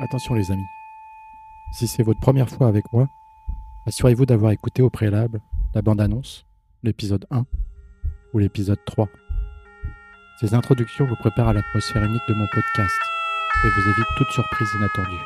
Attention 0.00 0.34
les 0.34 0.52
amis. 0.52 0.66
Si 1.72 1.88
c'est 1.88 2.04
votre 2.04 2.20
première 2.20 2.48
fois 2.48 2.68
avec 2.68 2.84
moi, 2.92 3.08
assurez-vous 3.86 4.26
d'avoir 4.26 4.52
écouté 4.52 4.80
au 4.80 4.90
préalable 4.90 5.40
la 5.74 5.82
bande-annonce, 5.82 6.46
l'épisode 6.84 7.26
1 7.32 7.44
ou 8.32 8.38
l'épisode 8.38 8.78
3. 8.86 9.08
Ces 10.40 10.54
introductions 10.54 11.04
vous 11.04 11.16
préparent 11.16 11.48
à 11.48 11.52
l'atmosphère 11.52 12.04
unique 12.04 12.22
de 12.28 12.34
mon 12.34 12.46
podcast 12.46 12.94
et 13.64 13.68
vous 13.68 13.90
évitent 13.90 14.16
toute 14.16 14.30
surprise 14.30 14.68
inattendue. 14.76 15.24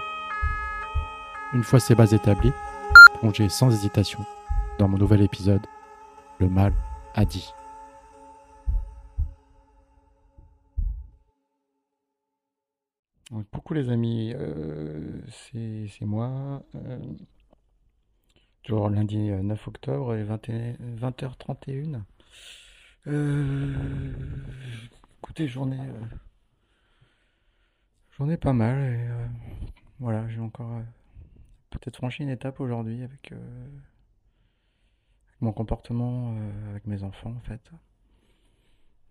Une 1.53 1.65
fois 1.65 1.79
ces 1.79 1.95
bases 1.95 2.15
établies, 2.15 2.53
plongez 3.21 3.51
sans 3.51 3.71
hésitation 3.71 4.25
dans 4.79 4.89
mon 4.89 4.97
nouvel 4.97 5.21
épisode, 5.21 5.67
Le 6.41 6.49
mal 6.49 6.73
a 7.15 7.27
dit. 7.27 7.53
Donc, 13.33 13.49
coucou 13.51 13.73
les 13.73 13.89
amis, 13.89 14.35
euh, 14.37 15.21
c'est 15.31 15.89
moi. 16.03 16.63
euh, 16.75 16.99
toujours 18.63 18.91
lundi 18.91 19.31
euh, 19.31 19.43
9 19.43 19.69
octobre, 19.69 20.15
et 20.15 20.23
21 20.23 20.75
20h31. 20.97 22.03
Euh, 23.07 24.13
écoutez, 25.23 25.49
journée, 25.49 25.81
euh, 25.81 26.17
journée 28.17 28.37
pas 28.37 28.53
mal. 28.53 28.77
Euh, 28.79 29.27
voilà, 29.99 30.29
j'ai 30.29 30.41
encore 30.41 30.71
euh, 30.73 30.83
peut-être 31.71 31.97
franchi 31.97 32.23
une 32.23 32.29
étape 32.29 32.61
aujourd'hui 32.61 33.03
avec, 33.03 33.33
euh, 33.33 33.67
mon 35.41 35.53
comportement 35.53 36.35
euh, 36.37 36.71
avec 36.71 36.87
mes 36.87 37.03
enfants 37.03 37.35
en 37.37 37.41
fait. 37.41 37.71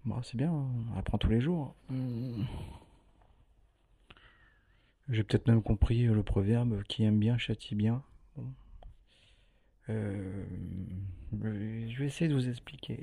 Bon, 0.05 0.21
c'est 0.21 0.37
bien, 0.37 0.51
on 0.51 0.97
apprend 0.97 1.17
tous 1.17 1.29
les 1.29 1.41
jours. 1.41 1.75
Hum. 1.89 2.45
J'ai 5.11 5.23
peut-être 5.23 5.47
même 5.47 5.61
compris 5.61 6.07
euh, 6.07 6.13
le 6.15 6.23
proverbe 6.23 6.81
qui 6.83 7.03
aime 7.03 7.19
bien 7.19 7.37
châtie 7.37 7.75
bien. 7.75 8.01
Bon. 8.35 8.45
Euh, 9.89 10.45
je 11.33 11.99
vais 11.99 12.05
essayer 12.05 12.29
de 12.29 12.33
vous 12.33 12.47
expliquer. 12.49 12.97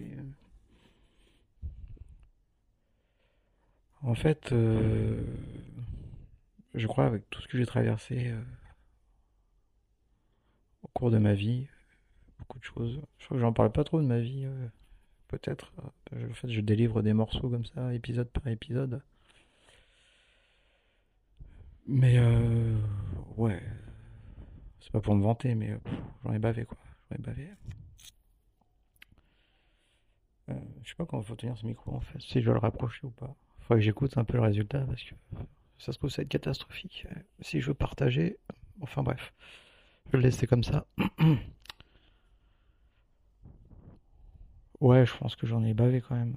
En 4.03 4.15
fait, 4.15 4.53
euh, 4.53 5.23
je 6.75 6.87
crois 6.87 7.07
avec 7.07 7.29
tout 7.31 7.41
ce 7.43 7.49
que 7.49 7.59
j'ai 7.59 7.67
traversé 7.67 8.29
euh, 8.29 8.41
au 10.83 10.89
cours 10.89 11.11
de 11.11 11.19
ma 11.19 11.35
vie, 11.35 11.67
beaucoup 12.39 12.59
de 12.59 12.65
choses. 12.65 13.01
Je 13.19 13.25
crois 13.27 13.37
que 13.37 13.41
j'en 13.41 13.53
parle 13.53 13.73
pas 13.73 13.85
trop 13.85 14.01
de 14.01 14.07
ma 14.07 14.21
vie, 14.21 14.45
euh, 14.45 14.69
peut-être. 15.29 15.73
Euh, 16.15 16.31
En 16.31 16.35
fait, 16.35 16.49
je 16.49 16.61
délivre 16.61 17.03
des 17.03 17.13
morceaux 17.13 17.51
comme 17.51 17.65
ça, 17.65 17.93
épisode 17.93 18.29
par 18.31 18.47
épisode. 18.49 19.03
Mais 21.89 22.19
euh, 22.19 22.77
ouais, 23.37 23.61
c'est 24.81 24.93
pas 24.93 25.01
pour 25.01 25.15
me 25.15 25.23
vanter, 25.23 25.55
mais 25.55 25.71
euh, 25.71 25.79
j'en 26.25 26.33
ai 26.33 26.39
bavé 26.39 26.65
quoi. 26.65 26.77
J'en 27.11 27.17
ai 27.17 27.23
bavé. 27.23 27.49
Euh, 30.51 30.55
je 30.83 30.91
sais 30.91 30.95
pas 30.97 31.05
comment 31.07 31.23
faut 31.23 31.35
tenir 31.37 31.57
ce 31.59 31.67
micro 31.67 31.93
en 31.95 32.01
fait, 32.01 32.21
si 32.21 32.41
je 32.41 32.45
dois 32.47 32.55
le 32.55 32.61
rapprocher 32.61 33.07
ou 33.07 33.11
pas. 33.11 33.35
Faudrait 33.61 33.81
que 33.81 33.85
j'écoute 33.85 34.17
un 34.17 34.25
peu 34.25 34.37
le 34.39 34.43
résultat 34.43 34.81
parce 34.81 35.03
que 35.03 35.15
ça 35.79 35.93
se 35.93 35.99
trouve 35.99 36.11
ça 36.11 36.19
va 36.19 36.25
être 36.25 36.29
catastrophique. 36.31 37.07
Euh, 37.11 37.21
Si 37.41 37.61
je 37.61 37.69
veux 37.69 37.75
partager, 37.75 38.39
enfin 38.81 39.03
bref, 39.03 39.35
je 40.07 40.13
vais 40.13 40.19
le 40.19 40.25
laisser 40.25 40.47
comme 40.47 40.65
ça. 40.65 40.87
Ouais, 44.81 45.07
je 45.07 45.17
pense 45.17 45.37
que 45.37 45.47
j'en 45.47 45.63
ai 45.65 45.75
bavé 45.75 46.01
quand 46.01 46.15
même. 46.17 46.35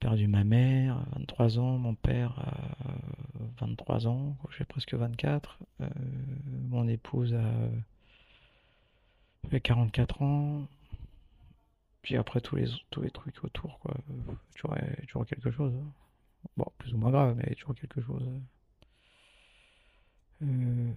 Perdu 0.00 0.28
ma 0.28 0.44
mère, 0.44 1.04
23 1.16 1.58
ans, 1.58 1.76
mon 1.78 1.94
père, 1.96 2.38
euh, 3.40 3.44
23 3.60 4.06
ans, 4.06 4.36
j'ai 4.56 4.64
presque 4.64 4.94
24. 4.94 5.58
Euh, 5.80 5.88
mon 6.68 6.86
épouse 6.86 7.34
a 7.34 7.52
fait 9.50 9.60
44 9.60 10.22
ans. 10.22 10.68
Puis 12.02 12.16
après 12.16 12.40
tous 12.40 12.54
les 12.54 12.66
tous 12.90 13.02
les 13.02 13.10
trucs 13.10 13.42
autour, 13.42 13.80
quoi. 13.80 13.94
Euh, 14.10 14.32
Toujours, 14.54 14.76
toujours 15.08 15.26
quelque 15.26 15.50
chose. 15.50 15.74
hein. 15.74 15.92
Bon, 16.56 16.66
plus 16.78 16.94
ou 16.94 16.98
moins 16.98 17.10
grave, 17.10 17.34
mais 17.36 17.52
toujours 17.56 17.74
quelque 17.74 18.00
chose. 18.00 18.22
Euh, 20.42 20.92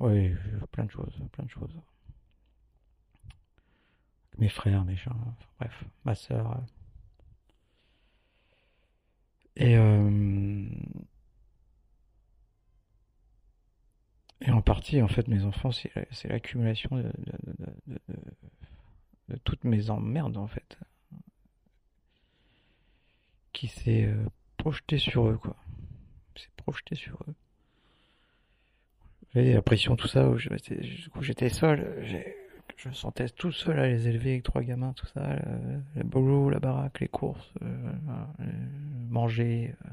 ouais, 0.00 0.36
plein 0.70 0.84
de 0.84 0.90
choses, 0.90 1.14
plein 1.32 1.44
de 1.44 1.50
choses. 1.50 1.74
Mes 4.38 4.50
frères, 4.50 4.84
mes 4.84 4.96
chats, 4.96 5.16
bref, 5.58 5.84
ma 6.04 6.14
sœur. 6.14 6.60
Et, 9.56 9.76
euh, 9.76 10.66
et 14.42 14.50
en 14.50 14.60
partie, 14.60 15.00
en 15.00 15.08
fait, 15.08 15.26
mes 15.28 15.44
enfants, 15.44 15.72
c'est 15.72 15.94
la- 15.94 16.04
c'est 16.10 16.28
l'accumulation 16.28 16.96
de, 16.96 17.10
de- 19.28 19.36
toutes 19.42 19.64
mes 19.64 19.90
emmerdes, 19.90 20.36
en 20.36 20.46
fait, 20.46 20.78
qui 23.54 23.66
s'est 23.68 24.04
euh, 24.04 24.26
projetée 24.58 24.98
sur 24.98 25.26
eux, 25.28 25.38
quoi. 25.38 25.56
C'est 26.36 26.52
projeté 26.56 26.94
sur 26.96 27.18
eux. 27.28 27.34
La 29.34 29.62
pression, 29.62 29.96
tout 29.96 30.08
ça, 30.08 30.28
où 30.28 30.36
j'étais 30.38 31.48
seul, 31.48 32.04
je 32.76 32.88
me 32.88 32.94
sentais 32.94 33.28
tout 33.30 33.52
seul 33.52 33.78
à 33.78 33.86
les 33.88 34.08
élever 34.08 34.32
avec 34.32 34.42
trois 34.42 34.62
gamins, 34.62 34.92
tout 34.92 35.06
ça, 35.06 35.36
le, 35.36 35.80
le 35.96 36.02
boulot, 36.04 36.50
la 36.50 36.58
baraque, 36.60 37.00
les 37.00 37.08
courses, 37.08 37.50
euh, 37.62 37.92
euh, 38.40 38.44
manger, 39.12 39.74
euh, 39.86 39.90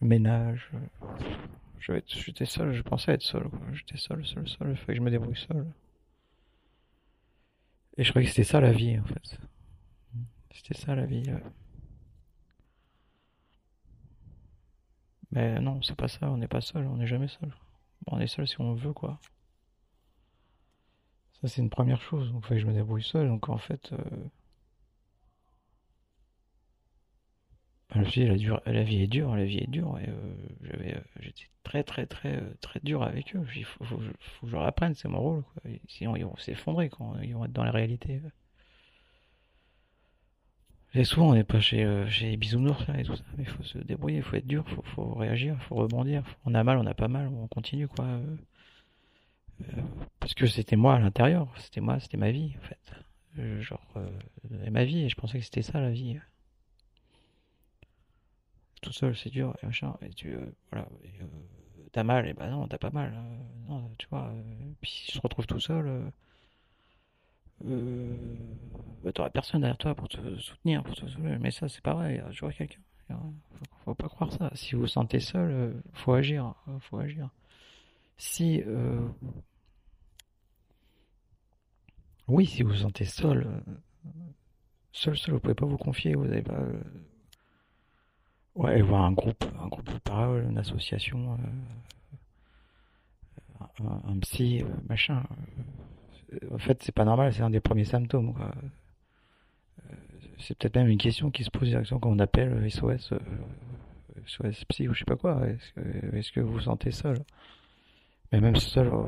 ménage. 0.00 0.70
euh. 0.74 2.00
J'étais 2.08 2.46
seul, 2.46 2.72
je 2.72 2.82
pensais 2.82 3.12
être 3.12 3.22
seul. 3.22 3.48
J'étais 3.72 3.96
seul, 3.98 4.26
seul, 4.26 4.48
seul, 4.48 4.70
il 4.70 4.76
fallait 4.76 4.94
que 4.94 4.94
je 4.94 5.00
me 5.02 5.10
débrouille 5.10 5.36
seul. 5.36 5.66
Et 7.96 8.04
je 8.04 8.10
croyais 8.10 8.26
que 8.26 8.32
c'était 8.32 8.44
ça 8.44 8.60
la 8.60 8.72
vie, 8.72 8.98
en 8.98 9.04
fait. 9.04 9.38
C'était 10.52 10.74
ça 10.74 10.94
la 10.94 11.06
vie. 11.06 11.24
Mais 15.30 15.60
non, 15.60 15.80
c'est 15.82 15.94
pas 15.96 16.08
ça, 16.08 16.30
on 16.30 16.36
n'est 16.38 16.48
pas 16.48 16.60
seul, 16.60 16.86
on 16.86 16.96
n'est 16.96 17.06
jamais 17.06 17.28
seul. 17.28 17.54
On 18.08 18.18
est 18.20 18.26
seul 18.26 18.46
si 18.48 18.60
on 18.60 18.74
veut, 18.74 18.92
quoi. 18.92 19.20
Ça, 21.40 21.48
c'est 21.48 21.62
une 21.62 21.70
première 21.70 22.00
chose. 22.00 22.32
Donc, 22.32 22.42
il 22.44 22.48
fallait 22.48 22.60
que 22.60 22.66
je 22.66 22.70
me 22.70 22.76
débrouille 22.76 23.02
seul. 23.02 23.28
Donc, 23.28 23.48
en 23.48 23.58
fait, 23.58 23.92
euh, 23.92 23.98
la 27.94 28.02
vie, 28.02 28.22
elle 28.22 28.32
a 28.32 28.36
dur- 28.36 28.62
la 28.66 28.82
vie 28.82 29.02
est 29.02 29.06
dure, 29.06 29.34
la 29.36 29.44
vie 29.44 29.58
est 29.58 29.70
dure. 29.70 29.98
Et 29.98 30.08
euh, 30.08 30.94
euh, 30.94 31.00
j'étais 31.20 31.46
très, 31.62 31.82
très, 31.84 32.06
très, 32.06 32.36
euh, 32.36 32.54
très 32.60 32.80
dur 32.82 33.02
avec 33.02 33.34
eux. 33.36 33.44
Il 33.56 33.64
faut, 33.64 33.84
faut, 33.84 33.98
faut 33.98 34.46
que 34.46 34.48
je 34.48 34.52
leur 34.52 34.64
apprenne, 34.64 34.94
c'est 34.94 35.08
mon 35.08 35.20
rôle, 35.20 35.42
quoi. 35.42 35.62
Sinon, 35.88 36.16
ils 36.16 36.24
vont 36.24 36.36
s'effondrer 36.36 36.88
quand 36.88 37.14
ils 37.22 37.34
vont 37.34 37.44
être 37.44 37.52
dans 37.52 37.64
la 37.64 37.70
réalité. 37.70 38.20
Et 40.94 41.04
souvent, 41.04 41.28
on 41.30 41.34
n'est 41.34 41.44
pas 41.44 41.60
chez, 41.60 41.84
euh, 41.84 42.08
chez 42.08 42.36
bisounours, 42.36 42.84
et 42.98 43.04
tout 43.04 43.14
ça. 43.16 43.24
Mais 43.36 43.44
il 43.44 43.48
faut 43.48 43.62
se 43.62 43.78
débrouiller, 43.78 44.16
il 44.18 44.22
faut 44.22 44.36
être 44.36 44.46
dur, 44.46 44.64
il 44.68 44.74
faut, 44.74 44.82
faut 44.82 45.14
réagir, 45.14 45.54
il 45.58 45.62
faut 45.64 45.76
rebondir. 45.76 46.24
On 46.44 46.54
a 46.54 46.64
mal, 46.64 46.78
on 46.78 46.82
n'a 46.82 46.94
pas 46.94 47.08
mal, 47.08 47.28
on 47.28 47.46
continue, 47.48 47.86
quoi. 47.88 48.06
Parce 50.20 50.34
que 50.34 50.46
c'était 50.46 50.76
moi 50.76 50.94
à 50.94 50.98
l'intérieur, 50.98 51.52
c'était 51.58 51.80
moi, 51.80 51.98
c'était 52.00 52.16
ma 52.16 52.30
vie, 52.30 52.54
en 52.58 52.62
fait. 52.62 53.60
Genre, 53.62 53.86
ma 54.70 54.84
vie, 54.84 55.04
et 55.04 55.08
je 55.08 55.14
pensais 55.16 55.38
que 55.38 55.44
c'était 55.44 55.62
ça, 55.62 55.80
la 55.80 55.90
vie. 55.90 56.18
Tout 58.86 58.92
seul, 58.92 59.16
c'est 59.16 59.30
dur, 59.30 59.52
et 59.60 59.66
machin. 59.66 59.96
Et 60.00 60.10
tu, 60.10 60.32
euh, 60.32 60.46
voilà, 60.70 60.86
euh, 61.20 61.24
t'as 61.90 62.04
mal, 62.04 62.28
et 62.28 62.34
bah 62.34 62.48
non, 62.48 62.68
t'as 62.68 62.78
pas 62.78 62.90
mal. 62.90 63.12
euh, 63.16 63.68
non, 63.68 63.90
tu 63.98 64.06
vois. 64.08 64.28
euh, 64.28 64.42
puis 64.80 64.90
si 64.92 65.06
tu 65.12 65.18
te 65.18 65.22
retrouves 65.22 65.46
tout 65.48 65.58
seul, 65.58 66.12
bah, 69.02 69.12
t'auras 69.12 69.30
personne 69.30 69.60
derrière 69.62 69.76
toi 69.76 69.94
pour 69.96 70.08
te 70.08 70.36
soutenir, 70.38 70.84
pour 70.84 70.94
te 70.94 71.04
soulever. 71.06 71.36
Mais 71.40 71.50
ça, 71.50 71.68
c'est 71.68 71.80
pareil, 71.82 72.14
il 72.16 72.18
y 72.18 72.20
a 72.20 72.28
toujours 72.28 72.52
quelqu'un. 72.52 72.78
Faut, 73.08 73.64
faut 73.84 73.94
pas 73.96 74.08
croire 74.08 74.32
ça. 74.32 74.50
Si 74.54 74.74
vous 74.76 74.82
vous 74.82 74.86
sentez 74.86 75.18
seul, 75.18 75.82
faut 75.92 76.12
agir, 76.12 76.54
euh, 76.68 76.78
faut 76.80 76.98
agir. 76.98 77.28
Si, 78.18 78.62
oui, 82.28 82.46
si 82.46 82.62
vous 82.62 82.70
vous 82.70 82.76
sentez 82.76 83.04
seul, 83.04 83.48
seul, 84.92 85.16
seul, 85.16 85.34
vous 85.34 85.40
pouvez 85.40 85.54
pas 85.54 85.66
vous 85.66 85.76
confier, 85.76 86.14
vous 86.14 86.24
avez 86.24 86.42
pas, 86.42 86.60
ouais, 88.56 88.82
voir 88.82 89.04
un 89.04 89.12
groupe, 89.12 89.44
un 89.62 89.68
groupe 89.68 89.88
de 89.92 89.98
parole, 89.98 90.44
une 90.50 90.58
association, 90.58 91.38
euh, 93.60 93.66
un, 93.84 94.12
un 94.12 94.18
psy, 94.20 94.62
euh, 94.62 94.66
machin. 94.88 95.22
euh, 96.32 96.38
en 96.54 96.58
fait, 96.58 96.82
c'est 96.82 96.92
pas 96.92 97.04
normal, 97.04 97.32
c'est 97.32 97.42
un 97.42 97.50
des 97.50 97.60
premiers 97.60 97.84
symptômes, 97.84 98.34
quoi. 98.34 98.50
C'est 100.38 100.56
peut-être 100.58 100.76
même 100.76 100.88
une 100.88 100.98
question 100.98 101.30
qui 101.30 101.44
se 101.44 101.50
pose 101.50 101.68
directement 101.68 101.98
quand 102.00 102.10
on 102.10 102.18
appelle 102.18 102.52
euh, 102.52 102.68
SOS, 102.68 103.12
euh, 103.12 103.18
SOS 104.26 104.64
psy 104.66 104.88
ou 104.88 104.92
je 104.94 105.00
sais 105.00 105.04
pas 105.04 105.16
quoi. 105.16 105.46
Est-ce 105.48 105.72
que, 105.72 106.16
est-ce 106.16 106.32
que 106.32 106.40
vous 106.40 106.52
vous 106.52 106.60
sentez 106.60 106.90
seul? 106.90 107.18
Mais 108.32 108.40
même 108.40 108.56
seul, 108.56 108.88
euh, 108.88 109.02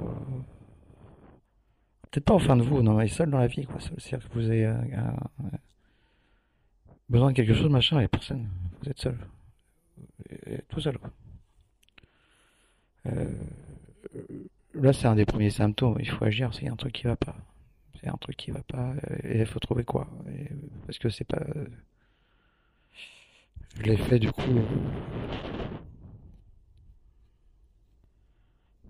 peut-être 2.10 2.24
pas 2.24 2.34
au 2.34 2.38
fin 2.38 2.56
de 2.56 2.62
vous, 2.62 2.82
non, 2.82 2.94
mais 2.94 3.08
seul 3.08 3.30
dans 3.30 3.38
la 3.38 3.46
vie, 3.46 3.66
quoi. 3.66 3.78
C'est-à-dire 3.80 4.28
que 4.28 4.34
vous 4.34 4.46
avez 4.46 4.64
un- 4.66 5.16
besoin 7.08 7.30
de 7.30 7.36
quelque 7.36 7.54
chose, 7.54 7.70
machin, 7.70 8.00
et 8.00 8.08
personne. 8.08 8.48
Vous 8.82 8.88
êtes 8.88 8.98
seul. 9.00 9.18
Tout 10.68 10.80
seul. 10.80 10.98
là, 14.74 14.92
c'est 14.92 15.06
un 15.06 15.14
des 15.14 15.26
premiers 15.26 15.50
symptômes. 15.50 15.96
Il 16.00 16.08
faut 16.08 16.24
agir. 16.24 16.52
C'est 16.54 16.68
un 16.68 16.76
truc 16.76 16.92
qui 16.92 17.04
va 17.04 17.16
pas. 17.16 17.36
C'est 18.00 18.08
un 18.08 18.16
truc 18.16 18.36
qui 18.36 18.50
va 18.50 18.62
pas. 18.62 18.94
Et 19.24 19.40
il 19.40 19.46
faut 19.46 19.58
trouver 19.58 19.84
quoi. 19.84 20.08
parce 20.86 20.98
que 20.98 21.08
c'est 21.08 21.24
pas. 21.24 21.42
Je 23.76 23.82
l'ai 23.82 23.96
fait 23.96 24.18
du 24.18 24.30
coup. 24.32 24.42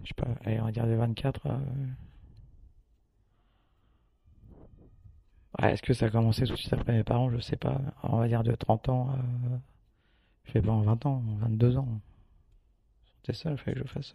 Je 0.03 0.09
sais 0.09 0.15
pas, 0.15 0.29
allez, 0.45 0.61
on 0.61 0.65
va 0.65 0.73
dire 0.73 0.87
de 0.87 0.95
24. 0.95 1.47
est-ce 5.63 5.83
que 5.83 5.93
ça 5.93 6.07
a 6.07 6.11
commencé 6.11 6.47
tout 6.47 6.55
de 6.55 6.59
suite 6.59 6.73
après 6.73 6.93
mes 6.93 7.05
parents? 7.05 7.31
Je 7.31 7.39
sais 7.41 7.57
pas. 7.57 7.81
On 8.03 8.19
va 8.19 8.29
dire 8.29 8.43
de 8.43 8.55
30 8.55 8.89
ans. 8.89 9.11
Je 10.49 10.53
fais 10.53 10.63
pas 10.63 10.73
en 10.73 10.81
20 10.81 11.07
ans, 11.07 11.23
22 11.41 11.77
ans. 11.77 12.01
C'est 13.23 13.35
ça, 13.35 13.51
il 13.51 13.59
fallait 13.59 13.75
que 13.75 13.87
je 13.87 13.93
fasse. 13.93 14.15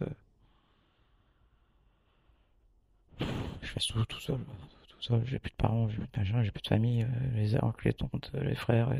Je 3.20 3.68
fasse 3.68 3.86
tout, 3.86 4.20
seul. 4.20 4.40
Tout 4.88 5.00
seul. 5.00 5.24
J'ai 5.26 5.38
plus 5.38 5.50
de 5.50 5.56
parents, 5.56 5.88
j'ai 5.88 5.98
plus 5.98 6.08
de 6.08 6.42
j'ai 6.42 6.50
plus 6.50 6.62
de 6.62 6.66
famille. 6.66 7.06
les 7.34 7.54
oncles, 7.62 7.86
les 7.86 7.94
tantes, 7.94 8.32
les 8.34 8.56
frères, 8.56 8.90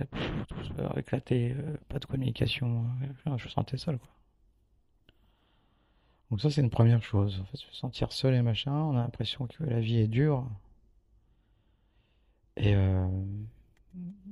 tout 0.49 0.65
ça 0.77 0.93
éclaté. 0.97 1.57
pas 1.89 1.99
de 1.99 2.05
communication. 2.05 2.87
je 3.25 3.31
me 3.31 3.39
sentais 3.39 3.79
seul, 3.79 3.99
quoi. 3.99 4.09
Donc 6.31 6.41
ça, 6.41 6.51
c'est 6.51 6.61
une 6.61 6.71
première 6.71 7.03
chose. 7.03 7.41
En 7.41 7.45
fait, 7.47 7.57
se 7.57 7.73
sentir 7.73 8.13
seul 8.13 8.35
et 8.35 8.43
machin, 8.43 8.73
on 8.73 8.97
a 8.97 9.03
l'impression 9.03 9.47
que 9.47 9.65
la 9.65 9.81
vie 9.81 9.99
est 9.99 10.09
dure. 10.09 10.49
Et 12.57 12.75
euh, 12.77 13.09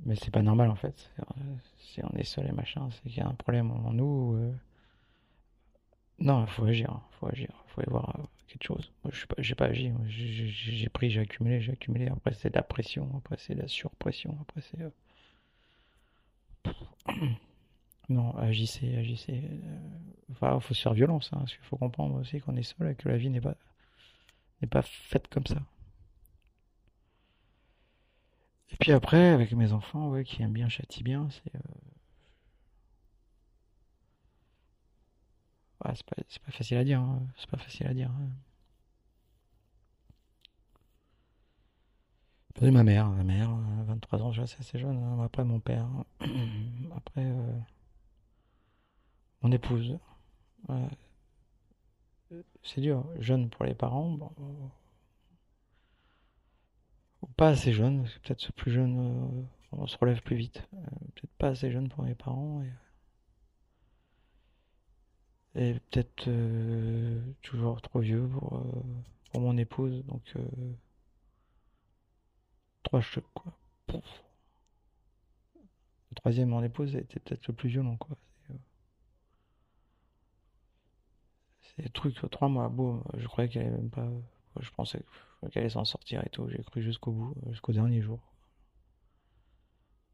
mais 0.04 0.14
c'est 0.16 0.30
pas 0.30 0.42
normal 0.42 0.70
en 0.70 0.74
fait. 0.74 1.10
Si 1.78 2.00
on 2.02 2.10
est 2.16 2.24
seul 2.24 2.46
et 2.46 2.52
machin, 2.52 2.88
c'est 2.90 3.08
qu'il 3.08 3.18
y 3.18 3.20
a 3.20 3.28
un 3.28 3.34
problème 3.34 3.70
en 3.70 3.92
nous. 3.92 4.34
Euh. 4.36 4.52
Non, 6.18 6.44
il 6.44 6.50
faut 6.50 6.64
agir, 6.64 7.00
faut 7.12 7.26
agir, 7.28 7.50
faut 7.68 7.82
y 7.82 7.88
voir 7.88 8.16
euh, 8.18 8.22
quelque 8.46 8.64
chose. 8.64 8.92
Moi, 9.02 9.12
je 9.12 9.18
suis 9.18 9.26
pas, 9.26 9.64
pas 9.64 9.70
agi. 9.70 9.92
J'ai 10.08 10.88
pris, 10.88 11.10
j'ai 11.10 11.20
accumulé, 11.20 11.60
j'ai 11.60 11.72
accumulé. 11.72 12.08
Après, 12.08 12.32
c'est 12.34 12.50
de 12.50 12.54
la 12.54 12.62
pression, 12.62 13.10
après, 13.16 13.36
c'est 13.38 13.54
de 13.54 13.62
la 13.62 13.68
surpression, 13.68 14.36
après, 14.40 14.60
c'est. 14.60 14.78
Non, 18.08 18.36
agissez, 18.36 18.96
agissez. 18.96 19.42
Enfin, 20.32 20.58
faut 20.60 20.74
se 20.74 20.82
faire 20.82 20.92
violence, 20.92 21.30
hein, 21.32 21.38
parce 21.38 21.52
qu'il 21.54 21.64
faut 21.64 21.76
comprendre 21.76 22.16
aussi 22.16 22.40
qu'on 22.40 22.56
est 22.56 22.62
seul 22.64 22.90
et 22.90 22.94
que 22.94 23.08
la 23.08 23.16
vie 23.16 23.30
n'est 23.30 23.40
pas, 23.40 23.54
n'est 24.60 24.68
pas 24.68 24.82
faite 24.82 25.28
comme 25.28 25.46
ça. 25.46 25.62
Et 28.72 28.76
puis 28.80 28.92
après, 28.92 29.28
avec 29.28 29.52
mes 29.52 29.72
enfants, 29.72 30.10
ouais, 30.10 30.24
qui 30.24 30.42
aiment 30.42 30.52
bien, 30.52 30.68
châtie 30.68 31.02
bien, 31.02 31.28
c'est. 31.30 31.54
Euh... 31.54 31.58
Ouais, 35.84 35.92
c'est 35.94 36.06
pas, 36.06 36.16
pas, 36.16 36.52
facile 36.52 36.76
à 36.78 36.84
dire, 36.84 37.00
hein. 37.00 37.22
c'est 37.36 37.50
pas 37.50 37.58
facile 37.58 37.86
à 37.86 37.94
dire. 37.94 38.10
Hein. 38.10 38.28
J'ai 42.60 42.70
ma 42.70 42.84
mère, 42.84 43.08
ma 43.08 43.24
mère, 43.24 43.50
23 43.86 44.20
euh, 44.20 44.22
ans, 44.22 44.32
je 44.32 44.44
c'est 44.44 44.60
assez 44.60 44.78
jeune. 44.78 44.96
Hein. 44.96 45.24
Après 45.24 45.42
mon 45.42 45.58
père, 45.58 45.88
après 46.96 47.24
euh... 47.24 47.58
mon 49.42 49.50
épouse. 49.50 49.98
C'est 52.62 52.80
dur, 52.80 53.04
jeune 53.18 53.50
pour 53.50 53.64
les 53.64 53.74
parents. 53.74 54.10
Bon, 54.10 54.30
pas 57.36 57.48
assez 57.48 57.72
jeune, 57.72 58.02
parce 58.02 58.14
que 58.14 58.20
peut-être 58.20 58.52
plus 58.52 58.72
jeune, 58.72 58.98
euh, 58.98 59.42
on 59.72 59.86
se 59.86 59.96
relève 59.98 60.22
plus 60.22 60.36
vite. 60.36 60.66
Euh, 60.74 60.78
peut-être 61.14 61.32
pas 61.38 61.48
assez 61.48 61.70
jeune 61.70 61.88
pour 61.88 62.04
mes 62.04 62.14
parents. 62.14 62.62
Et, 65.54 65.74
peut-être 65.90 66.28
euh, 66.28 67.20
toujours 67.42 67.80
trop 67.82 68.00
vieux 68.00 68.26
pour, 68.28 68.62
pour 69.30 69.40
mon 69.40 69.56
épouse. 69.56 70.04
Donc, 70.06 70.34
trois 72.82 73.00
chocs, 73.00 73.24
quoi. 73.34 73.52
Le 73.88 74.00
troisième, 76.16 76.48
mon 76.50 76.62
épouse, 76.62 76.94
était 76.96 77.20
peut-être 77.20 77.46
le 77.48 77.54
plus 77.54 77.68
violent, 77.68 77.96
quoi. 77.96 78.16
C'est 81.62 81.82
des 81.82 81.90
trucs, 81.90 82.14
trois 82.30 82.48
mois, 82.48 82.68
beau, 82.68 83.02
je 83.16 83.26
croyais 83.26 83.48
qu'elle 83.48 83.62
allait 83.62 83.76
même 83.76 83.90
pas. 83.90 84.08
Je 84.60 84.70
pensais 84.70 85.02
qu'elle 85.50 85.62
allait 85.62 85.70
s'en 85.70 85.84
sortir 85.84 86.24
et 86.24 86.28
tout. 86.30 86.48
J'ai 86.48 86.62
cru 86.62 86.82
jusqu'au 86.82 87.12
bout, 87.12 87.34
jusqu'au 87.50 87.72
dernier 87.72 88.00
jour. 88.00 88.20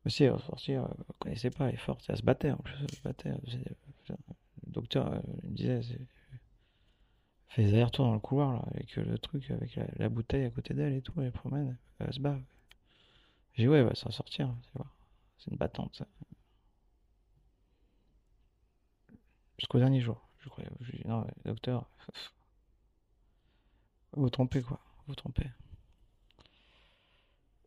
Mais 0.04 0.10
si, 0.10 0.24
elle 0.24 0.32
va 0.32 0.38
sortir, 0.38 0.88
elle 0.90 0.98
ne 0.98 1.12
connaissait 1.18 1.50
pas, 1.50 1.68
elle 1.68 1.74
est 1.74 1.78
forte, 1.78 2.04
elle 2.08 2.16
se 2.16 2.22
battait 2.22 2.50
en 2.50 2.56
plus. 2.58 2.74
Elle 2.80 2.94
se 2.94 3.02
battait. 3.02 3.30
Le 3.30 4.72
docteur 4.72 5.12
euh, 5.12 5.20
me 5.44 5.50
disait, 5.50 5.80
fait 7.48 7.62
des 7.64 7.74
allers-retours 7.74 8.06
dans 8.06 8.14
le 8.14 8.20
couloir 8.20 8.52
là, 8.52 8.64
avec 8.74 8.94
le 8.96 9.18
truc, 9.18 9.50
avec 9.50 9.78
la, 9.96 10.08
bouteille 10.08 10.44
à 10.44 10.50
côté 10.50 10.74
d'elle 10.74 10.94
et 10.94 11.02
tout, 11.02 11.20
elle 11.20 11.32
promène, 11.32 11.76
elle 11.98 12.12
se 12.12 12.20
bat. 12.20 12.38
J'ai 13.54 13.64
dit, 13.64 13.68
ouais, 13.68 13.78
elle 13.78 13.86
va 13.86 13.94
s'en 13.94 14.10
sortir, 14.10 14.54
c'est 15.38 15.50
une 15.50 15.56
battante 15.56 15.96
ça. 15.96 16.06
Jusqu'au 19.58 19.78
dernier 19.78 20.00
jour, 20.00 20.28
je 20.38 20.48
croyais. 20.48 20.70
Je 20.80 20.92
dis, 20.92 21.02
non, 21.06 21.26
docteur, 21.44 21.90
vous 24.12 24.30
trompez 24.30 24.62
quoi, 24.62 24.80
vous 25.06 25.14
trompez. 25.14 25.50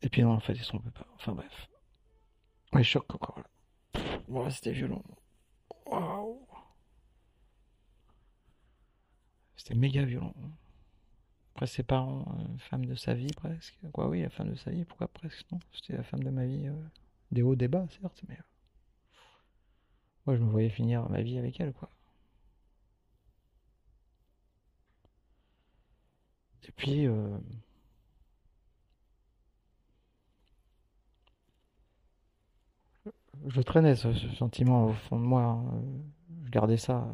Et 0.02 0.10
puis 0.10 0.24
non, 0.24 0.32
en 0.32 0.40
fait, 0.40 0.54
ils 0.54 0.64
se 0.64 0.70
trompaient 0.70 0.92
pas. 0.92 1.08
Enfin 1.16 1.34
bref. 1.34 1.70
Ouais, 2.74 2.84
choc 2.84 3.14
encore 3.14 3.40
là. 3.40 4.02
Voilà, 4.28 4.50
c'était 4.50 4.72
violent. 4.72 5.04
Waouh. 5.86 6.48
C'était 9.56 9.76
méga 9.76 10.04
violent. 10.06 10.34
Après 11.54 11.68
ses 11.68 11.84
parents, 11.84 12.26
euh, 12.40 12.58
femme 12.58 12.86
de 12.86 12.96
sa 12.96 13.14
vie 13.14 13.32
presque. 13.36 13.78
Quoi, 13.92 14.08
oui, 14.08 14.22
la 14.22 14.30
femme 14.30 14.50
de 14.50 14.56
sa 14.56 14.72
vie, 14.72 14.86
pourquoi 14.86 15.08
presque 15.08 15.46
Non, 15.52 15.60
c'était 15.74 15.98
la 15.98 16.04
femme 16.04 16.24
de 16.24 16.30
ma 16.30 16.46
vie. 16.46 16.68
Euh, 16.68 16.84
des 17.32 17.42
hauts, 17.42 17.56
des 17.56 17.68
bas, 17.68 17.86
certes, 18.02 18.24
mais. 18.28 18.36
Euh, 18.36 18.44
moi, 20.26 20.36
je 20.36 20.42
me 20.42 20.50
voyais 20.50 20.70
finir 20.70 21.08
ma 21.10 21.22
vie 21.22 21.38
avec 21.38 21.60
elle, 21.60 21.74
quoi. 21.74 21.90
Et 26.68 26.72
puis, 26.72 27.08
euh, 27.08 27.38
je 33.48 33.62
traînais 33.62 33.96
ce, 33.96 34.14
sentiment 34.36 34.88
au 34.88 34.94
fond 34.94 35.20
de 35.20 35.26
moi. 35.26 35.42
Hein. 35.42 35.82
Je 36.46 36.50
gardais 36.52 36.78
ça. 36.78 37.08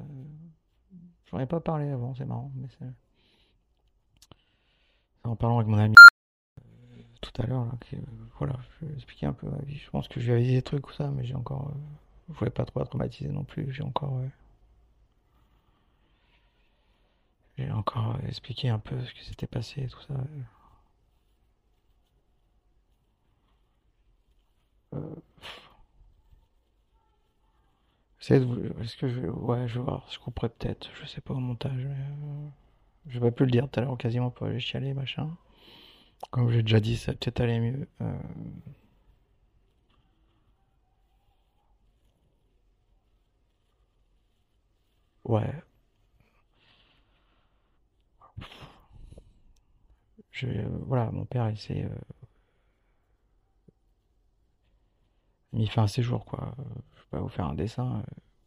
J'en 1.26 1.40
ai 1.40 1.46
pas 1.46 1.60
parlé 1.60 1.90
avant, 1.90 2.14
c'est 2.16 2.26
marrant. 2.26 2.52
Mais 2.56 2.68
c'est... 2.80 2.86
En 5.24 5.36
parlant 5.36 5.58
avec 5.58 5.68
mon 5.68 5.78
ami 5.78 5.96
euh, 6.60 6.62
tout 7.22 7.42
à 7.42 7.46
l'heure, 7.46 7.66
là, 7.66 7.74
voilà, 8.40 8.56
je 8.80 8.86
vais 8.86 8.94
expliquer 8.94 9.26
un 9.26 9.34
peu 9.34 9.50
ma 9.50 9.58
vie. 9.64 9.76
Je 9.76 9.90
pense 9.90 10.08
que 10.08 10.22
je 10.22 10.28
lui 10.28 10.34
avais 10.34 10.44
dit 10.44 10.54
des 10.54 10.62
trucs 10.62 10.88
ou 10.88 10.94
ça, 10.94 11.10
mais 11.12 11.26
j'ai 11.26 11.36
encore. 11.36 11.70
Euh, 11.70 11.80
je 12.30 12.40
voulais 12.40 12.52
pas 12.52 12.66
trop 12.66 12.80
la 12.80 12.86
traumatiser 12.86 13.30
non 13.30 13.44
plus. 13.44 13.72
J'ai 13.74 13.84
encore. 13.84 14.22
J'ai 17.58 17.72
encore 17.72 18.18
expliqué 18.28 18.70
un 18.70 18.80
peu 18.80 19.04
ce 19.06 19.14
qui 19.14 19.26
s'était 19.26 19.48
passé 19.48 19.82
et 19.84 19.88
tout 19.88 20.00
ça. 20.02 20.14
Euh... 24.94 25.16
Est-ce 28.30 28.96
que 28.98 29.08
je. 29.08 29.22
Ouais, 29.22 29.68
je 29.68 29.80
vais 29.80 29.86
voir. 29.86 30.08
Je 30.12 30.20
couperai 30.20 30.50
peut-être. 30.50 30.90
Je 31.02 31.06
sais 31.08 31.22
pas 31.22 31.34
au 31.34 31.40
montage. 31.40 31.86
Mais... 31.86 31.96
Euh, 31.96 32.48
je 33.08 33.20
vais 33.20 33.32
plus 33.32 33.46
le 33.46 33.52
dire 33.52 33.70
tout 33.70 33.80
à 33.80 33.84
l'heure 33.84 33.98
quasiment 33.98 34.30
pour 34.32 34.48
aller 34.48 34.60
chialer, 34.60 34.94
machin. 34.94 35.30
Comme 36.32 36.50
j'ai 36.52 36.64
déjà 36.64 36.80
dit, 36.80 36.98
ça 36.98 37.14
peut-être 37.14 37.42
aller 37.42 37.60
mieux. 37.60 37.88
Euh... 38.02 38.14
Ouais, 45.24 45.54
je, 50.38 50.48
voilà, 50.86 51.12
mon 51.12 51.26
père, 51.26 51.50
il 51.50 51.58
s'est 51.58 51.84
euh, 51.84 51.90
mis 55.54 55.68
fin 55.68 55.84
à 55.84 55.88
ses 55.88 56.04
jours, 56.04 56.26
quoi. 56.26 56.54
Je 56.58 56.64
vais 57.02 57.06
pas 57.12 57.20
vous 57.22 57.30
faire 57.30 57.46
un 57.48 57.56
dessin, 57.56 58.00
euh, 58.00 58.04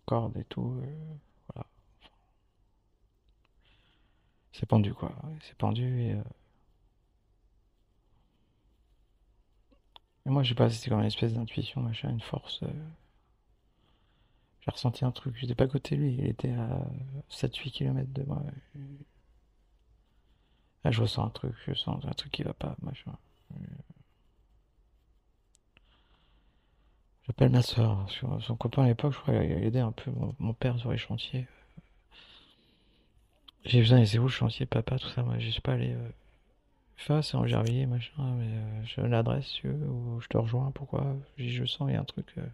corde 0.07 0.37
et 0.37 0.45
tout, 0.45 0.81
euh, 0.83 1.15
voilà. 1.53 1.67
C'est 4.53 4.67
pendu, 4.67 4.95
quoi. 4.95 5.13
C'est 5.43 5.57
pendu 5.57 6.01
et. 6.03 6.17
Et 10.27 10.31
moi, 10.31 10.43
je 10.43 10.51
sais 10.51 10.55
pas, 10.55 10.69
c'était 10.71 10.91
comme 10.91 11.01
une 11.01 11.07
espèce 11.07 11.33
d'intuition, 11.35 11.81
machin, 11.83 12.11
une 12.11 12.21
force. 12.21 12.63
J'ai 14.61 14.71
ressenti 14.71 15.05
un 15.05 15.11
truc, 15.13 15.37
j'étais 15.37 15.55
pas 15.55 15.65
à 15.65 15.69
côté 15.69 15.97
de 15.97 16.03
lui, 16.03 16.15
il 16.15 16.27
était 16.27 16.53
à 16.53 16.87
7-8 17.31 17.71
km 17.73 18.13
de 18.13 18.23
moi. 18.25 18.43
Là, 20.85 20.91
je 20.91 21.01
ressens 21.03 21.25
un 21.27 21.31
truc, 21.31 21.55
je 21.67 21.75
sens 21.75 22.05
un 22.05 22.13
truc 22.13 22.33
qui 22.33 22.43
va 22.43 22.55
pas, 22.55 22.75
machin. 22.83 23.13
J'appelle 27.27 27.51
ma 27.51 27.63
soeur. 27.63 28.07
Son 28.41 28.57
copain 28.57 28.85
à 28.85 28.87
l'époque, 28.89 29.13
je 29.13 29.19
crois, 29.19 29.35
il 29.35 29.53
a 29.53 29.59
aidé 29.59 29.79
un 29.79 29.93
peu 29.93 30.11
mon, 30.39 30.53
père 30.53 30.79
sur 30.79 30.91
les 30.91 30.99
chantiers. 30.99 31.47
J'ai 33.65 33.81
besoin, 33.81 34.05
c'est 34.05 34.19
où 34.19 34.25
le 34.25 34.29
chantier, 34.29 34.67
papa, 34.67 34.99
tout 34.99 35.09
ça? 35.09 35.23
Moi, 35.23 35.39
je 35.39 35.51
suis 35.51 35.61
pas 35.61 35.75
allé. 35.75 35.93
Euh, 35.93 36.09
face 36.97 37.35
en 37.35 37.47
Gervilliers, 37.47 37.87
machin, 37.87 38.35
mais 38.39 38.47
euh, 38.47 38.85
j'ai 38.85 39.03
l'adresse, 39.09 39.63
où 39.65 40.21
je 40.21 40.29
te 40.29 40.37
rejoins, 40.37 40.71
pourquoi? 40.73 41.17
Je 41.39 41.65
sens, 41.65 41.89
il 41.89 41.95
y 41.95 41.97
a 41.97 42.01
un 42.01 42.05
truc. 42.05 42.27
Euh, 42.39 42.47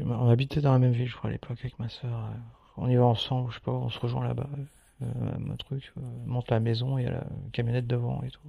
on 0.00 0.28
habitait 0.28 0.60
dans 0.60 0.72
la 0.72 0.78
même 0.78 0.92
ville, 0.92 1.08
je 1.08 1.16
crois, 1.16 1.30
à 1.30 1.32
l'époque, 1.32 1.58
avec 1.60 1.78
ma 1.78 1.88
soeur. 1.88 2.30
On 2.76 2.88
y 2.88 2.96
va 2.96 3.04
ensemble, 3.04 3.50
je 3.50 3.56
sais 3.56 3.64
pas, 3.64 3.72
on 3.72 3.88
se 3.88 3.98
rejoint 3.98 4.26
là-bas. 4.26 4.48
un 5.00 5.56
truc, 5.56 5.92
monte 6.26 6.50
la 6.50 6.60
maison, 6.60 6.98
il 6.98 7.04
y 7.04 7.06
a 7.06 7.10
la 7.10 7.26
camionnette 7.52 7.86
devant 7.86 8.22
et 8.22 8.30
tout. 8.30 8.40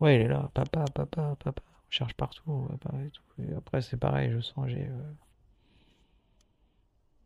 Ouais, 0.00 0.16
il 0.16 0.22
est 0.22 0.28
là, 0.28 0.50
papa, 0.54 0.84
papa, 0.94 1.36
papa. 1.36 1.62
On 1.88 1.90
cherche 1.90 2.14
partout, 2.14 2.68
papa 2.80 2.96
et 3.04 3.10
tout. 3.10 3.42
Et 3.42 3.54
après, 3.54 3.82
c'est 3.82 3.98
pareil, 3.98 4.30
je 4.32 4.40
sens, 4.40 4.68
j'ai. 4.68 4.86
Euh, 4.86 5.12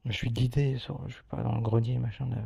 je 0.06 0.12
suis 0.12 0.30
guidé, 0.30 0.76
sur... 0.78 1.00
je 1.08 1.14
suis 1.14 1.22
pas 1.30 1.42
dans 1.42 1.54
le 1.54 1.60
grenier, 1.60 1.98
machin, 1.98 2.26
de 2.26 2.36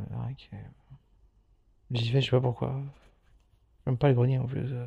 J'y 1.91 2.11
vais, 2.11 2.21
je 2.21 2.25
sais 2.25 2.31
pas 2.31 2.41
pourquoi. 2.41 2.79
J'aime 3.85 3.97
pas 3.97 4.09
les 4.09 4.13
greniers 4.13 4.37
en 4.37 4.45
plus. 4.45 4.71
Euh, 4.71 4.85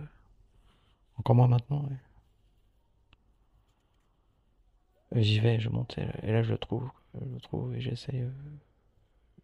encore 1.17 1.35
moins 1.35 1.49
maintenant. 1.49 1.85
J'y 5.15 5.41
vais, 5.41 5.61
je 5.61 5.69
monte, 5.69 5.99
et 5.99 6.33
là 6.33 6.43
je 6.43 6.53
le 6.53 6.59
trouve. 6.59 6.89
Je 7.15 7.35
le 7.35 7.41
trouve 7.41 7.75
et 7.75 7.81
j'essaye. 7.81 8.23
Euh, 8.23 8.31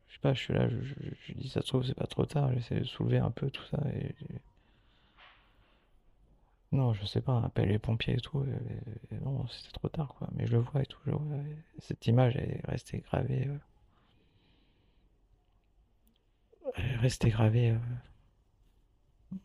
je 0.09 0.15
sais 0.15 0.21
pas, 0.21 0.33
je 0.33 0.41
suis 0.41 0.55
là, 0.55 0.69
je, 0.69 1.33
dis 1.35 1.49
ça 1.49 1.61
se 1.61 1.67
trouve, 1.67 1.85
c'est 1.85 1.95
pas 1.95 2.07
trop 2.07 2.25
tard. 2.25 2.53
J'essaie 2.55 2.81
de 2.81 2.85
soulever 2.85 3.19
un 3.19 3.31
peu 3.31 3.51
tout 3.51 3.65
ça. 3.65 3.79
Et, 3.95 4.15
non, 6.73 6.93
je 6.93 7.05
sais 7.07 7.21
pas, 7.23 7.41
appelle 7.43 7.69
les 7.69 7.79
pompiers 7.79 8.15
et 8.15 8.21
tout. 8.21 8.45
non, 9.23 9.47
c'était 9.49 9.73
trop 9.73 9.89
tard, 9.89 10.15
quoi. 10.19 10.29
Mais 10.35 10.47
je 10.47 10.53
le 10.53 10.59
vois 10.59 10.83
et 10.83 10.87
tout. 10.87 10.99
cette 11.79 12.07
image 12.07 12.37
est 12.37 12.61
restée 12.67 12.99
gravée. 13.01 13.49
Euh, 13.49 13.59
est 16.77 16.97
restée 16.97 17.31
gravée. 17.31 17.77
Euh, 19.33 19.39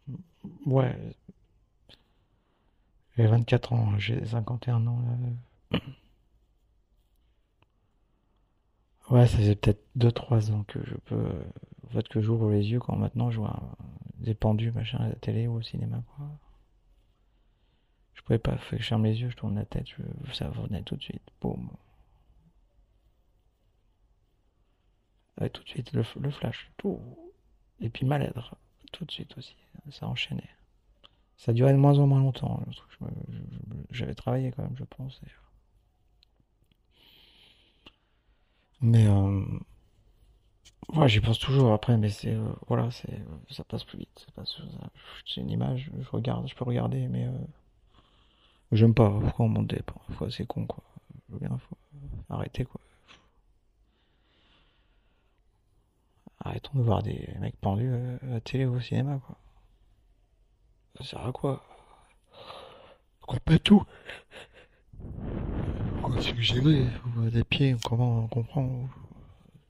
ouais. 0.66 0.98
J'ai 3.18 3.28
24 3.28 3.74
ans, 3.74 3.98
j'ai 4.00 4.26
51 4.26 4.88
ans. 4.88 5.00
Ouais, 9.10 9.28
ça 9.28 9.38
fait 9.38 9.56
peut-être 9.56 9.84
2-3 9.98 10.52
ans 10.52 10.64
que 10.64 10.80
je 10.86 10.96
peux. 10.96 11.30
En 11.96 12.02
que 12.02 12.22
j'ouvre 12.22 12.50
les 12.50 12.72
yeux 12.72 12.80
quand 12.80 12.96
maintenant 12.96 13.30
je 13.30 13.40
vois 13.40 13.62
des 14.16 14.34
pendus, 14.34 14.72
machin, 14.72 14.98
à 15.00 15.10
la 15.10 15.16
télé 15.16 15.48
ou 15.48 15.56
au 15.56 15.62
cinéma, 15.62 16.02
quoi. 16.16 16.26
Je 18.14 18.22
pouvais 18.22 18.40
pas, 18.40 18.58
faire 18.58 18.78
que 18.78 18.84
je 18.84 18.88
ferme 18.88 19.04
les 19.04 19.22
yeux, 19.22 19.30
je 19.30 19.36
tourne 19.36 19.56
la 19.56 19.66
tête, 19.66 19.88
je, 19.88 20.34
ça 20.34 20.48
venait 20.50 20.82
tout 20.84 20.96
de 20.96 21.04
suite, 21.04 21.30
boum. 21.42 21.70
tout 25.52 25.64
de 25.64 25.68
suite, 25.68 25.92
le, 25.92 26.04
flash, 26.04 26.72
tout. 26.78 27.02
Et 27.82 27.90
puis 27.90 28.06
maladre, 28.06 28.56
tout 28.94 29.04
de 29.04 29.12
suite 29.12 29.38
aussi, 29.38 29.58
ça 29.92 30.08
enchaînait. 30.08 30.50
Ça 31.36 31.52
durait 31.52 31.74
de 31.74 31.78
moins 31.78 32.00
en 32.00 32.08
moins 32.08 32.20
longtemps, 32.20 32.64
j'avais 33.92 34.16
travaillé 34.16 34.52
quand 34.52 34.64
même, 34.64 34.78
je 34.78 34.86
pense. 34.86 35.20
Mais 38.84 39.08
euh, 39.08 39.42
moi 40.92 41.08
j'y 41.08 41.22
pense 41.22 41.40
toujours 41.40 41.74
après, 41.74 41.98
mais 41.98 42.10
c'est 42.10 42.36
euh, 42.36 42.52
voilà, 42.68 42.92
c'est 42.92 43.18
ça 43.50 43.64
passe 43.64 43.86
plus 43.86 43.98
vite. 44.00 44.28
C'est 45.26 45.42
une 45.42 45.50
image, 45.50 45.90
je 46.00 46.10
regarde, 46.10 46.48
je 46.48 46.56
peux 46.56 46.66
regarder, 46.66 47.08
mais 47.08 47.26
euh, 47.26 47.32
J'aime 48.74 48.94
pas, 48.94 49.10
pourquoi 49.10 49.46
on 49.46 49.50
monte 49.50 49.68
des 49.68 49.82
Parfois 49.84 50.32
c'est 50.32 50.46
con 50.48 50.66
quoi. 50.66 50.84
Je 51.30 51.34
veux 51.34 51.40
bien, 51.40 51.60
arrêter 52.30 52.66
quoi. 52.66 52.82
Arrêtons 56.44 56.78
de 56.78 56.82
voir 56.84 57.04
des 57.04 57.30
mecs 57.40 57.56
pendus 57.62 57.94
à 57.94 58.26
la 58.26 58.42
télé 58.42 58.66
ou 58.66 58.76
au 58.76 58.80
cinéma 58.82 59.20
quoi. 59.26 59.38
Ça 60.98 61.04
sert 61.06 61.26
à 61.26 61.32
quoi? 61.32 61.64
Quoi 63.22 63.40
pas 63.40 63.60
tout 63.60 63.84
Quoi 66.04 66.22
suggérer 66.22 66.86
Des 67.32 67.44
pieds, 67.44 67.76
comment 67.84 68.20
on 68.20 68.28
comprend 68.28 68.70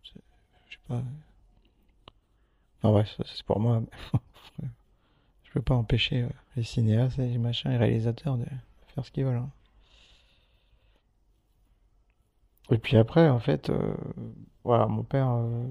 Je 0.03 0.09
sais 0.09 0.79
pas. 0.87 1.01
Enfin 2.79 2.91
bref, 2.91 3.15
c'est 3.23 3.43
pour 3.43 3.59
moi. 3.59 3.81
Je 5.43 5.51
peux 5.53 5.61
pas 5.61 5.75
empêcher 5.75 6.23
euh, 6.23 6.29
les 6.55 6.63
cinéastes 6.63 7.19
et 7.19 7.29
les 7.29 7.37
machins, 7.37 7.69
les 7.69 7.77
réalisateurs 7.77 8.37
de 8.37 8.45
faire 8.93 9.05
ce 9.05 9.11
qu'ils 9.11 9.23
veulent. 9.23 9.37
Hein. 9.37 9.51
Et 12.71 12.77
puis 12.77 12.97
après, 12.97 13.29
en 13.29 13.39
fait, 13.39 13.69
euh, 13.69 13.93
voilà, 14.63 14.87
mon 14.87 15.03
père, 15.03 15.29
euh, 15.29 15.63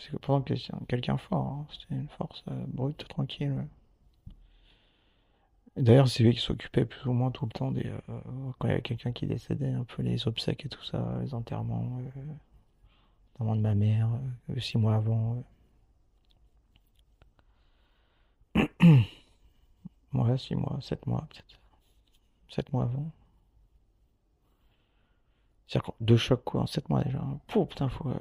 c'est 0.00 0.18
pourtant 0.20 0.42
quelqu'un 0.88 1.16
fort. 1.16 1.46
Hein. 1.46 1.66
C'était 1.70 1.94
une 1.94 2.08
force 2.08 2.42
euh, 2.50 2.64
brute, 2.68 3.06
tranquille. 3.08 3.64
D'ailleurs, 5.76 6.08
c'est 6.08 6.22
lui 6.22 6.34
qui 6.34 6.40
s'occupait 6.40 6.84
plus 6.84 7.06
ou 7.08 7.12
moins 7.12 7.30
tout 7.30 7.46
le 7.46 7.50
temps 7.50 7.72
des. 7.72 7.92
quand 8.58 8.68
il 8.68 8.70
y 8.70 8.72
avait 8.72 8.82
quelqu'un 8.82 9.12
qui 9.12 9.26
décédait, 9.26 9.72
un 9.72 9.84
peu 9.84 10.02
les 10.02 10.28
obsèques 10.28 10.64
et 10.66 10.68
tout 10.68 10.84
ça, 10.84 11.18
les 11.22 11.34
enterrements, 11.34 12.00
notamment 13.38 13.56
de 13.56 13.60
ma 13.60 13.74
mère, 13.74 14.08
six 14.58 14.78
mois 14.78 14.94
avant. 14.96 15.42
ouais, 20.14 20.38
six 20.38 20.54
mois, 20.54 20.78
sept 20.80 21.06
mois 21.06 21.26
peut-être. 21.30 21.58
7 22.54 22.72
mois 22.72 22.84
avant. 22.84 23.10
C'est-à-dire 25.66 25.92
deux 26.00 26.16
chocs 26.16 26.44
quoi, 26.44 26.62
en 26.62 26.66
7 26.66 26.88
mois 26.88 27.02
déjà. 27.02 27.20
Pour 27.48 27.68
putain, 27.68 27.88
faut, 27.88 28.12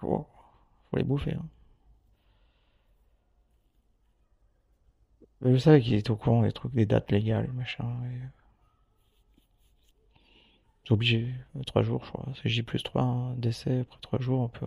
faut, 0.00 0.26
les 0.94 1.02
bouffer. 1.02 1.34
Hein. 1.34 1.44
Je 5.44 5.56
savais 5.56 5.80
qu'il 5.80 5.94
était 5.94 6.10
au 6.10 6.16
courant 6.16 6.42
des 6.42 6.52
trucs, 6.52 6.72
des 6.72 6.86
dates 6.86 7.10
légales, 7.10 7.50
machin. 7.52 7.84
C'est 10.84 10.92
obligé, 10.92 11.32
3 11.66 11.82
jours, 11.82 12.04
je 12.04 12.10
crois. 12.10 12.26
C'est 12.42 12.48
J 12.48 12.62
plus 12.62 12.82
3, 12.82 13.02
un 13.02 13.34
décès, 13.34 13.80
après 13.80 13.98
3 14.00 14.20
jours, 14.20 14.40
on 14.40 14.48
peut, 14.48 14.66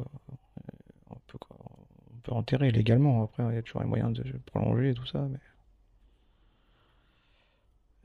on 1.10 1.16
peut, 1.28 1.38
on 1.50 2.18
peut 2.24 2.32
enterrer 2.32 2.72
légalement. 2.72 3.24
Après, 3.24 3.44
il 3.50 3.56
y 3.56 3.58
a 3.58 3.62
toujours 3.62 3.82
les 3.82 3.88
moyens 3.88 4.14
de 4.14 4.24
prolonger 4.46 4.92
et 4.92 4.94
tout 4.94 5.06
ça, 5.06 5.28
mais. 5.30 5.40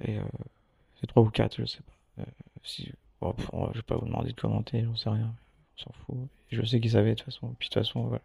Et 0.03 0.19
euh, 0.19 0.25
c'est 1.01 1.07
3 1.07 1.23
ou 1.23 1.31
4, 1.31 1.57
je 1.61 1.65
sais 1.67 1.83
pas. 1.83 2.23
Euh, 2.23 2.27
si, 2.63 2.87
je 2.87 3.77
vais 3.77 3.83
pas 3.83 3.97
vous 3.97 4.07
demander 4.07 4.33
de 4.33 4.41
commenter, 4.41 4.85
j'en 4.85 4.97
sais 4.97 5.11
rien. 5.11 5.35
On 5.77 5.83
s'en 5.83 5.93
fout. 5.93 6.29
je 6.51 6.65
sais 6.65 6.81
qu'ils 6.81 6.93
savaient 6.93 7.11
de 7.11 7.15
toute 7.17 7.27
façon. 7.27 7.55
Puis 7.59 7.69
de 7.69 7.75
toute 7.75 7.83
façon, 7.83 8.03
voilà. 8.05 8.23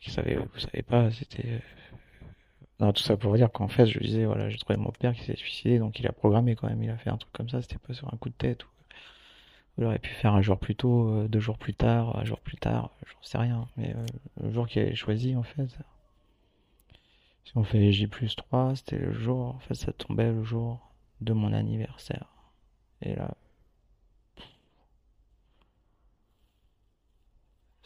Qu'ils 0.00 0.12
savaient, 0.12 0.36
vous 0.36 0.58
savez 0.58 0.82
pas, 0.82 1.10
c'était. 1.10 1.60
Euh, 2.80 2.86
non, 2.86 2.92
tout 2.92 3.02
ça 3.02 3.16
pour 3.16 3.34
dire 3.36 3.50
qu'en 3.52 3.68
fait, 3.68 3.86
je 3.86 3.98
disais, 3.98 4.24
voilà, 4.24 4.48
j'ai 4.48 4.58
trouvé 4.58 4.76
mon 4.78 4.90
père 4.90 5.14
qui 5.14 5.22
s'est 5.22 5.36
suicidé, 5.36 5.78
donc 5.78 5.98
il 5.98 6.06
a 6.06 6.12
programmé 6.12 6.56
quand 6.56 6.68
même, 6.68 6.82
il 6.82 6.90
a 6.90 6.96
fait 6.96 7.10
un 7.10 7.16
truc 7.16 7.32
comme 7.32 7.48
ça, 7.48 7.62
c'était 7.62 7.78
pas 7.78 7.94
sur 7.94 8.12
un 8.12 8.16
coup 8.16 8.28
de 8.28 8.34
tête. 8.34 8.64
Ou... 8.64 8.68
Il 9.78 9.84
aurait 9.84 9.98
pu 9.98 10.10
faire 10.10 10.34
un 10.34 10.42
jour 10.42 10.58
plus 10.58 10.76
tôt, 10.76 11.08
euh, 11.08 11.28
deux 11.28 11.40
jours 11.40 11.58
plus 11.58 11.74
tard, 11.74 12.18
un 12.18 12.24
jour 12.24 12.40
plus 12.40 12.56
tard, 12.58 12.90
j'en 13.06 13.22
sais 13.22 13.38
rien. 13.38 13.68
Mais 13.76 13.94
le 14.42 14.52
jour 14.52 14.66
qu'il 14.66 14.82
avait 14.82 14.94
choisi, 14.94 15.34
en 15.36 15.42
fait, 15.42 15.66
si 17.44 17.52
on 17.56 17.64
fait 17.64 17.92
J 17.92 18.06
plus 18.06 18.36
3, 18.36 18.76
c'était 18.76 18.98
le 18.98 19.12
jour, 19.12 19.46
en 19.46 19.58
fait, 19.60 19.74
ça 19.74 19.92
tombait 19.92 20.30
le 20.30 20.44
jour 20.44 20.78
de 21.20 21.32
mon 21.32 21.52
anniversaire. 21.52 22.26
Et 23.00 23.14
là, 23.14 23.34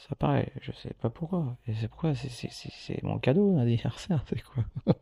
ça 0.09 0.15
paraît, 0.15 0.53
je 0.63 0.73
sais 0.73 0.95
pas 1.01 1.11
pourquoi. 1.11 1.57
Et 1.67 1.75
c'est 1.75 1.89
pourquoi 1.89 2.15
c'est 2.15 3.03
mon 3.03 3.19
cadeau 3.19 3.55
d'anniversaire, 3.57 4.25
c'est 4.29 4.43
quoi? 4.43 4.65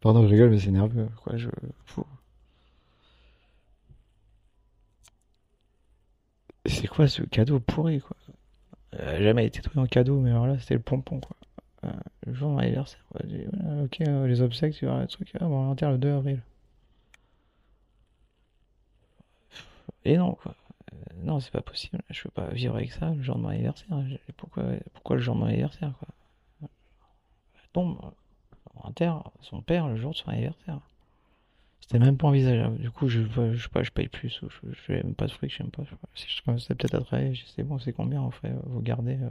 Pardon, 0.00 0.24
je 0.26 0.32
rigole, 0.32 0.50
mais 0.50 0.58
c'est 0.60 0.70
nerveux. 0.72 1.08
Quoi, 1.24 1.36
je. 1.36 1.48
C'est 6.66 6.88
quoi 6.88 7.06
ce 7.06 7.22
cadeau 7.22 7.60
pourri, 7.60 8.00
quoi? 8.00 8.16
Euh, 9.00 9.22
Jamais 9.22 9.46
été 9.46 9.62
trouvé 9.62 9.80
en 9.80 9.86
cadeau, 9.86 10.20
mais 10.20 10.30
alors 10.30 10.46
là, 10.48 10.58
c'était 10.58 10.74
le 10.74 10.80
pompon, 10.80 11.20
quoi. 11.20 11.36
Euh, 11.84 11.90
le 12.26 12.34
jour 12.34 12.50
de 12.50 12.54
mon 12.54 12.60
anniversaire, 12.60 13.04
ok, 13.14 14.00
euh, 14.02 14.26
les 14.28 14.42
obsèques, 14.42 14.74
tu 14.74 14.86
vois, 14.86 15.00
le 15.02 15.08
truc. 15.08 15.32
Ah, 15.40 15.46
bon, 15.46 15.74
on 15.80 15.90
le 15.92 15.98
2 15.98 16.12
avril. 16.12 16.42
Et 20.04 20.16
non, 20.16 20.34
quoi. 20.34 20.54
Euh, 20.92 21.14
non, 21.24 21.40
c'est 21.40 21.50
pas 21.50 21.62
possible. 21.62 22.00
Je 22.10 22.22
peux 22.22 22.30
pas 22.30 22.48
vivre 22.50 22.76
avec 22.76 22.92
ça 22.92 23.10
le 23.10 23.22
jour 23.22 23.36
de 23.36 23.40
mon 23.42 23.48
anniversaire. 23.48 23.88
Pourquoi, 24.36 24.64
pourquoi 24.94 25.16
le 25.16 25.22
jour 25.22 25.34
de 25.34 25.40
mon 25.40 25.46
anniversaire, 25.46 25.92
quoi? 25.98 26.08
Tombe, 27.72 27.98
en 28.74 28.92
terre, 28.92 29.22
son 29.40 29.62
père 29.62 29.88
le 29.88 29.96
jour 29.96 30.12
de 30.12 30.16
son 30.16 30.28
anniversaire. 30.28 30.80
C'était 31.80 31.98
même 31.98 32.18
pas 32.18 32.28
envisageable. 32.28 32.78
Du 32.78 32.90
coup, 32.90 33.08
je, 33.08 33.22
je, 33.22 33.62
sais 33.62 33.68
pas, 33.68 33.82
je 33.82 33.90
paye 33.90 34.08
plus. 34.08 34.42
Ou 34.42 34.48
je, 34.50 34.72
je 34.72 34.92
même 34.92 35.14
pas 35.14 35.26
de 35.26 35.32
fric, 35.32 35.50
je 35.50 35.56
sais 35.56 35.62
même 35.62 35.72
pas. 35.72 35.84
C'est 36.56 36.74
peut-être 36.74 36.94
à 36.94 37.00
travailler. 37.00 37.40
C'est 37.56 37.62
bon, 37.62 37.78
c'est 37.78 37.92
combien 37.92 38.20
en 38.20 38.30
fait 38.30 38.52
Vous 38.66 38.80
gardez. 38.80 39.16
Euh, 39.16 39.30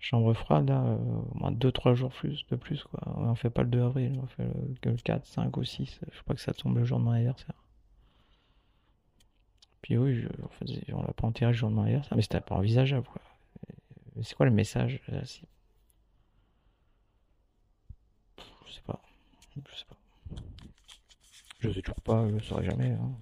chambre 0.00 0.32
froide, 0.32 0.68
là, 0.68 0.82
euh, 0.82 0.98
moins 1.34 1.52
2-3 1.52 1.94
jours 1.94 2.10
plus, 2.10 2.44
de 2.50 2.56
plus, 2.56 2.82
quoi. 2.84 3.00
On 3.18 3.34
fait 3.34 3.50
pas 3.50 3.62
le 3.62 3.68
2 3.68 3.82
avril, 3.82 4.18
on 4.22 4.26
fait 4.26 4.48
le, 4.84 4.96
4, 4.96 5.26
5 5.26 5.56
ou 5.56 5.64
6. 5.64 6.00
Je 6.10 6.22
crois 6.22 6.34
que 6.34 6.40
ça 6.40 6.52
tombe 6.54 6.76
le 6.76 6.84
jour 6.84 6.98
de 6.98 7.04
mon 7.04 7.12
anniversaire. 7.12 7.54
Puis 9.82 9.96
oui, 9.96 10.26
on 10.92 11.02
l'a 11.02 11.12
pas 11.12 11.26
enterré 11.26 11.52
jour 11.54 11.70
de 11.70 11.74
mon 11.74 11.82
anniversaire, 11.82 12.16
mais 12.16 12.22
c'était 12.22 12.40
pas 12.40 12.54
envisageable, 12.56 13.06
quoi. 13.06 13.22
C'est 14.22 14.34
quoi 14.34 14.46
le 14.46 14.52
message 14.52 15.00
là. 15.08 15.22
Je 18.66 18.72
sais 18.72 18.82
pas. 18.86 19.00
Je 19.56 19.76
sais 19.76 19.84
pas. 19.88 19.96
Je 21.60 21.70
sais 21.70 21.82
toujours 21.82 22.00
pas, 22.02 22.28
je 22.28 22.34
le 22.34 22.40
saurai 22.40 22.64
jamais. 22.64 22.90
Hein, 22.90 23.12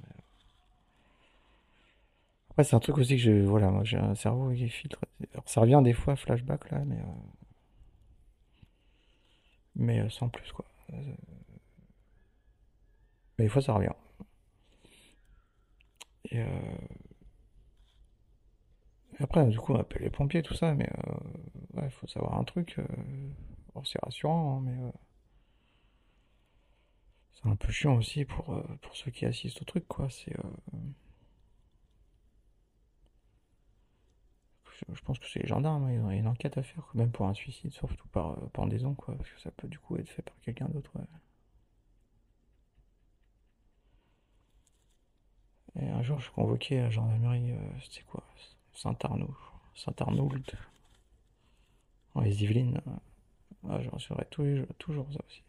Après, 2.50 2.64
c'est 2.64 2.76
un 2.76 2.80
truc 2.80 2.98
aussi 2.98 3.16
que 3.16 3.22
je. 3.22 3.30
Voilà, 3.30 3.70
moi 3.70 3.84
j'ai 3.84 3.98
un 3.98 4.14
cerveau 4.14 4.52
qui 4.52 4.68
filtre. 4.68 4.98
ça 5.46 5.60
revient 5.60 5.80
des 5.84 5.92
fois, 5.92 6.16
flashback 6.16 6.70
là, 6.70 6.84
mais. 6.84 6.96
Euh, 6.96 7.28
mais 9.76 10.00
euh, 10.00 10.10
sans 10.10 10.28
plus 10.28 10.50
quoi. 10.52 10.64
Euh, 10.92 10.96
mais 13.38 13.44
des 13.44 13.48
fois 13.48 13.62
ça 13.62 13.72
revient. 13.72 13.92
Et, 16.30 16.42
après, 19.20 19.46
du 19.46 19.58
coup, 19.58 19.72
on 19.72 19.80
appelle 19.80 20.02
les 20.02 20.10
pompiers, 20.10 20.42
tout 20.42 20.54
ça, 20.54 20.74
mais 20.74 20.90
il 21.82 21.90
faut 21.90 22.06
savoir 22.06 22.38
un 22.38 22.44
truc. 22.44 22.76
c'est 23.84 24.02
rassurant, 24.02 24.58
hein, 24.58 24.62
mais 24.64 24.92
c'est 27.40 27.48
un 27.48 27.56
peu 27.56 27.70
chiant 27.70 27.96
aussi 27.96 28.24
pour, 28.24 28.52
euh, 28.52 28.62
pour 28.82 28.96
ceux 28.96 29.10
qui 29.10 29.24
assistent 29.24 29.62
au 29.62 29.64
truc, 29.64 29.86
quoi. 29.86 30.08
C'est. 30.10 30.36
Euh, 30.38 30.42
je 34.92 35.00
pense 35.02 35.18
que 35.18 35.26
c'est 35.28 35.40
les 35.40 35.48
gendarmes, 35.48 35.88
il 35.90 35.96
y 35.96 35.98
a 35.98 36.14
une 36.14 36.28
enquête 36.28 36.56
à 36.56 36.62
faire, 36.62 36.88
même 36.94 37.10
pour 37.10 37.26
un 37.26 37.34
suicide, 37.34 37.72
surtout 37.72 38.08
par 38.08 38.32
euh, 38.32 38.46
pendaison, 38.52 38.94
quoi, 38.94 39.14
parce 39.16 39.30
que 39.30 39.40
ça 39.40 39.50
peut 39.50 39.68
du 39.68 39.78
coup 39.78 39.96
être 39.96 40.08
fait 40.08 40.22
par 40.22 40.38
quelqu'un 40.40 40.68
d'autre, 40.68 40.92
Et 45.80 45.88
un 45.88 46.02
jour, 46.02 46.18
je 46.18 46.24
suis 46.24 46.32
convoqué 46.32 46.78
à 46.78 46.82
la 46.84 46.90
gendarmerie, 46.90 47.54
c'était 47.82 48.04
quoi? 48.04 48.24
Saint-Arnaud, 48.74 49.34
Saint-Arnould, 49.74 50.52
dans 52.14 52.20
les 52.20 52.42
Yvelines. 52.42 52.80
Ah, 53.68 53.80
j'en 53.82 53.98
serai 53.98 54.24
toujours 54.26 55.12
ça 55.12 55.20
aussi. 55.26 55.42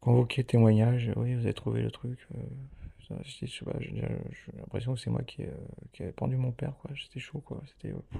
Convoquer 0.00 0.44
témoignage, 0.44 1.12
oui, 1.16 1.34
vous 1.34 1.44
avez 1.44 1.54
trouvé 1.54 1.80
le 1.80 1.90
truc. 1.90 2.18
Euh, 2.34 3.16
j'ai 3.24 4.52
l'impression 4.58 4.94
que 4.94 5.00
c'est 5.00 5.10
moi 5.10 5.22
qui, 5.22 5.42
ai 5.42 6.12
pendu 6.12 6.36
mon 6.36 6.52
père, 6.52 6.76
quoi. 6.78 6.90
J'étais 6.94 7.20
chaud, 7.20 7.40
quoi. 7.40 7.62
C'était 7.66 7.94
euh, 7.94 8.18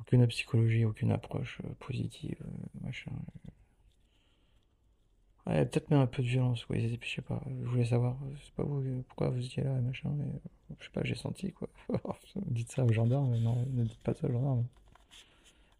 aucune 0.00 0.26
psychologie, 0.26 0.84
aucune 0.84 1.12
approche 1.12 1.60
euh, 1.64 1.72
positive, 1.78 2.42
machin. 2.80 3.12
Ouais, 5.46 5.64
peut-être 5.66 5.90
même 5.90 6.00
un 6.00 6.06
peu 6.06 6.22
de 6.22 6.28
violence, 6.28 6.64
quoi. 6.64 6.76
Je 6.78 6.88
sais 7.06 7.22
pas. 7.22 7.42
Je 7.46 7.68
voulais 7.68 7.84
savoir, 7.84 8.16
c'est 8.42 8.54
pas 8.54 8.62
vous, 8.62 9.02
pourquoi 9.08 9.30
vous 9.30 9.44
étiez 9.44 9.62
là, 9.62 9.72
machin, 9.80 10.10
mais 10.16 10.26
je 10.78 10.84
sais 10.84 10.90
pas, 10.90 11.02
j'ai 11.04 11.14
senti, 11.14 11.52
quoi. 11.52 11.68
dites 12.36 12.70
ça 12.70 12.84
aux 12.84 12.92
gendarmes, 12.92 13.36
non, 13.38 13.66
ne 13.72 13.84
dites 13.84 14.00
pas 14.02 14.14
ça 14.14 14.28
aux 14.28 14.32
gendarmes. 14.32 14.66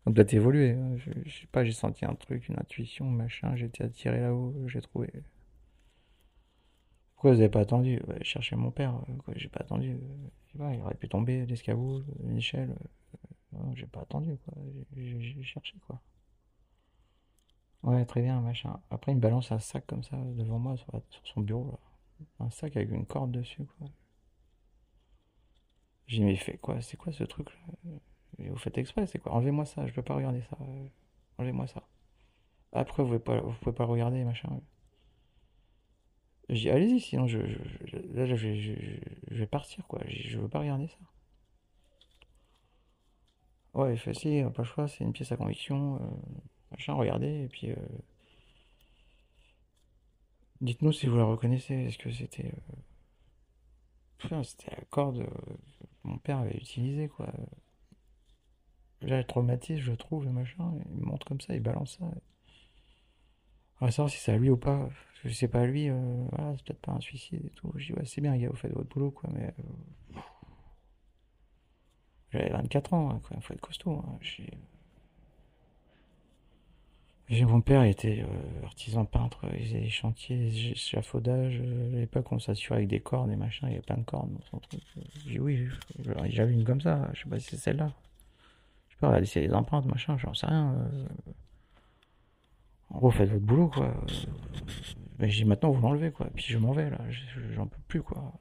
On 0.06 0.10
doit 0.10 0.24
évoluer. 0.32 0.72
Hein. 0.72 0.96
Je, 0.98 1.30
sais 1.30 1.46
pas, 1.52 1.64
j'ai 1.64 1.72
senti 1.72 2.04
un 2.04 2.14
truc, 2.14 2.48
une 2.48 2.58
intuition, 2.58 3.04
machin. 3.06 3.54
J'étais 3.56 3.84
attiré 3.84 4.20
là-haut, 4.20 4.54
j'ai 4.66 4.80
trouvé. 4.80 5.10
Pourquoi 7.14 7.32
vous 7.32 7.40
avez 7.40 7.50
pas 7.50 7.60
attendu? 7.60 8.00
Bah, 8.06 8.14
Chercher 8.22 8.56
mon 8.56 8.70
père. 8.70 8.94
Euh, 9.28 9.32
j'ai 9.36 9.48
pas 9.48 9.60
attendu. 9.60 9.98
Je 10.46 10.52
sais 10.52 10.58
pas, 10.58 10.72
il 10.74 10.80
aurait 10.80 10.94
pu 10.94 11.08
tomber 11.08 11.44
l'escabeau. 11.46 12.02
Euh, 12.24 12.66
non, 13.52 13.74
j'ai 13.74 13.86
pas 13.86 14.00
attendu, 14.00 14.36
quoi. 14.44 14.54
J'ai 14.96 15.42
cherché, 15.42 15.76
quoi. 15.86 16.00
Ouais, 17.82 18.04
très 18.04 18.22
bien, 18.22 18.40
machin. 18.40 18.78
Après, 18.90 19.12
il 19.12 19.16
me 19.16 19.20
balance 19.20 19.52
un 19.52 19.58
sac 19.58 19.86
comme 19.86 20.02
ça 20.02 20.16
devant 20.16 20.58
moi 20.58 20.76
sur, 20.76 21.02
son 21.24 21.40
bureau. 21.40 21.78
Un 22.38 22.50
sac 22.50 22.76
avec 22.76 22.90
une 22.90 23.06
corde 23.06 23.32
dessus, 23.32 23.64
quoi. 23.78 23.88
J'ai 26.06 26.24
mis 26.24 26.36
fait 26.36 26.58
quoi? 26.58 26.80
C'est 26.82 26.96
quoi 26.96 27.12
ce 27.12 27.24
truc 27.24 27.50
là 27.50 27.90
vous 28.48 28.56
faites 28.56 28.78
exprès, 28.78 29.06
c'est 29.06 29.18
quoi? 29.18 29.32
Enlevez-moi 29.32 29.64
ça, 29.64 29.86
je 29.86 29.92
peux 29.92 30.02
pas 30.02 30.14
regarder 30.14 30.42
ça. 30.42 30.56
Euh, 30.60 30.86
enlevez-moi 31.38 31.66
ça. 31.66 31.82
Après, 32.72 33.02
vous 33.02 33.08
pouvez 33.08 33.18
pas, 33.18 33.40
vous 33.40 33.52
pouvez 33.60 33.74
pas 33.74 33.84
regarder, 33.84 34.24
machin. 34.24 34.48
Je 36.48 36.54
dis, 36.54 36.70
allez-y, 36.70 37.00
sinon 37.00 37.26
je, 37.26 37.38
là, 38.12 38.26
je, 38.26 38.34
je, 38.36 38.74
vais 39.30 39.46
partir, 39.46 39.86
quoi. 39.86 40.00
Je, 40.08 40.38
veux 40.38 40.48
pas 40.48 40.60
regarder 40.60 40.88
ça. 40.88 40.96
Ouais, 43.74 43.94
il 43.94 44.14
si, 44.14 44.42
pas 44.54 44.62
le 44.62 44.64
choix, 44.64 44.88
c'est 44.88 45.04
une 45.04 45.12
pièce 45.12 45.30
à 45.32 45.36
conviction. 45.36 45.96
Euh, 45.96 46.40
machin, 46.70 46.94
regardez, 46.94 47.44
et 47.44 47.48
puis. 47.48 47.70
Euh, 47.70 47.76
dites-nous 50.60 50.92
si 50.92 51.06
vous 51.06 51.16
la 51.16 51.24
reconnaissez. 51.24 51.74
Est-ce 51.74 51.98
que 51.98 52.10
c'était. 52.10 52.52
c'était 54.42 54.70
la 54.70 54.84
corde 54.90 55.24
que 55.24 55.86
mon 56.04 56.18
père 56.18 56.38
avait 56.38 56.56
utilisée, 56.56 57.08
quoi. 57.08 57.32
J'ai 59.02 59.16
le 59.16 59.24
traumatisme, 59.24 59.80
je 59.80 59.92
trouve, 59.92 60.26
et 60.26 60.30
machin. 60.30 60.72
il 60.90 61.00
me 61.00 61.06
montre 61.06 61.26
comme 61.26 61.40
ça, 61.40 61.54
il 61.54 61.62
balance 61.62 61.96
ça. 61.98 62.04
On 63.80 63.86
va 63.86 63.92
savoir 63.92 64.10
si 64.10 64.18
c'est 64.18 64.32
à 64.32 64.36
lui 64.36 64.50
ou 64.50 64.58
pas. 64.58 64.78
Parce 64.78 65.22
que 65.22 65.28
si 65.30 65.34
c'est 65.34 65.48
pas 65.48 65.60
à 65.60 65.66
lui, 65.66 65.88
euh, 65.88 66.26
voilà, 66.30 66.54
c'est 66.56 66.64
peut-être 66.66 66.80
pas 66.82 66.92
un 66.92 67.00
suicide 67.00 67.44
et 67.46 67.50
tout. 67.50 67.72
Je 67.76 67.86
dis, 67.86 67.92
ouais, 67.94 68.04
c'est 68.04 68.20
bien, 68.20 68.36
gars, 68.36 68.48
vous 68.48 68.56
faites 68.56 68.72
votre 68.72 68.88
boulot, 68.88 69.10
quoi, 69.10 69.30
mais. 69.32 69.54
Euh, 69.58 70.20
j'avais 72.32 72.50
24 72.50 72.94
ans, 72.94 73.10
hein, 73.10 73.20
il 73.34 73.42
faut 73.42 73.54
être 73.54 73.60
costaud. 73.60 74.04
Hein. 74.06 74.18
Mon 77.30 77.60
père 77.60 77.84
était 77.84 78.24
euh, 78.24 78.64
artisan 78.64 79.04
peintre, 79.04 79.44
il 79.56 79.64
faisait 79.64 79.80
des 79.80 79.88
chantiers, 79.88 80.48
échafaudages. 80.72 81.60
À 81.60 81.96
l'époque, 81.96 82.32
on 82.32 82.40
s'assurait 82.40 82.78
avec 82.78 82.88
des 82.88 82.98
cordes 82.98 83.30
et 83.30 83.36
machin, 83.36 83.68
il 83.68 83.70
y 83.70 83.74
avait 83.74 83.82
plein 83.82 83.98
de 83.98 84.02
cordes 84.02 84.32
dans 84.32 84.44
son 84.50 84.58
truc. 84.58 84.82
J'ai 85.24 85.30
dit, 85.30 85.38
oui, 85.38 85.68
j'avais 86.24 86.52
une 86.52 86.64
comme 86.64 86.80
ça, 86.80 87.08
je 87.12 87.22
sais 87.22 87.28
pas 87.28 87.38
si 87.38 87.50
c'est 87.50 87.56
celle-là. 87.56 87.92
On 89.02 89.08
va 89.08 89.20
laisser 89.20 89.40
les 89.40 89.52
empreintes, 89.54 89.86
machin, 89.86 90.18
j'en 90.18 90.34
sais 90.34 90.46
rien. 90.46 90.74
Euh. 90.74 91.06
En 92.90 92.98
gros, 92.98 93.10
faites 93.10 93.30
votre 93.30 93.44
boulot, 93.44 93.68
quoi. 93.68 93.94
Mais 95.18 95.30
j'ai 95.30 95.44
maintenant, 95.44 95.70
vous 95.70 95.80
l'enlevez, 95.80 96.10
quoi. 96.10 96.26
Puis 96.34 96.44
je 96.48 96.58
m'en 96.58 96.72
vais, 96.72 96.90
là. 96.90 96.98
J'en 97.54 97.66
peux 97.66 97.80
plus, 97.88 98.02
quoi. 98.02 98.32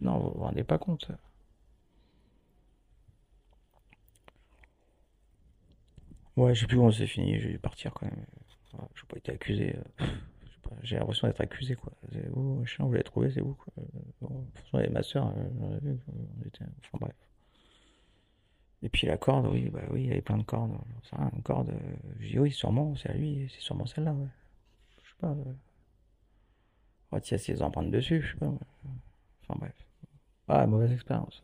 Non, 0.00 0.18
vous 0.18 0.30
vous 0.30 0.44
rendez 0.44 0.64
pas 0.64 0.78
compte. 0.78 1.10
Ouais, 6.38 6.54
je 6.54 6.60
sais 6.60 6.66
plus 6.68 6.76
comment 6.76 6.92
c'est 6.92 7.08
fini, 7.08 7.40
je 7.40 7.48
vais 7.48 7.58
partir 7.58 7.92
quand 7.92 8.06
même. 8.06 8.24
Je 8.72 8.76
n'ai 8.76 9.08
pas 9.08 9.16
été 9.16 9.32
accusé. 9.32 9.74
Euh. 9.76 10.06
J'ai 10.82 10.96
l'impression 10.96 11.26
d'être 11.26 11.40
accusé, 11.40 11.74
quoi. 11.74 11.92
Vous, 12.30 12.60
machin, 12.60 12.84
vous 12.84 12.92
l'avez 12.92 13.02
trouvé, 13.02 13.32
c'est 13.32 13.40
vous, 13.40 13.54
quoi. 13.54 13.72
Bon, 14.20 14.46
ma 14.92 15.02
soeur, 15.02 15.34
euh, 15.36 15.96
on 16.08 16.46
était. 16.46 16.64
Enfin 16.84 16.98
bref. 17.00 17.16
Et 18.82 18.88
puis 18.88 19.08
la 19.08 19.16
corde, 19.16 19.46
oui, 19.46 19.68
bah 19.68 19.82
oui, 19.90 20.02
il 20.02 20.06
y 20.06 20.12
avait 20.12 20.20
plein 20.20 20.38
de 20.38 20.44
cordes. 20.44 20.78
Ça, 21.10 21.16
une 21.34 21.42
corde, 21.42 21.70
euh, 21.70 21.96
je 22.20 22.28
dis 22.28 22.38
oui, 22.38 22.52
sûrement, 22.52 22.94
c'est 22.94 23.10
à 23.10 23.14
lui, 23.14 23.50
c'est 23.52 23.60
sûrement 23.60 23.86
celle-là, 23.86 24.12
ouais. 24.12 24.28
Je 25.02 25.08
sais 25.08 25.16
pas. 25.18 25.30
Euh... 25.32 25.54
Ouais, 27.10 27.18
il 27.18 27.38
ses 27.40 27.62
empreintes 27.62 27.90
dessus, 27.90 28.22
je 28.22 28.30
sais 28.30 28.38
pas. 28.38 28.52
Enfin 29.42 29.58
bref. 29.58 29.74
Ah, 30.46 30.68
mauvaise 30.68 30.92
expérience. 30.92 31.42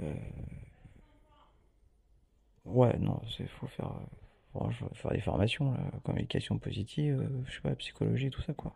Euh... 0.00 0.14
Ouais, 2.64 2.96
non, 2.98 3.20
c'est 3.36 3.46
faut 3.48 3.66
faire, 3.66 3.92
faut 4.52 4.70
faire 4.94 5.10
des 5.12 5.20
formations, 5.20 5.72
là, 5.72 5.80
communication 6.04 6.58
positive, 6.58 7.20
euh, 7.20 7.44
je 7.46 7.54
sais 7.54 7.60
pas, 7.60 7.74
psychologie, 7.76 8.30
tout 8.30 8.42
ça, 8.42 8.54
quoi. 8.54 8.74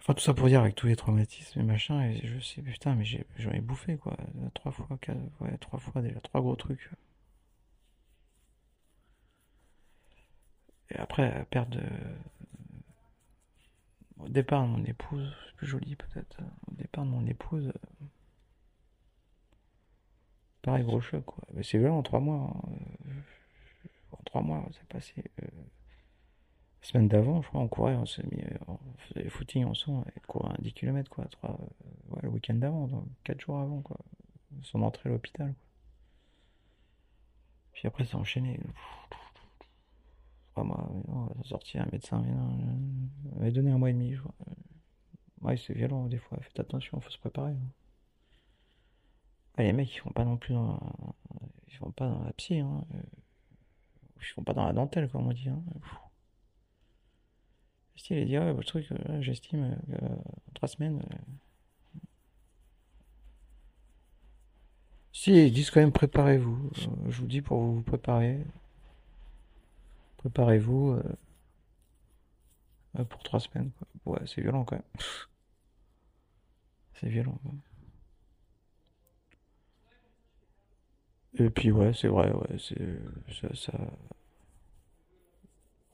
Enfin, 0.00 0.14
tout 0.14 0.22
ça 0.22 0.34
pour 0.34 0.48
dire 0.48 0.60
avec 0.60 0.74
tous 0.74 0.86
les 0.86 0.96
traumatismes 0.96 1.60
et 1.60 1.62
machin, 1.62 2.02
et 2.02 2.26
je 2.26 2.38
sais, 2.40 2.62
putain, 2.62 2.94
mais 2.94 3.04
j'en 3.04 3.50
ai, 3.52 3.60
bouffé, 3.60 3.96
quoi. 3.96 4.16
Trois 4.54 4.72
fois, 4.72 4.98
quatre, 5.00 5.18
ouais, 5.40 5.56
trois 5.58 5.78
fois 5.78 6.02
déjà, 6.02 6.20
trois 6.20 6.40
gros 6.40 6.56
trucs. 6.56 6.90
Et 10.90 10.96
après, 10.96 11.46
perte 11.50 11.70
de. 11.70 11.82
Au 14.18 14.28
départ 14.28 14.62
de 14.62 14.68
mon 14.68 14.84
épouse, 14.84 15.32
c'est 15.46 15.56
plus 15.56 15.66
joli 15.66 15.96
peut-être. 15.96 16.40
Au 16.70 16.74
départ 16.74 17.04
de 17.04 17.10
mon 17.10 17.26
épouse. 17.26 17.72
C'est 21.62 21.78
violent 21.78 21.98
en 21.98 22.02
trois 22.02 22.20
mois. 22.20 22.52
Hein. 22.54 23.12
En 24.12 24.22
trois 24.24 24.42
mois, 24.42 24.64
c'est 24.72 24.88
passé. 24.88 25.24
Euh, 25.42 25.46
la 26.82 26.88
semaine 26.88 27.08
d'avant, 27.08 27.42
je 27.42 27.48
crois, 27.48 27.60
on 27.60 27.68
courait, 27.68 27.96
on 27.96 28.06
s'est 28.06 28.22
mis, 28.30 28.42
on 28.66 28.78
faisait 28.98 29.24
des 29.24 29.30
footings 29.30 29.64
ensemble, 29.64 30.06
et 30.16 30.20
courait 30.20 30.54
10 30.60 30.72
km, 30.72 31.10
quoi, 31.10 31.24
3, 31.26 31.50
euh, 31.50 32.14
ouais, 32.14 32.20
le 32.22 32.28
week-end 32.28 32.54
d'avant, 32.54 32.86
donc 32.86 33.04
4 33.24 33.40
jours 33.40 33.58
avant, 33.58 33.80
quoi, 33.82 33.98
son 34.62 34.82
entrée 34.82 35.08
à 35.08 35.12
l'hôpital, 35.12 35.54
quoi. 35.54 35.68
Puis 37.72 37.86
après, 37.86 38.04
ça 38.04 38.16
a 38.16 38.20
enchaîné. 38.20 38.58
Trois 40.52 40.64
mois, 40.64 40.90
on 41.06 41.26
va 41.26 41.58
un 41.74 41.88
médecin, 41.92 42.22
mais 42.26 42.32
on 43.40 43.50
donné 43.50 43.70
un 43.70 43.78
mois 43.78 43.90
et 43.90 43.92
demi, 43.92 44.14
je 44.14 44.22
c'est 45.56 45.74
violent, 45.74 46.06
des 46.06 46.18
fois, 46.18 46.38
faites 46.40 46.58
attention, 46.58 47.00
faut 47.00 47.10
se 47.10 47.18
préparer. 47.18 47.52
Hein. 47.52 47.70
Ah, 49.58 49.62
les 49.62 49.72
mecs, 49.74 49.94
ils 49.94 49.98
font 49.98 50.10
pas 50.10 50.24
non 50.24 50.38
plus 50.38 50.54
dans, 50.54 50.80
ils 51.68 51.74
font 51.76 51.90
pas 51.90 52.08
dans 52.08 52.22
la 52.24 52.32
psy, 52.32 52.60
hein. 52.60 52.84
Euh, 52.94 53.00
Ils 54.20 54.24
font 54.26 54.42
pas 54.44 54.52
dans 54.52 54.64
la 54.66 54.72
dentelle, 54.72 55.08
comme 55.08 55.26
on 55.26 55.32
dit. 55.32 55.48
Hein. 55.48 55.62
Si 57.96 58.14
il 58.14 58.26
dit, 58.26 58.38
ouais, 58.38 58.52
votre 58.54 58.68
truc, 58.68 58.90
euh, 58.92 59.20
j'estime, 59.20 59.76
euh, 59.90 60.16
trois 60.54 60.68
semaines. 60.68 61.02
euh. 61.12 61.16
Si, 65.12 65.32
ils 65.46 65.52
disent 65.52 65.70
quand 65.70 65.80
même 65.80 65.92
préparez-vous. 65.92 66.70
Euh, 66.78 67.10
je 67.10 67.20
vous 67.20 67.26
dis 67.26 67.42
pour 67.42 67.60
vous 67.60 67.82
préparer. 67.82 68.38
Préparez-vous 70.18 70.90
euh, 70.92 71.02
euh, 72.98 73.04
pour 73.04 73.22
trois 73.22 73.40
semaines. 73.40 73.70
Quoi. 74.04 74.14
Ouais, 74.14 74.26
c'est 74.26 74.40
violent 74.42 74.64
quand 74.64 74.76
même. 74.76 74.84
C'est 77.00 77.08
violent. 77.08 77.38
Quoi. 77.42 77.52
Et 81.38 81.48
puis 81.50 81.70
ouais, 81.72 81.92
c'est 81.94 82.08
vrai, 82.08 82.30
ouais, 82.32 82.58
c'est 82.58 82.76
ça, 83.40 83.48
ça, 83.54 83.72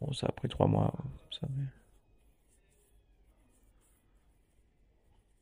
bon, 0.01 0.13
ça 0.13 0.27
a 0.29 0.33
pris 0.33 0.49
trois 0.49 0.67
mois, 0.67 0.93
ça, 1.31 1.47
mais... 1.57 1.65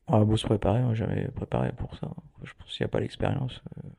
On 0.07 0.21
a 0.21 0.23
beau 0.23 0.37
se 0.37 0.45
préparer, 0.45 0.81
on 0.81 0.89
n'a 0.89 0.93
jamais 0.93 1.27
préparé 1.27 1.73
pour 1.73 1.93
ça. 1.97 2.09
Je 2.43 2.53
pense 2.57 2.71
qu'il 2.71 2.85
n'y 2.85 2.89
a 2.89 2.89
pas 2.89 3.01
l'expérience. 3.01 3.61
euh, 3.83 3.89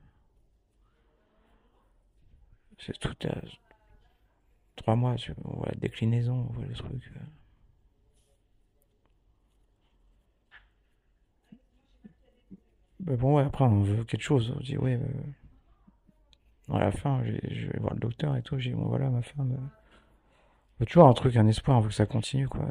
c'est 2.78 2.96
tout 2.98 3.16
à 3.26 3.34
trois 4.76 4.94
mois, 4.94 5.16
on 5.44 5.56
voit 5.56 5.66
la 5.70 5.74
déclinaison, 5.80 6.46
on 6.48 6.52
voit 6.52 6.64
le 6.66 6.74
truc. 6.74 7.10
euh. 7.16 7.20
Mais 13.00 13.16
bon, 13.16 13.36
ouais, 13.36 13.44
après, 13.44 13.64
on 13.64 13.82
veut 13.82 14.04
quelque 14.04 14.22
chose. 14.22 14.52
On 14.56 14.60
dit, 14.60 14.76
ouais, 14.78 14.94
euh, 14.94 15.08
à 16.72 16.78
la 16.78 16.90
fin, 16.92 17.22
je 17.24 17.66
vais 17.66 17.78
voir 17.78 17.94
le 17.94 18.00
docteur 18.00 18.36
et 18.36 18.42
tout. 18.42 18.58
J'ai 18.58 18.72
bon, 18.72 18.84
voilà, 18.86 19.10
ma 19.10 19.22
femme. 19.22 19.52
euh, 20.80 20.84
toujours 20.86 21.06
un 21.08 21.12
truc, 21.14 21.36
un 21.36 21.46
espoir, 21.46 21.78
on 21.78 21.80
veut 21.80 21.88
que 21.88 21.94
ça 21.94 22.06
continue, 22.06 22.48
quoi. 22.48 22.66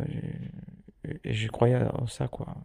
Et 1.23 1.34
j'y 1.34 1.47
croyais 1.47 1.84
en 1.93 2.08
ça, 2.08 2.27
quoi. 2.27 2.56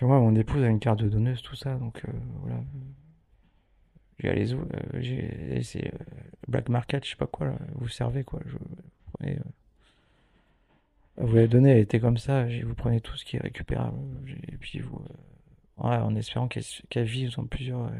Moi, 0.00 0.20
mon 0.20 0.34
épouse 0.34 0.62
a 0.62 0.68
une 0.68 0.80
carte 0.80 1.00
de 1.00 1.08
donneuse, 1.08 1.40
tout 1.40 1.56
ça, 1.56 1.76
donc 1.76 2.02
euh, 2.04 2.12
voilà. 2.42 2.60
J'ai 4.18 4.54
où 4.54 4.60
euh, 4.60 5.00
j'ai 5.00 5.62
c'est 5.62 5.86
euh, 5.86 5.98
Black 6.48 6.68
Market, 6.68 7.04
je 7.04 7.10
sais 7.10 7.16
pas 7.16 7.26
quoi, 7.26 7.46
là. 7.46 7.58
Vous 7.74 7.88
servez, 7.88 8.24
quoi. 8.24 8.40
Je, 8.46 8.56
vous 11.16 11.28
euh, 11.28 11.34
l'avez 11.34 11.48
donné, 11.48 11.70
elle 11.70 11.78
était 11.78 12.00
comme 12.00 12.18
ça. 12.18 12.46
Vous 12.64 12.74
prenez 12.74 13.00
tout 13.00 13.16
ce 13.16 13.24
qui 13.24 13.36
est 13.36 13.40
récupérable. 13.40 13.96
Et 14.48 14.56
puis 14.56 14.80
vous. 14.80 15.00
en 15.78 16.14
espérant 16.16 16.48
qu'elle 16.48 16.64
qu'elle 16.90 17.06
vive 17.06 17.34
dans 17.36 17.46
plusieurs. 17.46 17.90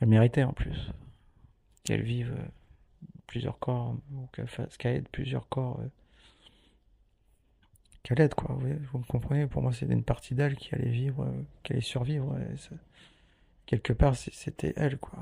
Elle 0.00 0.08
méritait 0.08 0.42
en 0.42 0.52
plus. 0.52 0.90
Qu'elle 1.84 2.02
vive 2.02 2.32
euh, 2.32 2.48
plusieurs 3.26 3.58
corps, 3.58 3.96
ou 4.12 4.28
qu'elle 4.32 4.96
aide 4.96 5.08
plusieurs 5.08 5.48
corps. 5.48 5.80
euh, 5.80 5.88
qu'elle 8.02 8.20
aide, 8.20 8.34
quoi. 8.34 8.54
Vous, 8.54 8.98
me 8.98 9.04
comprenez? 9.04 9.46
Pour 9.46 9.62
moi, 9.62 9.72
c'était 9.72 9.92
une 9.92 10.04
partie 10.04 10.34
d'elle 10.34 10.56
qui 10.56 10.74
allait 10.74 10.90
vivre, 10.90 11.24
euh, 11.24 11.42
qui 11.62 11.80
survivre. 11.82 12.36
quelque 13.66 13.92
part, 13.92 14.16
c'était 14.16 14.72
elle, 14.76 14.98
quoi. 14.98 15.18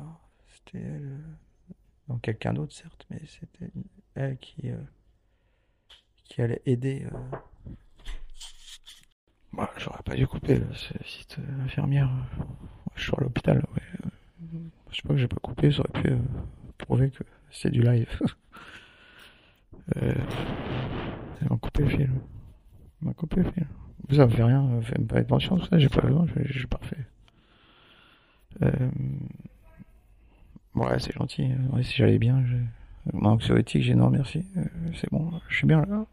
C'était 0.49 0.85
elle. 0.85 1.21
donc 2.09 2.23
quelqu'un 2.23 2.53
d'autre, 2.53 2.75
certes, 2.75 3.07
mais 3.11 3.21
c'était 3.27 3.71
elle 4.15 4.39
qui, 4.39 4.71
allait 6.39 6.63
aider. 6.67 7.07
Bah, 9.57 9.71
j'aurais 9.77 10.03
pas 10.03 10.17
dû 10.17 10.27
couper 10.27 10.57
le 10.59 10.75
ce 10.75 10.95
site 11.05 11.37
euh, 11.39 11.65
infirmière. 11.65 12.11
Je 12.97 13.05
suis 13.05 13.13
à 13.17 13.21
l'hôpital. 13.21 13.65
Je 14.91 14.97
sais 14.97 15.03
pas 15.03 15.15
que 15.15 15.21
j'ai 15.21 15.29
pas 15.29 15.37
coupé, 15.43 15.71
ça 15.71 15.81
aurait 15.81 16.03
pu 16.03 16.11
euh, 16.11 16.19
prouver 16.79 17.11
que 17.11 17.25
c'est 17.51 17.71
du 17.71 17.83
live. 17.83 18.09
euh, 19.97 20.15
ils 21.43 21.49
m'ont 21.49 21.59
coupé 21.59 21.83
le 21.83 21.89
fil. 21.89 22.11
Ils 23.03 23.07
m'ont 23.07 23.13
coupé 23.13 23.43
le 23.43 23.51
fil. 23.51 23.67
Ça 24.13 24.27
me 24.27 24.31
fait 24.31 24.45
rien, 24.45 24.65
euh, 24.65 24.81
faites 24.83 25.07
pas 25.07 25.19
attention, 25.19 25.59
ça, 25.65 25.79
j'ai 25.79 25.89
pas 25.89 26.03
besoin, 26.03 26.27
j'ai 26.37 26.45
j'ai 26.47 26.67
parfait. 26.67 27.07
Euh, 28.63 28.91
ouais, 30.75 30.99
c'est 30.99 31.15
gentil. 31.15 31.51
Ouais, 31.73 31.83
si 31.83 31.97
j'allais 31.97 32.19
bien, 32.19 32.45
mon 33.13 33.31
anxiolytique, 33.31 33.83
j'ai 33.83 33.95
non, 33.95 34.11
merci. 34.11 34.45
C'est 34.95 35.11
bon, 35.11 35.33
je 35.49 35.57
suis 35.57 35.67
bien 35.67 35.85
là. 35.85 36.07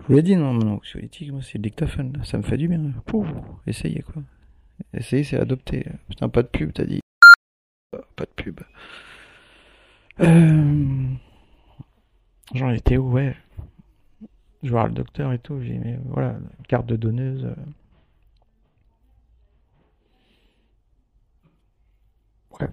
Je 0.00 0.06
vous 0.08 0.14
l'ai 0.14 0.22
dit, 0.22 0.36
non, 0.36 0.52
mon 0.52 0.74
anxiolytique, 0.74 1.32
moi, 1.32 1.42
c'est 1.42 1.58
le 1.58 1.62
dictaphone. 1.62 2.20
Ça 2.24 2.38
me 2.38 2.42
fait 2.42 2.56
du 2.56 2.68
bien. 2.68 2.92
Pouh, 3.06 3.26
essayez, 3.66 4.02
quoi. 4.02 4.22
Essayez, 4.94 5.24
c'est 5.24 5.38
adopter. 5.38 5.86
Putain, 6.08 6.28
pas 6.28 6.42
de 6.42 6.48
pub, 6.48 6.72
t'as 6.72 6.84
dit. 6.84 7.00
Pas 8.16 8.24
de 8.24 8.30
pub. 8.36 8.60
Euh... 10.20 11.06
J'en 12.54 12.70
étais 12.70 12.96
où, 12.96 13.10
ouais. 13.12 13.36
Je 14.62 14.70
voir 14.70 14.86
le 14.88 14.94
docteur 14.94 15.32
et 15.32 15.38
tout. 15.38 15.60
J'ai 15.62 15.72
dit, 15.74 15.78
mais 15.78 15.98
voilà, 16.06 16.36
carte 16.68 16.86
de 16.86 16.96
donneuse. 16.96 17.44
euh. 17.44 17.54
Bref, 22.50 22.70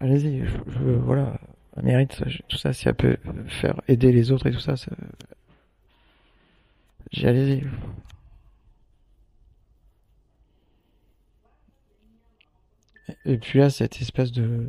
allez-y. 0.00 0.42
Voilà, 0.66 1.38
mérite 1.82 2.12
ça, 2.12 2.28
je- 2.28 2.42
tout 2.48 2.56
ça. 2.56 2.72
Si 2.72 2.88
elle 2.88 2.94
peut 2.94 3.16
faire 3.48 3.80
aider 3.88 4.12
les 4.12 4.30
autres 4.30 4.46
et 4.46 4.52
tout 4.52 4.60
ça, 4.60 4.76
ça... 4.76 4.92
allez-y. 7.22 7.64
Et 13.24 13.38
puis 13.38 13.58
là, 13.58 13.70
cette 13.70 14.00
espèce 14.00 14.32
de, 14.32 14.68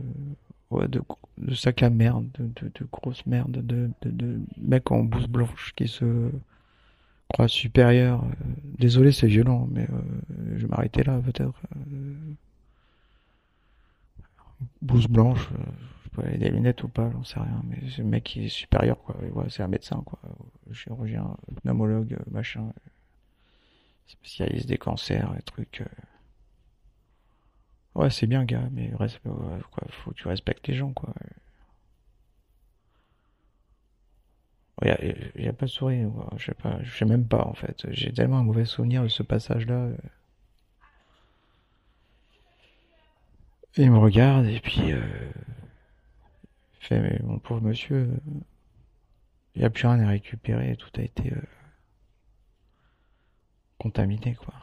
ouais, 0.71 0.88
de, 0.88 1.02
de 1.38 1.56
sac 1.56 1.84
à 1.84 1.89
merde, 1.89 2.28
de, 2.38 2.67
de, 2.67 2.86
grosse 2.91 3.26
merde, 3.26 3.52
de, 3.52 3.89
de, 4.02 4.39
mec 4.58 4.91
en 4.91 5.04
blouse 5.04 5.28
blanche 5.28 5.74
qui 5.76 5.88
se 5.88 6.32
croit 7.30 7.48
supérieur. 7.48 8.24
Euh, 8.24 8.45
Désolé, 8.78 9.12
c'est 9.12 9.28
violent, 9.28 9.67
mais 9.71 9.84
euh, 9.84 10.58
je 10.58 10.63
vais 10.63 10.67
m'arrêter 10.67 11.04
là 11.04 11.19
peut-être. 11.19 11.54
Euh, 11.76 12.13
blouse 14.82 15.08
blanche, 15.08 15.50
euh, 15.54 15.63
je 16.00 16.04
sais 16.04 16.15
pas, 16.15 16.30
il 16.30 16.36
a 16.36 16.50
des 16.50 16.50
lunettes 16.50 16.84
ou 16.84 16.88
pas, 16.88 17.10
j'en 17.12 17.24
sais 17.24 17.39
rien, 17.39 17.62
mais 17.69 17.78
le 17.98 18.04
mec 18.04 18.24
qui 18.24 18.45
est 18.45 18.50
supérieur, 18.50 18.98
quoi. 19.00 19.15
C'est 19.50 19.63
un 19.63 19.67
médecin, 19.67 20.02
quoi. 20.06 20.19
Chirurgien, 20.74 21.36
pneumologue, 21.62 22.17
machin, 22.32 22.71
spécialiste 24.08 24.67
des 24.67 24.78
cancers, 24.78 25.34
et 25.38 25.41
trucs. 25.41 25.84
Ouais, 27.95 28.10
c'est 28.10 28.27
bien, 28.27 28.43
gars, 28.45 28.67
mais 28.71 28.91
quoi, 28.91 29.08
faut 29.89 30.12
que 30.12 30.15
tu 30.15 30.27
respectes 30.27 30.67
les 30.67 30.75
gens, 30.75 30.91
quoi. 30.93 31.13
Il 34.81 34.89
y 35.43 35.47
a, 35.47 35.53
pas 35.53 35.65
de 35.65 35.71
souris, 35.71 36.05
quoi. 36.13 36.29
je 36.38 36.45
sais 36.45 36.53
pas, 36.53 36.84
je 36.84 36.97
sais 36.97 37.05
même 37.05 37.25
pas, 37.27 37.45
en 37.45 37.53
fait. 37.53 37.86
J'ai 37.91 38.12
tellement 38.13 38.39
un 38.39 38.43
mauvais 38.43 38.65
souvenir 38.65 39.03
de 39.03 39.08
ce 39.08 39.23
passage-là. 39.23 39.89
il 43.77 43.91
me 43.91 43.97
regarde, 43.97 44.45
et 44.45 44.60
puis, 44.60 44.91
euh, 44.91 45.01
fait, 46.79 46.99
mais 47.01 47.19
mon 47.23 47.39
pauvre 47.39 47.62
monsieur, 47.62 48.10
il 49.55 49.60
n'y 49.60 49.65
a 49.65 49.69
plus 49.69 49.88
rien 49.88 49.99
à 50.01 50.10
récupérer, 50.10 50.75
tout 50.77 50.89
a 50.95 51.01
été 51.01 51.31
euh, 51.34 51.41
contaminé, 53.77 54.36
quoi. 54.36 54.53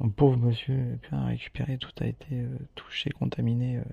Mon 0.00 0.10
pauvre 0.10 0.36
monsieur, 0.36 0.98
à 1.12 1.26
récupérer, 1.26 1.78
tout 1.78 1.92
a 2.00 2.06
été 2.06 2.40
euh, 2.40 2.58
touché, 2.74 3.10
contaminé. 3.10 3.78
euh. 3.78 3.84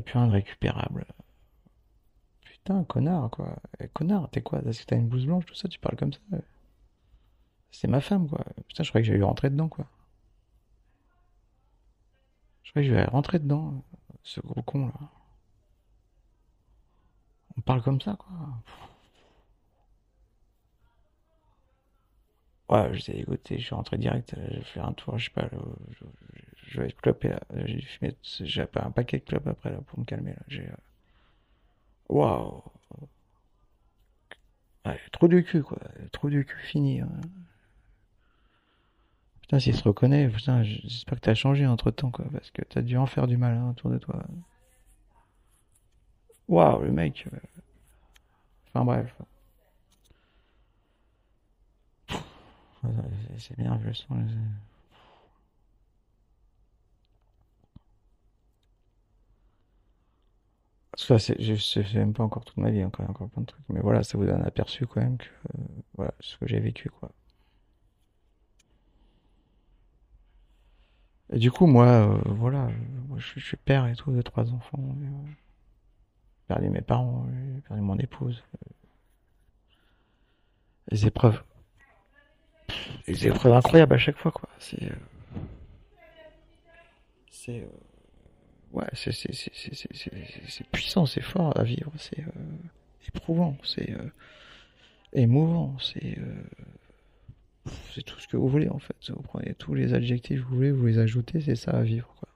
Plus 0.00 0.18
rien 0.18 0.26
de 0.26 0.32
récupérable. 0.32 1.04
Putain, 2.42 2.84
connard, 2.84 3.30
quoi. 3.30 3.56
Eh, 3.80 3.88
connard, 3.88 4.30
t'es 4.30 4.42
quoi? 4.42 4.62
Parce 4.62 4.80
que 4.80 4.86
t'as 4.86 4.96
une 4.96 5.08
blouse 5.08 5.26
blanche, 5.26 5.46
tout 5.46 5.54
ça, 5.54 5.68
tu 5.68 5.78
parles 5.78 5.96
comme 5.96 6.12
ça. 6.12 6.20
C'est 7.72 7.88
ma 7.88 8.00
femme, 8.00 8.28
quoi. 8.28 8.44
Putain, 8.68 8.82
je 8.84 8.90
croyais 8.90 9.04
que 9.04 9.12
j'allais 9.12 9.24
rentrer 9.24 9.50
dedans, 9.50 9.68
quoi. 9.68 9.86
Je 12.62 12.70
croyais 12.70 12.88
que 12.88 12.94
j'allais 12.94 13.08
rentrer 13.08 13.38
dedans, 13.38 13.82
ce 14.22 14.40
gros 14.40 14.62
con, 14.62 14.86
là. 14.86 14.94
On 17.56 17.60
parle 17.60 17.82
comme 17.82 18.00
ça, 18.00 18.16
quoi. 18.16 18.36
Ouais, 22.72 22.90
dégoûté, 23.06 23.58
je 23.58 23.64
suis 23.66 23.74
rentré 23.74 23.98
direct, 23.98 24.34
euh, 24.36 24.48
j'ai 24.50 24.62
fait 24.62 24.80
un 24.80 24.92
tour, 24.94 25.16
je 25.18 25.26
sais 25.26 25.30
pas, 25.30 25.48
je, 25.52 25.58
je- 26.00 26.04
je 26.70 26.80
vais 26.80 26.88
être 26.88 27.00
clopé, 27.00 27.28
là. 27.28 27.40
J'ai 27.66 27.80
fumé, 27.82 28.16
j'ai 28.40 28.66
un 28.76 28.90
paquet 28.90 29.18
de 29.18 29.24
clopes 29.24 29.46
après, 29.46 29.70
là, 29.70 29.78
pour 29.86 29.98
me 30.00 30.04
calmer, 30.04 30.32
là. 30.32 30.42
J'ai, 30.48 30.62
euh, 30.68 30.74
waouh. 32.08 32.62
Trop 35.12 35.26
du 35.28 35.42
cul, 35.44 35.62
quoi. 35.62 35.78
Trop 36.12 36.28
du 36.30 36.44
cul 36.44 36.56
fini. 36.66 37.00
hein. 37.00 37.08
Putain, 39.40 39.60
s'il 39.60 39.76
se 39.76 39.84
reconnaît, 39.84 40.28
putain, 40.28 40.64
j'espère 40.64 41.14
que 41.14 41.20
t'as 41.26 41.34
changé 41.34 41.64
entre 41.64 41.92
temps, 41.92 42.10
quoi, 42.10 42.24
parce 42.32 42.50
que 42.50 42.62
t'as 42.62 42.82
dû 42.82 42.96
en 42.96 43.06
faire 43.06 43.28
du 43.28 43.36
mal 43.36 43.56
hein, 43.56 43.70
autour 43.70 43.90
de 43.90 43.98
toi. 43.98 44.20
Waouh, 46.48 46.82
le 46.84 46.92
mec. 46.92 47.26
euh, 47.32 47.38
Enfin 48.74 48.84
bref. 48.84 49.14
C'est 53.38 53.56
bien, 53.56 53.78
je 53.82 53.88
le 53.88 53.94
sens. 53.94 54.18
Ça, 60.96 61.18
c'est, 61.18 61.40
je 61.42 61.54
sais 61.54 61.82
même 61.94 62.12
pas 62.12 62.22
encore 62.22 62.44
toute 62.44 62.56
ma 62.58 62.70
vie, 62.70 62.84
encore, 62.84 63.08
encore 63.08 63.28
plein 63.30 63.42
de 63.42 63.46
trucs. 63.46 63.68
Mais 63.68 63.80
voilà, 63.80 64.02
ça 64.02 64.18
vous 64.18 64.24
donne 64.26 64.42
un 64.42 64.44
aperçu 64.44 64.86
quand 64.86 65.00
même 65.00 65.16
que, 65.16 65.26
euh, 65.26 65.62
voilà, 65.96 66.12
ce 66.20 66.36
que 66.36 66.46
j'ai 66.46 66.60
vécu, 66.60 66.90
quoi. 66.90 67.10
Et 71.32 71.38
du 71.38 71.50
coup, 71.50 71.66
moi, 71.66 71.86
euh, 71.86 72.20
voilà, 72.26 72.68
moi, 73.08 73.18
je, 73.18 73.40
suis 73.40 73.56
père 73.56 73.86
et 73.86 73.96
tout 73.96 74.12
de 74.12 74.20
trois 74.22 74.52
enfants. 74.52 74.78
Euh, 74.78 75.06
j'ai 75.26 76.46
perdu 76.46 76.68
mes 76.68 76.82
parents, 76.82 77.26
j'ai 77.54 77.60
perdu 77.62 77.82
mon 77.82 77.98
épouse. 77.98 78.44
Les 80.90 81.06
épreuves. 81.06 81.42
Les 83.06 83.26
épreuves 83.26 83.52
incroyables 83.52 83.94
à 83.94 83.98
chaque 83.98 84.18
fois, 84.18 84.30
quoi. 84.30 84.48
C'est. 84.58 84.92
c'est. 87.30 87.66
ouais, 88.72 88.86
c'est, 88.92 89.12
c'est, 89.12 89.32
c'est, 89.32 89.52
c'est, 90.48 90.66
puissant, 90.68 91.06
c'est 91.06 91.20
fort 91.22 91.56
à 91.58 91.62
vivre, 91.64 91.92
c'est 91.98 92.24
éprouvant, 93.08 93.56
c'est 93.64 93.94
émouvant, 95.12 95.76
c'est 95.78 96.18
c'est 97.94 98.02
tout 98.02 98.18
ce 98.18 98.26
que 98.26 98.36
vous 98.36 98.48
voulez 98.48 98.68
en 98.68 98.78
fait. 98.78 98.96
Vous 99.10 99.22
prenez 99.22 99.54
tous 99.54 99.74
les 99.74 99.94
adjectifs 99.94 100.40
que 100.40 100.46
vous 100.46 100.56
voulez, 100.56 100.72
vous 100.72 100.86
les 100.86 100.98
ajoutez, 100.98 101.40
c'est 101.40 101.56
ça 101.56 101.72
à 101.72 101.82
vivre 101.82 102.08
quoi. 102.18 102.28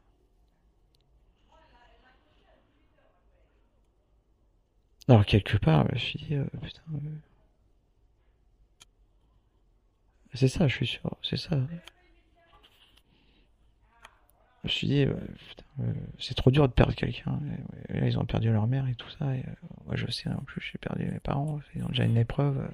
Alors 5.08 5.24
quelque 5.24 5.56
part, 5.56 5.86
je 5.88 5.94
me 5.94 5.98
suis 5.98 6.18
dit, 6.18 6.34
euh, 6.34 6.44
putain, 6.62 6.82
euh, 6.94 6.98
c'est 10.36 10.48
ça, 10.48 10.68
je 10.68 10.74
suis 10.74 10.86
sûr, 10.86 11.16
c'est 11.22 11.36
ça. 11.36 11.56
Je 14.62 14.68
me 14.68 14.70
suis 14.70 14.86
dit, 14.88 15.04
euh, 15.04 15.14
c'est 16.18 16.34
trop 16.34 16.50
dur 16.50 16.66
de 16.68 16.72
perdre 16.72 16.94
quelqu'un. 16.94 17.38
Ils 17.94 18.18
ont 18.18 18.24
perdu 18.24 18.50
leur 18.52 18.66
mère 18.66 18.88
et 18.88 18.94
tout 18.96 19.08
ça. 19.10 19.34
Et, 19.36 19.44
moi, 19.86 19.94
je 19.94 20.10
sais, 20.10 20.28
en 20.28 20.42
plus, 20.42 20.60
j'ai 20.60 20.78
perdu 20.78 21.06
mes 21.06 21.20
parents. 21.20 21.60
Ils 21.76 21.84
ont 21.84 21.88
déjà 21.88 22.04
une 22.04 22.16
épreuve. 22.16 22.68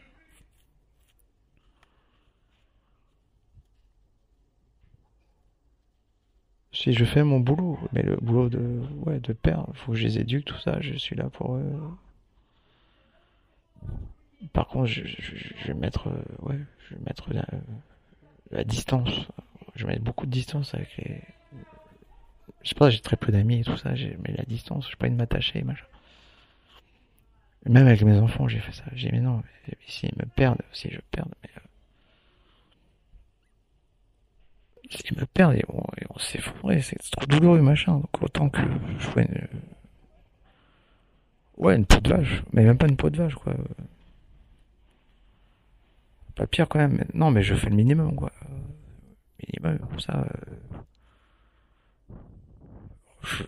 Si 6.73 6.93
je 6.93 7.05
fais 7.05 7.23
mon 7.23 7.39
boulot, 7.41 7.79
mais 7.93 8.03
le 8.03 8.17
boulot 8.17 8.49
de, 8.49 8.83
ouais, 9.07 9.21
de 9.21 9.33
père, 9.33 9.67
faut 9.75 9.93
que 9.93 9.99
je 9.99 10.05
les 10.05 10.19
éduque, 10.19 10.47
tout 10.47 10.59
ça, 10.59 10.81
je 10.81 10.95
suis 10.95 11.15
là 11.15 11.29
pour 11.31 11.57
eux. 11.57 11.73
Par 14.53 14.67
contre, 14.67 14.87
je, 14.87 15.03
vais 15.67 15.75
mettre, 15.75 16.09
euh, 16.09 16.23
ouais, 16.41 16.59
je 16.89 16.95
vais 16.95 17.01
mettre 17.05 17.31
la, 17.33 18.65
distance. 18.65 19.29
Je 19.75 19.87
vais 19.87 19.93
mettre 19.93 20.05
beaucoup 20.05 20.27
de 20.27 20.31
distance 20.31 20.75
avec 20.75 20.97
les. 20.99 21.21
Je 22.63 22.69
sais 22.69 22.75
pas, 22.75 22.91
j'ai 22.91 23.01
très 23.01 23.17
peu 23.17 23.33
d'amis 23.33 23.61
et 23.61 23.65
tout 23.65 23.77
ça, 23.77 23.91
mais 23.93 24.35
la 24.37 24.45
distance, 24.45 24.87
je 24.87 24.91
sais 24.91 24.97
pas 24.97 25.09
de 25.09 25.15
m'attacher, 25.15 25.63
machin. 25.63 25.85
Même 27.67 27.87
avec 27.87 28.03
mes 28.03 28.19
enfants, 28.19 28.49
j'ai 28.49 28.59
fait 28.59 28.73
ça. 28.73 28.85
J'ai 28.95 29.09
dit, 29.09 29.15
mais 29.15 29.21
non, 29.21 29.43
si 29.87 30.07
ils 30.07 30.19
me 30.19 30.27
perdent, 30.27 30.61
si 30.73 30.91
je 30.91 31.01
perds, 31.11 31.27
mais 31.43 31.51
euh, 31.57 31.61
ils 35.11 35.19
me 35.19 35.27
perdent 35.27 35.57
on 36.15 36.19
s'effondrait, 36.19 36.83
c'est 36.83 36.99
trop 37.11 37.27
douloureux 37.27 37.61
machin. 37.61 37.95
Donc 37.95 38.23
autant 38.23 38.49
que 38.49 38.61
je 38.99 39.09
vois 39.11 39.23
une, 39.23 39.49
ouais 41.57 41.77
une 41.77 41.87
peau 41.87 42.01
de 42.01 42.09
vache, 42.09 42.43
mais 42.53 42.65
même 42.65 42.79
pas 42.79 42.89
une 42.89 42.97
peau 42.97 43.11
de 43.11 43.17
vache 43.17 43.35
quoi. 43.35 43.55
Pas 46.35 46.47
pire 46.47 46.69
quand 46.69 46.79
même. 46.79 47.05
Non 47.15 47.31
mais 47.31 47.43
je 47.43 47.55
fais 47.55 47.71
le 47.71 47.77
minimum 47.77 48.17
quoi. 48.17 48.33
Minimum 49.47 49.79
comme 49.87 50.01
ça. 50.01 50.27
Euh, 52.11 52.15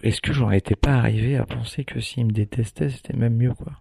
est-ce 0.03 0.20
que 0.20 0.33
j'aurais 0.33 0.59
été 0.59 0.77
pas 0.77 0.94
arrivé 0.94 1.37
à 1.37 1.47
penser 1.47 1.85
que 1.85 2.01
s'ils 2.01 2.27
me 2.27 2.33
détestaient 2.33 2.90
c'était 2.90 3.16
même 3.16 3.37
mieux 3.37 3.55
quoi? 3.55 3.73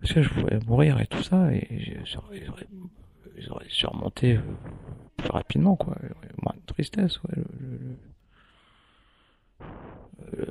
Parce 0.00 0.14
que 0.14 0.22
je 0.22 0.28
pouvais 0.30 0.58
mourir 0.66 1.00
et 1.00 1.06
tout 1.06 1.22
ça 1.22 1.52
et 1.52 1.98
j'aurais 2.04 3.68
surmonté 3.68 4.36
euh, 4.36 4.42
plus 5.16 5.30
rapidement, 5.30 5.76
quoi. 5.76 5.96
Moins 6.42 6.54
de 6.56 6.66
tristesse, 6.66 7.22
ouais. 7.22 7.42
Le, 10.32 10.46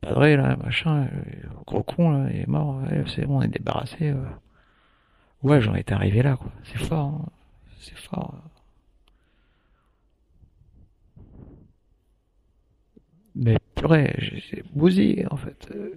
padré, 0.00 0.36
là, 0.36 0.56
machin, 0.56 1.08
le 1.42 1.64
gros 1.66 1.82
con, 1.82 2.10
là, 2.10 2.30
il 2.30 2.40
est 2.40 2.46
mort, 2.46 2.80
c'est 3.06 3.26
bon, 3.26 3.38
on 3.38 3.42
est 3.42 3.48
débarrassé. 3.48 4.12
Ouais, 4.12 4.28
ouais 5.44 5.60
j'en 5.60 5.74
étais 5.74 5.92
arrivé 5.94 6.22
là, 6.22 6.36
quoi. 6.36 6.50
C'est 6.64 6.78
fort, 6.78 7.06
hein. 7.06 7.30
c'est 7.80 7.96
fort. 7.96 8.34
Mais 13.34 13.58
purée, 13.74 14.14
j'ai 14.18 14.62
bousillé, 14.74 15.26
en 15.30 15.36
fait. 15.36 15.68
Euh, 15.74 15.94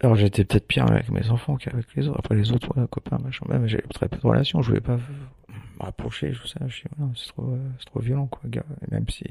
Alors 0.00 0.14
j'étais 0.16 0.44
peut-être 0.44 0.66
pire 0.66 0.86
avec 0.90 1.08
mes 1.10 1.30
enfants 1.30 1.56
qu'avec 1.56 1.94
les 1.96 2.06
autres. 2.08 2.18
Après 2.18 2.34
les 2.34 2.52
autres, 2.52 2.76
ouais, 2.78 2.86
copains, 2.88 3.18
machin. 3.18 3.46
Même 3.48 3.66
j'avais 3.66 3.82
très 3.84 4.08
peu 4.08 4.18
de 4.18 4.26
relations. 4.26 4.62
Je 4.62 4.68
voulais 4.68 4.80
pas 4.80 4.98
m'approcher, 5.80 6.32
tout 6.32 6.46
ça. 6.46 6.60
Je 6.68 6.82
c'est 7.16 7.28
trop, 7.28 7.58
c'est 7.78 7.86
trop 7.86 8.00
violent, 8.00 8.26
quoi, 8.26 8.42
gars. 8.48 8.64
Même 8.90 9.08
si, 9.08 9.24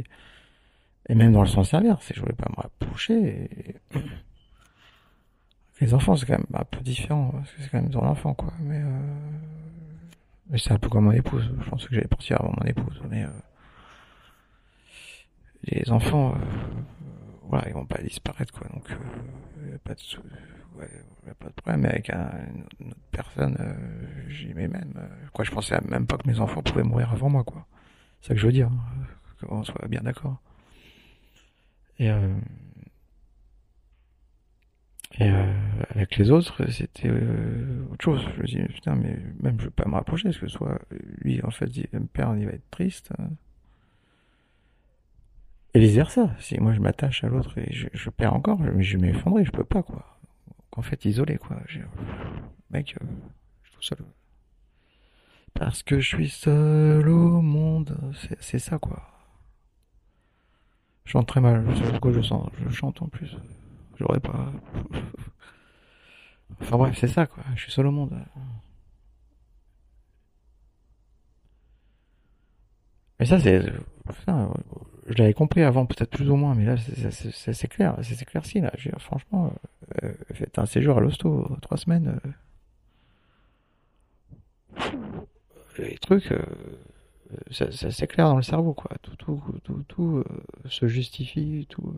et 1.08 1.16
même 1.16 1.34
dans 1.34 1.42
le 1.42 1.48
sens 1.48 1.74
inverse, 1.74 2.12
je 2.14 2.20
voulais 2.20 2.34
pas 2.34 2.50
me 2.50 2.62
rapprocher. 2.62 3.50
Les 5.82 5.94
enfants, 5.94 6.16
c'est 6.16 6.26
quand 6.26 6.38
même 6.38 6.46
un 6.54 6.64
peu 6.64 6.80
différent, 6.80 7.32
parce 7.32 7.52
que 7.52 7.62
c'est 7.62 7.70
quand 7.70 7.82
même 7.82 7.92
ton 7.92 8.06
enfant, 8.06 8.34
quoi. 8.34 8.54
Mais, 8.62 8.82
euh... 8.82 9.00
mais 10.50 10.58
c'est 10.58 10.72
un 10.72 10.80
peu 10.80 10.90
comme 10.90 11.04
mon 11.06 11.12
épouse. 11.12 11.52
Je 11.60 11.70
pense 11.70 11.86
que 11.86 11.94
j'allais 11.94 12.08
partir 12.08 12.40
avant 12.40 12.54
mon 12.58 12.66
épouse, 12.66 13.02
mais 13.10 13.24
euh... 13.24 13.30
les 15.64 15.92
enfants, 15.92 16.34
euh... 16.34 16.40
voilà, 17.44 17.68
ils 17.68 17.74
vont 17.74 17.86
pas 17.86 18.02
disparaître, 18.02 18.54
quoi. 18.54 18.68
Donc, 18.74 18.90
euh... 18.90 19.78
pas 19.84 19.94
de 19.94 20.02
ouais, 20.80 21.34
pas 21.40 21.50
de 21.50 21.54
problème. 21.54 21.86
avec 21.86 22.10
une 22.10 22.88
autre 22.88 22.98
personne, 23.12 23.58
j'y 24.30 24.54
mets 24.54 24.70
même. 24.70 24.94
Quoi, 25.34 25.44
je 25.44 25.52
pensais 25.52 25.78
même 25.90 26.08
pas 26.08 26.18
que 26.18 26.28
mes 26.28 26.40
enfants 26.40 26.64
pouvaient 26.64 26.84
mourir 26.84 27.12
avant 27.12 27.30
moi, 27.30 27.44
quoi. 27.44 27.68
C'est 28.22 28.30
ça 28.30 28.34
que 28.34 28.40
je 28.40 28.46
veux 28.46 28.54
dire, 28.54 28.70
hein, 28.72 29.46
qu'on 29.46 29.64
soit 29.64 29.88
bien 29.90 30.02
d'accord. 30.02 30.40
Et, 32.00 32.10
euh, 32.10 32.34
euh, 35.22 35.54
avec 35.90 36.18
les 36.18 36.30
autres, 36.32 36.70
c'était 36.72 37.08
euh, 37.08 37.86
autre 37.92 38.04
chose. 38.04 38.26
Je 38.36 38.42
me 38.42 38.48
dis, 38.48 38.74
putain, 38.74 38.96
mais 38.96 39.18
même 39.42 39.60
je 39.60 39.66
veux 39.66 39.72
pas 39.72 39.88
me 39.88 39.96
rapprocher, 39.96 40.30
parce 40.30 40.40
que 40.40 40.48
soit 40.48 40.80
lui, 41.20 41.42
en 41.44 41.52
fait, 41.52 41.76
il 41.78 41.88
me 41.94 42.08
perdre, 42.08 42.38
il 42.38 42.46
va 42.46 42.52
être 42.52 42.70
triste. 42.70 43.12
Hein. 43.18 43.30
Et 45.74 45.80
vice 45.80 45.96
versa. 45.96 46.34
Si 46.40 46.58
moi 46.60 46.74
je 46.74 46.80
m'attache 46.80 47.24
à 47.24 47.28
l'autre 47.28 47.58
et 47.58 47.72
je, 47.72 48.10
perds 48.10 48.34
encore, 48.34 48.64
je, 48.64 48.82
je 48.82 48.98
vais 48.98 49.08
m'effondrer, 49.08 49.44
je 49.44 49.52
peux 49.52 49.66
pas, 49.66 49.84
quoi 49.84 50.16
en 50.76 50.82
fait 50.82 51.06
isolé 51.06 51.38
quoi. 51.38 51.58
Mec, 52.70 52.96
je 53.00 53.68
suis 53.68 53.76
tout 53.76 53.82
seul. 53.82 53.98
Parce 55.54 55.84
que 55.84 56.00
je 56.00 56.08
suis 56.08 56.30
seul 56.30 57.08
au 57.08 57.42
monde, 57.42 57.98
c'est 58.40 58.60
ça 58.60 58.78
quoi. 58.78 59.15
Je 61.06 61.12
chante 61.12 61.28
très 61.28 61.42
mal, 61.42 61.66
je 61.76 62.12
je 62.12 62.22
sens, 62.22 62.50
je 62.64 62.70
chante 62.70 63.02
en 63.02 63.08
plus. 63.08 63.36
J'aurais 64.00 64.20
pas. 64.20 64.52
Enfin 66.62 66.78
bref, 66.78 66.98
c'est 67.00 67.08
ça 67.08 67.26
quoi, 67.26 67.44
je 67.56 67.62
suis 67.62 67.72
seul 67.72 67.88
au 67.88 67.92
monde. 67.92 68.12
Mais 73.20 73.26
ça 73.26 73.40
c'est 73.40 73.62
je 75.08 75.14
l'avais 75.18 75.34
compris 75.34 75.62
avant, 75.62 75.86
peut-être 75.86 76.10
plus 76.10 76.30
ou 76.30 76.36
moins, 76.36 76.56
mais 76.56 76.66
là, 76.66 76.76
c'est 76.78 77.68
clair, 77.68 77.96
c'est 78.02 78.22
éclairci, 78.22 78.60
là. 78.60 78.72
franchement, 78.98 79.54
euh, 80.04 80.14
faites 80.34 80.58
un 80.58 80.66
séjour 80.66 80.98
à 80.98 81.02
l'hosto, 81.02 81.48
trois 81.62 81.78
semaines. 81.78 82.20
Euh, 84.80 84.84
les 85.78 85.98
trucs, 85.98 86.32
euh, 86.32 86.42
ça, 87.52 87.72
s'éclaire 87.92 88.30
dans 88.30 88.38
le 88.38 88.44
cerveau, 88.44 88.74
quoi. 88.74 88.92
Tout, 89.02 89.16
tout, 89.16 89.42
tout, 89.64 89.84
tout 89.88 90.18
euh, 90.18 90.70
se 90.70 90.88
justifie, 90.88 91.66
tout. 91.70 91.96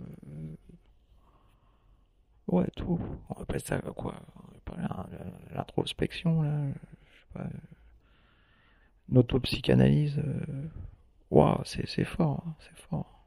ouais, 2.47 2.67
tout. 2.75 2.99
On 3.29 3.41
appelle 3.41 3.61
ça 3.61 3.79
quoi 3.95 4.15
L'introspection, 5.53 6.41
là. 6.41 6.67
Je 7.11 7.17
sais 7.19 7.27
pas. 7.33 7.47
L'autopsychanalyse. 9.09 10.21
Waouh, 11.29 11.61
c'est 11.65 12.03
fort, 12.05 12.43
hein, 12.47 12.55
c'est 12.59 12.77
fort. 12.87 13.17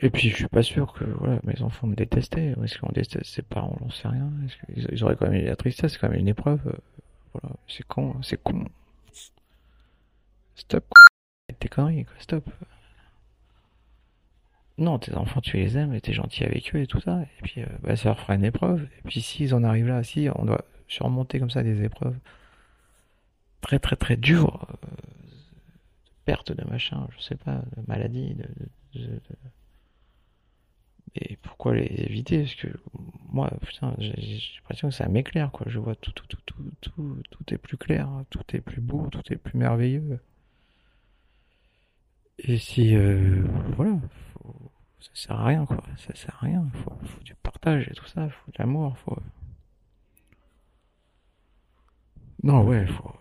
Et 0.00 0.10
puis 0.10 0.28
je 0.28 0.36
suis 0.36 0.48
pas 0.48 0.62
sûr 0.62 0.92
que 0.92 1.04
voilà, 1.04 1.40
mes 1.44 1.62
enfants 1.62 1.86
me 1.86 1.94
détestaient. 1.94 2.54
Est-ce 2.62 2.78
qu'on 2.78 2.92
déteste 2.92 3.24
ses 3.24 3.42
parents 3.42 3.76
On 3.80 3.84
n'en 3.86 3.90
sait 3.90 4.08
rien. 4.08 4.30
Est-ce 4.44 4.88
qu'ils 4.88 5.04
auraient 5.04 5.16
quand 5.16 5.30
même 5.30 5.40
eu 5.40 5.46
la 5.46 5.56
tristesse 5.56 5.92
C'est 5.94 5.98
quand 5.98 6.10
même 6.10 6.20
une 6.20 6.28
épreuve. 6.28 6.60
C'est 7.68 7.86
con, 7.86 8.20
c'est 8.22 8.42
con. 8.42 8.64
Stop. 10.54 10.84
T'es 11.60 11.68
conneries, 11.68 12.04
quoi. 12.04 12.14
Stop. 12.18 12.48
Non, 14.78 14.98
tes 14.98 15.14
enfants, 15.14 15.40
tu 15.40 15.56
les 15.56 15.78
aimes 15.78 15.94
et 15.94 16.00
t'es 16.00 16.12
gentil 16.12 16.44
avec 16.44 16.74
eux 16.74 16.80
et 16.80 16.86
tout 16.86 17.00
ça. 17.00 17.22
Et 17.22 17.42
puis, 17.42 17.62
euh, 17.62 17.66
bah, 17.82 17.96
ça 17.96 18.10
leur 18.10 18.20
fera 18.20 18.34
une 18.34 18.44
épreuve. 18.44 18.82
Et 18.98 19.02
puis, 19.08 19.22
s'ils 19.22 19.54
en 19.54 19.64
arrivent 19.64 19.88
là, 19.88 20.02
si 20.02 20.28
on 20.34 20.44
doit 20.44 20.64
surmonter 20.88 21.38
comme 21.38 21.50
ça 21.50 21.62
des 21.62 21.82
épreuves 21.82 22.18
très, 23.62 23.78
très, 23.78 23.96
très 23.96 24.16
dures, 24.16 24.66
euh, 24.84 24.86
perte 26.26 26.52
de 26.52 26.64
machin, 26.68 27.06
je 27.16 27.22
sais 27.22 27.36
pas, 27.36 27.62
de 27.76 27.82
maladie, 27.86 28.34
de- 28.34 29.20
Et 31.18 31.36
pourquoi 31.36 31.74
les 31.74 31.86
éviter? 32.04 32.40
Parce 32.42 32.54
que 32.56 32.68
moi, 33.30 33.50
putain, 33.62 33.94
j'ai 33.98 34.40
l'impression 34.56 34.88
que 34.88 34.94
ça 34.94 35.08
m'éclaire, 35.08 35.50
quoi. 35.50 35.66
Je 35.68 35.78
vois 35.78 35.94
tout, 35.94 36.12
tout, 36.12 36.26
tout, 36.26 36.40
tout, 36.46 36.72
tout, 36.80 37.22
tout 37.30 37.54
est 37.54 37.58
plus 37.58 37.76
clair, 37.76 38.08
hein. 38.08 38.24
tout 38.30 38.44
est 38.54 38.60
plus 38.60 38.80
beau, 38.80 39.08
tout 39.10 39.22
est 39.32 39.36
plus 39.36 39.58
merveilleux. 39.58 40.20
Et 42.38 42.58
si, 42.58 42.94
euh, 42.94 43.44
voilà, 43.76 43.98
ça 45.00 45.10
sert 45.14 45.40
à 45.40 45.44
rien, 45.46 45.64
quoi. 45.66 45.82
Ça 45.96 46.14
sert 46.14 46.36
à 46.42 46.46
rien. 46.46 46.66
Faut, 46.84 46.98
faut 47.04 47.22
du 47.22 47.34
partage 47.34 47.88
et 47.88 47.94
tout 47.94 48.06
ça, 48.06 48.28
faut 48.28 48.50
de 48.52 48.56
l'amour, 48.58 48.96
faut. 48.98 49.16
Non, 52.42 52.62
ouais, 52.64 52.86
faut. 52.86 53.12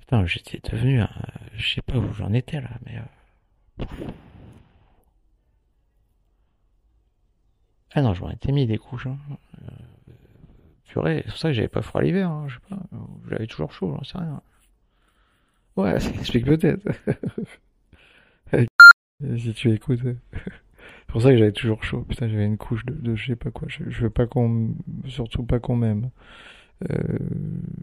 Putain, 0.00 0.26
j'étais 0.26 0.60
devenu 0.70 1.00
un. 1.00 1.10
Je 1.54 1.74
sais 1.74 1.82
pas 1.82 1.96
où 1.98 2.12
j'en 2.14 2.32
étais 2.32 2.60
là, 2.60 2.70
mais. 2.86 2.98
euh, 2.98 3.84
Ah 7.94 8.02
non, 8.02 8.14
m'en 8.20 8.30
étais 8.30 8.50
mis 8.52 8.66
des 8.66 8.78
couches, 8.78 9.06
hein. 9.06 9.16
Purée, 10.88 11.22
c'est 11.24 11.30
pour 11.30 11.38
ça 11.38 11.48
que 11.48 11.54
j'avais 11.54 11.68
pas 11.68 11.82
froid 11.82 12.02
l'hiver, 12.02 12.28
hein, 12.30 12.46
pas. 12.68 12.78
J'avais 13.30 13.46
toujours 13.46 13.72
chaud, 13.72 13.94
j'en 13.96 14.04
sais 14.04 14.18
rien. 14.18 14.42
Ouais, 15.76 15.98
ça 16.00 16.10
explique 16.10 16.46
peut-être. 16.46 16.86
Si 19.36 19.52
tu 19.54 19.72
écoutes. 19.72 20.00
C'est 20.02 21.12
pour 21.12 21.22
ça 21.22 21.30
que 21.30 21.36
j'avais 21.38 21.52
toujours 21.52 21.84
chaud. 21.84 22.02
Putain, 22.08 22.28
j'avais 22.28 22.46
une 22.46 22.58
couche 22.58 22.84
de, 22.86 22.94
de 22.94 23.14
je 23.16 23.28
sais 23.28 23.36
pas 23.36 23.50
quoi. 23.50 23.68
Je, 23.68 23.84
veux 24.02 24.10
pas 24.10 24.26
qu'on, 24.26 24.74
surtout 25.06 25.42
pas 25.44 25.60
qu'on 25.60 25.76
m'aime. 25.76 26.10
Euh, 26.90 27.18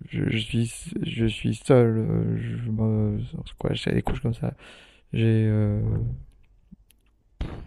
je, 0.09 0.37
suis, 0.37 0.71
je 1.05 1.25
suis 1.27 1.55
seul. 1.55 1.97
euh, 1.99 2.37
Je 2.37 2.71
me, 2.71 3.19
quoi, 3.59 3.73
j'ai 3.73 3.93
des 3.93 4.01
couches 4.03 4.21
comme 4.21 4.33
ça. 4.33 4.53
J'ai, 5.13 5.45
euh, 5.47 5.81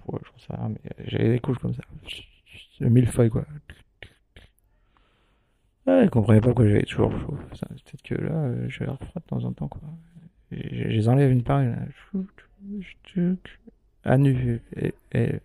ouais, 0.06 0.18
j'en 0.24 0.38
sais 0.38 0.60
rien, 0.60 0.68
mais 0.70 0.80
j'avais 1.06 1.30
des 1.30 1.40
couches 1.40 1.58
comme 1.58 1.74
ça. 1.74 1.82
Mille 2.80 2.90
millefeuille, 2.90 3.30
quoi. 3.30 3.44
Je 5.86 6.08
comprenais 6.08 6.40
pas 6.40 6.48
pourquoi 6.48 6.66
j'avais 6.66 6.82
toujours 6.82 7.10
chaud. 7.20 7.36
Peut-être 7.50 8.02
que 8.02 8.14
là, 8.14 8.32
euh, 8.32 8.68
j'ai 8.68 8.84
l'air 8.84 8.96
froid 8.96 9.20
de 9.20 9.26
temps 9.26 9.44
en 9.44 9.52
temps, 9.52 9.68
quoi. 9.68 9.80
Je 10.50 10.58
je 10.62 10.88
les 10.88 11.08
enlève 11.08 11.30
une 11.30 11.42
par 11.42 11.60
une. 11.60 11.76
À 14.04 14.16
nu. 14.18 14.60
Et, 15.12 15.40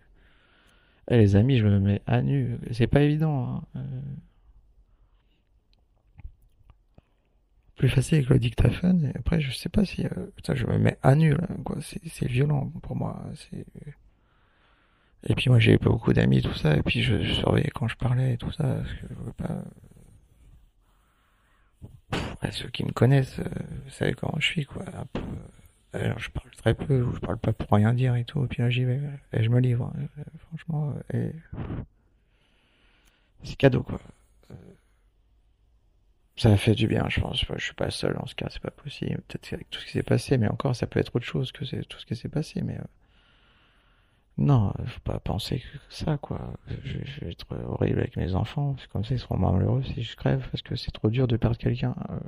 les 1.10 1.36
amis, 1.36 1.58
je 1.60 1.65
me 1.65 1.80
mets 1.80 2.02
à 2.08 2.21
nu. 2.21 2.58
C'est 2.71 2.88
pas 2.88 3.02
évident. 3.02 3.63
hein. 3.76 3.80
Euh, 3.80 4.02
plus 7.76 7.89
facile 7.89 8.17
avec 8.19 8.30
le 8.30 8.39
dictaphone. 8.39 9.12
Après, 9.15 9.41
je 9.41 9.52
sais 9.52 9.69
pas 9.69 9.84
si. 9.86 10.06
euh, 10.06 10.54
je 10.54 10.65
me 10.65 10.78
mets 10.78 10.98
à 11.04 11.15
nu, 11.15 11.36
c'est 11.82 12.28
violent 12.28 12.71
pour 12.82 12.95
moi. 12.95 13.21
C'est. 13.36 13.65
Et 15.28 15.36
puis 15.36 15.50
moi, 15.50 15.60
j'ai 15.60 15.78
pas 15.78 15.90
beaucoup 15.90 16.14
d'amis, 16.14 16.42
tout 16.42 16.54
ça. 16.54 16.76
Et 16.78 16.84
puis 16.84 17.02
je, 17.02 17.24
surveillais 17.24 17.72
quand 17.74 17.88
je 17.88 17.96
parlais 17.98 18.34
et 18.34 18.38
tout 18.38 18.52
ça. 18.52 18.64
Parce 18.64 18.90
que 18.94 19.08
je 19.10 19.14
veux 19.26 19.34
pas. 19.34 19.64
Ouais, 22.44 22.52
ceux 22.52 22.70
qui 22.70 22.84
me 22.86 22.92
connaissent, 22.92 23.40
euh, 23.40 23.44
vous 23.86 23.90
savez 23.92 24.14
comment 24.14 24.38
je 24.40 24.46
suis, 24.46 24.66
quoi. 24.66 24.84
Un 24.94 25.06
peu. 25.12 25.22
euh, 25.96 26.06
Alors, 26.06 26.20
je 26.20 26.30
parle 26.30 26.50
très 26.52 26.74
peu, 26.74 27.02
ou 27.02 27.14
je 27.16 27.20
parle 27.20 27.38
pas 27.38 27.54
pour 27.54 27.70
rien 27.76 27.94
dire 27.94 28.16
et 28.16 28.24
tout. 28.26 28.44
Et 28.46 28.48
puis 28.48 28.62
là, 28.62 28.70
j'y 28.70 28.86
vais. 28.86 29.02
Et 29.34 29.44
je 29.44 29.50
me 29.50 29.60
livre. 29.60 29.92
euh, 29.98 30.24
franchement. 30.50 30.94
Et 31.14 31.32
c'est 33.44 33.56
cadeau, 33.56 33.84
quoi. 33.84 34.00
Ça 36.38 36.56
fait 36.58 36.76
du 36.76 36.88
bien, 36.88 37.06
je 37.10 37.22
pense. 37.22 37.46
Je 37.58 37.64
suis 37.64 37.74
pas 37.74 37.90
seul 37.90 38.14
dans 38.16 38.26
ce 38.26 38.36
cas, 38.36 38.48
c'est 38.50 38.62
pas 38.62 38.72
possible. 38.72 39.22
Peut-être 39.28 39.54
avec 39.54 39.70
tout 39.70 39.80
ce 39.80 39.86
qui 39.86 39.92
s'est 39.94 40.04
passé, 40.04 40.38
mais 40.38 40.48
encore, 40.50 40.76
ça 40.76 40.86
peut 40.86 41.00
être 41.00 41.16
autre 41.16 41.26
chose 41.26 41.52
que 41.52 41.64
tout 41.84 41.98
ce 42.00 42.06
qui 42.06 42.16
s'est 42.16 42.30
passé. 42.30 42.62
Mais 42.62 42.76
euh, 42.78 42.84
non, 44.46 44.72
faut 44.86 45.00
pas 45.00 45.20
penser 45.20 45.60
que 45.60 45.78
ça, 45.90 46.20
quoi. 46.20 46.54
Je, 46.68 47.00
vais 47.22 47.32
être 47.32 47.48
horrible 47.68 48.00
avec 48.00 48.16
mes 48.16 48.36
enfants. 48.36 48.76
C'est 48.80 48.88
comme 48.90 49.04
ça, 49.04 49.16
ils 49.16 49.20
seront 49.20 49.38
malheureux 49.38 49.82
si 49.84 50.04
je 50.04 50.16
crève, 50.16 50.48
parce 50.52 50.62
que 50.62 50.76
c'est 50.76 50.92
trop 50.92 51.10
dur 51.10 51.28
de 51.28 51.36
perdre 51.36 51.58
quelqu'un. 51.58 51.96
Euh, 52.12 52.20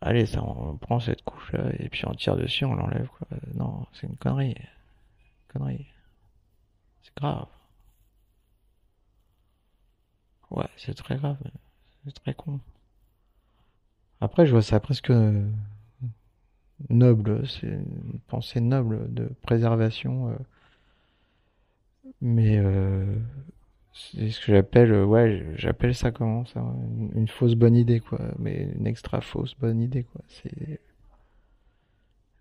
allez, 0.00 0.26
ça, 0.26 0.40
on 0.44 0.76
prend 0.76 1.00
cette 1.00 1.22
couche-là 1.22 1.72
et 1.80 1.88
puis 1.88 2.04
on 2.06 2.14
tire 2.14 2.36
dessus, 2.36 2.64
on 2.64 2.74
l'enlève, 2.74 3.08
quoi. 3.08 3.26
Non, 3.54 3.86
c'est 3.92 4.06
une 4.06 4.16
connerie, 4.16 4.54
connerie. 5.48 5.86
C'est 7.02 7.16
grave. 7.16 7.48
Ouais, 10.50 10.68
c'est 10.76 10.94
très 10.94 11.16
grave. 11.16 11.38
C'est 12.04 12.14
très 12.14 12.34
con. 12.34 12.60
Après, 14.20 14.46
je 14.46 14.52
vois 14.52 14.62
ça 14.62 14.78
presque 14.78 15.10
noble. 16.90 17.46
C'est 17.48 17.66
une 17.68 18.20
pensée 18.28 18.60
noble 18.60 19.12
de 19.12 19.28
préservation. 19.42 20.30
euh, 20.30 20.36
mais 22.20 22.58
euh, 22.58 23.16
c'est 23.92 24.30
ce 24.30 24.40
que 24.40 24.52
j'appelle, 24.52 24.92
euh, 24.92 25.04
ouais, 25.04 25.44
j'appelle 25.56 25.94
ça 25.94 26.10
comment 26.10 26.44
ça? 26.46 26.60
Une, 27.14 27.28
fausse 27.28 27.54
bonne 27.54 27.76
idée, 27.76 28.00
quoi. 28.00 28.20
Mais 28.38 28.70
une 28.76 28.86
extra 28.86 29.20
fausse 29.20 29.54
bonne 29.58 29.80
idée, 29.80 30.04
quoi. 30.04 30.22
C'est, 30.28 30.80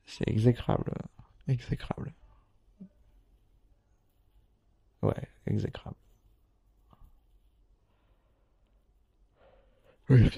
c'est 0.06 0.28
exécrable. 0.30 0.94
Exécrable. 1.48 2.14
Ouais, 5.04 5.28
exécrable. 5.46 5.96
Oui. 10.10 10.30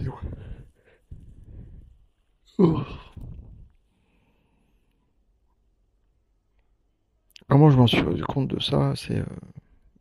Comment 7.53 7.69
je 7.69 7.77
m'en 7.77 7.85
suis 7.85 8.01
rendu 8.01 8.23
compte 8.23 8.47
de 8.47 8.59
ça? 8.59 8.93
C'est 8.95 9.19
euh, 9.19 9.25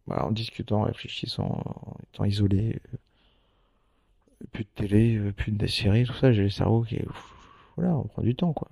bah, 0.07 0.25
en 0.25 0.31
discutant, 0.31 0.81
en 0.81 0.85
réfléchissant, 0.85 1.63
en 1.85 1.97
étant 2.03 2.25
isolé, 2.25 2.81
euh, 2.95 4.47
plus 4.53 4.65
de 4.65 4.71
télé, 4.75 5.17
euh, 5.17 5.33
plus 5.33 5.53
de 5.53 5.67
séries, 5.67 6.07
tout 6.07 6.15
ça, 6.15 6.33
j'ai 6.33 6.45
le 6.45 6.49
cerveau 6.49 6.81
qui 6.81 6.95
est... 6.97 7.07
Voilà, 7.77 7.95
on 7.95 8.05
prend 8.05 8.23
du 8.23 8.35
temps, 8.35 8.55
quoi. 8.55 8.71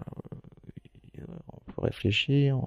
On 1.18 1.72
peut 1.72 1.82
réfléchir. 1.82 2.58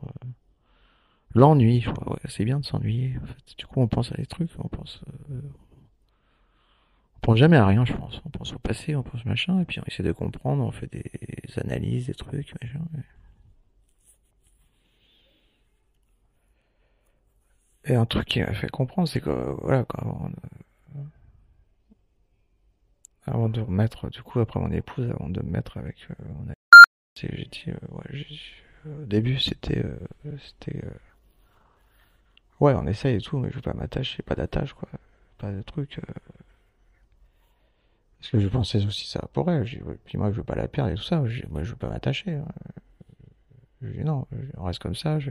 L'ennui, 1.34 1.84
c'est 2.26 2.46
bien 2.46 2.60
de 2.60 2.66
s'ennuyer. 2.66 3.16
Du 3.58 3.66
coup, 3.66 3.82
on 3.82 3.88
pense 3.88 4.12
à 4.12 4.16
des 4.16 4.28
trucs, 4.28 4.52
on 4.60 4.68
pense... 4.68 5.02
on 5.32 7.20
pense 7.22 7.38
jamais 7.40 7.58
à 7.58 7.66
rien, 7.66 7.86
je 7.86 7.94
pense. 7.94 8.22
On 8.24 8.30
pense 8.30 8.54
au 8.54 8.60
passé, 8.60 8.96
on 8.96 9.02
pense 9.02 9.26
machin, 9.26 9.62
et 9.62 9.66
puis 9.66 9.80
on 9.80 9.84
essaie 9.88 10.04
de 10.04 10.12
comprendre, 10.12 10.64
on 10.64 10.70
fait 10.70 10.92
des 10.92 11.60
analyses, 11.60 12.06
des 12.06 12.14
trucs, 12.14 12.54
machin. 12.62 12.82
Un 17.88 18.06
truc 18.06 18.26
qui 18.28 18.42
m'a 18.42 18.54
fait 18.54 18.70
comprendre, 18.70 19.08
c'est 19.08 19.22
que, 19.22 19.30
voilà, 19.62 19.84
quand, 19.86 20.00
avant, 20.02 20.30
avant 23.26 23.50
de 23.50 23.62
me 23.62 23.68
mettre, 23.68 24.10
du 24.10 24.22
coup, 24.24 24.40
après 24.40 24.60
mon 24.62 24.72
épouse, 24.72 25.10
avant 25.12 25.30
de 25.30 25.42
me 25.42 25.50
mettre 25.52 25.78
avec 25.78 25.96
euh, 26.12 26.24
mon 26.30 26.44
ami, 26.46 26.54
j'ai 27.16 27.48
dit, 27.52 27.66
euh, 27.70 27.74
ouais, 27.92 28.06
j'ai- 28.12 28.40
au 28.90 29.06
début, 29.06 29.40
c'était, 29.40 29.84
euh, 29.86 29.98
c'était, 30.40 30.84
euh, 30.86 30.92
ouais, 32.60 32.74
on 32.76 32.88
essaye 32.88 33.16
et 33.18 33.22
tout, 33.22 33.38
mais 33.38 33.50
je 33.52 33.56
veux 33.56 33.62
pas 33.62 33.74
m'attacher, 33.74 34.24
pas 34.24 34.36
d'attache, 34.36 34.74
quoi, 34.74 34.90
pas 35.38 35.52
de 35.52 35.62
truc. 35.62 36.00
euh, 36.00 36.14
parce 38.20 38.32
que 38.32 38.40
je 38.40 38.48
pensais 38.48 38.84
aussi 38.86 39.08
ça 39.08 39.28
pour 39.34 39.52
elle. 39.52 39.66
J'ai 39.66 39.82
puis 40.06 40.18
moi, 40.18 40.32
je 40.32 40.38
veux 40.38 40.44
pas 40.44 40.56
la 40.56 40.68
perdre 40.68 40.92
et 40.92 40.96
tout 40.96 41.04
ça. 41.04 41.18
Moi, 41.50 41.64
je 41.64 41.72
veux 41.72 41.76
pas 41.78 41.90
m'attacher. 41.90 42.36
hein. 42.36 42.46
Je 43.82 43.90
dis 43.90 44.04
non, 44.04 44.26
on 44.58 44.64
reste 44.64 44.80
comme 44.80 44.96
ça, 44.96 45.20
je 45.20 45.30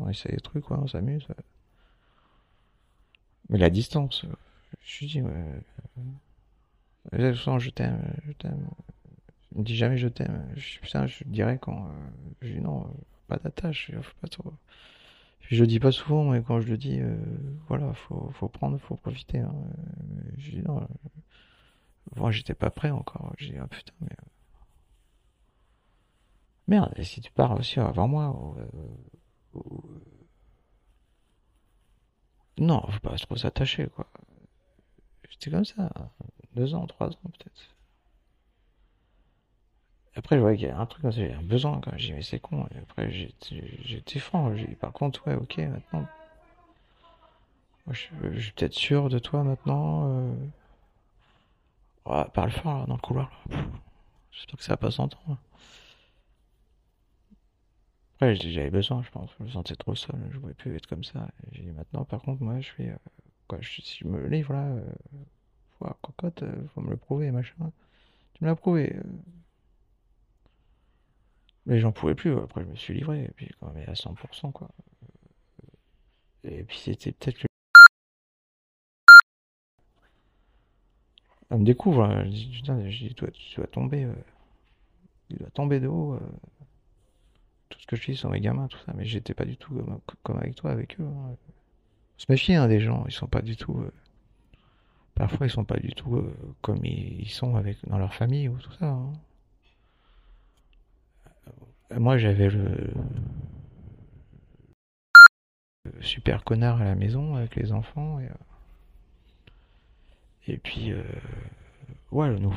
on 0.00 0.08
essaye 0.08 0.32
des 0.32 0.40
trucs, 0.40 0.64
quoi, 0.64 0.78
on 0.80 0.86
s'amuse. 0.86 1.26
Mais 3.48 3.58
la 3.58 3.70
distance, 3.70 4.24
euh, 4.24 4.34
je 4.84 5.06
dis, 5.06 5.20
euh, 5.20 5.60
façon, 7.34 7.58
je 7.58 7.70
t'aime, 7.70 8.00
je 8.26 8.32
t'aime. 8.32 8.66
Il 9.52 9.58
me 9.60 9.64
dit 9.64 9.76
jamais 9.76 9.98
je 9.98 10.08
t'aime. 10.08 10.46
Je, 10.56 10.80
putain, 10.80 11.06
je 11.06 11.24
dirais 11.26 11.58
quand. 11.60 11.86
euh, 11.88 11.90
je 12.42 12.54
dis 12.54 12.60
non, 12.60 12.82
euh, 12.86 12.88
pas 13.28 13.38
d'attache, 13.38 13.92
faut 14.02 14.14
pas 14.20 14.28
trop. 14.28 14.52
Je 15.40 15.60
le 15.62 15.66
dis 15.68 15.80
pas 15.80 15.92
souvent, 15.92 16.24
mais 16.24 16.42
quand 16.42 16.60
je 16.60 16.68
le 16.68 16.78
dis, 16.78 17.00
euh, 17.00 17.16
voilà, 17.68 17.92
faut, 17.94 18.30
faut 18.34 18.48
prendre, 18.48 18.78
faut 18.78 18.96
profiter. 18.96 19.40
hein. 19.40 19.54
Euh, 19.54 20.32
Je 20.38 20.50
dis 20.52 20.62
non, 20.62 20.82
euh, 20.82 20.86
moi 22.16 22.30
j'étais 22.30 22.54
pas 22.54 22.70
prêt 22.70 22.90
encore. 22.90 23.32
Je 23.38 23.46
dis 23.48 23.56
ah 23.58 23.66
putain, 23.66 23.92
mais. 24.00 24.08
euh, 24.12 24.26
Merde, 26.66 26.92
et 26.96 27.04
si 27.04 27.20
tu 27.20 27.30
pars 27.30 27.52
aussi 27.58 27.78
avant 27.80 28.08
moi, 28.08 28.54
euh, 28.58 29.60
non, 32.58 32.86
faut 32.88 33.00
pas 33.00 33.16
trop 33.16 33.36
s'attacher, 33.36 33.86
quoi. 33.88 34.06
J'étais 35.30 35.50
comme 35.50 35.64
ça, 35.64 35.90
deux 36.54 36.74
ans, 36.74 36.86
trois 36.86 37.08
ans 37.08 37.20
peut-être. 37.24 37.72
Après, 40.14 40.36
je 40.36 40.40
voyais 40.42 40.58
qu'il 40.58 40.68
y 40.68 40.70
a 40.70 40.78
un 40.78 40.86
truc, 40.86 41.10
j'ai 41.10 41.32
un 41.32 41.42
besoin, 41.42 41.80
quand 41.80 41.92
J'ai 41.96 42.08
dit, 42.08 42.12
mais 42.12 42.22
c'est 42.22 42.38
con. 42.38 42.66
Et 42.74 42.78
après, 42.78 43.10
j'étais 43.10 44.18
franc. 44.18 44.54
J'ai 44.54 44.66
dit, 44.66 44.74
par 44.74 44.92
contre, 44.92 45.26
ouais, 45.26 45.34
ok, 45.34 45.56
maintenant. 45.58 46.06
Moi, 47.86 47.94
je, 47.94 48.40
suis 48.40 48.52
peut-être 48.52 48.74
sûr 48.74 49.08
de 49.08 49.18
toi 49.18 49.42
maintenant. 49.42 50.08
Euh... 50.08 50.34
Ouais, 52.04 52.24
parle 52.34 52.50
fort, 52.50 52.86
dans 52.86 52.94
le 52.94 53.00
couloir, 53.00 53.30
J'espère 54.32 54.56
que 54.56 54.64
ça 54.64 54.72
va 54.72 54.76
pas 54.76 54.90
s'entendre. 54.90 55.38
Après, 58.22 58.36
j'avais 58.36 58.70
besoin, 58.70 59.02
je 59.02 59.10
pense. 59.10 59.30
Je 59.40 59.42
me 59.42 59.48
sentais 59.48 59.74
trop 59.74 59.96
seul. 59.96 60.14
Je 60.30 60.38
pouvais 60.38 60.54
plus 60.54 60.76
être 60.76 60.86
comme 60.86 61.02
ça. 61.02 61.28
J'ai 61.50 61.64
dit, 61.64 61.72
maintenant, 61.72 62.04
par 62.04 62.22
contre, 62.22 62.40
moi, 62.40 62.60
je 62.60 62.70
fais. 62.70 62.90
Euh, 62.90 62.96
quoi, 63.48 63.58
si 63.62 63.98
je 63.98 64.06
me 64.06 64.28
livre, 64.28 64.52
là. 64.52 64.64
Euh, 64.66 65.90
cocotte, 66.02 66.44
euh, 66.44 66.68
faut 66.68 66.82
me 66.82 66.90
le 66.90 66.96
prouver, 66.96 67.32
machin. 67.32 67.72
Tu 68.34 68.44
me 68.44 68.48
l'as 68.48 68.54
prouvé. 68.54 68.94
Mais 71.66 71.80
j'en 71.80 71.90
pouvais 71.90 72.14
plus, 72.14 72.38
après 72.38 72.62
je 72.62 72.68
me 72.68 72.76
suis 72.76 72.94
livré, 72.94 73.24
et 73.24 73.30
puis 73.34 73.50
quand 73.58 73.72
même 73.72 73.88
à 73.88 73.94
100%, 73.94 74.52
quoi. 74.52 74.68
Et 76.44 76.62
puis 76.62 76.78
c'était 76.78 77.10
peut-être 77.10 77.38
que... 77.38 77.46
Elle 81.50 81.58
me 81.58 81.64
découvre, 81.64 82.08
je 82.24 82.30
dis, 82.30 82.62
je 82.64 83.06
dis, 83.08 83.14
toi, 83.16 83.28
tu 83.32 83.56
dois 83.56 83.66
tomber, 83.66 84.04
euh... 84.04 84.14
il 85.30 85.38
doit 85.38 85.50
tomber 85.50 85.80
de 85.80 85.88
haut, 85.88 86.14
euh... 86.14 86.20
tout 87.72 87.80
ce 87.80 87.86
que 87.86 87.96
je 87.96 88.06
dis 88.12 88.16
sur 88.16 88.30
mes 88.30 88.40
gamins, 88.40 88.68
tout 88.68 88.78
ça, 88.86 88.92
mais 88.94 89.04
j'étais 89.04 89.34
pas 89.34 89.44
du 89.44 89.56
tout 89.56 89.82
comme, 90.22 90.36
avec 90.38 90.54
toi, 90.54 90.70
avec 90.70 91.00
eux. 91.00 91.04
Hein. 91.04 91.36
se 92.16 92.26
méfier 92.28 92.56
hein, 92.56 92.68
des 92.68 92.80
gens, 92.80 93.04
ils 93.06 93.12
sont 93.12 93.26
pas 93.26 93.42
du 93.42 93.56
tout... 93.56 93.78
Euh, 93.78 93.92
parfois 95.14 95.46
ils 95.46 95.50
sont 95.50 95.64
pas 95.64 95.78
du 95.78 95.92
tout 95.92 96.16
euh, 96.16 96.34
comme 96.62 96.84
ils, 96.84 97.28
sont 97.28 97.56
avec 97.56 97.78
dans 97.86 97.98
leur 97.98 98.14
famille 98.14 98.48
ou 98.48 98.56
tout 98.58 98.72
ça. 98.72 98.86
Hein. 98.86 99.12
Moi, 101.98 102.16
j'avais 102.16 102.48
le... 102.48 102.92
super 106.00 106.44
connard 106.44 106.80
à 106.80 106.84
la 106.84 106.94
maison 106.94 107.34
avec 107.34 107.56
les 107.56 107.72
enfants. 107.72 108.20
Et, 108.20 108.28
et 110.52 110.58
puis, 110.58 110.92
euh... 110.92 111.02
ouais, 112.10 112.28
le 112.28 112.38
nouveau 112.38 112.56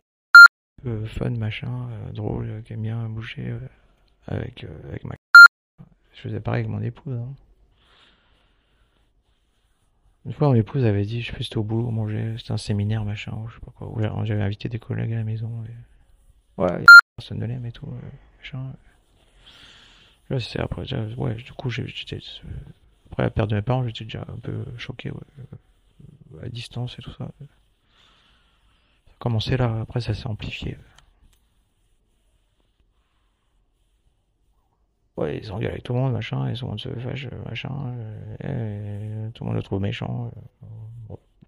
euh, 0.85 1.05
fun, 1.07 1.31
machin, 1.31 1.89
euh, 1.89 2.11
drôle, 2.11 2.61
qui 2.63 2.73
aime 2.73 2.83
bien 2.83 3.09
bouger 3.09 3.49
euh, 3.49 3.59
avec, 4.27 4.65
avec 4.85 5.03
ma. 5.03 5.15
Je 6.13 6.21
faisais 6.21 6.39
pareil 6.39 6.61
avec 6.61 6.71
mon 6.71 6.81
épouse. 6.81 7.17
Hein. 7.17 7.33
Une 10.25 10.33
fois, 10.33 10.47
mon 10.47 10.55
épouse 10.55 10.85
avait 10.85 11.05
dit, 11.05 11.21
je 11.21 11.31
fais 11.31 11.43
c'était 11.43 11.57
au 11.57 11.63
boulot, 11.63 11.91
manger, 11.91 12.35
c'était 12.39 12.53
un 12.53 12.57
séminaire, 12.57 13.05
machin, 13.05 13.33
ou 13.33 13.47
je 13.47 13.55
sais 13.55 13.59
pas 13.59 13.71
quoi. 13.71 14.25
J'avais 14.25 14.41
invité 14.41 14.69
des 14.69 14.79
collègues 14.79 15.13
à 15.13 15.17
la 15.17 15.23
maison. 15.23 15.63
Et... 15.65 16.61
Ouais, 16.61 16.83
personne 17.15 17.39
ne 17.39 17.45
l'aime 17.45 17.65
et 17.65 17.71
tout, 17.71 17.87
machin. 18.39 18.73
Là, 20.29 20.39
c'est 20.39 20.59
après, 20.59 20.91
ouais, 21.15 21.35
du 21.35 21.53
coup, 21.53 21.69
j'étais, 21.69 22.19
après 23.11 23.23
la 23.23 23.29
perte 23.29 23.51
de 23.51 23.55
mes 23.55 23.61
parents, 23.61 23.85
j'étais 23.85 24.05
déjà 24.05 24.25
un 24.27 24.39
peu 24.39 24.65
choqué, 24.77 25.11
ouais, 25.11 26.41
à 26.41 26.49
distance 26.49 26.97
et 26.97 27.03
tout 27.03 27.11
ça. 27.11 27.29
Ça 27.39 27.45
a 29.13 29.17
commencé 29.19 29.57
là, 29.57 29.81
après 29.81 30.01
ça 30.01 30.15
s'est 30.15 30.27
amplifié. 30.27 30.77
Ouais, 35.17 35.37
ils 35.37 35.51
engueulent 35.51 35.71
avec 35.71 35.83
tout 35.83 35.93
le 35.93 35.99
monde, 35.99 36.13
machin, 36.13 36.47
et 36.47 36.55
tout 36.55 36.65
le 36.65 36.71
monde 36.71 36.79
se 36.79 36.89
fâche, 36.89 37.27
machin, 37.45 37.95
et 38.41 39.31
tout 39.33 39.43
le 39.43 39.47
monde 39.47 39.55
le 39.55 39.63
trouve 39.63 39.81
méchant. 39.81 40.31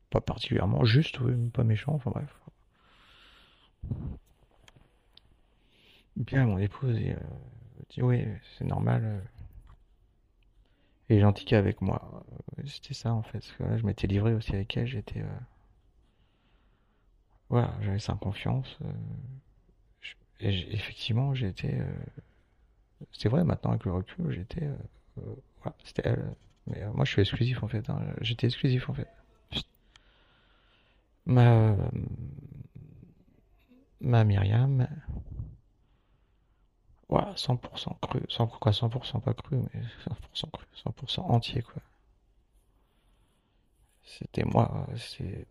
pas 0.10 0.22
particulièrement 0.22 0.86
juste, 0.86 1.20
oui, 1.20 1.34
pas 1.50 1.64
méchant, 1.64 1.94
enfin 1.94 2.12
bref. 2.12 2.40
Bien, 6.16 6.46
mon 6.46 6.58
épouse, 6.58 6.98
dit 7.90 8.02
oui, 8.02 8.26
c'est 8.58 8.66
normal. 8.66 9.04
Euh. 9.06 9.20
Et 11.10 11.20
gentil 11.20 11.46
qu'avec 11.46 11.82
moi. 11.82 12.26
C'était 12.66 12.94
ça 12.94 13.14
en 13.14 13.22
fait. 13.22 13.44
Je 13.60 13.86
m'étais 13.86 14.08
livré 14.08 14.34
aussi 14.34 14.54
avec 14.54 14.76
elle. 14.76 14.88
J'étais. 14.88 15.22
Euh, 15.22 15.40
voilà, 17.50 17.74
j'avais 17.82 18.00
sans 18.00 18.18
confiance. 18.18 18.78
Euh. 18.82 18.92
Et 20.40 20.74
effectivement, 20.74 21.34
j'étais. 21.34 21.80
C'est 23.12 23.30
vrai, 23.30 23.44
maintenant 23.44 23.72
avec 23.72 23.86
le 23.86 23.94
recul, 23.94 24.32
j'étais. 24.32 24.70
Voilà, 25.16 25.76
c'était 25.84 26.04
elle. 26.06 26.36
Mais 26.68 26.86
moi, 26.94 27.06
je 27.06 27.12
suis 27.12 27.22
exclusif 27.22 27.64
en 27.64 27.68
fait. 27.68 27.90
Hein. 27.90 28.00
J'étais 28.22 28.48
exclusif 28.48 28.90
en 28.90 28.94
fait. 28.94 29.08
Ma. 31.26 31.76
Ma 34.02 34.24
Myriam. 34.24 34.88
Ouais, 37.10 37.22
100% 37.36 38.00
cru. 38.02 38.22
100, 38.30 38.48
quoi, 38.48 38.72
100% 38.72 39.22
pas 39.22 39.34
cru, 39.34 39.58
mais 39.58 39.82
100% 40.36 40.52
cru. 40.52 40.66
100% 40.76 41.22
entier, 41.22 41.62
quoi. 41.62 41.82
C'était 44.04 44.44
moi, 44.44 44.88
c'est 44.98 45.46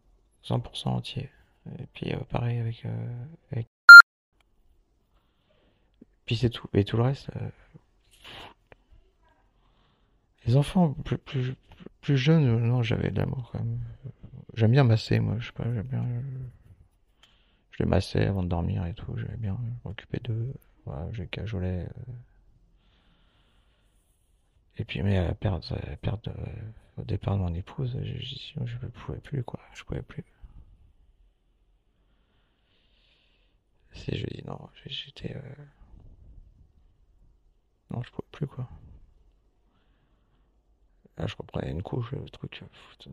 100% 0.45 0.89
entier. 0.89 1.31
Et 1.79 1.87
puis 1.93 2.13
euh, 2.13 2.19
pareil 2.31 2.59
avec, 2.59 2.85
euh, 2.87 3.25
avec... 3.53 3.69
Puis 6.27 6.37
c'est 6.37 6.51
tout. 6.51 6.69
Et 6.75 6.85
tout 6.85 6.97
le 6.97 7.05
reste... 7.05 7.31
Euh, 7.37 7.49
les 10.45 10.57
enfants 10.57 10.93
plus, 10.93 11.19
plus, 11.19 11.55
plus 12.03 12.17
jeunes, 12.17 12.59
non, 12.59 12.83
j'avais 12.83 13.11
de 13.11 13.19
l'amour 13.19 13.51
quand 13.51 13.59
même. 13.59 13.81
J'aime 14.55 14.71
bien 14.71 14.85
masser, 14.85 15.19
moi, 15.19 15.37
je 15.41 15.47
sais 15.47 15.53
pas, 15.53 15.65
j'aime 15.65 15.89
bien... 15.89 16.05
Je 17.73 17.83
les 17.83 17.89
massais 17.89 18.27
avant 18.27 18.43
de 18.43 18.49
dormir 18.49 18.87
et 18.87 18.95
tout, 18.95 19.17
j'aimais 19.17 19.37
bien 19.37 19.59
m'occuper 19.85 20.21
d'eux. 20.23 20.55
Voilà, 20.85 21.11
j'ai 21.13 21.27
cajolé. 21.27 21.81
Euh. 21.81 22.13
Et 24.79 24.85
puis, 24.85 25.03
mais 25.03 25.19
à 25.19 25.25
la 25.25 25.35
perte, 25.35 25.73
à 25.73 25.97
perte 25.97 26.29
au 26.97 27.03
départ 27.03 27.37
de 27.37 27.43
mon 27.43 27.53
épouse, 27.55 27.99
je, 28.03 28.19
je, 28.19 28.65
je 28.65 28.87
pouvais 28.87 29.19
plus, 29.19 29.43
quoi. 29.43 29.61
Je 29.75 29.83
pouvais 29.85 30.03
plus. 30.03 30.25
C'est, 33.93 34.17
je 34.17 34.27
dis 34.27 34.43
non, 34.47 34.61
j'étais. 34.87 35.35
Euh... 35.35 35.41
Non, 37.91 38.03
je 38.03 38.11
pouvais 38.11 38.29
plus, 38.33 38.47
quoi. 38.47 38.69
Là, 41.19 41.27
je 41.27 41.35
reprenais 41.37 41.71
une 41.71 41.83
couche, 41.83 42.11
le 42.13 42.29
truc. 42.29 42.63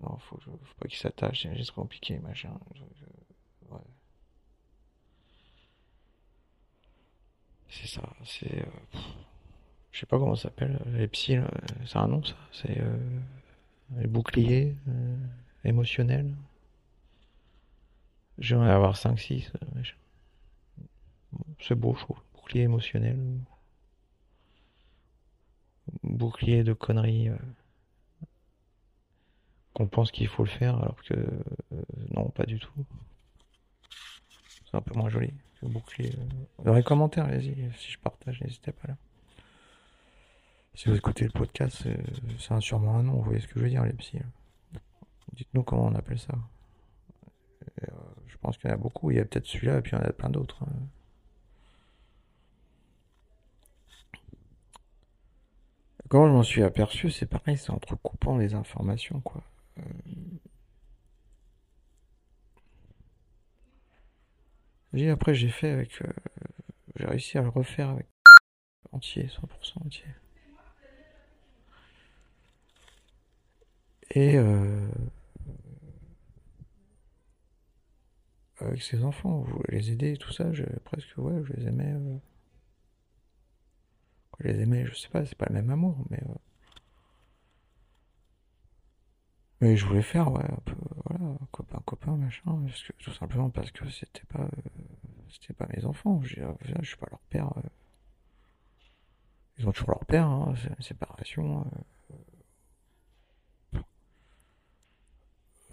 Non, 0.01 0.17
faut, 0.17 0.37
faut 0.37 0.57
pas 0.79 0.87
qu'il 0.87 0.97
s'attache, 0.97 1.43
c'est 1.43 1.71
compliqué, 1.71 2.19
machin. 2.19 2.51
C'est 7.69 7.87
ça, 7.87 8.03
c'est. 8.23 8.59
Euh, 8.59 8.99
je 9.91 9.99
sais 9.99 10.05
pas 10.05 10.19
comment 10.19 10.35
ça 10.35 10.43
s'appelle, 10.43 10.79
les 10.93 11.07
psy, 11.07 11.37
c'est 11.85 11.97
un 11.97 12.07
nom 12.07 12.23
ça, 12.23 12.35
c'est. 12.51 12.79
Euh, 12.79 13.19
les 13.97 14.07
boucliers 14.07 14.75
euh, 14.87 15.15
émotionnels. 15.63 16.33
J'aimerais 18.37 18.71
avoir 18.71 18.95
5-6. 18.95 19.51
c'est 21.59 21.75
beau, 21.75 21.95
je 21.95 22.01
trouve. 22.01 22.19
Bouclier 22.35 22.63
émotionnel. 22.63 23.19
Bouclier 26.03 26.63
de 26.63 26.73
conneries. 26.73 27.29
qu'on 29.73 29.87
pense 29.87 30.11
qu'il 30.11 30.27
faut 30.27 30.43
le 30.43 30.49
faire 30.49 30.77
alors 30.77 31.01
que 31.03 31.15
non, 32.15 32.29
pas 32.29 32.45
du 32.45 32.59
tout. 32.59 32.85
C'est 34.65 34.77
un 34.77 34.81
peu 34.81 34.97
moins 34.97 35.09
joli 35.09 35.33
bouclier. 35.67 36.11
Euh, 36.17 36.63
dans 36.63 36.73
les 36.73 36.83
commentaires, 36.83 37.25
allez-y, 37.25 37.55
si 37.77 37.91
je 37.91 37.99
partage, 37.99 38.41
n'hésitez 38.41 38.71
pas 38.71 38.89
là. 38.89 38.97
Si 40.75 40.89
vous 40.89 40.95
écoutez 40.95 41.25
le 41.25 41.31
podcast, 41.31 41.87
c'est 42.39 42.59
sûrement 42.61 42.97
un 42.97 43.03
nom, 43.03 43.13
vous 43.13 43.23
voyez 43.23 43.39
ce 43.39 43.47
que 43.47 43.59
je 43.59 43.65
veux 43.65 43.69
dire, 43.69 43.83
les 43.83 43.93
psys. 43.93 44.19
Dites-nous 45.33 45.63
comment 45.63 45.85
on 45.85 45.95
appelle 45.95 46.19
ça. 46.19 46.33
Euh, 47.83 47.87
je 48.27 48.37
pense 48.37 48.57
qu'il 48.57 48.69
y 48.69 48.73
en 48.73 48.75
a 48.75 48.79
beaucoup, 48.79 49.11
il 49.11 49.17
y 49.17 49.19
a 49.19 49.25
peut-être 49.25 49.45
celui-là, 49.45 49.77
et 49.77 49.81
puis 49.81 49.91
il 49.91 49.99
y 49.99 50.01
en 50.01 50.05
a 50.05 50.11
plein 50.11 50.29
d'autres. 50.29 50.63
Hein. 50.63 50.87
Comment 56.13 56.27
je 56.27 56.33
m'en 56.33 56.43
suis 56.43 56.61
aperçu, 56.61 57.09
c'est 57.09 57.25
pareil, 57.25 57.57
c'est 57.57 57.71
entre 57.71 57.95
coupant 57.95 58.37
les 58.37 58.53
informations, 58.53 59.19
quoi. 59.21 59.41
Euh, 64.93 65.11
après, 65.11 65.33
j'ai 65.33 65.49
fait 65.49 65.71
avec. 65.71 65.99
Euh, 66.03 66.13
j'ai 66.97 67.07
réussi 67.07 67.39
à 67.39 67.41
le 67.41 67.49
refaire 67.49 67.89
avec 67.89 68.05
entier, 68.91 69.25
100% 69.25 69.87
entier. 69.87 70.05
Et 74.11 74.37
euh, 74.37 74.87
avec 78.59 78.83
ses 78.83 79.03
enfants, 79.03 79.39
vous 79.39 79.63
les 79.69 79.91
aider, 79.91 80.15
tout 80.17 80.31
ça, 80.31 80.53
je, 80.53 80.63
presque, 80.83 81.17
ouais, 81.17 81.41
je 81.43 81.53
les 81.53 81.65
aimais. 81.69 81.95
Euh, 84.45 84.47
je 84.47 84.47
les 84.47 84.61
aimais, 84.63 84.85
je 84.85 84.95
sais 84.95 85.09
pas, 85.09 85.25
c'est 85.25 85.37
pas 85.37 85.47
le 85.47 85.55
même 85.55 85.69
amour, 85.69 85.97
mais. 86.09 86.21
mais 89.61 89.77
je 89.77 89.85
voulais 89.85 90.01
faire, 90.01 90.31
ouais, 90.31 90.43
un 90.43 90.61
peu, 90.65 90.75
voilà, 91.05 91.37
copain, 91.51 91.81
copain, 91.85 92.17
machin, 92.17 92.65
tout 92.99 93.13
simplement 93.13 93.49
parce 93.49 93.71
que 93.71 93.89
c'était 93.89 94.25
pas 94.25 94.49
c'était 95.29 95.53
pas 95.53 95.67
mes 95.75 95.85
enfants. 95.85 96.21
Je, 96.23 96.41
je 96.61 96.85
suis 96.85 96.97
pas 96.97 97.07
leur 97.09 97.19
père. 97.29 97.49
Ils 99.57 99.67
ont 99.67 99.71
toujours 99.71 99.91
leur 99.91 100.05
père, 100.05 100.27
hein, 100.27 100.53
c'est 100.61 100.69
une 100.69 100.83
séparation. 100.83 101.65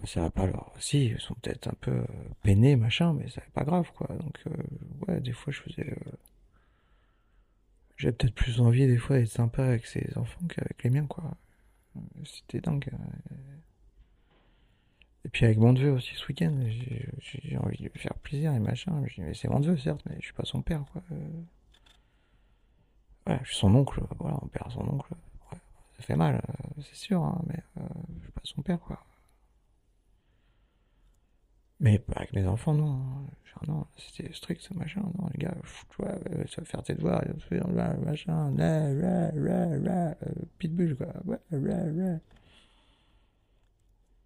ça 0.05 0.21
va 0.21 0.29
pas 0.29 0.45
leur. 0.47 0.71
Si, 0.79 1.05
ils 1.07 1.19
sont 1.19 1.35
peut-être 1.35 1.67
un 1.67 1.75
peu 1.79 2.03
peinés, 2.43 2.75
machin, 2.75 3.13
mais 3.13 3.27
c'est 3.29 3.43
pas 3.51 3.63
grave, 3.63 3.91
quoi. 3.95 4.07
Donc, 4.07 4.43
ouais, 5.07 5.19
des 5.21 5.33
fois, 5.33 5.53
je 5.53 5.61
faisais. 5.61 5.95
J'avais 8.01 8.13
peut-être 8.13 8.33
plus 8.33 8.59
envie, 8.59 8.87
des 8.87 8.97
fois, 8.97 9.19
d'être 9.19 9.29
sympa 9.29 9.63
avec 9.63 9.85
ses 9.85 10.17
enfants 10.17 10.41
qu'avec 10.49 10.81
les 10.81 10.89
miens, 10.89 11.05
quoi. 11.05 11.37
C'était 12.23 12.59
dingue. 12.59 12.89
Et 15.23 15.29
puis 15.29 15.45
avec 15.45 15.59
mon 15.59 15.73
neveu 15.73 15.91
aussi 15.91 16.15
ce 16.15 16.25
week-end, 16.25 16.51
j'ai 17.19 17.57
envie 17.59 17.77
de 17.77 17.83
lui 17.83 17.91
faire 17.99 18.15
plaisir 18.15 18.53
et 18.53 18.59
machin. 18.59 19.03
Mais 19.19 19.35
c'est 19.35 19.49
mon 19.49 19.59
neveu, 19.59 19.77
certes, 19.77 20.01
mais 20.09 20.15
je 20.15 20.25
suis 20.25 20.33
pas 20.33 20.45
son 20.45 20.63
père, 20.63 20.83
quoi. 20.91 21.03
Ouais, 23.27 23.39
je 23.43 23.49
suis 23.49 23.57
son 23.57 23.75
oncle, 23.75 24.01
voilà, 24.17 24.39
on 24.41 24.47
perd 24.47 24.71
son 24.71 24.81
oncle. 24.81 25.13
Ouais, 25.51 25.59
ça 25.97 26.03
fait 26.03 26.15
mal, 26.15 26.41
c'est 26.81 26.95
sûr, 26.95 27.21
hein, 27.21 27.39
mais 27.45 27.59
euh, 27.77 27.87
je 28.17 28.23
suis 28.23 28.31
pas 28.31 28.41
son 28.45 28.63
père, 28.63 28.79
quoi. 28.79 29.05
Mais 31.81 32.01
avec 32.15 32.31
mes 32.33 32.45
enfants, 32.45 32.73
non. 32.73 32.91
Hein. 32.91 33.25
Genre, 33.45 33.75
non, 33.75 33.85
c'était 33.97 34.31
strict, 34.33 34.61
ce 34.61 34.73
machin. 34.75 35.01
Non, 35.01 35.27
les 35.33 35.39
gars, 35.39 35.55
tu 35.89 36.01
vois, 36.01 36.13
ça 36.47 36.61
va 36.61 36.65
faire 36.65 36.83
tes 36.83 36.93
devoirs, 36.93 37.23
machin, 38.05 38.51
là, 38.55 38.93
là, 38.93 39.31
là, 39.31 39.77
là, 39.77 40.15
pitbull, 40.59 40.95
quoi. 40.95 41.07
Ouais, 41.25 41.39
là, 41.49 41.85
là. 41.87 42.19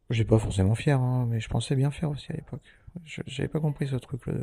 J'étais 0.10 0.30
pas 0.30 0.38
forcément 0.38 0.76
fier, 0.76 0.99
hein, 0.99 1.26
mais 1.30 1.39
je 1.39 1.49
pensais 1.49 1.76
bien 1.76 1.89
faire 1.89 2.12
aussi 2.12 2.32
à 2.32 2.36
l'époque. 2.36 2.62
J'avais 3.03 3.47
pas 3.47 3.60
compris 3.60 3.88
ce 3.88 3.95
truc-là. 3.95 4.34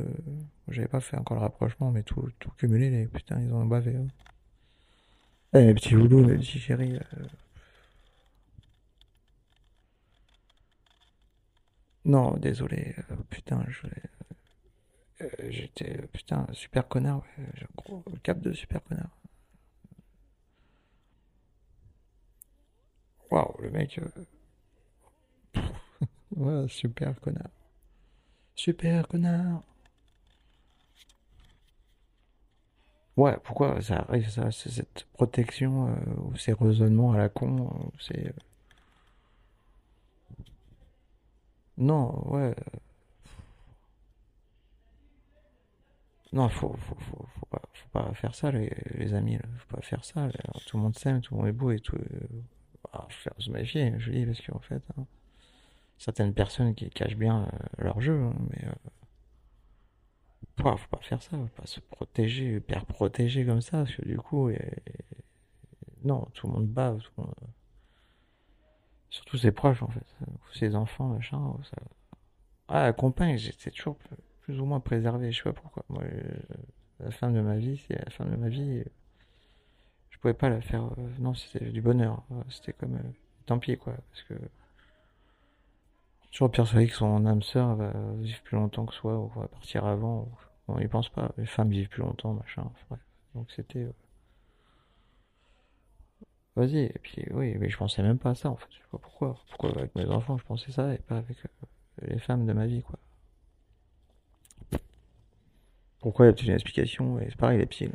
J'avais 0.69 0.89
pas 0.89 1.01
fait 1.01 1.17
encore 1.17 1.37
le 1.37 1.43
rapprochement, 1.43 1.91
mais 1.93 2.03
tout, 2.03 2.29
tout 2.39 2.51
cumulé, 2.57 2.91
les 2.91 3.07
putain, 3.07 3.41
ils 3.41 3.53
ont 3.53 3.65
bavé. 3.65 3.95
Hein. 3.95 4.09
Eh, 5.55 5.67
mes 5.67 5.75
petits 5.75 5.95
loulous, 5.95 6.27
mes 6.27 6.37
petits 6.37 6.59
chéris. 6.59 6.97
Euh. 6.97 7.25
Non, 12.05 12.37
désolé, 12.37 12.95
euh, 13.11 13.17
putain, 13.29 13.65
je 13.69 13.87
euh, 15.23 15.29
J'étais, 15.49 16.03
putain, 16.13 16.47
super 16.53 16.87
connard, 16.89 17.23
ouais, 17.39 17.67
gros 17.77 18.05
cap 18.23 18.41
de 18.41 18.53
super 18.53 18.83
connard. 18.85 19.11
Waouh, 23.31 23.57
le 23.61 23.71
mec. 23.71 23.99
ouais, 26.37 26.67
super 26.69 27.15
connard. 27.21 27.51
Super 28.55 29.07
connard. 29.09 29.63
Ouais, 33.17 33.37
pourquoi 33.45 33.81
ça 33.83 34.05
arrive, 34.09 34.29
ça, 34.31 34.51
cette 34.51 35.07
protection 35.15 35.89
euh, 35.89 35.95
ou 36.25 36.37
ces 36.37 36.53
raisonnements 36.53 37.13
à 37.13 37.19
la 37.19 37.29
con, 37.31 37.67
euh, 37.67 37.89
c'est... 38.01 38.27
Euh, 38.29 38.33
non, 41.79 42.31
ouais. 42.33 42.55
Non, 46.33 46.49
faut, 46.49 46.75
faut, 46.75 46.95
faut, 46.95 47.47
pas, 47.51 47.61
faut 47.75 47.89
pas 47.93 48.15
faire 48.15 48.35
ça, 48.35 48.51
les, 48.51 48.71
les 48.95 49.13
amis, 49.15 49.39
faut 49.59 49.77
pas 49.77 49.83
faire 49.83 50.05
ça. 50.05 50.29
tout 50.67 50.79
le 50.79 50.83
monde 50.83 50.97
s'aime, 50.97 51.21
tout 51.21 51.35
le 51.35 51.41
monde 51.41 51.49
est 51.49 51.53
beau 51.53 51.71
et 51.73 51.79
tout. 51.81 51.99
Ah, 52.93 53.07
faut 53.11 53.31
faire 53.31 53.35
se 53.39 53.51
méfier, 53.51 53.95
je 53.99 54.11
dis, 54.11 54.25
parce 54.25 54.41
qu'en 54.41 54.61
fait, 54.61 54.83
hein, 54.97 55.05
certaines 55.99 56.33
personnes 56.35 56.75
qui 56.75 56.89
cachent 56.91 57.17
bien 57.17 57.49
leur 57.79 58.01
jeu, 58.01 58.19
hein, 58.23 58.35
mais 58.51 58.69
faut 60.57 60.89
pas 60.91 60.99
faire 61.03 61.23
ça, 61.23 61.31
faut 61.31 61.61
pas 61.61 61.67
se 61.67 61.81
protéger, 61.81 62.57
hyper 62.57 62.87
protéger 62.87 63.45
comme 63.45 63.61
ça, 63.61 63.79
parce 63.79 63.95
que 63.95 64.03
du 64.07 64.17
coup, 64.17 64.51
non, 66.05 66.27
tout 66.35 66.47
le 66.47 66.53
monde 66.55 66.67
bat, 66.67 66.97
surtout 69.13 69.37
ses 69.37 69.53
proches 69.53 69.83
en 69.83 69.89
fait, 69.89 70.07
ses 70.55 70.75
enfants, 70.75 71.09
machin. 71.09 71.55
Ah, 72.69 72.85
la 72.85 72.93
compagne, 72.93 73.37
j'étais 73.37 73.71
toujours 73.71 73.97
plus 74.41 74.59
ou 74.59 74.65
moins 74.65 74.81
préservé, 74.81 75.31
je 75.31 75.37
sais 75.37 75.43
pas 75.45 75.53
pourquoi. 75.53 75.85
Moi, 75.91 76.03
la 76.99 77.11
femme 77.11 77.35
de 77.35 77.43
ma 77.43 77.57
vie, 77.57 77.77
c'est 77.87 78.03
la 78.03 78.11
femme 78.11 78.31
de 78.31 78.37
ma 78.37 78.49
vie. 78.49 78.83
Je 80.11 80.19
pouvais 80.19 80.35
pas 80.35 80.49
la 80.49 80.61
faire. 80.61 80.85
Euh, 80.85 81.09
non, 81.19 81.35
c'était 81.35 81.71
du 81.71 81.83
bonheur. 81.83 82.23
C'était 82.49 82.73
comme. 82.73 82.95
Euh, 82.95 83.11
tant 83.45 83.59
pis, 83.59 83.77
quoi. 83.77 83.95
Parce 84.11 84.23
que. 84.23 84.35
Toujours 86.31 86.51
persuadé 86.51 86.87
que 86.87 86.95
son 86.95 87.27
âme 87.27 87.43
sœur 87.43 87.77
va 87.77 87.93
vivre 88.21 88.41
plus 88.43 88.57
longtemps 88.57 88.87
que 88.87 88.95
soi, 88.95 89.19
ou 89.19 89.29
va 89.39 89.49
partir 89.49 89.85
avant. 89.85 90.29
On 90.69 90.79
y 90.79 90.89
pense 90.89 91.11
pas. 91.11 91.33
Les 91.37 91.47
femmes 91.47 91.69
vivent 91.69 91.89
plus 91.89 92.03
longtemps, 92.03 92.33
machin. 92.33 92.71
Donc 93.35 93.51
c'était. 93.51 93.89
Euh, 96.57 96.61
vas-y. 96.61 96.85
Et 96.85 96.99
puis 97.03 97.25
oui, 97.33 97.57
mais 97.59 97.69
je 97.69 97.77
pensais 97.77 98.03
même 98.03 98.19
pas 98.19 98.31
à 98.31 98.35
ça 98.35 98.51
en 98.51 98.57
fait. 98.57 98.67
Je 98.71 98.77
sais 98.77 98.89
pas 98.91 98.99
pourquoi. 98.99 99.37
Pourquoi 99.49 99.71
avec 99.71 99.95
mes 99.95 100.07
enfants 100.07 100.39
je 100.39 100.45
pensais 100.45 100.73
ça 100.73 100.93
et 100.95 100.99
pas 100.99 101.19
avec 101.19 101.37
euh, 101.45 102.07
les 102.09 102.19
femmes 102.19 102.47
de 102.47 102.53
ma 102.53 102.67
vie 102.67 102.83
quoi. 102.83 102.99
Pourquoi 106.01 106.27
il 106.27 106.37
y 106.37 106.41
a 106.41 106.45
une 106.45 106.55
explication? 106.55 107.21
Et 107.21 107.27
c'est 107.31 107.37
pareil 107.37 107.59
les 107.59 107.67
psys. 107.67 107.91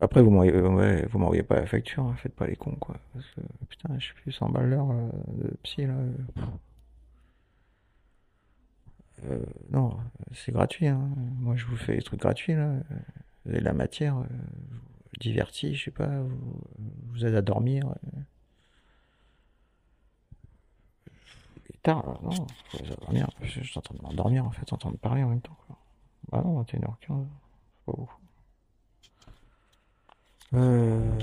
Après 0.00 0.22
vous 0.22 0.30
m'envoyez, 0.30 0.52
euh, 0.54 1.42
pas 1.44 1.56
la 1.56 1.66
facture, 1.66 2.04
hein, 2.04 2.16
faites 2.16 2.34
pas 2.34 2.46
les 2.46 2.56
cons 2.56 2.76
quoi. 2.80 2.96
Parce 3.12 3.26
que 3.26 3.40
putain, 3.68 3.98
je 3.98 4.06
suis 4.06 4.14
plus 4.14 4.32
100 4.32 4.48
balles 4.48 4.70
l'heure 4.70 4.88
de 4.88 5.50
psy 5.62 5.86
là. 5.86 5.94
Euh, 9.28 9.38
non, 9.70 9.96
c'est 10.32 10.52
gratuit. 10.52 10.86
Hein. 10.86 11.10
Moi, 11.40 11.56
je 11.56 11.66
vous 11.66 11.76
fais 11.76 11.96
des 11.96 12.02
trucs 12.02 12.20
gratuits. 12.20 12.54
Là. 12.54 12.72
Vous 13.44 13.52
avez 13.52 13.60
la 13.60 13.72
matière, 13.72 14.16
euh, 14.16 14.24
vous 15.20 15.30
divertis, 15.30 15.74
je 15.74 15.84
sais 15.84 15.90
pas, 15.90 16.06
vous, 16.06 16.60
vous 17.08 17.26
aide 17.26 17.34
à 17.34 17.42
dormir. 17.42 17.86
Euh. 17.88 18.20
Et 21.70 21.78
tard, 21.82 22.20
non, 22.22 22.30
aide 22.78 22.92
à 22.92 22.96
dormir. 22.96 23.28
Je, 23.42 23.62
suis 23.62 23.78
en 23.78 23.82
train 23.82 23.94
de 23.94 24.02
m'endormir 24.02 24.44
en 24.44 24.50
fait, 24.50 24.72
en 24.72 24.76
train 24.76 24.90
de 24.90 24.96
parler 24.96 25.22
en 25.22 25.28
même 25.28 25.42
temps. 25.42 25.56
Quoi. 25.66 25.76
Bah 26.30 26.42
non, 26.44 26.62
21h15, 26.62 26.98
c'est 26.98 27.08
pas 27.08 27.92
beaucoup. 27.92 28.18
Euh... 30.54 31.18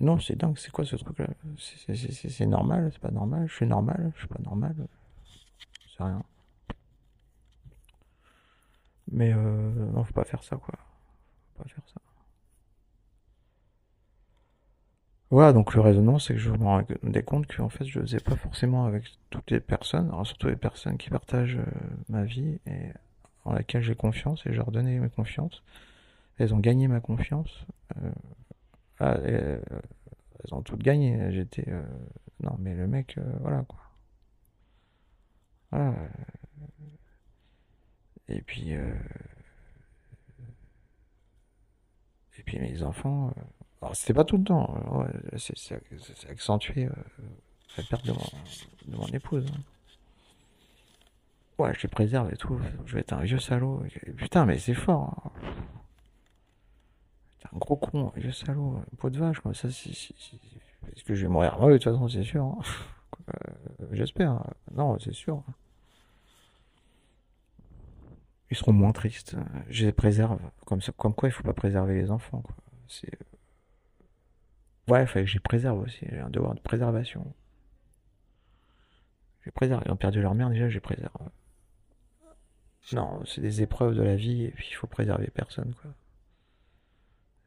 Non, 0.00 0.20
c'est 0.20 0.36
dingue, 0.36 0.56
c'est 0.58 0.70
quoi 0.70 0.84
ce 0.84 0.96
truc-là? 0.96 1.26
C'est 1.58 2.46
normal, 2.46 2.90
c'est 2.92 3.00
pas 3.00 3.10
normal, 3.10 3.48
je 3.48 3.54
suis 3.54 3.66
normal, 3.66 4.12
je 4.14 4.20
suis 4.20 4.28
pas 4.28 4.40
normal 4.44 4.76
rien. 6.04 6.22
Mais 9.10 9.32
euh, 9.32 9.90
non, 9.92 10.04
faut 10.04 10.12
pas 10.12 10.24
faire 10.24 10.42
ça, 10.42 10.56
quoi. 10.56 10.74
Faut 11.56 11.62
pas 11.62 11.68
faire 11.68 11.84
ça. 11.86 12.00
Voilà, 15.30 15.52
donc 15.52 15.74
le 15.74 15.80
raisonnement, 15.82 16.18
c'est 16.18 16.34
que 16.34 16.40
je 16.40 16.50
me 16.50 16.64
rendais 16.64 17.22
compte 17.22 17.46
que 17.46 17.66
fait, 17.68 17.84
je 17.84 17.98
le 17.98 18.06
faisais 18.06 18.20
pas 18.20 18.36
forcément 18.36 18.86
avec 18.86 19.04
toutes 19.28 19.50
les 19.50 19.60
personnes, 19.60 20.10
surtout 20.24 20.48
les 20.48 20.56
personnes 20.56 20.96
qui 20.96 21.10
partagent 21.10 21.58
euh, 21.58 21.64
ma 22.08 22.24
vie 22.24 22.58
et 22.66 22.92
en 23.44 23.52
laquelle 23.52 23.82
j'ai 23.82 23.94
confiance 23.94 24.46
et 24.46 24.52
je 24.52 24.56
leur 24.56 24.70
donnais 24.70 24.98
ma 24.98 25.08
confiance. 25.10 25.62
Elles 26.38 26.54
ont 26.54 26.58
gagné 26.58 26.88
ma 26.88 27.00
confiance. 27.00 27.66
Euh, 29.00 29.60
elles 30.44 30.54
ont 30.54 30.62
toutes 30.62 30.82
gagné. 30.82 31.32
J'étais 31.32 31.66
non, 32.40 32.56
mais 32.58 32.74
le 32.74 32.86
mec, 32.86 33.18
voilà 33.40 33.62
quoi. 33.64 33.80
Voilà. 35.70 35.94
Et 38.28 38.42
puis, 38.42 38.74
euh, 38.74 38.94
et 42.38 42.42
puis 42.42 42.58
mes 42.58 42.82
enfants. 42.82 43.32
Euh, 43.82 43.86
alors 43.86 43.96
c'était 43.96 44.14
pas 44.14 44.24
tout 44.24 44.38
le 44.38 44.44
temps. 44.44 44.74
Ouais, 44.90 45.38
c'est 45.38 46.28
accentué 46.28 46.86
euh, 46.86 46.92
la 47.76 47.84
perte 47.84 48.06
de 48.06 48.12
mon, 48.96 49.06
épouse. 49.06 49.46
Hein. 49.46 49.60
Ouais, 51.58 51.74
je 51.74 51.82
les 51.82 51.88
préserve 51.88 52.32
et 52.32 52.36
tout. 52.36 52.58
Je 52.86 52.94
vais 52.94 53.00
être 53.00 53.12
un 53.12 53.22
vieux 53.22 53.38
salaud. 53.38 53.82
Putain, 54.16 54.46
mais 54.46 54.58
c'est 54.58 54.74
fort. 54.74 55.22
Hein. 55.24 55.50
un 57.52 57.58
gros 57.58 57.76
con, 57.76 58.12
un 58.14 58.20
vieux 58.20 58.32
salaud, 58.32 58.80
pot 58.98 59.10
de 59.10 59.18
vache, 59.18 59.40
comme 59.40 59.54
ça. 59.54 59.70
Si, 59.70 60.14
Est-ce 60.94 61.04
que 61.04 61.14
je 61.14 61.22
vais 61.22 61.32
mourir? 61.32 61.58
Moi, 61.58 61.72
de 61.72 61.78
toute 61.78 61.84
façon, 61.84 62.08
c'est 62.08 62.22
sûr. 62.22 62.44
Hein. 62.44 62.60
J'espère. 63.92 64.44
Non, 64.72 64.98
c'est 64.98 65.14
sûr. 65.14 65.42
Ils 68.50 68.56
seront 68.56 68.72
moins 68.72 68.92
tristes. 68.92 69.36
Je 69.68 69.86
les 69.86 69.92
préserve. 69.92 70.38
Comme 70.64 71.14
quoi, 71.14 71.28
il 71.28 71.32
faut 71.32 71.42
pas 71.42 71.52
préserver 71.52 71.94
les 71.94 72.10
enfants. 72.10 72.40
Quoi. 72.40 72.54
C'est... 72.86 73.18
Euh, 74.88 74.92
ouais, 74.92 75.02
il 75.02 75.06
fallait 75.06 75.26
que 75.26 75.32
les 75.32 75.40
préserve 75.40 75.80
aussi. 75.80 76.06
J'ai 76.10 76.18
un 76.18 76.30
devoir 76.30 76.54
de 76.54 76.60
préservation. 76.60 77.34
Je 79.40 79.46
les 79.46 79.52
préserve. 79.52 79.82
Ils 79.86 79.92
ont 79.92 79.96
perdu 79.96 80.20
leur 80.20 80.34
mère, 80.34 80.50
déjà, 80.50 80.68
je 80.68 80.74
les 80.74 80.80
préserve. 80.80 81.12
Non, 82.92 83.22
c'est 83.26 83.40
des 83.40 83.62
épreuves 83.62 83.94
de 83.94 84.02
la 84.02 84.16
vie, 84.16 84.44
et 84.44 84.50
puis 84.50 84.68
il 84.70 84.74
faut 84.74 84.86
préserver 84.86 85.28
personne, 85.28 85.74
quoi. 85.74 85.90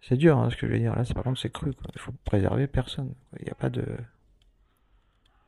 C'est 0.02 0.18
dur, 0.18 0.38
hein, 0.38 0.50
ce 0.50 0.56
que 0.56 0.68
je 0.68 0.74
veux 0.74 0.80
dire. 0.80 0.96
Là, 0.96 1.06
c'est 1.06 1.14
par 1.14 1.24
contre, 1.24 1.40
c'est 1.40 1.52
cru, 1.52 1.74
quoi. 1.74 1.90
Il 1.94 2.00
faut 2.00 2.12
préserver 2.26 2.68
personne. 2.68 3.14
Il 3.40 3.46
n'y 3.46 3.52
a 3.52 3.56
pas 3.56 3.70
de... 3.70 3.86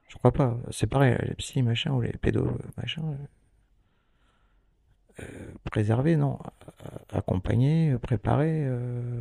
Je 0.08 0.18
crois 0.18 0.32
pas. 0.32 0.58
C'est 0.72 0.88
pareil, 0.88 1.18
les 1.24 1.34
psy, 1.36 1.62
machin, 1.64 1.91
ou 1.91 2.02
les 2.02 2.12
pédos, 2.14 2.58
machin. 2.78 3.02
Préserver, 5.70 6.16
non. 6.16 6.39
Accompagner, 7.11 7.97
préparer, 7.97 8.68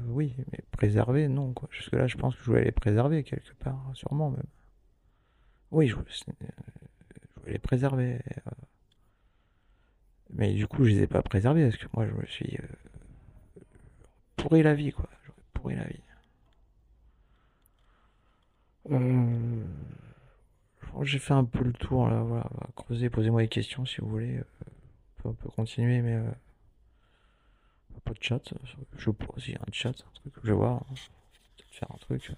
oui. 0.08 0.34
Mais 0.52 0.60
préserver, 0.70 1.28
non. 1.28 1.54
Jusque-là, 1.70 2.06
je 2.06 2.16
pense 2.16 2.34
que 2.34 2.40
je 2.42 2.46
voulais 2.46 2.64
les 2.64 2.72
préserver 2.72 3.22
quelque 3.24 3.54
part, 3.54 3.90
sûrement 3.94 4.30
même. 4.30 4.42
Oui, 5.70 5.88
je, 5.88 5.94
voulais 5.94 6.04
les 7.46 7.58
préserver. 7.58 8.20
Mais 10.34 10.54
du 10.54 10.66
coup, 10.66 10.84
je 10.84 10.90
les 10.90 11.02
ai 11.02 11.06
pas 11.06 11.22
préservés 11.22 11.64
parce 11.64 11.76
que 11.76 11.86
moi, 11.94 12.06
je 12.06 12.12
me 12.12 12.26
suis 12.26 12.58
pourri 14.36 14.62
la 14.62 14.74
vie, 14.74 14.92
quoi. 14.92 15.08
J'aurais 15.24 15.42
pourri 15.52 15.76
la 15.76 15.84
vie. 15.84 16.00
Euh, 18.90 19.64
j'ai 21.02 21.18
fait 21.18 21.34
un 21.34 21.44
peu 21.44 21.64
le 21.64 21.72
tour 21.72 22.08
là, 22.08 22.22
voilà. 22.22 22.50
Creusez, 22.76 23.10
posez-moi 23.10 23.42
des 23.42 23.48
questions 23.48 23.86
si 23.86 24.00
vous 24.00 24.08
voulez. 24.08 24.40
Euh, 25.24 25.28
on 25.30 25.32
peut 25.34 25.48
continuer, 25.50 26.02
mais 26.02 26.14
euh, 26.14 26.30
pas 28.04 28.12
de 28.12 28.22
chat. 28.22 28.40
Je 28.96 29.10
a 29.10 29.12
un 29.12 29.72
chat, 29.72 29.90
un 29.90 30.14
truc 30.14 30.34
je 30.42 30.48
vais 30.48 30.56
voir. 30.56 30.76
Hein. 30.76 30.94
Peut-être 31.56 31.74
faire 31.74 31.90
un 31.92 31.98
truc. 31.98 32.32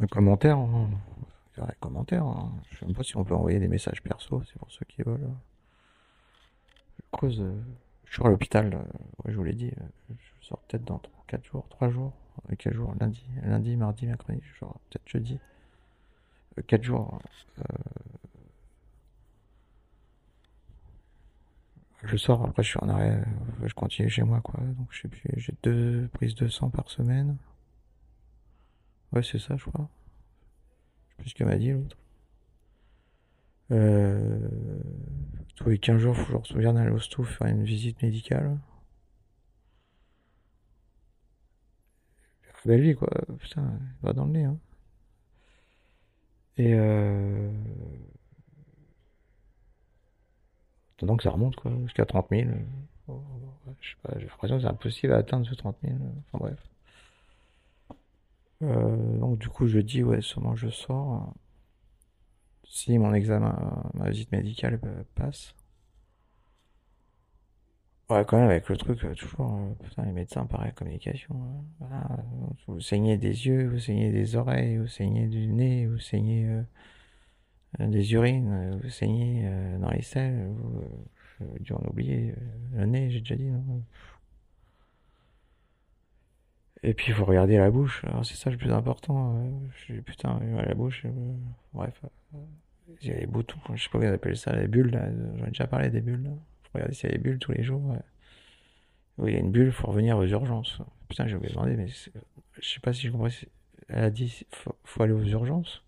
Un 0.00 0.06
commentaire. 0.06 0.58
Hein. 0.58 0.90
Il 1.56 1.60
y 1.60 1.62
a 1.62 1.66
un 1.66 1.74
commentaire. 1.80 2.24
Hein. 2.24 2.52
Je 2.70 2.78
sais 2.78 2.86
même 2.86 2.94
pas 2.94 3.02
si 3.02 3.16
on 3.16 3.24
peut 3.24 3.34
envoyer 3.34 3.58
des 3.58 3.68
messages 3.68 4.02
perso, 4.02 4.42
c'est 4.46 4.58
pour 4.58 4.70
ceux 4.70 4.84
qui 4.86 5.02
veulent. 5.02 5.30
Je 6.96 7.02
creuse. 7.12 7.44
Je 8.04 8.12
suis 8.14 8.26
à 8.26 8.28
l'hôpital, 8.28 8.84
je 9.24 9.34
vous 9.34 9.44
l'ai 9.44 9.54
dit. 9.54 9.72
Je 10.10 10.46
sors 10.46 10.58
peut-être 10.60 10.84
dans 10.84 11.00
4 11.28 11.44
jours, 11.44 11.66
3 11.70 11.88
jours. 11.88 12.12
Quel 12.58 12.74
jour? 12.74 12.94
Lundi, 13.00 13.24
lundi, 13.42 13.76
mardi, 13.76 14.06
mercredi, 14.06 14.42
genre 14.58 14.78
peut-être 14.90 15.08
jeudi. 15.08 15.38
4 16.66 16.80
euh, 16.80 16.82
jours. 16.82 17.18
Euh, 17.58 17.62
je 22.04 22.16
sors, 22.16 22.44
après 22.44 22.62
je 22.62 22.68
suis 22.68 22.78
en 22.80 22.88
arrêt, 22.88 23.12
euh, 23.12 23.66
je 23.66 23.74
continue 23.74 24.08
chez 24.08 24.22
moi 24.22 24.40
quoi. 24.40 24.60
Donc 24.60 24.88
je 24.90 25.02
sais 25.02 25.08
plus, 25.08 25.22
j'ai 25.36 25.54
deux 25.62 26.08
prises 26.12 26.34
de 26.34 26.48
sang 26.48 26.70
par 26.70 26.88
semaine. 26.90 27.36
Ouais 29.12 29.22
c'est 29.22 29.38
ça 29.38 29.56
je 29.56 29.64
crois. 29.64 29.88
Je 31.08 31.10
sais 31.10 31.16
plus 31.18 31.30
ce 31.30 31.34
que 31.34 31.44
m'a 31.44 31.56
dit 31.56 31.72
l'autre. 31.72 31.96
Euh, 33.70 34.48
tous 35.56 35.70
les 35.70 35.78
15 35.78 35.98
jours, 35.98 36.16
faut 36.16 36.24
que 36.24 36.48
je 36.48 36.54
retourne 36.54 36.76
à 36.76 36.84
l'hosto 36.84 37.22
faire 37.22 37.46
une 37.46 37.64
visite 37.64 38.02
médicale. 38.02 38.58
belle 42.66 42.82
vie, 42.82 42.94
quoi. 42.94 43.10
Putain, 43.38 43.78
va 44.02 44.12
dans 44.12 44.24
le 44.24 44.32
nez, 44.32 44.44
hein. 44.44 44.58
Et 46.58 46.74
euh... 46.74 47.50
Attendant 51.02 51.16
que 51.16 51.24
ça 51.24 51.30
remonte, 51.30 51.56
quoi, 51.56 51.72
jusqu'à 51.82 52.06
30 52.06 52.28
000. 52.30 52.48
je 53.80 53.88
sais 53.88 53.96
pas, 54.02 54.12
j'ai 54.16 54.26
l'impression 54.26 54.56
que 54.56 54.62
c'est 54.62 54.68
impossible 54.68 55.12
à 55.12 55.16
atteindre 55.16 55.44
ce 55.46 55.54
30 55.54 55.76
000. 55.82 55.96
Enfin 56.32 56.38
bref. 56.38 56.70
Euh, 58.62 59.18
donc 59.18 59.38
du 59.40 59.48
coup, 59.48 59.66
je 59.66 59.80
dis, 59.80 60.04
ouais, 60.04 60.22
sûrement 60.22 60.54
je 60.54 60.68
sors. 60.68 61.34
Si 62.64 62.96
mon 62.98 63.12
examen, 63.14 63.90
ma 63.94 64.10
visite 64.10 64.30
médicale 64.30 64.78
euh, 64.84 65.02
passe, 65.16 65.54
Ouais, 68.10 68.24
quand 68.26 68.36
même, 68.36 68.50
avec 68.50 68.68
le 68.68 68.76
truc, 68.76 69.02
euh, 69.04 69.14
toujours, 69.14 69.54
euh, 69.54 69.74
putain, 69.84 70.04
les 70.04 70.12
médecins, 70.12 70.44
pareil, 70.44 70.72
communication. 70.74 71.34
Vous 72.66 72.80
saignez 72.80 73.16
des 73.16 73.46
yeux, 73.46 73.68
vous 73.68 73.78
saignez 73.78 74.12
des 74.12 74.36
oreilles, 74.36 74.76
vous 74.76 74.86
saignez 74.86 75.26
du 75.28 75.46
nez, 75.46 75.86
vous 75.86 75.98
saignez 75.98 76.46
euh, 76.46 76.62
des 77.78 78.12
urines, 78.12 78.78
vous 78.82 78.90
saignez 78.90 79.48
dans 79.80 79.90
les 79.90 80.02
selles, 80.02 80.48
vous, 80.48 80.84
dû 81.60 81.72
en 81.72 81.82
oublier, 81.88 82.34
le 82.74 82.86
nez, 82.86 83.10
j'ai 83.10 83.20
déjà 83.20 83.36
dit, 83.36 83.50
non 83.50 83.82
Et 86.82 86.94
puis, 86.94 87.06
il 87.08 87.14
faut 87.14 87.24
regarder 87.24 87.56
la 87.56 87.70
bouche, 87.70 88.04
c'est 88.24 88.34
ça 88.34 88.50
le 88.50 88.56
plus 88.56 88.72
important. 88.72 89.42
je 89.88 89.94
putain, 90.00 90.40
la 90.40 90.74
bouche, 90.74 91.06
bref, 91.72 92.02
il 93.00 93.08
y 93.08 93.12
a 93.12 93.18
les 93.18 93.26
boutons, 93.26 93.58
je 93.74 93.82
sais 93.82 93.88
pas 93.88 93.98
comment 93.98 94.10
on 94.10 94.14
appelle 94.14 94.36
ça, 94.36 94.54
les 94.54 94.68
bulles, 94.68 94.90
j'en 95.36 95.46
ai 95.46 95.48
déjà 95.48 95.66
parlé 95.66 95.90
des 95.90 96.00
bulles, 96.00 96.24
là. 96.24 96.30
Regardez 96.74 96.94
s'il 96.94 97.10
y 97.10 97.12
a 97.12 97.16
des 97.16 97.22
bulles 97.22 97.38
tous 97.38 97.52
les 97.52 97.62
jours. 97.62 97.82
Oui, 99.18 99.32
il 99.32 99.34
y 99.34 99.36
a 99.36 99.40
une 99.40 99.50
bulle, 99.50 99.72
faut 99.72 99.88
revenir 99.88 100.16
aux 100.16 100.26
urgences. 100.26 100.78
Putain, 101.08 101.26
j'ai 101.26 101.36
oublié 101.36 101.50
de 101.50 101.54
demander, 101.54 101.76
mais 101.76 101.86
je 101.86 102.68
sais 102.68 102.80
pas 102.80 102.92
si 102.92 103.06
je 103.06 103.12
comprends. 103.12 103.28
Elle 103.88 104.04
a 104.04 104.10
dit 104.10 104.46
faut, 104.50 104.74
faut 104.84 105.02
aller 105.02 105.12
aux 105.12 105.24
urgences 105.24 105.82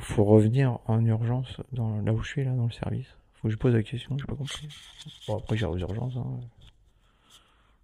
faut 0.00 0.24
revenir 0.24 0.78
en 0.86 1.04
urgence 1.04 1.60
dans 1.72 2.00
là 2.00 2.12
où 2.12 2.22
je 2.22 2.28
suis 2.28 2.44
là 2.44 2.52
dans 2.52 2.66
le 2.66 2.72
service. 2.72 3.08
Faut 3.34 3.48
que 3.48 3.52
je 3.52 3.58
pose 3.58 3.74
la 3.74 3.82
question, 3.82 4.16
j'ai 4.18 4.24
pas 4.24 4.36
compris. 4.36 4.68
Bon 5.26 5.38
après 5.38 5.56
j'irai 5.56 5.70
aux 5.70 5.78
urgences. 5.78 6.16
Hein. 6.16 6.40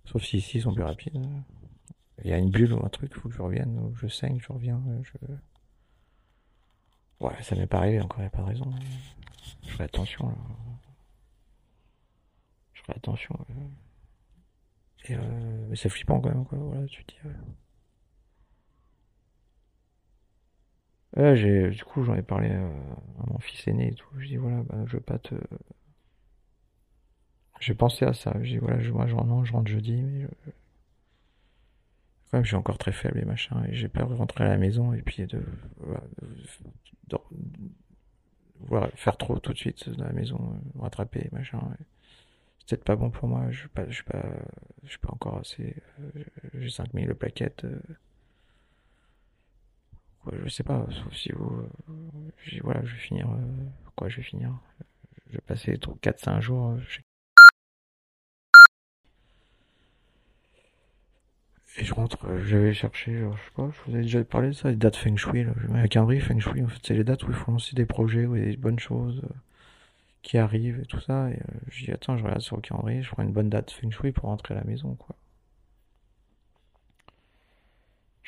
Sauf 0.05 0.23
si 0.23 0.39
ici 0.39 0.59
ils 0.59 0.63
sont 0.63 0.73
plus 0.73 0.85
rapides. 0.85 1.21
Il 2.25 2.31
y 2.31 2.33
a 2.33 2.39
une 2.39 2.51
bulle 2.51 2.73
ou 2.73 2.85
un 2.85 2.89
truc, 2.89 3.15
faut 3.15 3.29
que 3.29 3.35
je 3.35 3.43
revienne, 3.43 3.93
je 3.95 4.09
saigne, 4.09 4.41
je 4.41 4.53
reviens. 4.53 4.83
Je... 5.03 5.13
Ouais, 7.21 7.43
ça 7.43 7.55
m'est 7.57 7.67
pas 7.67 7.79
arrivé 7.79 8.01
encore, 8.01 8.21
n'y 8.21 8.27
a 8.27 8.31
pas 8.31 8.43
de 8.43 8.47
raison. 8.47 8.73
Je 9.67 9.71
ferai 9.71 9.85
attention 9.85 10.29
là 10.29 10.35
attention. 12.97 13.39
Et 15.05 15.15
euh, 15.15 15.67
mais 15.69 15.77
c'est 15.77 15.89
flippant 15.89 16.21
quand 16.21 16.29
même, 16.29 16.45
quoi. 16.45 16.59
Voilà, 16.59 16.87
tu 16.87 17.05
dis. 17.05 17.17
Ouais, 17.25 17.35
j'ai, 21.35 21.71
du 21.71 21.85
coup, 21.85 22.05
j'en 22.05 22.15
ai 22.15 22.23
parlé 22.23 22.51
euh, 22.51 22.69
à 23.21 23.31
mon 23.31 23.39
fils 23.39 23.67
aîné 23.69 23.89
et 23.89 23.95
tout. 23.95 24.09
Je 24.19 24.27
dis, 24.27 24.37
voilà, 24.37 24.63
bah, 24.63 24.77
je 24.87 24.95
veux 24.97 25.03
pas 25.03 25.19
te. 25.19 25.35
J'ai 27.61 27.75
pensé 27.75 28.05
à 28.05 28.13
ça. 28.15 28.35
Je 28.43 28.51
dis, 28.51 28.59
voilà, 28.59 28.81
je, 28.81 28.91
moi, 28.93 29.07
je, 29.07 29.11
je 29.11 29.53
rentre 29.53 29.69
jeudi, 29.69 30.03
mais 30.03 30.23
je... 30.23 30.51
quand 32.31 32.39
même, 32.39 32.45
suis 32.45 32.57
encore 32.57 32.79
très 32.79 32.93
faible 32.93 33.19
et 33.19 33.25
machin. 33.25 33.63
Et 33.69 33.75
j'ai 33.75 33.89
de 33.89 34.03
rentrer 34.03 34.45
à 34.45 34.49
la 34.49 34.59
maison 34.59 34.93
et 34.93 35.03
puis 35.03 35.27
de. 35.27 35.43
Voilà, 38.61 38.89
faire 38.97 39.17
trop 39.17 39.39
tout 39.39 39.53
de 39.53 39.59
suite 39.59 39.89
dans 39.91 40.05
la 40.05 40.13
maison, 40.13 40.61
me 40.75 40.83
rattraper, 40.83 41.29
machin 41.33 41.61
peut-être 42.69 42.85
pas 42.85 42.97
bon 42.97 43.11
pour 43.11 43.29
moi. 43.29 43.47
Pas, 43.75 43.89
je 43.89 43.95
suis 43.95 44.05
pas, 44.05 44.25
je 44.85 44.91
suis 44.91 44.99
pas 44.99 45.13
encore 45.13 45.39
assez. 45.39 45.75
Euh, 46.01 46.25
j'ai 46.55 46.71
5000 46.71 47.15
plaquettes. 47.15 47.65
Euh. 47.65 47.81
Je 50.45 50.49
sais 50.49 50.63
pas, 50.63 50.87
sauf 50.91 51.15
si 51.15 51.33
vous. 51.33 51.69
Euh, 51.91 52.61
voilà, 52.63 52.85
je 52.85 52.95
vais 52.95 53.01
finir. 53.01 53.29
quoi, 53.97 54.09
je 54.09 54.17
vais 54.17 54.23
finir 54.23 54.53
Je 55.29 55.35
vais 55.35 55.43
passer 55.47 55.75
4-5 55.75 56.41
jours 56.41 56.77
Et 61.79 61.85
je 61.85 61.95
rentre, 61.95 62.19
je 62.39 62.57
vais 62.57 62.75
chercher, 62.75 63.13
je 63.19 63.31
sais 63.31 63.51
pas, 63.55 63.71
je 63.71 63.91
vous 63.91 63.97
ai 63.97 64.03
déjà 64.03 64.25
parlé 64.25 64.49
de 64.49 64.53
ça, 64.53 64.69
les 64.69 64.77
dates 64.77 64.97
Feng 64.97 65.17
Shui. 65.17 65.45
Là. 65.45 65.53
Je 65.57 65.87
calendrier 65.87 66.21
Feng 66.21 66.41
Shui, 66.41 66.65
en 66.65 66.67
fait, 66.67 66.81
c'est 66.83 66.95
les 66.95 67.05
dates 67.05 67.23
où 67.23 67.29
il 67.29 67.35
faut 67.35 67.53
lancer 67.53 67.77
des 67.77 67.87
projets, 67.87 68.27
ou 68.27 68.35
des 68.35 68.57
bonnes 68.57 68.81
choses 68.81 69.23
qui 70.23 70.39
arrive 70.39 70.81
et 70.81 70.87
tout 70.87 71.01
ça. 71.01 71.31
Et 71.31 71.35
euh, 71.35 71.59
je 71.69 71.85
dis, 71.85 71.93
attends, 71.93 72.17
je 72.17 72.25
regarde 72.25 72.41
sur 72.41 72.57
le 72.57 72.63
calendrier, 72.63 73.03
je 73.03 73.11
prends 73.11 73.23
une 73.23 73.33
bonne 73.33 73.51
date 73.51 73.71
feng 73.71 73.91
shui 73.91 74.13
pour 74.13 74.25
rentrer 74.25 74.55
à 74.55 74.59
la 74.59 74.65
maison, 74.65 74.95
quoi. 74.97 75.15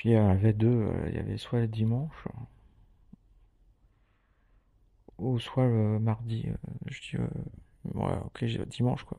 Il 0.04 0.10
y 0.12 0.16
avait 0.16 0.52
deux, 0.52 0.68
euh, 0.68 1.08
il 1.08 1.14
y 1.14 1.18
avait 1.18 1.36
soit 1.36 1.60
le 1.60 1.68
dimanche, 1.68 2.26
ou 5.18 5.38
soit 5.38 5.66
le 5.66 5.98
mardi. 5.98 6.46
Euh, 6.48 6.54
je 6.86 7.00
dis, 7.00 7.16
ouais, 7.94 8.16
ok, 8.24 8.44
dimanche, 8.68 9.04
quoi. 9.04 9.18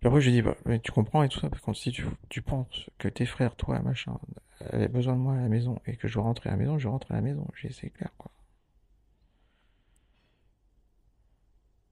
Puis 0.00 0.08
après, 0.08 0.20
je 0.20 0.30
dis, 0.30 0.42
bah, 0.42 0.56
tu 0.82 0.92
comprends 0.92 1.22
et 1.22 1.28
tout 1.28 1.38
ça, 1.40 1.50
parce 1.50 1.62
que 1.62 1.72
si 1.74 1.92
tu, 1.92 2.04
tu 2.30 2.42
penses 2.42 2.88
que 2.98 3.08
tes 3.08 3.26
frères, 3.26 3.54
toi, 3.54 3.80
machin, 3.80 4.18
avaient 4.70 4.88
besoin 4.88 5.14
de 5.14 5.20
moi 5.20 5.34
à 5.34 5.40
la 5.40 5.48
maison 5.48 5.78
et 5.86 5.96
que 5.96 6.08
je 6.08 6.18
rentrer 6.18 6.48
à 6.48 6.52
la 6.52 6.58
maison, 6.58 6.78
je 6.78 6.88
rentre 6.88 7.12
à 7.12 7.14
la 7.14 7.20
maison. 7.20 7.46
J'ai 7.54 7.70
c'est 7.70 7.90
clair, 7.90 8.10
quoi. 8.16 8.30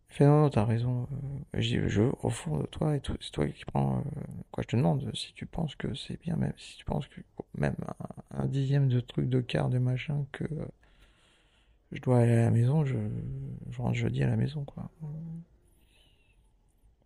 Fais 0.09 0.25
non, 0.25 0.49
t'as 0.49 0.65
raison. 0.65 1.07
Euh, 1.55 1.61
je, 1.61 1.87
je, 1.89 2.03
au 2.23 2.31
fond 2.31 2.59
de 2.59 2.67
toi, 2.67 2.97
et 2.97 3.03
c'est 3.21 3.31
toi 3.31 3.47
qui 3.47 3.65
prends. 3.65 3.99
Euh, 3.99 4.03
quoi, 4.51 4.63
je 4.63 4.69
te 4.69 4.77
demande 4.77 5.11
si 5.15 5.33
tu 5.35 5.47
penses 5.47 5.75
que 5.77 5.95
c'est 5.95 6.21
bien, 6.21 6.37
même 6.37 6.55
si 6.57 6.77
tu 6.79 6.85
penses 6.85 7.07
que 7.09 7.21
même 7.55 7.77
un, 8.31 8.47
dixième 8.47 8.89
de 8.89 9.01
truc 9.01 9.29
de 9.29 9.41
quart 9.41 9.69
de 9.69 9.79
machin 9.79 10.27
que 10.33 10.45
euh, 10.45 10.67
je 11.93 12.01
dois 12.01 12.21
aller 12.21 12.33
à 12.33 12.43
la 12.43 12.51
maison, 12.51 12.85
je, 12.85 12.97
je 13.71 13.83
rentre 13.83 13.95
jeudi 13.95 14.23
à 14.23 14.29
la 14.29 14.37
maison, 14.37 14.65
quoi. 14.65 14.91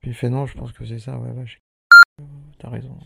Puis 0.01 0.11
il 0.11 0.15
fait 0.15 0.31
non, 0.31 0.47
je 0.47 0.57
pense 0.57 0.73
que 0.73 0.85
c'est 0.87 0.99
ça, 0.99 1.19
ouais, 1.19 1.33
vache. 1.33 1.59
T'as 2.59 2.69
raison. 2.69 2.97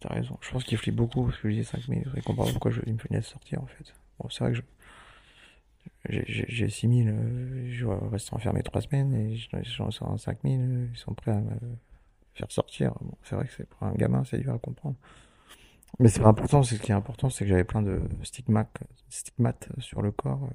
T'as 0.00 0.12
raison. 0.12 0.38
Je 0.40 0.50
pense 0.50 0.64
qu'il 0.64 0.76
flippe 0.76 0.96
beaucoup 0.96 1.24
parce 1.24 1.38
que 1.38 1.48
je 1.48 1.54
dis 1.54 1.64
5000 1.64 2.12
et 2.16 2.20
comprend 2.20 2.46
pourquoi 2.50 2.70
je, 2.72 2.80
il 2.86 2.94
me 2.94 2.98
fait 2.98 3.22
sortir 3.22 3.62
en 3.62 3.66
fait. 3.66 3.94
Bon, 4.18 4.28
c'est 4.28 4.44
vrai 4.44 4.52
que 4.52 4.58
je 4.58 4.62
j'ai 6.08 6.68
6000, 6.68 7.08
euh, 7.08 7.72
je 7.72 7.86
reste 7.86 8.32
enfermé 8.32 8.62
3 8.62 8.82
semaines 8.82 9.14
et 9.14 9.36
j'en 9.62 9.90
sors 9.90 10.18
5000, 10.18 10.90
ils 10.92 10.98
sont 10.98 11.14
prêts 11.14 11.30
à 11.30 11.40
me 11.40 11.56
faire 12.34 12.50
sortir. 12.50 12.94
C'est 13.22 13.36
vrai 13.36 13.46
que 13.46 13.52
c'est 13.56 13.68
pour 13.68 13.84
un 13.84 13.94
gamin, 13.94 14.22
c'est 14.24 14.38
dur 14.38 14.52
à 14.52 14.58
comprendre. 14.58 14.96
Mais 15.98 16.08
c'est 16.08 16.22
important, 16.22 16.62
ce 16.62 16.74
qui 16.74 16.90
est 16.90 16.94
important, 16.94 17.30
c'est 17.30 17.44
que 17.44 17.48
j'avais 17.48 17.64
plein 17.64 17.80
de 17.80 18.02
stigmates, 18.22 18.80
stigmates 19.08 19.68
sur 19.78 20.02
le 20.02 20.10
corps. 20.10 20.50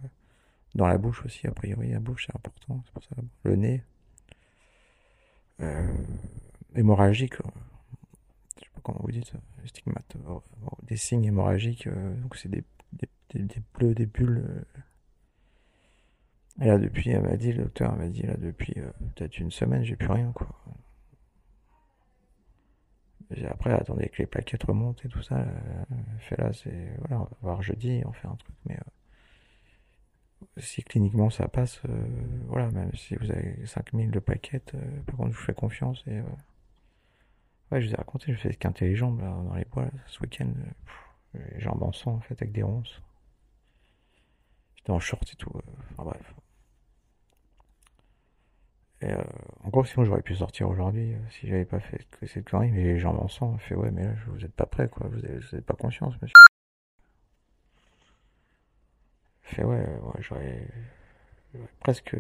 Dans 0.76 0.86
la 0.86 0.98
bouche 0.98 1.26
aussi, 1.26 1.48
a 1.48 1.52
priori, 1.52 1.92
la 1.92 2.00
bouche 2.00 2.28
c'est 2.28 2.36
important, 2.36 2.84
c'est 2.86 2.94
pour 2.94 3.04
ça. 3.04 3.16
Le 3.44 3.56
nez. 3.56 3.84
Euh, 5.62 5.94
hémorragique, 6.76 7.36
je 7.36 8.66
sais 8.66 8.70
pas 8.76 8.82
comment 8.84 9.00
vous 9.02 9.12
dites, 9.12 9.34
stigmate, 9.66 10.16
des 10.84 10.96
signes 10.96 11.26
hémorragiques, 11.26 11.88
donc 12.22 12.36
c'est 12.36 12.50
des, 12.50 12.64
bleus, 13.74 13.96
des 13.96 14.06
bulles. 14.06 14.64
Et 16.62 16.66
là, 16.66 16.78
depuis, 16.78 17.10
elle 17.12 17.24
m'a 17.24 17.38
dit, 17.38 17.54
le 17.54 17.64
docteur 17.64 17.96
m'a 17.96 18.08
dit, 18.08 18.24
là, 18.24 18.36
depuis 18.38 18.74
peut-être 19.16 19.38
une 19.40 19.52
semaine, 19.52 19.84
j'ai 19.84 19.96
plus 19.96 20.12
rien, 20.12 20.32
quoi. 20.34 20.48
après, 23.48 23.72
attendez 23.72 24.10
que 24.10 24.18
les 24.18 24.26
plaquettes 24.26 24.64
remontent 24.64 25.02
et 25.06 25.10
tout 25.10 25.22
ça. 25.22 25.46
fait 26.20 26.38
là, 26.38 26.52
c'est, 26.54 26.96
voilà, 27.00 27.22
on 27.22 27.24
va 27.24 27.38
voir 27.42 27.62
jeudi, 27.62 28.02
on 28.06 28.12
fait 28.12 28.28
un 28.28 28.36
truc, 28.36 28.56
mais 28.66 28.78
si 30.58 30.84
cliniquement 30.84 31.30
ça 31.30 31.48
passe, 31.48 31.82
euh, 31.88 32.08
voilà, 32.48 32.70
même 32.72 32.94
si 32.96 33.16
vous 33.16 33.32
avez 33.32 33.66
5000 33.66 34.12
de 34.12 34.20
paquettes, 34.20 34.74
euh, 34.76 35.02
par 35.06 35.16
contre 35.18 35.32
je 35.32 35.38
vous 35.38 35.44
fais 35.44 35.54
confiance 35.54 36.04
et 36.08 36.20
euh, 36.20 36.24
ouais, 37.72 37.82
je 37.82 37.88
vous 37.88 37.94
ai 37.94 37.98
raconté, 37.98 38.34
je 38.34 38.38
fais 38.38 38.54
qu'intelligent 38.54 39.12
dans 39.12 39.54
les 39.56 39.66
bois 39.66 39.90
ce 40.08 40.20
week-end, 40.22 40.52
les 41.34 41.60
jambes 41.60 41.84
en 41.84 41.92
sang 41.92 42.14
en 42.16 42.22
fait 42.22 42.42
avec 42.42 42.52
des 42.52 42.64
ronces. 42.64 43.02
J'étais 44.76 44.92
en 44.92 45.00
short 45.00 45.32
et 45.32 45.36
tout, 45.36 45.52
enfin 45.92 46.04
bref. 46.04 46.34
Et 49.02 49.14
en 49.64 49.70
gros, 49.70 49.86
sinon 49.86 50.06
j'aurais 50.06 50.22
pu 50.22 50.36
sortir 50.36 50.70
aujourd'hui 50.70 51.16
si 51.32 51.48
j'avais 51.48 51.66
pas 51.66 51.80
fait 51.80 52.06
cette 52.28 52.50
connerie, 52.50 52.72
mais 52.72 52.84
les 52.84 53.00
jambes 53.00 53.20
en 53.20 53.30
sang, 53.30 53.58
fait 53.58 53.76
ouais, 53.76 53.92
mais 53.92 54.04
là 54.04 54.14
vous 54.28 54.44
êtes 54.44 54.54
pas 54.54 54.66
prêt 54.66 54.90
quoi, 54.90 55.08
vous 55.08 55.20
n'avez 55.20 55.62
pas 55.62 55.76
conscience, 55.76 56.16
monsieur. 56.22 56.34
fait 59.42 59.64
ouais, 59.64 59.80
ouais 59.80 60.22
j'aurais 60.22 60.68
presque 61.80 62.16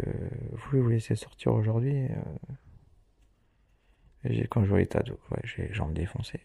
voulu 0.53 0.81
vous 0.81 0.89
laisser 0.89 1.15
sortir 1.15 1.53
aujourd'hui. 1.53 2.07
Euh, 4.25 4.45
quand 4.49 4.63
je 4.63 4.69
vois 4.69 4.79
l'état 4.79 5.01
d'eau, 5.01 5.19
ouais, 5.31 5.41
j'ai 5.43 5.67
les 5.67 5.73
jambes 5.73 5.93
défoncées. 5.93 6.41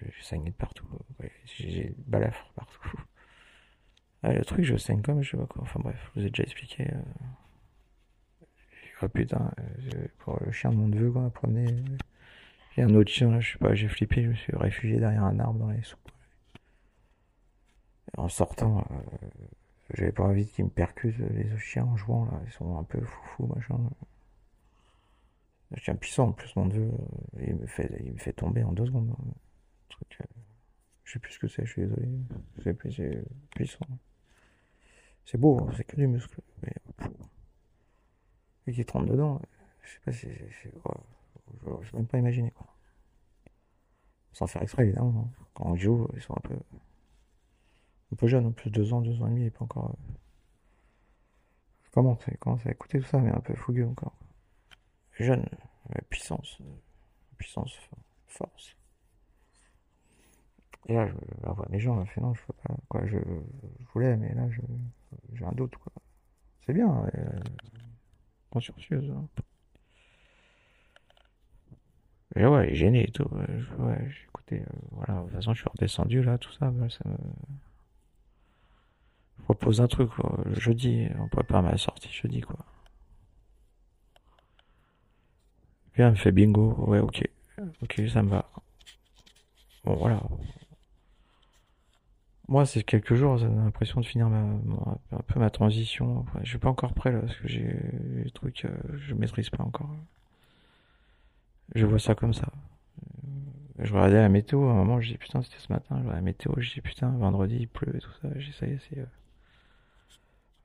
J'ai 0.00 0.22
saigné 0.22 0.50
de 0.50 0.56
partout. 0.56 0.86
j'ai 1.44 1.94
balafre 2.06 2.50
partout. 2.54 2.92
Ah, 4.22 4.32
le 4.32 4.44
truc, 4.44 4.64
je 4.64 4.76
saigne 4.76 5.02
comme 5.02 5.22
je 5.22 5.36
vois 5.36 5.46
quoi. 5.46 5.62
Enfin 5.62 5.80
bref, 5.80 6.10
je 6.14 6.20
vous 6.20 6.26
ai 6.26 6.30
déjà 6.30 6.44
expliqué. 6.44 6.90
Euh... 6.90 7.02
Oh 9.04 9.08
putain, 9.08 9.52
euh, 9.58 10.06
pour 10.18 10.42
le 10.42 10.50
chien 10.50 10.70
de 10.70 10.76
mon 10.76 10.88
neveu, 10.88 11.10
quoi, 11.10 11.28
promener. 11.30 11.66
J'ai 12.74 12.82
un 12.82 12.94
autre 12.94 13.10
chien, 13.10 13.30
là, 13.30 13.40
je 13.40 13.52
sais 13.52 13.58
pas, 13.58 13.74
j'ai 13.74 13.88
flippé, 13.88 14.22
je 14.22 14.28
me 14.30 14.34
suis 14.34 14.56
réfugié 14.56 14.98
derrière 14.98 15.24
un 15.24 15.38
arbre 15.38 15.58
dans 15.58 15.70
les 15.70 15.82
soupes. 15.82 16.10
En 18.16 18.28
sortant, 18.28 18.86
euh, 18.90 19.28
j'avais 19.92 20.12
pas 20.12 20.22
envie 20.22 20.46
qu'ils 20.46 20.64
me 20.64 20.70
percutent 20.70 21.18
les 21.18 21.52
autres 21.52 21.60
chiens 21.60 21.84
en 21.84 21.96
jouant 21.96 22.24
là. 22.26 22.40
Ils 22.46 22.52
sont 22.52 22.78
un 22.78 22.84
peu 22.84 23.00
foufou 23.00 23.46
machin. 23.46 23.78
Un 25.72 25.76
chien 25.76 25.94
puissant 25.96 26.28
en 26.28 26.32
plus 26.32 26.54
mon 26.56 26.66
dieu. 26.66 26.90
Il 27.40 27.56
me 27.56 27.66
fait, 27.66 27.90
il 28.04 28.12
me 28.12 28.18
fait 28.18 28.32
tomber 28.32 28.62
en 28.62 28.72
deux 28.72 28.86
secondes. 28.86 29.10
Hein. 29.10 29.34
Truc, 29.88 30.18
euh, 30.20 30.24
je 31.04 31.12
sais 31.12 31.18
plus 31.18 31.32
ce 31.32 31.38
que 31.40 31.48
c'est, 31.48 31.66
je 31.66 31.72
suis 31.72 31.82
désolé. 31.82 32.08
C'est 32.62 33.24
puissant. 33.50 33.86
C'est 35.26 35.38
beau, 35.38 35.58
hein, 35.60 35.72
c'est 35.76 35.84
que 35.84 35.96
du 35.96 36.06
muscle. 36.06 36.40
Mais 36.62 36.74
et 38.66 38.72
qui 38.72 38.84
trempe 38.84 39.06
dedans, 39.06 39.40
je 39.82 39.92
sais 39.92 40.00
pas 40.04 40.12
si 40.12 40.28
je, 40.32 40.68
je 40.68 41.90
peux 41.90 41.96
même 41.96 42.06
pas 42.06 42.18
imaginer 42.18 42.50
quoi. 42.52 42.66
Sans 44.32 44.46
faire 44.46 44.62
exprès 44.62 44.84
évidemment. 44.84 45.30
Hein. 45.30 45.44
Quand 45.54 45.66
on 45.66 45.76
joue, 45.76 46.08
ils 46.14 46.22
sont 46.22 46.36
un 46.36 46.40
peu 46.40 46.56
un 48.14 48.16
peu 48.16 48.26
jeune, 48.28 48.46
en 48.46 48.52
plus 48.52 48.70
deux 48.70 48.92
ans, 48.92 49.00
deux 49.00 49.20
ans 49.22 49.26
et 49.26 49.30
demi, 49.30 49.44
et 49.44 49.50
pas 49.50 49.64
encore. 49.64 49.90
Euh... 49.90 50.12
Comment 51.92 52.18
ça 52.20 52.32
commence 52.36 52.64
à 52.66 52.70
écouter 52.70 53.00
tout 53.00 53.06
ça, 53.06 53.18
mais 53.18 53.30
un 53.30 53.40
peu 53.40 53.54
fougueux 53.54 53.86
encore. 53.86 54.16
Jeune, 55.18 55.46
puissance, 56.10 56.58
puissance, 57.38 57.76
force. 58.26 58.76
Et 60.86 60.94
là, 60.94 61.06
je, 61.06 61.14
vois 61.48 61.66
mes 61.70 61.78
gens, 61.78 62.04
fait 62.04 62.20
non, 62.20 62.34
je 62.34 62.42
peux 62.44 62.52
pas, 62.52 62.74
quoi, 62.88 63.06
je, 63.06 63.18
voulais, 63.92 64.16
mais 64.16 64.34
là, 64.34 64.48
j'ai 65.32 65.44
un 65.44 65.52
doute, 65.52 65.76
quoi. 65.76 65.92
C'est 66.66 66.72
bien, 66.72 67.06
euh, 67.14 67.40
consciencieuse. 68.54 69.10
Hein. 69.10 69.26
Et 72.36 72.46
ouais, 72.46 72.74
gêné 72.74 73.04
et 73.08 73.10
tout. 73.10 73.28
Ouais, 73.78 74.08
euh, 74.52 74.58
voilà, 74.92 75.20
de 75.20 75.24
toute 75.24 75.34
façon, 75.34 75.54
je 75.54 75.60
suis 75.60 75.68
redescendu 75.68 76.22
là, 76.22 76.38
tout 76.38 76.52
ça, 76.52 76.72
ça 76.90 77.08
me 77.08 77.16
propose 79.44 79.80
un 79.80 79.88
truc, 79.88 80.10
jeudi, 80.52 81.08
on 81.18 81.28
prépare 81.28 81.62
ma 81.62 81.76
sortie 81.76 82.10
jeudi, 82.10 82.40
quoi. 82.40 82.56
Bien, 85.96 86.10
me 86.10 86.16
fait 86.16 86.32
bingo, 86.32 86.74
ouais, 86.86 87.00
ok, 87.00 87.22
ok, 87.82 88.02
ça 88.12 88.22
me 88.22 88.30
va. 88.30 88.50
Bon, 89.84 89.94
voilà. 89.94 90.20
Moi, 92.48 92.66
c'est 92.66 92.82
quelques 92.82 93.14
jours, 93.14 93.38
j'ai 93.38 93.48
l'impression 93.48 94.00
de 94.00 94.06
finir 94.06 94.28
ma, 94.28 94.38
un 95.12 95.22
peu 95.26 95.40
ma 95.40 95.50
transition. 95.50 96.26
je 96.42 96.48
suis 96.48 96.58
pas 96.58 96.68
encore 96.68 96.92
prêt, 96.92 97.10
là, 97.10 97.20
parce 97.20 97.36
que 97.36 97.48
j'ai 97.48 97.74
des 98.22 98.30
trucs, 98.30 98.66
euh, 98.66 98.76
je 98.94 99.14
maîtrise 99.14 99.48
pas 99.48 99.64
encore. 99.64 99.90
Je 101.74 101.86
vois 101.86 101.98
ça 101.98 102.14
comme 102.14 102.34
ça. 102.34 102.48
Je 103.78 103.92
regardais 103.92 104.20
la 104.20 104.28
météo, 104.28 104.68
à 104.68 104.72
un 104.72 104.74
moment, 104.74 105.00
je 105.00 105.12
dis 105.12 105.18
putain, 105.18 105.42
c'était 105.42 105.58
ce 105.58 105.72
matin, 105.72 106.00
je 106.04 106.08
la 106.08 106.20
météo, 106.20 106.52
je 106.58 106.72
dis 106.72 106.80
putain, 106.80 107.08
vendredi, 107.10 107.56
il 107.60 107.68
pleut 107.68 107.96
et 107.96 107.98
tout 107.98 108.12
ça, 108.22 108.28
j'ai 108.36 108.52
ça 108.52 108.66
y 108.66 108.72
est, 108.72 108.78
c'est... 108.88 109.04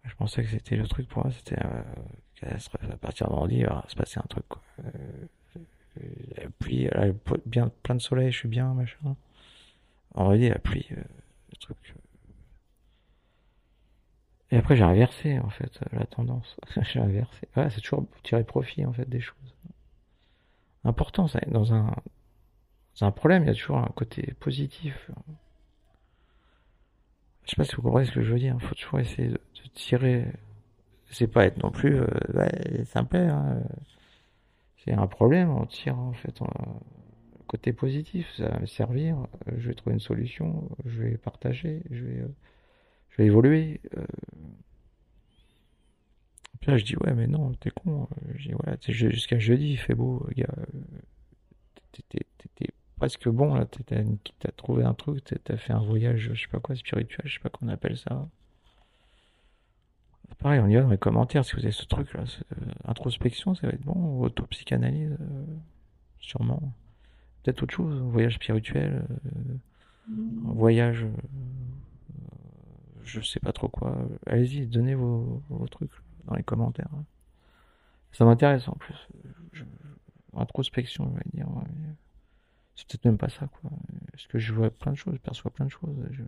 Je 0.06 0.16
pensais 0.16 0.44
que 0.44 0.50
c'était 0.50 0.76
le 0.76 0.88
truc 0.88 1.08
pour 1.08 1.24
moi, 1.24 1.32
c'était 1.32 1.60
euh, 1.66 1.82
à 2.44 2.98
partir 2.98 3.28
de 3.28 3.32
vendredi, 3.32 3.58
il 3.58 3.66
va 3.66 3.84
se 3.88 3.96
passer 3.96 4.20
un 4.20 4.28
truc. 4.30 4.46
Quoi. 4.48 4.62
Euh, 4.86 5.26
la 6.38 6.50
pluie, 6.60 6.90
bien 7.46 7.72
plein 7.84 7.96
de 7.96 8.02
soleil, 8.02 8.32
je 8.32 8.38
suis 8.38 8.48
bien, 8.48 8.74
machin. 8.74 9.16
Vendredi, 10.14 10.50
la 10.50 10.60
pluie, 10.60 10.88
euh, 10.92 11.02
Euh. 11.70 11.74
Et 14.52 14.58
après, 14.58 14.76
j'ai 14.76 14.84
inversé, 14.84 15.40
en 15.40 15.50
fait, 15.50 15.80
la 15.92 16.06
tendance. 16.06 16.58
j'ai 16.82 17.00
inversé. 17.00 17.48
Ouais, 17.56 17.70
c'est 17.70 17.82
toujours 17.82 18.06
tirer 18.24 18.44
profit, 18.44 18.86
en 18.86 18.94
fait, 18.94 19.08
des 19.08 19.22
choses. 19.22 19.36
Important, 20.84 21.28
ça, 21.28 21.40
dans 21.48 21.74
un, 21.74 21.96
dans 23.00 23.08
un 23.08 23.12
problème, 23.12 23.44
il 23.44 23.48
y 23.48 23.52
a 23.52 23.54
toujours 23.54 23.78
un 23.78 23.92
côté 23.96 24.34
positif. 24.40 25.12
Je 27.44 27.52
sais 27.52 27.56
pas 27.56 27.64
si 27.64 27.76
vous 27.76 27.82
comprenez 27.82 28.06
ce 28.06 28.12
que 28.12 28.22
je 28.22 28.32
veux 28.32 28.40
dire. 28.40 28.56
Il 28.60 28.66
faut 28.66 28.76
toujours 28.76 29.00
essayer 29.00 29.30
de, 29.30 29.40
tirer. 29.74 30.26
C'est 31.12 31.28
pas 31.28 31.46
être 31.46 31.58
non 31.62 31.72
plus 31.72 31.96
euh, 31.96 32.08
ouais, 32.34 32.86
simple. 32.86 33.18
Hein. 33.18 33.62
C'est 34.84 34.94
un 34.94 35.08
problème. 35.08 35.50
On 35.50 35.66
tire 35.66 35.98
en 35.98 36.14
fait 36.14 36.42
côté 37.50 37.74
positif. 37.74 38.32
Ça 38.38 38.50
va 38.50 38.60
me 38.60 38.66
servir. 38.66 39.18
Je 39.58 39.68
vais 39.68 39.74
trouver 39.74 39.96
une 39.96 40.00
solution. 40.00 40.70
Je 40.86 41.02
vais 41.02 41.18
partager. 41.18 41.84
Je 41.92 42.06
vais, 42.06 42.20
euh, 42.22 42.36
je 43.10 43.18
vais 43.18 43.26
évoluer. 43.26 43.82
Euh. 43.98 44.06
Puis 46.62 46.72
là, 46.72 46.78
je 46.78 46.86
dis 46.86 46.96
ouais, 46.98 47.14
mais 47.14 47.28
non, 47.28 47.54
t'es 47.54 47.72
con. 47.72 48.08
Je 48.36 48.52
ouais, 48.52 48.78
jusqu'à 48.88 49.40
jeudi, 49.40 49.72
il 49.72 49.78
fait 49.78 49.96
beau, 49.96 50.26
gars. 50.36 50.48
T'es 51.92 52.20
presque 53.00 53.30
bon 53.30 53.56
là, 53.56 53.66
t'as 53.66 54.52
trouvé 54.52 54.84
un 54.84 54.94
truc, 54.94 55.24
t'as 55.44 55.58
fait 55.58 55.74
un 55.74 55.80
voyage, 55.80 56.32
je 56.34 56.42
sais 56.42 56.50
pas 56.50 56.60
quoi, 56.60 56.76
spirituel, 56.76 57.22
je 57.26 57.34
sais 57.34 57.40
pas 57.40 57.50
qu'on 57.50 57.70
appelle 57.70 57.98
ça. 57.98 58.28
Pareil, 60.38 60.60
on 60.60 60.68
y 60.68 60.76
va 60.76 60.82
dans 60.82 60.90
les 60.90 60.98
commentaires 60.98 61.44
si 61.44 61.56
vous 61.56 61.64
avez 61.64 61.72
ce 61.72 61.86
truc 61.86 62.14
là, 62.14 62.24
euh, 62.24 62.72
introspection, 62.86 63.56
ça 63.56 63.68
va 63.68 63.74
être 63.74 63.82
bon, 63.82 64.22
auto-psychanalyse, 64.22 65.18
euh, 65.20 65.46
sûrement. 66.20 66.74
Peut-être 67.50 67.64
autre 67.64 67.74
chose, 67.74 68.00
voyage 68.00 68.36
spirituel, 68.36 69.08
euh, 69.26 70.12
voyage, 70.44 71.08
je 73.04 73.22
sais 73.22 73.40
pas 73.40 73.52
trop 73.52 73.68
quoi. 73.68 73.98
Allez-y, 74.28 74.68
donnez 74.68 74.94
vos, 74.94 75.42
trucs 75.72 75.90
dans 76.26 76.36
les 76.36 76.44
commentaires. 76.44 76.92
Ça 78.12 78.24
m'intéresse 78.24 78.68
en 78.68 78.74
plus. 78.74 79.08
introspection, 80.38 81.12
je 81.12 81.18
vais 81.18 81.30
dire 81.34 81.48
c'est 82.76 82.88
peut-être 82.88 83.06
même 83.06 83.18
pas 83.18 83.30
ça, 83.30 83.48
quoi. 83.48 83.72
Parce 84.12 84.28
que 84.28 84.38
je 84.38 84.54
vois 84.54 84.70
plein 84.70 84.92
de 84.92 84.98
choses, 84.98 85.16
je 85.16 85.20
perçois 85.20 85.50
plein 85.50 85.66
de 85.66 85.72
choses. 85.72 85.98
Je, 86.12 86.22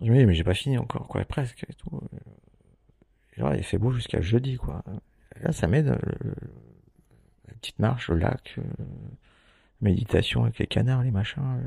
mais 0.00 0.34
j'ai 0.34 0.42
pas 0.42 0.54
fini 0.54 0.78
encore, 0.78 1.06
quoi, 1.06 1.24
presque 1.24 1.64
et 1.68 1.74
tout. 1.74 2.00
Genre, 3.36 3.54
il 3.54 3.62
fait 3.62 3.78
beau 3.78 3.92
jusqu'à 3.92 4.20
jeudi, 4.20 4.56
quoi. 4.56 4.82
Là, 5.40 5.52
ça 5.52 5.68
m'aide, 5.68 5.86
la 5.86 5.96
petite 7.62 7.78
marche, 7.78 8.10
le 8.10 8.18
lac, 8.18 8.56
euh, 8.58 8.62
méditation 9.80 10.42
avec 10.42 10.58
les 10.58 10.66
canards, 10.66 11.04
les 11.04 11.12
machins. 11.12 11.62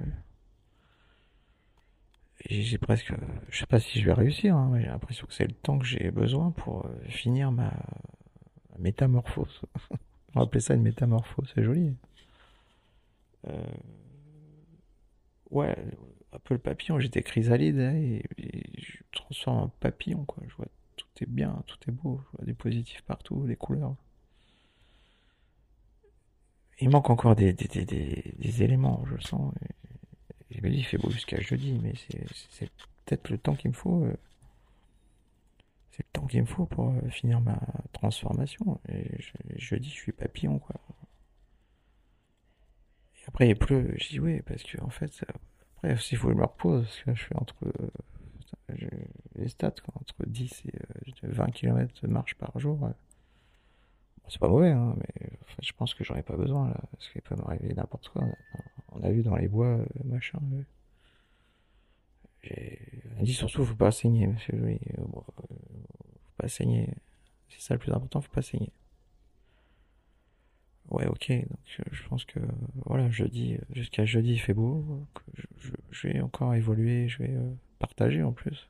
j'ai 2.50 2.78
presque, 2.78 3.14
je 3.50 3.58
sais 3.58 3.66
pas 3.66 3.80
si 3.80 4.00
je 4.00 4.06
vais 4.06 4.14
réussir, 4.14 4.56
hein, 4.56 4.70
mais 4.74 4.82
j'ai 4.82 4.88
l'impression 4.88 5.26
que 5.26 5.34
c'est 5.34 5.48
le 5.48 5.54
temps 5.54 5.80
que 5.80 5.86
j'ai 5.86 6.12
besoin 6.12 6.52
pour 6.52 6.86
euh, 6.86 6.90
finir 7.08 7.52
ma 7.52 7.72
métamorphose. 8.78 9.62
On 10.36 10.40
va 10.40 10.46
appeler 10.46 10.60
ça 10.60 10.74
une 10.74 10.82
métamorphose, 10.82 11.50
c'est 11.56 11.64
joli. 11.64 11.96
Euh, 13.48 13.64
ouais, 15.50 15.78
un 16.34 16.40
peu 16.40 16.56
le 16.56 16.60
papillon, 16.60 17.00
j'étais 17.00 17.24
chrysalide, 17.24 17.80
hein, 17.80 17.96
et, 17.96 18.24
transforme 19.14 19.60
en 19.60 19.68
papillon, 19.70 20.26
quoi. 20.26 20.44
Je 20.46 20.56
vois 20.56 20.68
tout 20.98 21.08
est 21.22 21.30
bien, 21.30 21.64
tout 21.68 21.78
est 21.88 21.94
beau, 21.94 22.22
je 22.26 22.38
vois 22.38 22.46
des 22.46 22.54
positifs 22.54 23.02
partout, 23.04 23.46
des 23.48 23.56
couleurs. 23.56 23.96
Il 26.80 26.90
manque 26.90 27.10
encore 27.10 27.36
des, 27.36 27.54
des, 27.54 27.68
des, 27.68 28.34
des 28.38 28.64
éléments, 28.64 29.04
je 29.08 29.16
le 29.16 29.22
sens. 29.22 29.54
Je 30.52 30.62
me 30.62 30.70
dis, 30.70 30.78
il 30.78 30.84
fait 30.84 30.98
beau 30.98 31.10
jusqu'à 31.10 31.40
jeudi, 31.40 31.74
mais 31.82 31.94
c'est 32.50 32.70
peut-être 33.06 33.30
le 33.30 33.38
temps 33.38 33.56
qu'il 33.56 33.72
me 33.72 33.76
faut. 33.76 34.04
Euh, 34.04 34.18
c'est 35.92 36.04
le 36.06 36.12
temps 36.12 36.28
qu'il 36.28 36.42
me 36.42 36.46
faut 36.46 36.66
pour 36.66 36.90
euh, 36.90 37.10
finir 37.10 37.40
ma 37.40 37.60
transformation. 37.94 38.80
Et 38.90 39.22
je, 39.22 39.32
jeudi, 39.58 39.90
je 39.90 39.96
suis 39.96 40.12
papillon, 40.12 40.60
quoi. 40.60 40.76
Et 43.16 43.24
après, 43.28 43.50
il 43.50 43.56
pleut. 43.56 43.94
Je 43.98 44.10
dis, 44.10 44.20
oui, 44.20 44.42
parce 44.42 44.64
que, 44.64 44.82
en 44.82 44.90
fait, 44.90 45.26
après, 45.78 45.98
s'il 45.98 46.18
faut 46.18 46.34
me 46.34 46.44
repose, 46.44 46.84
parce 46.86 47.04
que 47.04 47.16
je 47.16 47.24
fais 47.24 47.36
entre 47.38 47.56
les 49.36 49.48
stats, 49.48 49.72
quoi, 49.72 49.94
entre 50.00 50.16
10 50.26 50.64
et 50.68 51.14
20 51.24 51.52
km 51.52 52.02
de 52.02 52.08
marche 52.08 52.36
par 52.36 52.58
jour. 52.60 52.90
C'est 54.28 54.40
pas 54.40 54.48
mauvais, 54.48 54.72
hein, 54.72 54.96
mais 54.98 55.30
je 55.62 55.72
pense 55.74 55.94
que 55.94 56.04
j'aurais 56.04 56.24
pas 56.24 56.36
besoin, 56.36 56.70
là, 56.70 56.82
parce 56.92 57.10
qu'il 57.10 57.22
peut 57.22 57.36
m'arriver 57.36 57.74
n'importe 57.74 58.10
quoi. 58.10 58.24
On 58.92 59.04
a 59.04 59.12
vu 59.12 59.22
dans 59.22 59.36
les 59.36 59.48
bois, 59.48 59.68
euh, 59.68 59.86
machin. 60.06 60.40
On 63.18 63.24
dit 63.24 63.34
surtout, 63.34 63.66
faut 63.66 63.76
pas 63.76 63.92
saigner, 63.92 64.28
monsieur 64.28 64.56
Louis. 64.58 64.80
Euh, 64.98 65.04
faut 65.04 65.26
pas 66.38 66.48
saigner. 66.48 66.90
C'est 67.50 67.62
ça 67.62 67.74
le 67.74 67.80
plus 67.80 67.92
important, 67.92 68.22
faut 68.22 68.32
pas 68.32 68.42
saigner. 68.42 68.72
Ouais, 70.90 71.08
ok. 71.08 71.32
Donc, 71.32 71.80
euh, 71.80 71.84
je 71.92 72.08
pense 72.08 72.26
que, 72.26 72.40
voilà, 72.86 73.10
jeudi, 73.10 73.58
jusqu'à 73.72 74.06
jeudi, 74.06 74.34
il 74.34 74.40
fait 74.40 74.54
beau. 74.54 74.84
je, 75.92 76.08
vais 76.08 76.22
encore 76.22 76.54
évoluer, 76.54 77.08
je 77.08 77.24
vais 77.24 77.36
partager 77.80 78.22
en 78.22 78.32
plus. 78.32 78.70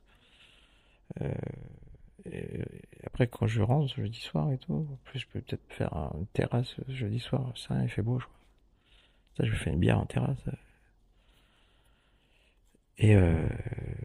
Euh, 1.20 1.32
après, 3.04 3.26
quand 3.28 3.46
je 3.46 3.62
rentre 3.62 3.94
jeudi 3.94 4.20
soir 4.20 4.52
et 4.52 4.58
tout, 4.58 4.74
en 4.74 4.96
plus, 5.04 5.20
je 5.20 5.26
peux 5.28 5.40
peut-être 5.40 5.62
faire 5.72 5.92
une 6.14 6.26
terrasse 6.28 6.76
jeudi 6.88 7.18
soir. 7.18 7.52
Ça, 7.56 7.82
il 7.82 7.88
fait 7.88 8.02
beau, 8.02 8.18
je 8.18 8.26
crois. 8.26 8.36
Ça, 9.36 9.44
je 9.44 9.54
fais 9.54 9.70
une 9.70 9.78
bière 9.80 9.98
en 9.98 10.06
terrasse. 10.06 10.44
Et 12.98 13.14
euh, 13.14 13.46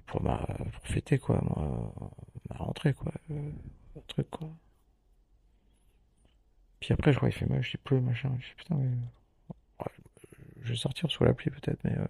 pour 0.07 0.22
ma 0.22 0.38
pour 0.74 0.88
fêter 0.88 1.17
quoi, 1.17 1.41
ma 2.49 2.55
rentrée 2.57 2.93
quoi, 2.93 3.13
euh, 3.32 3.51
un 3.95 4.01
truc 4.07 4.30
quoi. 4.30 4.49
Puis 6.82 6.91
après, 6.93 7.13
je 7.13 7.17
crois 7.17 7.30
qu'il 7.30 7.38
fait 7.38 7.45
moche, 7.45 7.74
il 7.74 7.78
pleut, 7.78 8.01
machin. 8.01 8.36
Je 8.39 8.47
dis 8.47 8.55
putain, 8.57 8.76
mais... 8.76 8.89
je 10.61 10.69
vais 10.69 10.76
sortir 10.76 11.09
sous 11.09 11.24
la 11.24 11.34
pluie 11.34 11.51
peut-être, 11.51 11.82
mais 11.84 11.97
euh, 11.97 12.05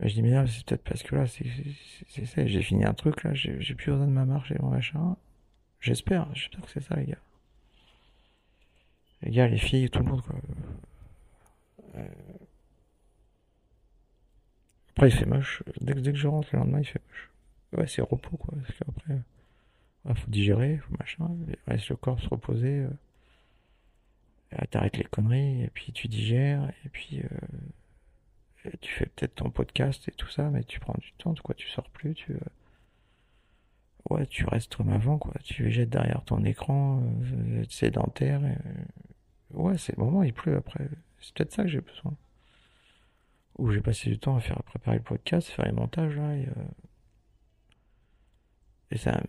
je 0.00 0.14
dis, 0.14 0.22
mais 0.22 0.30
là, 0.30 0.46
c'est 0.46 0.64
peut-être 0.64 0.84
parce 0.84 1.02
que 1.02 1.16
là, 1.16 1.26
c'est 1.26 2.24
ça, 2.24 2.46
j'ai 2.46 2.62
fini 2.62 2.84
un 2.84 2.94
truc, 2.94 3.24
là, 3.24 3.34
j'ai 3.34 3.74
plus 3.74 3.90
besoin 3.90 4.06
de 4.06 4.12
ma 4.12 4.24
marche 4.24 4.52
et 4.52 4.58
mon 4.60 4.70
machin. 4.70 5.16
J'espère, 5.80 6.32
j'espère 6.34 6.60
que 6.62 6.70
c'est 6.70 6.82
ça, 6.82 6.96
les 6.96 7.06
gars. 7.06 7.18
Les 9.22 9.30
gars, 9.32 9.48
les 9.48 9.58
filles, 9.58 9.90
tout 9.90 9.98
le 9.98 10.04
monde, 10.04 10.22
quoi. 10.22 10.36
Euh, 11.96 12.08
après, 14.90 15.08
il 15.08 15.12
fait 15.16 15.26
moche. 15.26 15.62
Dès 15.80 15.94
que, 15.94 16.00
dès 16.00 16.12
que 16.12 16.18
je 16.18 16.28
rentre 16.28 16.48
le 16.52 16.60
lendemain, 16.60 16.80
il 16.80 16.86
fait 16.86 17.02
moche. 17.08 17.30
Ouais, 17.76 17.86
c'est 17.88 18.02
repos, 18.02 18.36
quoi. 18.36 18.54
Parce 18.56 18.78
qu'après, 18.78 19.18
faut 20.14 20.30
digérer, 20.30 20.78
faut 20.78 20.94
machin. 20.96 21.28
Laisse 21.66 21.88
le 21.88 21.96
corps 21.96 22.20
se 22.20 22.28
reposer. 22.28 22.86
Euh, 24.52 24.64
T'arrêtes 24.70 24.96
les 24.96 25.04
conneries, 25.04 25.64
et 25.64 25.70
puis 25.70 25.92
tu 25.92 26.06
digères, 26.08 26.72
et 26.84 26.88
puis. 26.88 27.22
Euh, 28.66 28.70
tu 28.80 28.92
fais 28.92 29.06
peut-être 29.06 29.36
ton 29.36 29.50
podcast 29.50 30.08
et 30.08 30.12
tout 30.12 30.28
ça, 30.28 30.50
mais 30.50 30.64
tu 30.64 30.80
prends 30.80 30.96
du 30.98 31.12
temps, 31.12 31.34
quoi, 31.42 31.54
tu 31.54 31.68
sors 31.68 31.88
plus, 31.90 32.14
tu, 32.14 32.32
euh, 32.32 32.38
ouais, 34.10 34.26
tu 34.26 34.44
restes 34.46 34.74
comme 34.74 34.90
avant, 34.90 35.18
quoi, 35.18 35.34
tu 35.44 35.64
végètes 35.64 35.90
derrière 35.90 36.24
ton 36.24 36.44
écran, 36.44 37.02
euh, 37.32 37.64
sédentaire, 37.68 38.40
euh, 38.42 38.54
ouais, 39.54 39.78
c'est 39.78 39.96
le 39.96 40.04
moment, 40.04 40.22
il 40.22 40.32
pleut 40.34 40.56
après, 40.56 40.88
c'est 41.20 41.34
peut-être 41.34 41.52
ça 41.52 41.62
que 41.62 41.68
j'ai 41.68 41.80
besoin. 41.80 42.14
Ou 43.58 43.70
j'ai 43.72 43.80
passé 43.80 44.10
du 44.10 44.18
temps 44.18 44.36
à 44.36 44.40
faire 44.40 44.62
préparer 44.62 44.98
le 44.98 45.02
podcast, 45.02 45.48
faire 45.48 45.64
les 45.64 45.72
montages, 45.72 46.16
là, 46.16 46.36
et, 46.36 46.48
et 48.90 48.98
ça, 48.98 49.20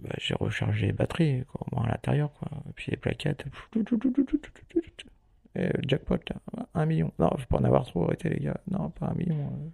bah, 0.00 0.14
j'ai 0.18 0.34
rechargé 0.34 0.86
les 0.86 0.92
batteries, 0.92 1.44
quoi, 1.46 1.84
à 1.84 1.88
l'intérieur, 1.88 2.32
quoi, 2.32 2.48
et 2.68 2.72
puis 2.72 2.90
les 2.90 2.96
plaquettes, 2.96 3.44
le 5.54 5.82
jackpot, 5.86 6.18
un 6.74 6.86
million. 6.86 7.12
Non, 7.18 7.30
faut 7.36 7.46
pas 7.46 7.58
en 7.58 7.64
avoir 7.64 7.84
trop, 7.84 8.04
arrêtez 8.04 8.30
les 8.30 8.40
gars. 8.40 8.60
Non, 8.70 8.90
pas 8.90 9.06
un 9.08 9.14
million. 9.14 9.36
Euh. 9.36 9.68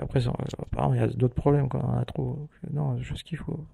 Après, 0.00 0.20
apparemment, 0.26 0.94
il 0.94 1.00
y 1.00 1.02
a 1.02 1.08
d'autres 1.08 1.34
problèmes 1.34 1.68
quand 1.68 1.80
on 1.80 1.88
en 1.88 1.98
a 1.98 2.04
trop. 2.04 2.48
Non, 2.72 2.98
juste 2.98 3.24
qu'il 3.24 3.38
faut. 3.38 3.66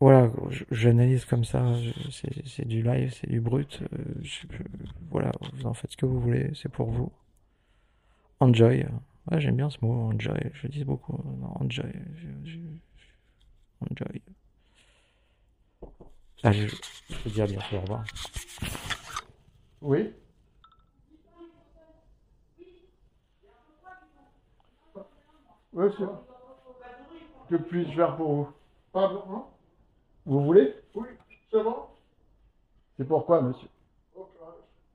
Voilà, 0.00 0.30
j'analyse 0.70 1.24
comme 1.24 1.44
ça. 1.44 1.64
C'est 2.10 2.68
du 2.68 2.82
live, 2.82 3.12
c'est 3.12 3.28
du 3.28 3.40
brut. 3.40 3.80
Euh, 3.92 3.98
voilà, 5.10 5.32
vous 5.54 5.66
en 5.66 5.74
faites 5.74 5.92
ce 5.92 5.96
que 5.96 6.06
vous 6.06 6.20
voulez, 6.20 6.50
c'est 6.54 6.68
pour 6.68 6.90
vous. 6.90 7.10
Enjoy. 8.40 8.86
Ouais, 9.30 9.40
j'aime 9.40 9.56
bien 9.56 9.70
ce 9.70 9.78
mot, 9.82 9.92
enjoy. 10.12 10.38
Je 10.54 10.68
dis 10.68 10.84
beaucoup. 10.84 11.18
enjoy. 11.58 11.92
Enjoy. 13.80 14.22
Allez, 16.44 16.68
je, 16.68 16.76
je 17.10 17.16
te 17.24 17.28
dis 17.30 17.42
à 17.42 17.46
bientôt. 17.46 17.76
Au 17.76 17.80
revoir. 17.80 18.04
Oui. 19.80 20.12
Oui, 25.72 25.86
c'est 25.96 26.04
Que 27.48 27.56
puis-je 27.62 27.94
faire 27.94 28.16
pour 28.16 28.34
vous? 28.34 28.48
Pardon 28.92 29.22
hein? 29.30 29.44
Vous 30.26 30.44
voulez? 30.44 30.74
Oui, 30.94 31.06
c'est 31.50 31.62
bon 31.62 31.76
C'est 32.96 33.06
pourquoi, 33.06 33.42
monsieur? 33.42 33.68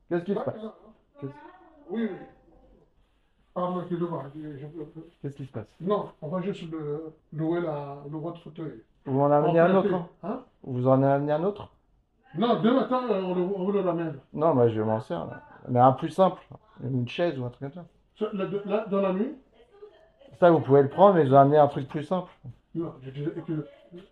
Qu'est-ce 0.09 0.25
qui 0.25 0.33
se 0.33 0.39
passe? 0.39 0.55
Oui, 1.21 1.29
oui. 1.89 2.09
Pardon, 3.53 3.81
excusez-moi. 3.81 4.25
Qu'est-ce 5.21 5.35
qui 5.35 5.45
se 5.45 5.51
passe? 5.51 5.67
Non, 5.79 6.11
on 6.21 6.27
va 6.27 6.41
juste 6.41 6.69
le, 6.71 7.13
louer 7.31 7.61
la, 7.61 7.99
le 8.11 8.17
votre 8.17 8.41
fauteuil. 8.41 8.83
Vous 9.05 9.19
en 9.19 9.31
amenez 9.31 9.59
un 9.59 9.75
autre 9.75 9.93
hein, 9.93 10.09
hein? 10.23 10.45
Vous 10.63 10.87
en 10.87 11.01
avez 11.03 11.13
amené 11.13 11.31
un 11.31 11.43
autre? 11.43 11.69
Non, 12.37 12.59
demain 12.61 12.81
matin, 12.81 13.01
on, 13.09 13.35
le, 13.35 13.41
on 13.41 13.69
le 13.69 13.79
ramène. 13.81 14.19
Non, 14.33 14.53
moi 14.53 14.67
je 14.67 14.81
m'en 14.81 14.99
sers. 14.99 15.25
Là. 15.25 15.41
Mais 15.69 15.79
un 15.79 15.91
plus 15.91 16.09
simple. 16.09 16.41
Une 16.83 17.07
chaise 17.07 17.37
ou 17.39 17.45
un 17.45 17.49
truc 17.49 17.73
comme 17.73 17.83
ça. 17.83 18.33
Là, 18.65 18.85
dans 18.89 19.01
la 19.01 19.13
nuit? 19.13 19.35
Ça, 20.39 20.51
vous 20.51 20.59
pouvez 20.59 20.81
le 20.81 20.89
prendre, 20.89 21.15
mais 21.15 21.25
je 21.25 21.31
vais 21.31 21.37
amener 21.37 21.57
un 21.57 21.67
truc 21.67 21.87
plus 21.87 22.03
simple. 22.03 22.29
Non, 22.75 22.93
je 23.01 23.11
disais 23.11 23.31
que 23.47 23.65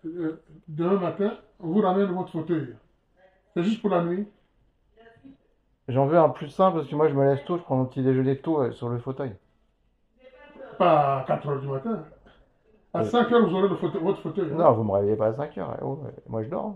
euh, 0.06 0.44
demain 0.68 1.00
matin, 1.00 1.34
on 1.60 1.68
vous 1.68 1.82
ramène 1.82 2.06
votre 2.12 2.30
fauteuil. 2.30 2.76
C'est 3.54 3.64
juste 3.64 3.82
pour 3.82 3.90
la 3.90 4.04
nuit? 4.04 4.28
J'en 5.88 6.06
veux 6.06 6.18
un 6.18 6.30
plus 6.30 6.50
simple 6.50 6.78
parce 6.78 6.88
que 6.88 6.96
moi 6.96 7.10
je 7.10 7.16
me 7.16 7.26
lève 7.26 7.44
tôt, 7.46 7.58
je 7.58 7.64
prends 7.64 7.76
mon 7.76 7.86
petit 7.86 8.04
déjeuner 8.04 8.38
tôt 8.38 8.62
euh, 8.62 8.72
sur 8.72 8.88
le 8.88 9.00
fauteuil. 9.00 9.36
Pas 10.78 11.20
à 11.20 11.24
4 11.24 11.48
h 11.48 11.60
du 11.62 11.68
matin. 11.68 12.04
À 12.94 13.04
5 13.04 13.30
h 13.30 13.46
vous 13.46 13.56
aurez 13.56 13.68
le 13.68 13.76
fauteuil, 13.76 14.02
votre 14.02 14.22
fauteuil. 14.22 14.52
Non, 14.52 14.72
vous 14.74 14.84
me 14.84 14.92
réveillez 14.92 15.16
pas 15.16 15.28
à 15.28 15.34
5 15.34 15.58
h 15.58 15.78
oh, 15.82 16.04
moi 16.30 16.44
je 16.44 16.50
dors. 16.50 16.76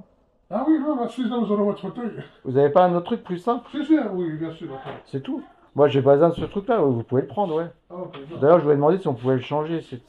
Ah 0.51 0.63
oui, 0.67 0.79
non, 0.79 0.95
là, 0.95 1.05
là, 1.05 1.37
vous 1.39 1.51
aurez 1.51 1.63
votre 1.63 1.81
fauteuil. 1.81 2.23
Vous 2.43 2.51
n'avez 2.51 2.69
pas 2.69 2.85
un 2.85 2.93
autre 2.93 3.05
truc 3.05 3.23
plus 3.23 3.39
simple? 3.39 3.67
C'est 3.71 3.83
sûr, 3.83 4.03
oui, 4.13 4.31
bien 4.37 4.51
sûr. 4.51 4.69
C'est 5.05 5.21
tout. 5.21 5.43
Moi, 5.75 5.87
j'ai 5.87 6.01
pas 6.01 6.13
besoin 6.13 6.29
de 6.29 6.35
ce 6.35 6.45
truc-là, 6.45 6.77
vous 6.79 7.03
pouvez 7.03 7.21
le 7.21 7.27
prendre, 7.27 7.55
ouais. 7.55 7.67
Ah, 7.89 7.95
D'ailleurs, 8.39 8.59
je 8.59 8.65
vous 8.65 8.71
ai 8.71 8.75
demandé 8.75 8.97
si 8.97 9.07
on 9.07 9.13
pouvait 9.13 9.35
le 9.35 9.41
changer. 9.41 9.81
C'est, 9.81 10.01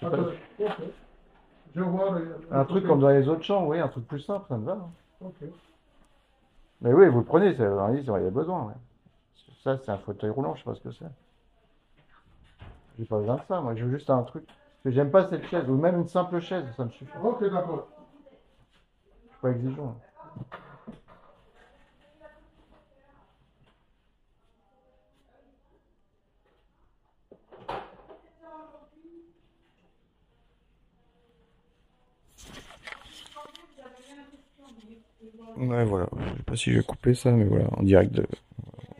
pas... 0.00 0.16
Je 1.74 1.80
vois 1.80 2.18
Un 2.50 2.64
truc 2.64 2.86
comme 2.86 3.00
dans 3.00 3.08
les 3.08 3.28
autres 3.28 3.42
chambres, 3.42 3.68
oui, 3.68 3.80
un 3.80 3.88
truc 3.88 4.06
plus 4.06 4.20
simple, 4.20 4.44
ça 4.48 4.56
me 4.56 4.66
va. 4.66 4.78
Hein. 5.24 5.30
Mais 6.82 6.92
oui, 6.92 7.08
vous 7.08 7.18
le 7.20 7.24
prenez, 7.24 7.54
ça 7.54 7.64
dire 7.64 8.14
qu'il 8.14 8.24
y 8.24 8.26
a 8.26 8.30
besoin. 8.30 8.64
Ouais. 8.66 8.74
Ça, 9.62 9.76
c'est 9.78 9.90
un 9.90 9.98
fauteuil 9.98 10.30
roulant, 10.30 10.54
je 10.54 10.60
sais 10.60 10.64
pas 10.64 10.74
ce 10.74 10.80
que 10.80 10.92
c'est. 10.92 11.04
J'ai 12.98 13.04
pas 13.06 13.18
besoin 13.18 13.36
de 13.36 13.42
ça, 13.48 13.60
moi, 13.60 13.74
je 13.74 13.84
veux 13.84 13.90
juste 13.90 14.10
un 14.10 14.22
truc. 14.22 14.44
J'aime 14.84 15.10
pas 15.10 15.26
cette 15.26 15.44
chaise, 15.46 15.68
ou 15.68 15.74
même 15.74 15.96
une 15.96 16.08
simple 16.08 16.40
chaise, 16.40 16.64
ça 16.76 16.84
me 16.84 16.90
suffit. 16.90 17.12
Ok, 17.22 17.42
d'accord 17.50 17.88
pas 19.40 19.50
exigeant. 19.50 19.96
Ouais, 35.56 35.84
voilà. 35.84 36.08
Je 36.16 36.36
sais 36.36 36.42
pas 36.44 36.56
si 36.56 36.72
j'ai 36.72 36.82
coupé 36.82 37.14
ça, 37.14 37.32
mais 37.32 37.44
voilà, 37.44 37.68
en 37.76 37.82
direct, 37.82 38.20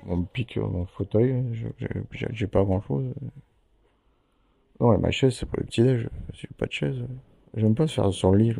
on 0.06 0.16
me 0.18 0.24
pique 0.26 0.56
mon 0.56 0.86
fauteuil, 0.86 1.42
j'ai 2.10 2.46
pas 2.46 2.64
grand 2.64 2.82
chose. 2.82 3.14
Non, 4.80 4.96
ma 4.98 5.10
chaise, 5.10 5.36
c'est 5.36 5.46
pour 5.46 5.58
le 5.58 5.64
petit-déj. 5.66 6.08
J'ai 6.32 6.48
pas 6.56 6.66
de 6.66 6.72
chaise. 6.72 7.04
J'aime 7.54 7.74
pas 7.74 7.86
se 7.86 7.94
faire 7.94 8.12
sur 8.12 8.32
le 8.32 8.38
lit 8.38 8.54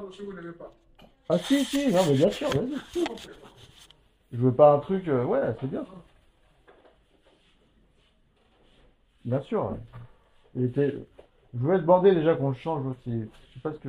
vous 0.00 0.32
n'avez 0.32 0.52
pas. 0.52 0.72
Ah 1.28 1.38
si, 1.38 1.64
si, 1.64 1.92
non 1.92 2.00
mais 2.06 2.16
bien 2.16 2.30
sûr, 2.30 2.50
vas-y. 2.50 3.04
Je 4.32 4.38
veux 4.38 4.54
pas 4.54 4.74
un 4.74 4.78
truc, 4.80 5.08
euh, 5.08 5.24
ouais, 5.24 5.40
c'est 5.60 5.68
bien. 5.68 5.84
Bien 9.24 9.40
sûr. 9.40 9.70
ouais. 9.70 9.78
Il 10.54 10.64
était... 10.64 10.94
Je 11.54 11.58
voulais 11.58 11.78
demander 11.78 12.14
déjà 12.14 12.34
qu'on 12.34 12.52
change 12.52 12.84
aussi. 12.86 13.22
Je 13.48 13.54
sais 13.54 13.60
pas 13.60 13.72
ce 13.72 13.78
que... 13.78 13.88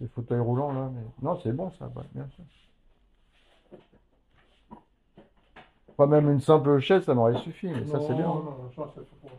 Les 0.00 0.06
fauteuils 0.08 0.38
roulants 0.38 0.72
là, 0.72 0.90
mais... 0.94 1.02
Non, 1.22 1.40
c'est 1.42 1.52
bon 1.52 1.72
ça, 1.78 1.86
ouais, 1.86 2.04
bien 2.14 2.28
sûr. 2.28 2.44
Pas 5.96 6.06
même 6.06 6.30
une 6.30 6.40
simple 6.40 6.78
chaise, 6.78 7.02
ça 7.02 7.14
m'aurait 7.14 7.38
suffi, 7.40 7.66
mais 7.66 7.84
ça 7.84 7.98
c'est 8.00 8.14
bien. 8.14 8.26
Non, 8.26 8.44
non, 8.44 8.70
ça 8.76 8.92
c'est 8.94 9.18
pour... 9.18 9.30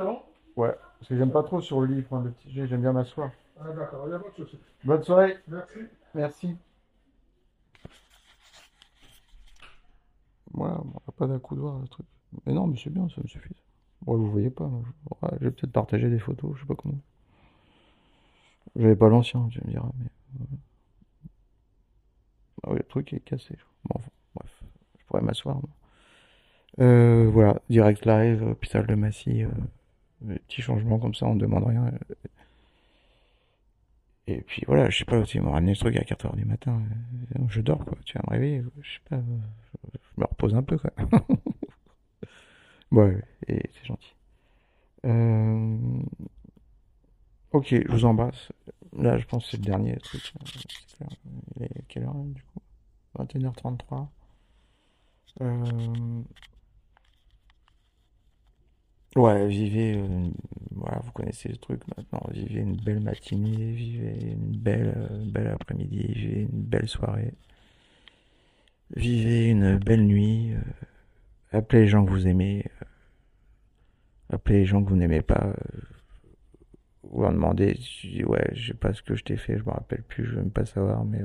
Bon? 0.00 0.22
Ouais, 0.56 0.74
parce 0.98 1.08
que 1.08 1.16
j'aime 1.16 1.30
pas 1.30 1.42
trop 1.42 1.60
sur 1.60 1.80
le 1.80 1.86
lit 1.94 2.02
prendre 2.02 2.24
le 2.24 2.30
petit 2.32 2.50
j'aime 2.66 2.80
bien 2.80 2.92
m'asseoir. 2.92 3.30
Ah, 3.60 3.70
D'accord, 3.72 4.06
il 4.06 4.08
n'y 4.08 4.14
a 4.14 4.18
pas 4.18 4.30
de 4.30 4.34
souci. 4.34 4.58
Bonne 4.84 5.02
soirée, 5.02 5.36
Merci. 5.46 5.78
merci. 6.14 6.56
Voilà, 10.52 10.76
bon, 10.76 10.92
on 10.94 11.00
n'a 11.06 11.12
pas 11.16 11.26
d'un 11.26 11.34
le 11.80 11.88
truc. 11.88 12.06
Mais 12.46 12.52
non, 12.52 12.66
mais 12.66 12.78
c'est 12.82 12.90
bien, 12.90 13.08
ça 13.08 13.20
me 13.22 13.28
suffit. 13.28 13.54
Bon, 14.02 14.16
vous 14.16 14.30
voyez 14.30 14.50
pas, 14.50 14.64
ouais, 14.64 15.30
je 15.40 15.44
vais 15.44 15.50
peut-être 15.50 15.72
partager 15.72 16.08
des 16.08 16.18
photos, 16.18 16.56
je 16.56 16.60
sais 16.62 16.66
pas 16.66 16.74
comment. 16.74 16.98
J'avais 18.76 18.96
pas 18.96 19.08
l'ancien, 19.08 19.48
tu 19.48 19.60
me 19.64 19.70
diras, 19.70 19.90
mais. 19.98 20.06
Ah 22.62 22.70
oui, 22.70 22.78
le 22.78 22.84
truc 22.84 23.12
est 23.12 23.20
cassé. 23.20 23.56
Bon, 23.84 23.96
enfin, 23.98 24.10
bref, 24.34 24.62
je 24.98 25.04
pourrais 25.06 25.22
m'asseoir. 25.22 25.60
Euh, 26.80 27.28
voilà, 27.30 27.60
direct 27.68 28.06
live, 28.06 28.42
hôpital 28.42 28.86
de 28.86 28.94
Massy, 28.94 29.44
euh, 29.44 29.50
des 30.22 30.38
petits 30.40 30.62
changements 30.62 30.98
comme 30.98 31.14
ça, 31.14 31.26
on 31.26 31.34
ne 31.34 31.40
demande 31.40 31.64
rien. 31.64 31.86
euh. 31.86 32.14
Et 34.26 34.42
puis 34.42 34.62
voilà, 34.66 34.88
je 34.90 34.98
sais 34.98 35.04
pas, 35.04 35.18
ils 35.34 35.40
m'ont 35.42 35.50
ramené 35.52 35.72
le 35.72 35.76
truc 35.78 35.96
à 35.96 36.02
4h 36.04 36.36
du 36.36 36.44
matin. 36.44 36.80
euh, 37.36 37.42
Je 37.48 37.60
dors, 37.60 37.84
quoi. 37.84 37.98
Tu 38.04 38.16
vas 38.16 38.22
me 38.26 38.30
réveiller, 38.32 38.62
je 38.80 38.92
sais 38.94 39.00
pas, 39.08 39.16
euh, 39.16 39.22
je 39.94 40.20
me 40.20 40.26
repose 40.26 40.54
un 40.54 40.62
peu, 40.62 40.78
quoi. 40.78 40.90
Ouais, 42.92 43.22
et 43.46 43.70
c'est 43.72 43.86
gentil. 43.86 44.14
Ok, 47.52 47.68
je 47.70 47.90
vous 47.92 48.04
embrasse. 48.04 48.52
Là, 48.96 49.18
je 49.18 49.24
pense 49.26 49.44
que 49.44 49.50
c'est 49.52 49.56
le 49.56 49.64
dernier 49.64 49.96
truc. 49.98 50.32
clair. 50.96 51.08
Il 51.56 51.64
est 51.64 51.70
quelle 51.88 52.04
heure, 52.04 52.14
du 52.14 52.42
coup? 52.42 52.60
21h33. 53.18 54.08
Euh, 55.40 56.22
Ouais, 59.16 59.46
vivez, 59.48 59.96
euh, 59.98 60.28
voilà, 60.72 61.00
vous 61.04 61.10
connaissez 61.12 61.48
le 61.48 61.56
truc 61.56 61.82
maintenant. 61.96 62.22
Vivez 62.30 62.60
une 62.60 62.76
belle 62.76 63.00
matinée, 63.00 63.72
vivez 63.72 64.32
une 64.32 64.56
belle, 64.56 64.94
euh, 64.96 65.24
belle 65.26 65.48
après-midi, 65.48 66.06
vivez 66.14 66.40
une 66.42 66.62
belle 66.62 66.88
soirée. 66.88 67.34
Vivez 68.94 69.48
une 69.48 69.78
belle 69.78 70.06
nuit. 70.06 70.52
euh, 70.54 70.60
appelez 71.58 71.82
les 71.82 71.88
gens 71.88 72.04
que 72.04 72.10
vous 72.10 72.28
aimez. 72.28 72.64
euh, 74.30 74.36
appelez 74.36 74.58
les 74.60 74.64
gens 74.66 74.82
que 74.82 74.88
vous 74.88 74.96
n'aimez 74.96 75.22
pas. 75.22 75.44
euh, 75.46 75.52
vous 77.02 77.22
leur 77.22 77.32
demandez, 77.32 77.74
tu 77.74 78.06
dis, 78.08 78.24
ouais, 78.24 78.50
je 78.54 78.68
sais 78.68 78.74
pas 78.74 78.92
ce 78.94 79.02
que 79.02 79.14
je 79.14 79.24
t'ai 79.24 79.36
fait, 79.36 79.58
je 79.58 79.64
me 79.64 79.70
rappelle 79.70 80.02
plus, 80.02 80.24
je 80.24 80.30
veux 80.30 80.36
même 80.36 80.50
pas 80.50 80.64
savoir, 80.66 81.04
mais 81.04 81.20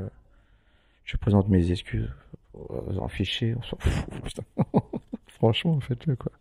je 1.04 1.18
présente 1.18 1.50
mes 1.50 1.72
excuses. 1.72 2.10
Vous 2.54 3.00
en 3.00 3.08
fichez, 3.08 3.54
on 3.58 3.62
s'en 3.64 3.78
fout, 3.80 4.22
putain. 4.24 4.44
Franchement, 5.28 5.80
faites-le, 5.82 6.16
quoi. 6.16 6.32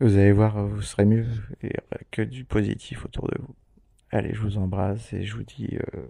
Vous 0.00 0.16
allez 0.16 0.32
voir, 0.32 0.66
vous 0.66 0.82
serez 0.82 1.04
mieux. 1.04 1.24
Aura 1.62 2.00
que 2.10 2.22
du 2.22 2.44
positif 2.44 3.04
autour 3.04 3.28
de 3.28 3.36
vous. 3.40 3.54
Allez, 4.10 4.34
je 4.34 4.40
vous 4.40 4.58
embrasse 4.58 5.12
et 5.12 5.24
je 5.24 5.34
vous 5.36 5.44
dis. 5.44 5.68
euh, 5.94 6.02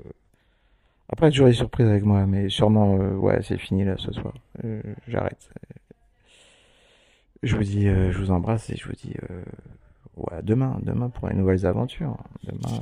Après, 1.09 1.31
toujours 1.31 1.47
des 1.49 1.53
surprises 1.55 1.87
avec 1.87 2.03
moi, 2.05 2.27
mais 2.27 2.49
sûrement, 2.49 2.97
euh, 3.01 3.15
ouais, 3.15 3.43
c'est 3.43 3.59
fini 3.59 3.85
là 3.85 3.97
ce 3.99 4.13
soir. 4.13 4.35
Euh, 4.65 4.83
J'arrête. 5.07 5.51
Je 7.43 7.57
vous 7.57 7.63
dis, 7.63 7.89
euh, 7.89 8.11
je 8.11 8.19
vous 8.19 8.31
embrasse 8.31 8.71
et 8.71 8.77
je 8.77 8.87
vous 8.87 8.95
dis, 8.95 9.15
ouais, 10.17 10.43
demain, 10.43 10.79
demain 10.83 11.11
pour 11.11 11.29
les 11.29 11.35
nouvelles 11.35 11.67
aventures. 11.67 12.17
Demain, 12.43 12.81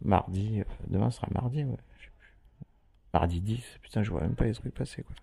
mardi, 0.00 0.62
demain 0.86 1.10
sera 1.10 1.26
mardi, 1.34 1.64
ouais. 1.64 1.76
Mardi 3.12 3.40
10, 3.40 3.78
putain, 3.82 4.02
je 4.04 4.10
vois 4.10 4.20
même 4.20 4.34
pas 4.36 4.44
les 4.44 4.52
trucs 4.54 4.74
passer, 4.74 5.02
quoi. 5.02 5.16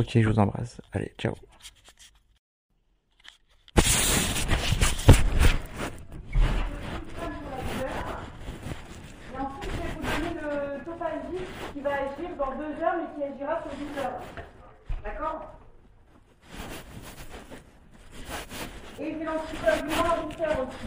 Ok, 0.00 0.10
je 0.14 0.28
vous 0.28 0.38
embrasse. 0.38 0.80
Allez, 0.92 1.12
ciao. 1.18 1.34
Et 9.34 9.38
ensuite, 9.38 9.70
je 9.72 9.80
vais 9.80 9.94
vous 9.94 10.02
donner 10.02 10.40
le 10.40 10.84
topazis 10.84 11.44
qui 11.72 11.80
va 11.80 11.90
agir 11.94 12.36
dans 12.38 12.56
deux 12.56 12.74
heures, 13.42 13.50
agira 13.50 13.62
sur 13.62 13.70
12 13.78 13.98
heures. 13.98 14.20
D'accord 15.04 15.54
Et 19.00 19.14
j'ai 19.18 19.24
l'anticoagulant 19.24 20.10
à 20.10 20.16
vous 20.20 20.30
faire 20.32 20.60
aussi. 20.60 20.86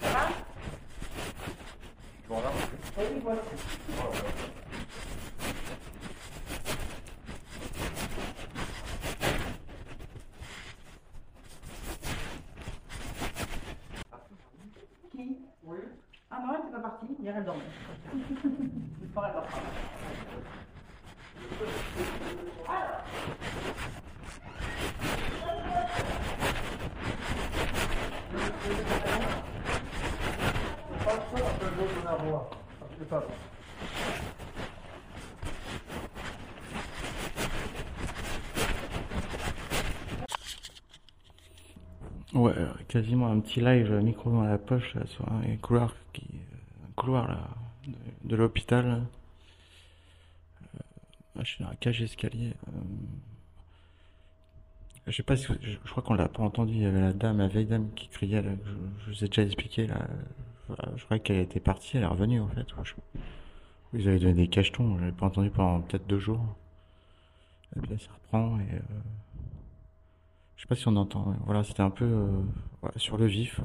Ça 0.00 0.08
va 0.08 0.28
Oui, 2.98 3.20
voilà. 3.22 3.42
Qui? 15.10 15.38
Oui. 15.64 15.78
Ah 16.34 16.38
non, 16.40 16.54
elle 16.54 16.64
n'est 16.64 16.72
pas 16.72 16.80
partie. 16.88 17.14
Hier, 17.20 17.36
elle 17.36 17.44
dormait. 17.44 17.60
Ce 18.14 18.18
soir, 19.12 19.26
elle 19.28 19.34
dort 19.34 19.44
pas. 19.44 19.58
Alors. 22.68 23.02
Voir. 33.10 33.22
Ouais, 42.34 42.52
euh, 42.56 42.72
quasiment 42.88 43.28
un 43.28 43.40
petit 43.40 43.60
live 43.60 43.92
euh, 43.92 44.00
micro 44.00 44.30
dans 44.30 44.42
la 44.42 44.56
poche 44.58 44.94
là, 44.94 45.04
sur 45.06 45.30
un 45.30 45.56
couloir 45.58 45.94
qui, 46.12 46.24
euh, 46.32 46.86
un 46.88 46.92
couloir 46.96 47.28
là 47.28 47.48
de, 48.24 48.36
l'hôpital. 48.36 49.02
Euh, 50.74 51.40
je 51.40 51.44
suis 51.44 51.62
dans 51.64 51.70
la 51.70 51.76
cage 51.76 52.00
escalier. 52.00 52.54
je 55.06 55.12
sais 55.12 55.22
pas 55.22 55.36
si 55.36 55.46
vous- 55.48 55.56
je, 55.60 55.72
je 55.84 55.90
crois 55.90 56.02
qu'on 56.02 56.14
l'a 56.14 56.28
pas 56.28 56.42
entendu. 56.42 56.72
Il 56.74 56.82
y 56.82 56.86
avait 56.86 57.00
la 57.00 57.12
dame, 57.12 57.38
la 57.38 57.48
vieille 57.48 57.66
dame 57.66 57.90
qui 57.94 58.08
criait. 58.08 58.40
Là, 58.42 58.52
que 58.52 58.66
je, 58.66 58.72
je 59.04 59.10
vous 59.18 59.24
ai 59.24 59.28
déjà 59.28 59.42
expliqué 59.42 59.86
là. 59.86 60.06
Voilà, 60.68 60.92
je 60.96 61.04
crois 61.04 61.18
qu'elle 61.18 61.38
était 61.40 61.60
partie, 61.60 61.96
elle 61.98 62.04
est 62.04 62.06
revenue 62.06 62.40
en 62.40 62.48
fait. 62.48 62.66
Je- 62.84 62.94
Vous 63.92 64.08
avez 64.08 64.18
donné 64.18 64.34
des 64.34 64.48
cachetons, 64.48 64.98
je 64.98 65.04
l'ai 65.04 65.12
pas 65.12 65.26
entendu 65.26 65.50
pendant 65.50 65.80
peut-être 65.82 66.06
deux 66.06 66.18
jours. 66.18 66.42
Et 67.76 67.98
ça 67.98 68.10
reprend 68.12 68.58
et. 68.60 68.62
euh, 68.74 68.78
je 70.62 70.64
sais 70.64 70.68
pas 70.68 70.76
si 70.76 70.86
on 70.86 70.94
entend. 70.94 71.34
Voilà, 71.44 71.64
c'était 71.64 71.80
un 71.82 71.90
peu 71.90 72.04
euh, 72.04 72.88
sur 72.94 73.18
le 73.18 73.26
vif. 73.26 73.60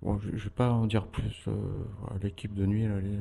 Bon, 0.00 0.18
je, 0.18 0.30
vais 0.30 0.48
pas 0.48 0.72
en 0.72 0.86
dire 0.86 1.06
plus. 1.06 1.44
euh, 1.46 1.52
L'équipe 2.22 2.54
de 2.54 2.64
nuit, 2.64 2.84
elle 2.84 3.20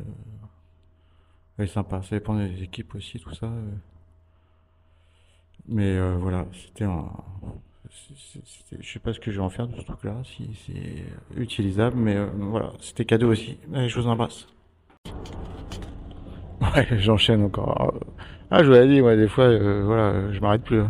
est, 1.59 1.67
sympa. 1.67 2.01
Ça 2.03 2.15
dépend 2.15 2.35
des 2.37 2.63
équipes 2.63 2.95
aussi, 2.95 3.19
tout 3.19 3.33
ça. 3.35 3.47
euh. 3.47 3.69
Mais 5.67 5.99
voilà, 6.15 6.45
c'était 6.53 6.85
un. 6.85 7.11
Je 8.79 8.93
sais 8.93 8.99
pas 8.99 9.11
ce 9.11 9.19
que 9.19 9.29
je 9.29 9.39
vais 9.39 9.43
en 9.43 9.49
faire 9.49 9.67
de 9.67 9.75
ce 9.75 9.81
truc-là, 9.85 10.21
si 10.23 10.57
c'est 10.65 11.03
utilisable, 11.37 11.97
mais 11.97 12.15
voilà, 12.27 12.71
c'était 12.79 13.03
cadeau 13.03 13.29
aussi. 13.29 13.57
Allez, 13.73 13.89
je 13.89 13.99
vous 13.99 14.07
embrasse. 14.07 14.47
Ouais, 16.61 16.87
j'enchaîne 16.97 17.43
encore. 17.43 17.93
Ah, 18.49 18.63
je 18.63 18.67
vous 18.69 18.73
l'ai 18.73 18.87
dit, 18.87 19.01
ouais, 19.01 19.17
des 19.17 19.27
fois, 19.27 19.49
voilà, 19.83 20.31
je 20.31 20.39
m'arrête 20.39 20.63
plus. 20.63 20.83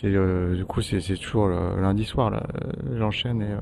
C'est 0.00 0.14
euh, 0.14 0.54
du 0.56 0.64
coup 0.64 0.82
c'est 0.82 1.00
toujours 1.16 1.48
le 1.48 1.80
lundi 1.80 2.04
soir 2.04 2.30
là, 2.30 2.42
euh, 2.56 2.98
j'enchaîne 2.98 3.42
et 3.42 3.52
euh, 3.52 3.58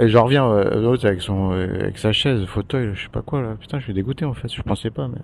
et 0.00 0.08
j'en 0.08 0.24
reviens 0.24 0.46
l'autre 0.74 1.06
avec 1.06 1.20
son 1.22 1.50
avec 1.52 1.98
sa 1.98 2.12
chaise, 2.12 2.44
fauteuil, 2.46 2.90
je 2.94 3.02
sais 3.04 3.08
pas 3.08 3.22
quoi 3.22 3.42
là. 3.42 3.54
Putain, 3.60 3.78
je 3.78 3.84
suis 3.84 3.94
dégoûté 3.94 4.24
en 4.24 4.34
fait, 4.34 4.52
je 4.52 4.62
pensais 4.62 4.90
pas 4.90 5.06
mais 5.08 5.20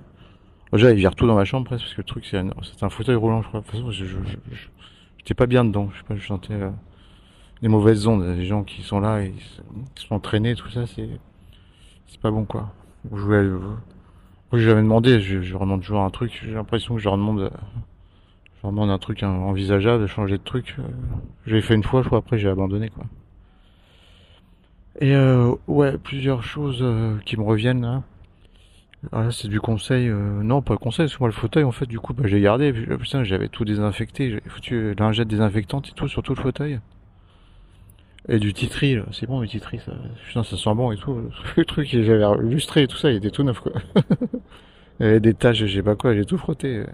déjà 0.72 0.90
il 0.92 0.96
vire 0.96 1.14
tout 1.16 1.26
dans 1.26 1.34
ma 1.34 1.44
chambre 1.44 1.66
presque 1.66 1.84
parce 1.84 1.94
que 1.94 2.00
le 2.00 2.04
truc 2.06 2.24
c'est 2.26 2.38
un, 2.38 2.50
un 2.82 2.90
fauteuil 2.90 3.16
roulant 3.16 3.42
je 3.42 3.48
crois. 3.48 3.60
De 3.60 3.66
toute 3.66 3.74
façon, 3.76 3.90
je 3.90 4.04
je 4.04 4.18
je- 4.24 4.54
je- 4.54 4.68
j'étais 5.18 5.34
pas 5.34 5.46
bien 5.46 5.64
dedans, 5.64 5.90
je 5.92 5.98
sais 5.98 6.04
pas, 6.04 6.16
je 6.16 6.26
sentais 6.26 6.54
euh, 6.54 6.70
des 7.62 7.68
mauvaises 7.68 8.06
ondes, 8.06 8.24
des 8.36 8.46
gens 8.46 8.64
qui 8.64 8.82
sont 8.82 9.00
là 9.00 9.22
et 9.22 9.34
ils 9.36 10.02
sont 10.02 10.14
entraînés 10.14 10.54
tout 10.56 10.70
ça, 10.70 10.86
c'est 10.86 11.08
c'est 12.08 12.20
pas 12.20 12.30
bon 12.30 12.44
quoi. 12.44 12.72
Je 13.12 13.20
voulais 13.20 13.48
j'avais 14.52 14.82
demandé, 14.82 15.20
je, 15.20 15.42
je 15.42 15.56
demande 15.56 15.80
toujours 15.82 16.00
un 16.02 16.10
truc, 16.10 16.40
j'ai 16.44 16.52
l'impression 16.54 16.94
que 16.94 17.00
je 17.00 17.04
leur 17.08 17.16
demande 17.16 17.40
euh, 17.40 17.50
je 18.60 18.62
leur 18.62 18.72
demande 18.72 18.90
un 18.90 18.98
truc 18.98 19.22
envisageable, 19.24 20.02
de 20.02 20.06
changer 20.06 20.38
de 20.38 20.42
truc. 20.44 20.76
euh, 20.78 20.82
J'ai 21.46 21.60
fait 21.62 21.74
une 21.74 21.82
fois, 21.82 22.02
je 22.02 22.06
crois, 22.06 22.18
après 22.18 22.38
j'ai 22.38 22.48
abandonné, 22.48 22.90
quoi. 22.90 23.04
Et 25.00 25.14
euh, 25.14 25.54
ouais, 25.66 25.98
plusieurs 25.98 26.42
choses 26.42 26.78
euh, 26.82 27.16
qui 27.24 27.36
me 27.36 27.42
reviennent 27.42 27.82
là. 27.82 28.02
Ah, 29.12 29.24
là, 29.24 29.30
c'est 29.30 29.48
du 29.48 29.60
conseil. 29.60 30.08
euh, 30.08 30.42
non, 30.42 30.62
pas 30.62 30.74
le 30.74 30.78
conseil, 30.78 31.08
que 31.08 31.16
moi, 31.20 31.28
le 31.28 31.32
fauteuil, 31.34 31.64
en 31.64 31.72
fait, 31.72 31.86
du 31.86 31.98
coup, 31.98 32.12
bah, 32.14 32.24
j'ai 32.26 32.40
gardé. 32.40 32.72
Puis, 32.72 32.86
putain, 32.98 33.24
j'avais 33.24 33.48
tout 33.48 33.64
désinfecté. 33.64 34.30
J'avais 34.30 34.48
foutu 34.48 34.94
lingette 34.94 35.28
désinfectante 35.28 35.88
et 35.88 35.92
tout 35.92 36.08
sur 36.08 36.22
tout 36.22 36.34
le 36.34 36.40
fauteuil. 36.42 36.80
Et 38.28 38.38
du 38.38 38.52
titri. 38.52 38.96
C'est 39.12 39.26
bon, 39.26 39.40
le 39.40 39.48
titri, 39.48 39.78
ça. 39.84 39.92
Putain, 40.26 40.42
ça 40.44 40.56
sent 40.56 40.74
bon 40.74 40.92
et 40.92 40.96
tout. 40.96 41.20
Le 41.56 41.64
truc, 41.64 41.88
j'avais 41.90 42.24
illustré 42.46 42.82
et 42.82 42.86
tout 42.86 42.96
ça, 42.96 43.10
il 43.10 43.16
était 43.16 43.30
tout 43.30 43.42
neuf, 43.42 43.60
quoi. 43.60 43.72
avait 45.00 45.20
des 45.20 45.34
taches, 45.34 45.58
je 45.58 45.66
sais 45.66 45.82
pas 45.82 45.96
quoi, 45.96 46.14
j'ai 46.14 46.24
tout 46.24 46.38
frotté. 46.38 46.84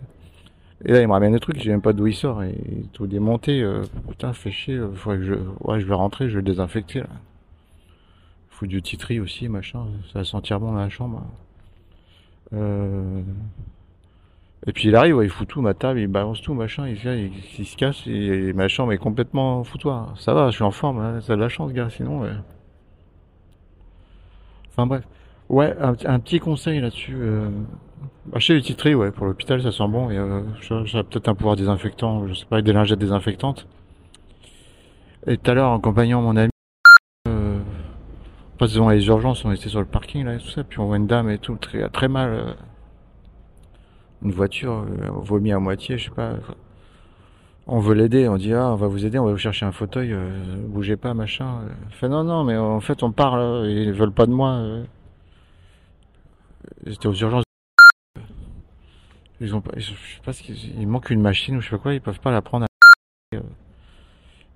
Et 0.85 0.93
là, 0.93 1.01
il 1.01 1.07
me 1.09 1.13
ramène 1.13 1.33
le 1.33 1.41
truc, 1.41 1.59
j'ai 1.59 1.71
même 1.71 1.81
pas 1.83 1.93
d'où 1.93 2.07
il 2.07 2.15
sort. 2.15 2.43
Et 2.43 2.55
tout 2.93 3.07
démonté. 3.07 3.63
euh, 3.63 3.83
putain, 4.09 4.33
fait 4.33 4.51
chier. 4.51 4.75
euh, 4.75 4.93
Faudrait 4.95 5.19
que 5.19 5.25
je... 5.25 5.35
Ouais, 5.61 5.81
je 5.81 5.87
vais 5.87 5.95
rentrer, 5.95 6.29
je 6.29 6.35
vais 6.35 6.43
le 6.43 6.51
désinfecter, 6.51 7.01
là. 7.01 7.09
Faut 8.51 8.67
du 8.67 8.83
titri 8.83 9.21
aussi, 9.21 9.49
machin. 9.49 9.87
Ça 10.13 10.21
va 10.21 10.25
sentir 10.25 10.61
bon 10.61 10.73
dans 10.73 10.79
la 10.79 10.89
chambre. 10.89 11.23
Euh... 12.53 13.23
Et 14.67 14.73
puis 14.73 14.89
il 14.89 14.97
arrive, 14.97 15.21
il 15.23 15.29
fout 15.31 15.47
tout, 15.47 15.61
ma 15.61 15.75
table, 15.75 16.01
il 16.01 16.09
balance 16.09 16.41
tout, 16.41 16.55
machin, 16.55 16.89
il, 16.89 16.97
il, 17.59 17.67
se 17.67 17.77
casse, 17.77 18.05
et, 18.07 18.53
ma 18.53 18.67
chambre 18.67 18.93
est 18.93 18.99
complètement 18.99 19.63
foutoir. 19.63 20.19
Ça 20.19 20.35
va, 20.35 20.51
je 20.51 20.57
suis 20.57 20.65
en 20.65 20.71
forme, 20.73 20.99
hein, 20.99 21.21
ça 21.21 21.35
a 21.35 21.37
de 21.37 21.41
la 21.41 21.49
chance, 21.49 21.73
gars, 21.73 21.91
sinon... 21.91 22.27
Enfin 24.71 24.87
bref. 24.87 25.05
Ouais, 25.49 25.75
un, 25.81 25.95
un 26.05 26.19
petit 26.21 26.41
conseil 26.41 26.81
là-dessus. 26.81 27.15
Euh... 27.17 27.49
Acheter 28.33 28.55
du 28.55 28.63
titri, 28.63 28.95
ouais, 28.95 29.11
pour 29.11 29.27
l'hôpital, 29.27 29.63
ça 29.63 29.73
sent 29.73 29.89
bon, 29.89 30.11
et 30.11 30.19
euh, 30.19 30.43
peut-être 30.69 31.29
un 31.29 31.35
pouvoir 31.35 31.57
désinfectant, 31.57 32.27
je 32.27 32.35
sais 32.35 32.47
pas, 32.47 32.57
avec 32.57 32.67
des 32.67 32.73
lingettes 32.73 32.99
désinfectantes. 32.99 33.67
Et 35.27 35.37
tout 35.37 35.51
à 35.51 35.55
l'heure, 35.55 35.71
en 35.71 35.79
accompagnant 35.79 36.23
mon 36.23 36.37
ami, 36.37 36.51
euh... 37.29 37.59
pas 38.59 38.67
devant 38.67 38.91
les 38.91 39.07
urgences, 39.07 39.45
on 39.45 39.53
était 39.53 39.69
sur 39.69 39.81
le 39.81 39.87
parking, 39.87 40.25
là, 40.25 40.35
et 40.35 40.39
tout 40.39 40.49
ça, 40.49 40.65
puis 40.65 40.79
on 40.81 40.87
voit 40.87 40.97
une 40.97 41.07
dame 41.07 41.31
et 41.31 41.39
tout, 41.39 41.57
très, 41.57 41.89
très 41.89 42.09
mal... 42.09 42.31
euh, 42.31 42.53
une 44.23 44.33
voiture 44.33 44.73
euh, 44.73 45.11
vomie 45.11 45.53
à 45.53 45.59
moitié, 45.59 45.99
je 45.99 46.07
sais 46.07 46.11
pas. 46.11 46.35
On 47.67 47.81
veut 47.81 47.95
l'aider, 47.95 48.29
on 48.29 48.37
dit 48.37 48.53
ah 48.55 48.73
on 48.73 48.77
va 48.77 48.87
vous 48.87 49.05
aider, 49.05 49.19
on 49.19 49.25
va 49.25 49.33
vous 49.33 49.39
chercher 49.39 49.67
un 49.67 49.73
fauteuil, 49.73 50.13
euh, 50.13 50.57
bougez 50.69 50.97
pas 50.97 51.15
machin. 51.15 51.61
Fait 51.91 52.09
non 52.09 52.25
non 52.25 52.45
mais 52.45 52.57
en 52.57 52.81
fait 52.81 53.03
on 53.03 53.13
part 53.13 53.37
là, 53.37 53.67
ils 53.67 53.93
veulent 53.93 54.13
pas 54.13 54.27
de 54.27 54.33
moi. 54.33 54.63
J'étais 56.87 57.09
aux 57.09 57.15
urgences. 57.15 57.46
Ils 59.41 59.55
ont 59.55 59.63
je 59.77 59.91
sais 59.91 60.23
pas 60.25 60.33
ce 60.33 60.43
qu'ils, 60.43 60.81
il 60.81 60.87
manque 60.89 61.11
une 61.11 61.21
machine 61.21 61.57
ou 61.57 61.61
je 61.61 61.67
sais 61.69 61.77
pas 61.77 61.83
quoi, 61.83 61.95
ils 61.95 62.01
peuvent 62.01 62.21
pas 62.21 62.31
la 62.33 62.43
prendre. 62.43 62.65
À... 62.65 63.37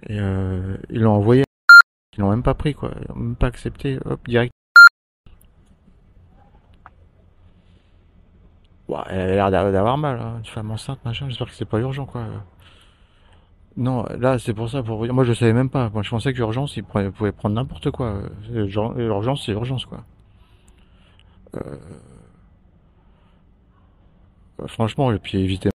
Et 0.09 0.19
euh, 0.19 0.77
ils 0.89 1.01
l'ont 1.01 1.13
envoyé, 1.15 1.45
ils 2.17 2.21
l'ont 2.21 2.31
même 2.31 2.43
pas 2.43 2.55
pris 2.55 2.75
quoi, 2.75 2.93
ils 3.01 3.09
l'ont 3.09 3.17
même 3.17 3.37
pas 3.37 3.47
accepté, 3.49 3.99
hop 4.05 4.21
direct. 4.27 4.53
Ouais, 8.89 8.99
elle 9.09 9.21
a 9.21 9.27
l'air 9.35 9.51
d'a- 9.51 9.73
d'avoir 9.73 9.97
mal, 9.99 10.19
hein, 10.21 10.39
une 10.39 10.45
femme 10.47 10.71
enceinte, 10.71 11.05
machin. 11.05 11.29
J'espère 11.29 11.47
que 11.49 11.55
c'est 11.55 11.65
pas 11.65 11.79
urgent, 11.79 12.07
quoi. 12.07 12.27
Non, 13.77 14.05
là, 14.19 14.39
c'est 14.39 14.53
pour 14.53 14.69
ça, 14.69 14.83
pour. 14.83 15.07
Moi, 15.13 15.25
je 15.25 15.33
savais 15.33 15.53
même 15.53 15.71
pas. 15.71 15.91
Moi, 15.91 16.03
je 16.03 16.11
pensais 16.11 16.33
que 16.33 16.39
l'urgence, 16.39 16.77
ils 16.77 16.83
pouvaient 16.85 17.33
prendre 17.33 17.55
n'importe 17.55 17.91
quoi. 17.91 18.21
Euh, 18.53 18.67
L'urgence, 18.97 19.45
c'est 19.47 19.53
l'urgence, 19.53 19.87
quoi. 19.87 20.05
Euh, 21.57 21.61
euh, 21.61 21.77
Franchement, 24.67 25.13
et 25.13 25.19
puis 25.19 25.39
éviter. 25.39 25.71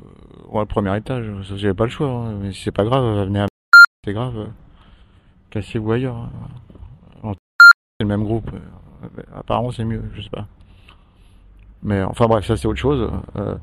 Euh, 0.00 0.60
le 0.60 0.66
premier 0.66 0.96
étage, 0.96 1.26
ça, 1.48 1.56
j'avais 1.56 1.74
pas 1.74 1.84
le 1.84 1.90
choix. 1.90 2.08
hein. 2.08 2.38
Mais 2.40 2.52
c'est 2.52 2.70
pas 2.72 2.84
grave, 2.84 3.26
venez 3.26 3.40
à. 3.40 3.46
C'est 4.04 4.12
grave. 4.12 4.36
euh, 4.38 4.46
Cassez-vous 5.50 5.92
ailleurs. 5.92 6.16
hein. 6.16 7.32
C'est 7.98 8.04
le 8.04 8.08
même 8.08 8.24
groupe. 8.24 8.50
euh, 8.52 9.22
Apparemment, 9.34 9.70
c'est 9.70 9.84
mieux, 9.84 10.02
je 10.14 10.22
sais 10.22 10.30
pas. 10.30 10.46
Mais 11.82 12.02
enfin 12.02 12.26
bref, 12.26 12.46
ça 12.46 12.56
c'est 12.56 12.66
autre 12.66 12.78
chose. 12.80 13.10
Euh, 13.36 13.54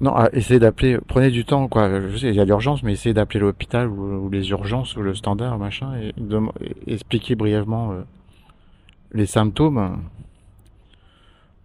non, 0.00 0.12
ah, 0.16 0.28
essayez 0.32 0.58
d'appeler, 0.58 0.98
prenez 1.06 1.30
du 1.30 1.44
temps, 1.44 1.68
quoi. 1.68 2.00
Je 2.08 2.16
sais, 2.16 2.28
il 2.28 2.34
y 2.34 2.40
a 2.40 2.44
l'urgence, 2.44 2.82
mais 2.82 2.92
essayez 2.92 3.14
d'appeler 3.14 3.38
l'hôpital 3.38 3.86
ou, 3.88 4.28
les 4.28 4.50
urgences 4.50 4.96
ou 4.96 5.02
le 5.02 5.14
standard, 5.14 5.58
machin, 5.58 5.94
et, 5.96 6.12
et 6.86 6.92
expliquer 6.94 7.36
brièvement 7.36 7.92
euh, 7.92 8.02
les 9.12 9.26
symptômes 9.26 9.78
euh, 9.78 9.90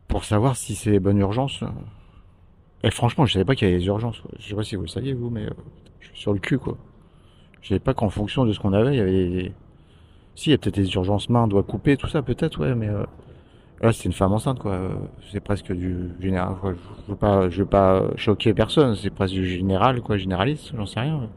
pour 0.08 0.24
savoir 0.24 0.56
si 0.56 0.76
c'est 0.76 0.92
les 0.92 1.00
bonnes 1.00 1.18
urgences. 1.20 1.64
Et 2.84 2.92
franchement, 2.92 3.26
je 3.26 3.34
savais 3.34 3.46
pas 3.46 3.56
qu'il 3.56 3.68
y 3.68 3.72
avait 3.72 3.80
des 3.80 3.88
urgences. 3.88 4.20
quoi. 4.20 4.32
Je 4.40 4.48
sais 4.48 4.56
pas 4.56 4.64
si 4.64 4.76
vous 4.76 4.84
le 4.84 4.88
saviez, 4.88 5.14
vous, 5.14 5.30
mais 5.30 5.46
euh, 5.46 5.54
je 6.00 6.08
suis 6.08 6.18
sur 6.20 6.34
le 6.34 6.40
cul, 6.40 6.58
quoi. 6.60 6.78
Je 7.62 7.70
savais 7.70 7.80
pas 7.80 7.94
qu'en 7.94 8.10
fonction 8.10 8.46
de 8.46 8.54
ce 8.54 8.60
qu'on 8.60 8.74
avait, 8.74 8.94
il 8.94 8.98
y 8.98 9.02
avait 9.02 9.30
des... 9.30 9.52
Si, 10.36 10.50
il 10.50 10.52
y 10.52 10.56
a 10.56 10.58
peut-être 10.60 10.76
des 10.76 10.94
urgences 10.94 11.30
mains, 11.30 11.48
doigts 11.48 11.64
coupés, 11.64 11.98
tout 11.98 12.08
ça, 12.08 12.22
peut-être, 12.22 12.60
ouais, 12.62 12.76
mais... 12.76 12.88
euh, 12.90 13.04
Là, 13.82 13.92
c'est 13.94 14.06
une 14.06 14.14
femme 14.14 14.34
enceinte, 14.34 14.58
quoi. 14.60 14.72
Euh, 14.72 14.90
C'est 15.32 15.40
presque 15.40 15.72
du 15.72 16.10
général. 16.20 16.56
Je 17.06 17.12
veux 17.12 17.16
pas, 17.18 17.48
je 17.50 17.60
veux 17.60 17.68
pas 17.70 18.06
choquer 18.16 18.54
personne. 18.56 18.96
C'est 18.96 19.12
presque 19.12 19.36
du 19.36 19.46
général, 19.48 20.02
quoi, 20.02 20.18
généraliste. 20.18 20.72
J'en 20.76 20.88
sais 20.88 21.00
rien. 21.00 21.30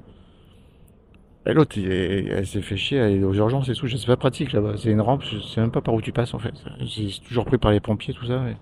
Et 1.47 1.55
l'autre, 1.55 1.79
elle 1.79 2.47
s'est 2.47 2.61
fait 2.61 2.77
chier, 2.77 2.99
elle 2.99 3.21
est 3.21 3.25
aux 3.25 3.33
urgences 3.33 3.69
et 3.69 3.75
tout. 3.75 3.89
C'est 3.89 4.07
pas 4.07 4.17
pratique 4.17 4.53
là-bas. 4.53 4.75
C'est 4.77 4.91
une 4.91 5.01
rampe. 5.01 5.23
Je 5.25 5.39
sais 5.41 5.61
même 5.61 5.71
pas 5.71 5.81
par 5.81 5.95
où 5.95 6.03
tu 6.03 6.13
passes 6.13 6.35
en 6.35 6.39
fait. 6.39 6.55
C'est 6.89 7.23
toujours 7.27 7.47
pris 7.47 7.59
par 7.59 7.71
les 7.71 7.81
pompiers, 7.81 8.15
tout 8.15 8.27
ça. 8.27 8.43
Et 8.49 8.57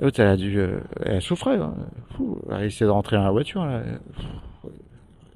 L'autre, 0.00 0.18
elle 0.20 0.28
a 0.28 0.36
dû, 0.36 0.58
euh, 0.58 0.80
elle 1.04 1.22
souffrait. 1.22 1.58
Hein. 1.58 1.74
Elle 2.50 2.64
essayait 2.64 2.86
de 2.86 2.90
rentrer 2.90 3.16
dans 3.16 3.24
la 3.24 3.30
voiture. 3.30 3.64
Là. 3.64 3.82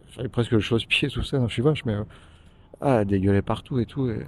Fallait 0.09 0.29
presque 0.31 0.53
le 0.53 0.61
chausse-pied, 0.61 1.09
tout 1.11 1.23
ça. 1.23 1.39
Non, 1.39 1.47
je 1.47 1.53
suis 1.53 1.63
vache, 1.63 1.85
mais 1.85 1.95
euh, 1.95 2.05
ah, 2.81 3.01
elle 3.03 3.07
dégueulait 3.07 3.43
partout 3.43 3.79
et 3.79 3.87
tout. 3.87 4.07
Euh, 4.09 4.25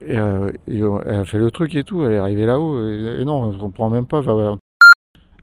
et, 0.00 0.16
euh, 0.16 0.98
elle 1.04 1.14
a 1.14 1.24
fait 1.24 1.38
le 1.38 1.50
truc 1.50 1.74
et 1.74 1.84
tout, 1.84 2.04
elle 2.04 2.12
est 2.12 2.18
arrivée 2.18 2.46
là-haut, 2.46 2.80
et, 2.88 3.24
non, 3.24 3.50
on 3.50 3.58
comprend 3.58 3.90
même 3.90 4.06
pas. 4.06 4.22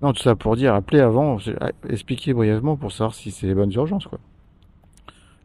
Non, 0.01 0.13
tout 0.13 0.21
ça 0.21 0.35
pour 0.35 0.55
dire, 0.55 0.73
appelez 0.73 0.99
avant, 0.99 1.37
ah, 1.61 1.71
expliquez 1.87 2.33
brièvement 2.33 2.75
pour 2.75 2.91
savoir 2.91 3.13
si 3.13 3.31
c'est 3.31 3.47
les 3.47 3.55
bonnes 3.55 3.71
urgences, 3.71 4.07
quoi. 4.07 4.19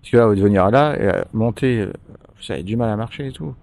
Parce 0.05 0.11
que 0.11 0.17
là, 0.19 0.27
vous 0.27 0.35
devez 0.35 0.49
venir 0.49 0.71
là, 0.71 0.95
et 0.99 1.07
euh, 1.07 1.23
monter, 1.33 1.81
euh, 1.81 1.93
vous 2.37 2.53
avez 2.53 2.63
du 2.63 2.77
mal 2.77 2.91
à 2.91 2.97
marcher 2.97 3.29
et 3.29 3.33
tout. 3.33 3.55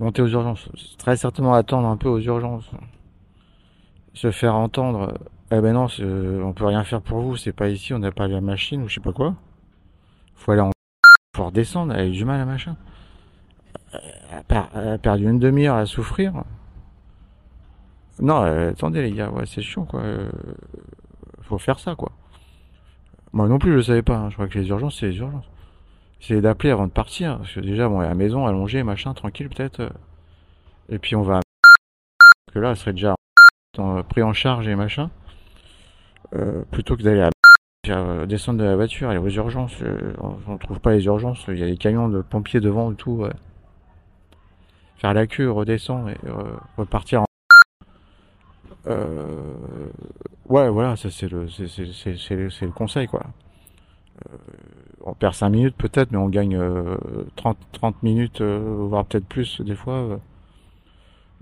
Monter 0.00 0.22
aux 0.22 0.28
urgences. 0.28 0.66
Très 0.96 1.18
certainement 1.18 1.52
attendre 1.52 1.86
un 1.88 1.98
peu 1.98 2.08
aux 2.08 2.20
urgences. 2.20 2.70
Se 4.14 4.30
faire 4.30 4.54
entendre, 4.54 5.14
euh, 5.52 5.58
eh 5.58 5.60
ben 5.60 5.74
non, 5.74 5.88
on 6.42 6.54
peut 6.54 6.64
rien 6.64 6.84
faire 6.84 7.02
pour 7.02 7.20
vous, 7.20 7.36
c'est 7.36 7.52
pas 7.52 7.68
ici, 7.68 7.92
on 7.92 7.98
n'a 7.98 8.12
pas 8.12 8.28
la 8.28 8.40
machine, 8.40 8.82
ou 8.82 8.88
je 8.88 8.94
sais 8.94 9.00
pas 9.02 9.12
quoi. 9.12 9.34
Faut 10.36 10.52
aller 10.52 10.62
en... 10.62 10.70
Faut 11.36 11.44
redescendre, 11.44 11.92
elle 11.92 12.00
a 12.00 12.06
eu 12.06 12.12
du 12.12 12.24
mal 12.24 12.40
à 12.40 12.46
machin 12.46 12.74
elle 13.92 14.56
a 14.56 14.92
a 14.92 14.98
perdu 14.98 15.24
une 15.28 15.38
demi-heure 15.38 15.76
à 15.76 15.84
souffrir. 15.84 16.44
Non, 18.20 18.40
attendez 18.40 19.02
les 19.02 19.12
gars, 19.12 19.30
ouais, 19.30 19.44
c'est 19.44 19.60
chiant 19.60 19.84
quoi. 19.84 20.02
Faut 21.42 21.58
faire 21.58 21.78
ça 21.78 21.94
quoi. 21.94 22.12
Moi 23.34 23.48
non 23.48 23.58
plus 23.58 23.74
je 23.74 23.80
savais 23.80 24.02
pas, 24.02 24.16
hein. 24.16 24.30
je 24.30 24.34
crois 24.34 24.48
que 24.48 24.58
les 24.58 24.68
urgences 24.68 24.98
c'est 24.98 25.08
les 25.08 25.18
urgences. 25.18 25.48
C'est 26.20 26.40
d'appeler 26.40 26.70
avant 26.70 26.86
de 26.86 26.92
partir, 26.92 27.38
parce 27.38 27.54
que 27.54 27.60
déjà 27.60 27.88
bon, 27.88 28.00
à 28.00 28.06
la 28.08 28.14
maison, 28.14 28.46
allongé, 28.46 28.82
machin, 28.82 29.14
tranquille 29.14 29.48
peut-être. 29.48 29.80
euh. 29.80 29.90
Et 30.88 30.98
puis 30.98 31.16
on 31.16 31.22
va... 31.22 31.40
Parce 32.46 32.54
que 32.54 32.58
là, 32.58 32.70
elle 32.70 32.76
serait 32.76 32.92
déjà 32.92 33.14
en- 33.78 34.02
pris 34.02 34.22
en 34.22 34.32
charge 34.32 34.68
et 34.68 34.74
machin. 34.74 35.10
Euh, 36.34 36.62
plutôt 36.70 36.96
que 36.96 37.02
d'aller 37.02 37.22
à... 37.22 37.30
euh, 37.88 38.26
descendre 38.26 38.58
de 38.58 38.64
la 38.64 38.76
voiture, 38.76 39.08
aller 39.10 39.18
aux 39.18 39.28
urgences. 39.28 39.80
euh, 39.82 40.14
on, 40.46 40.58
trouve 40.58 40.80
pas 40.80 40.92
les 40.92 41.04
urgences, 41.06 41.44
il 41.48 41.58
y 41.58 41.62
a 41.62 41.66
des 41.66 41.76
camions 41.76 42.08
de 42.08 42.20
pompiers 42.22 42.60
devant 42.60 42.92
et 42.92 42.96
tout. 42.96 43.12
ouais 43.12 43.32
faire 44.98 45.14
la 45.14 45.26
queue, 45.26 45.50
redescendre 45.50 46.10
et 46.10 46.16
euh, 46.26 46.56
repartir 46.76 47.22
en... 47.22 47.24
Euh, 48.86 49.54
ouais, 50.46 50.68
voilà, 50.68 50.96
ça 50.96 51.10
c'est 51.10 51.28
le, 51.28 51.48
c'est 51.48 51.66
le 52.66 52.72
conseil, 52.72 53.06
quoi. 53.06 53.22
Euh, 54.28 54.36
on 55.10 55.14
perd 55.14 55.34
5 55.34 55.48
minutes 55.50 55.76
peut-être, 55.76 56.10
mais 56.12 56.18
on 56.18 56.28
gagne 56.28 56.56
euh, 56.56 56.96
30, 57.36 57.56
30 57.72 58.02
minutes, 58.02 58.40
euh, 58.40 58.86
voire 58.88 59.04
peut-être 59.04 59.26
plus 59.26 59.60
des 59.60 59.74
fois, 59.74 59.94
euh, 59.94 60.16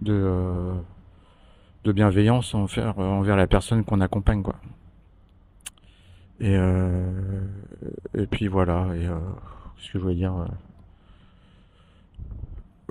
de, 0.02 0.12
euh, 0.14 0.74
de 1.84 1.92
bienveillance 1.92 2.54
envers, 2.54 3.36
la 3.36 3.46
personne 3.46 3.84
qu'on 3.84 4.00
accompagne. 4.00 4.42
Et, 6.40 6.54
euh, 6.56 7.10
puis 8.30 8.46
voilà, 8.48 8.84
euh, 8.90 9.18
ce 9.78 9.92
que 9.92 9.98
je 9.98 10.02
voulais 10.02 10.14
dire... 10.14 10.34
euh, 10.34 10.46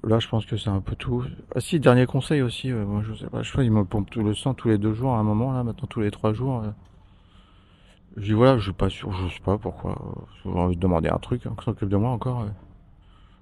Là, 0.04 0.20
je 0.20 0.28
pense 0.28 0.46
que 0.46 0.56
c'est 0.56 0.70
un 0.70 0.82
peu 0.82 0.96
tout. 0.96 1.24
Ah 1.56 1.60
si, 1.60 1.80
dernier 1.80 2.06
conseil 2.06 2.42
aussi. 2.44 2.72
euh, 2.72 3.02
je 3.02 3.14
sais 3.16 3.28
pas. 3.28 3.42
Je 3.42 3.52
pas, 3.52 3.64
il 3.64 3.72
me 3.72 3.84
pompe 3.86 4.10
tout 4.12 4.22
le 4.22 4.36
sang 4.36 4.54
tous 4.54 4.68
les 4.68 4.78
deux 4.78 4.94
jours 4.94 5.14
à 5.14 5.18
un 5.18 5.24
moment 5.24 5.52
là. 5.52 5.64
Maintenant, 5.64 5.88
tous 5.90 6.02
les 6.02 6.12
trois 6.12 6.32
jours. 6.34 6.64
Je 8.18 8.24
dis 8.24 8.34
voilà, 8.34 8.58
je 8.58 8.64
suis 8.66 8.74
pas 8.74 8.90
sûr. 8.90 9.12
Je 9.12 9.34
sais 9.34 9.42
pas 9.42 9.58
pourquoi. 9.58 10.00
J'ai 10.44 10.50
envie 10.52 10.76
de 10.76 10.82
demander 10.82 11.10
un 11.10 11.18
truc. 11.18 11.46
Hein, 11.46 11.54
qui 11.58 11.66
s'occupe 11.66 11.90
de 11.90 11.98
moi 11.98 12.12
encore. 12.12 12.46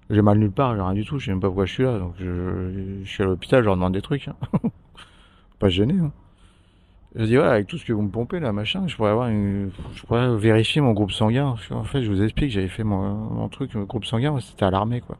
J'ai 0.09 0.21
mal 0.21 0.39
nulle 0.39 0.51
part. 0.51 0.75
J'ai 0.75 0.81
rien 0.81 0.93
du 0.93 1.05
tout. 1.05 1.19
Je 1.19 1.25
sais 1.25 1.31
même 1.31 1.39
pas 1.39 1.47
pourquoi 1.47 1.65
je 1.65 1.73
suis 1.73 1.83
là. 1.83 1.99
Donc, 1.99 2.15
je, 2.19 3.03
suis 3.05 3.23
à 3.23 3.25
l'hôpital. 3.25 3.61
Je 3.61 3.65
leur 3.65 3.75
demande 3.75 3.93
des 3.93 4.01
trucs. 4.01 4.27
hein. 4.27 4.35
pas 5.59 5.69
gêné. 5.69 5.95
Hein. 5.99 6.11
Je 7.15 7.25
dis 7.25 7.35
voilà, 7.35 7.51
avec 7.51 7.67
tout 7.67 7.77
ce 7.77 7.85
que 7.85 7.93
vous 7.93 8.01
me 8.01 8.09
pompez 8.09 8.39
là, 8.39 8.51
machin, 8.51 8.87
je 8.87 8.95
pourrais 8.95 9.11
avoir 9.11 9.27
une, 9.29 9.69
je 9.93 10.01
pourrais 10.01 10.35
vérifier 10.35 10.81
mon 10.81 10.93
groupe 10.93 11.11
sanguin. 11.11 11.55
Qu'en 11.69 11.83
fait, 11.83 12.01
je 12.01 12.09
vous 12.09 12.23
explique, 12.23 12.49
j'avais 12.49 12.67
fait 12.67 12.83
mon, 12.83 13.47
truc, 13.49 13.75
mon 13.75 13.83
groupe 13.83 14.05
sanguin, 14.05 14.39
c'était 14.39 14.65
à 14.65 14.71
l'armée 14.71 15.01
quoi. 15.01 15.17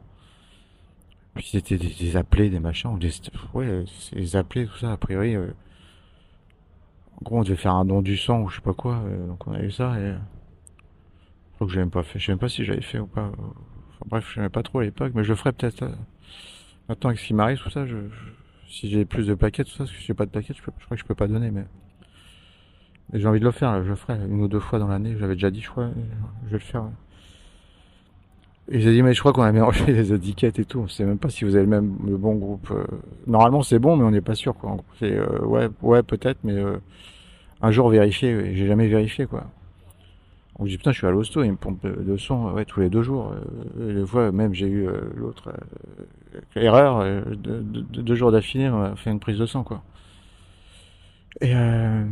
Puis 1.35 1.49
c'était 1.51 1.77
des, 1.77 1.89
des 1.89 2.17
appelés, 2.17 2.49
des 2.49 2.59
machins, 2.59 2.97
des, 2.97 3.11
ouais, 3.53 3.85
des 4.11 4.35
appelés, 4.35 4.65
tout 4.65 4.77
ça, 4.77 4.91
a 4.93 4.97
priori. 4.97 5.35
euh, 5.35 5.47
en 5.47 5.53
gros, 7.23 7.39
on 7.39 7.43
devait 7.43 7.55
faire 7.57 7.75
un 7.75 7.85
don 7.85 8.01
du 8.03 8.17
sang 8.17 8.41
ou 8.43 8.49
je 8.49 8.57
sais 8.57 8.61
pas 8.61 8.73
quoi, 8.73 8.97
euh, 9.05 9.27
donc 9.27 9.47
on 9.47 9.53
a 9.53 9.61
eu 9.61 9.71
ça 9.71 9.99
et. 9.99 10.13
Je 11.51 11.55
crois 11.55 11.67
que 11.67 11.73
j'ai 11.73 11.79
même 11.79 11.89
pas 11.91 12.03
fait, 12.03 12.19
je 12.19 12.25
sais 12.25 12.31
même 12.31 12.39
pas 12.39 12.49
si 12.49 12.63
j'avais 12.65 12.81
fait 12.81 12.99
ou 12.99 13.07
pas. 13.07 13.27
euh, 13.27 13.31
bref, 14.07 14.31
je 14.35 14.47
pas 14.47 14.63
trop 14.63 14.79
à 14.79 14.83
l'époque, 14.83 15.13
mais 15.15 15.23
je 15.23 15.29
le 15.29 15.35
ferai 15.35 15.51
peut-être. 15.51 15.83
euh, 15.83 15.91
Maintenant, 16.89 17.09
avec 17.11 17.19
ce 17.19 17.27
qui 17.27 17.33
m'arrive, 17.33 17.59
tout 17.59 17.69
ça, 17.69 17.85
je, 17.85 17.97
si 18.67 18.89
j'ai 18.89 19.05
plus 19.05 19.27
de 19.27 19.33
plaquettes, 19.35 19.67
tout 19.67 19.73
ça, 19.73 19.79
parce 19.79 19.91
que 19.91 19.97
si 19.97 20.05
j'ai 20.05 20.13
pas 20.15 20.25
de 20.25 20.31
plaquettes, 20.31 20.57
je, 20.57 20.63
peux- 20.63 20.71
crois 20.85 20.97
que 20.97 21.01
je 21.03 21.07
peux 21.07 21.15
pas 21.15 21.27
donner, 21.27 21.51
mais. 21.51 21.65
j'ai 23.13 23.27
envie 23.27 23.39
de 23.39 23.45
le 23.45 23.51
faire, 23.51 23.71
là, 23.71 23.83
je 23.83 23.89
le 23.89 23.95
ferai 23.95 24.15
une 24.25 24.41
ou 24.41 24.47
deux 24.47 24.59
fois 24.59 24.79
dans 24.79 24.87
l'année, 24.87 25.15
j'avais 25.19 25.35
déjà 25.35 25.51
dit, 25.51 25.61
je 25.61 25.69
crois, 25.69 25.83
euh, 25.85 25.93
je 26.45 26.51
vais 26.51 26.53
le 26.57 26.59
faire. 26.59 26.83
ouais. 26.83 26.89
Et 28.71 28.79
j'ai 28.79 28.93
dit, 28.93 29.03
mais 29.03 29.13
je 29.13 29.19
crois 29.19 29.33
qu'on 29.33 29.41
a 29.41 29.51
mélangé 29.51 29.85
les 29.87 30.13
étiquettes 30.13 30.57
et 30.59 30.65
tout. 30.65 30.79
On 30.79 30.87
sait 30.87 31.03
même 31.05 31.17
pas 31.17 31.29
si 31.29 31.43
vous 31.43 31.55
avez 31.55 31.65
le 31.65 31.69
même, 31.69 31.97
le 32.07 32.17
bon 32.17 32.35
groupe. 32.35 32.71
euh. 32.71 32.85
Normalement, 33.27 33.61
c'est 33.61 33.79
bon, 33.79 33.97
mais 33.97 34.05
on 34.05 34.11
n'est 34.11 34.21
pas 34.21 34.35
sûr, 34.35 34.55
quoi. 34.55 34.77
C'est, 34.99 35.11
euh, 35.17 35.39
ouais, 35.45 35.67
ouais, 35.81 36.01
peut-être, 36.03 36.39
mais 36.43 36.53
euh, 36.53 36.77
un 37.63 37.71
jour 37.71 37.89
vérifier. 37.89 38.29
et 38.29 38.55
J'ai 38.55 38.67
jamais 38.67 38.87
vérifié, 38.87 39.25
quoi. 39.25 39.45
Donc, 40.59 40.67
je 40.67 40.71
dis, 40.73 40.77
putain, 40.77 40.91
je 40.91 40.97
suis 40.99 41.07
à 41.07 41.11
l'hosto, 41.11 41.43
il 41.43 41.51
me 41.51 41.57
pompe 41.57 41.83
de 41.87 42.15
son, 42.17 42.51
ouais, 42.51 42.65
tous 42.65 42.81
les 42.81 42.89
deux 42.89 43.01
jours. 43.01 43.33
Euh, 43.79 44.01
les 44.01 44.05
fois, 44.05 44.31
même, 44.31 44.53
j'ai 44.53 44.67
eu 44.67 44.87
euh, 44.87 45.01
l'autre 45.15 45.49
euh, 45.49 46.39
erreur, 46.61 46.99
euh, 46.99 47.21
de, 47.25 47.61
de- 47.61 47.81
de- 47.81 48.01
deux 48.01 48.15
jours 48.15 48.31
d'affilée, 48.31 48.69
on 48.69 48.81
a 48.83 48.95
fait 48.95 49.09
une 49.09 49.19
prise 49.19 49.39
de 49.39 49.47
sang, 49.47 49.63
quoi. 49.63 49.81
Et, 51.41 51.55
euh, 51.55 52.03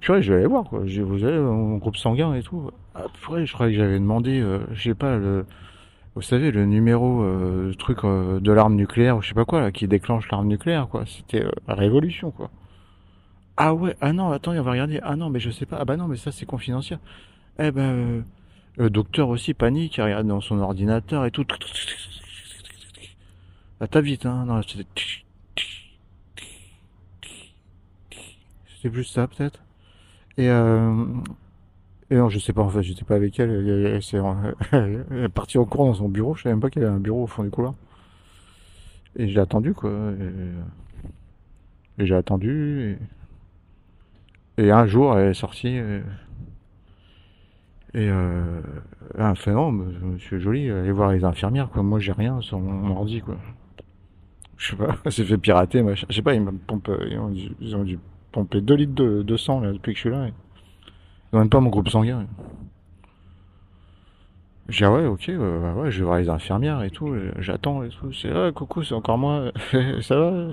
purée, 0.00 0.20
je 0.22 0.32
vais 0.32 0.38
aller 0.40 0.46
voir, 0.48 0.64
quoi. 0.64 0.82
J'ai, 0.84 1.02
vous 1.02 1.24
avez 1.24 1.38
mon 1.38 1.78
groupe 1.78 1.96
sanguin 1.96 2.34
et 2.34 2.42
tout. 2.42 2.70
Ah, 2.94 3.04
purée, 3.22 3.46
je 3.46 3.52
croyais 3.54 3.72
que 3.72 3.78
j'avais 3.78 3.98
demandé, 3.98 4.40
euh, 4.40 4.58
je 4.74 4.90
sais 4.90 4.94
pas, 4.94 5.16
le, 5.16 5.46
vous 6.14 6.22
savez, 6.22 6.50
le 6.50 6.66
numéro, 6.66 7.22
euh, 7.22 7.72
truc 7.78 8.04
euh, 8.04 8.40
de 8.40 8.52
l'arme 8.52 8.74
nucléaire 8.74 9.16
ou 9.16 9.22
je 9.22 9.28
sais 9.28 9.34
pas 9.34 9.44
quoi, 9.46 9.60
là, 9.62 9.72
qui 9.72 9.88
déclenche 9.88 10.30
l'arme 10.30 10.48
nucléaire, 10.48 10.88
quoi. 10.88 11.04
C'était 11.06 11.44
euh, 11.44 11.50
la 11.68 11.74
révolution, 11.74 12.30
quoi. 12.30 12.50
Ah 13.56 13.74
ouais, 13.74 13.96
ah 14.00 14.12
non, 14.12 14.30
attends, 14.32 14.52
on 14.52 14.62
va 14.62 14.70
regarder. 14.72 15.00
Ah 15.02 15.16
non, 15.16 15.30
mais 15.30 15.40
je 15.40 15.50
sais 15.50 15.66
pas. 15.66 15.78
Ah 15.80 15.84
bah 15.84 15.96
non, 15.96 16.08
mais 16.08 16.16
ça 16.16 16.32
c'est 16.32 16.46
confidentiel. 16.46 16.98
Eh 17.58 17.70
ben, 17.70 17.82
euh, 17.82 18.22
le 18.76 18.90
docteur 18.90 19.28
aussi 19.28 19.54
panique, 19.54 19.96
il 19.96 20.02
regarde 20.02 20.26
dans 20.26 20.40
son 20.40 20.58
ordinateur 20.58 21.24
et 21.24 21.30
tout. 21.30 21.46
Ah 23.80 23.86
t'as 23.88 24.00
vite, 24.00 24.26
hein. 24.26 24.44
Non, 24.46 24.60
c'était... 24.62 24.84
Plus 28.90 29.04
ça, 29.04 29.26
peut-être. 29.26 29.60
Et 30.36 30.48
euh... 30.48 31.04
Et 32.10 32.14
non, 32.14 32.28
je 32.28 32.38
sais 32.38 32.52
pas, 32.52 32.62
en 32.62 32.68
fait, 32.68 32.82
j'étais 32.82 33.04
pas 33.04 33.16
avec 33.16 33.38
elle. 33.40 33.50
Elle, 33.50 35.06
est 35.24 35.28
partie 35.28 35.58
en 35.58 35.64
cours 35.64 35.86
dans 35.86 35.94
son 35.94 36.08
bureau. 36.08 36.36
Je 36.36 36.42
savais 36.42 36.54
même 36.54 36.60
pas 36.60 36.70
qu'elle 36.70 36.84
avait 36.84 36.94
un 36.94 37.00
bureau 37.00 37.24
au 37.24 37.26
fond 37.26 37.42
du 37.42 37.50
couloir. 37.50 37.74
Et 39.16 39.28
j'ai 39.28 39.40
attendu, 39.40 39.74
quoi. 39.74 39.90
Et, 41.98 42.06
j'ai 42.06 42.14
attendu. 42.14 42.98
Et 44.58 44.70
un 44.70 44.86
jour, 44.86 45.18
elle 45.18 45.30
est 45.30 45.34
sortie. 45.34 45.68
Et, 45.68 46.02
et 47.94 48.08
euh... 48.10 48.60
elle 49.18 49.36
fait 49.36 49.52
non, 49.52 49.72
monsieur 49.72 50.38
Joly, 50.38 50.70
allez 50.70 50.92
voir 50.92 51.12
les 51.12 51.24
infirmières, 51.24 51.70
quoi. 51.70 51.82
Moi, 51.82 51.98
j'ai 51.98 52.12
rien 52.12 52.40
sur 52.40 52.58
mon 52.58 52.90
ordi, 52.96 53.20
quoi. 53.20 53.36
Je 54.56 54.70
sais 54.70 54.76
pas, 54.76 54.96
s'est 55.10 55.24
fait 55.24 55.38
pirater, 55.38 55.82
machin. 55.82 56.06
Je 56.08 56.14
sais 56.14 56.22
pas, 56.22 56.34
ils 56.34 56.40
me 56.40 56.52
pompent, 56.52 56.90
ils 57.10 57.18
ont 57.18 57.28
dû, 57.28 57.52
ils 57.60 57.76
ont 57.76 57.84
dû 57.84 57.98
pomper 58.32 58.60
2 58.60 58.74
litres 58.74 58.94
de, 58.94 59.36
sang, 59.36 59.60
là, 59.60 59.72
depuis 59.72 59.92
que 59.92 59.96
je 59.96 60.00
suis 60.02 60.10
là. 60.10 60.28
Ils 60.28 61.36
ont 61.36 61.40
même 61.40 61.50
pas 61.50 61.60
mon 61.60 61.70
groupe 61.70 61.88
sanguin. 61.88 62.26
J'ai 64.68 64.84
ah 64.84 64.92
ouais, 64.92 65.06
ok, 65.06 65.28
euh, 65.28 65.60
bah 65.60 65.80
ouais, 65.80 65.92
je 65.92 66.00
vais 66.00 66.04
voir 66.04 66.18
les 66.18 66.28
infirmières 66.28 66.82
et 66.82 66.90
tout, 66.90 67.14
j'attends 67.38 67.84
et 67.84 67.88
tout. 67.88 68.12
C'est, 68.12 68.32
ah, 68.32 68.50
coucou, 68.50 68.82
c'est 68.82 68.94
encore 68.94 69.16
moi, 69.16 69.52
ça 70.00 70.18
va? 70.18 70.48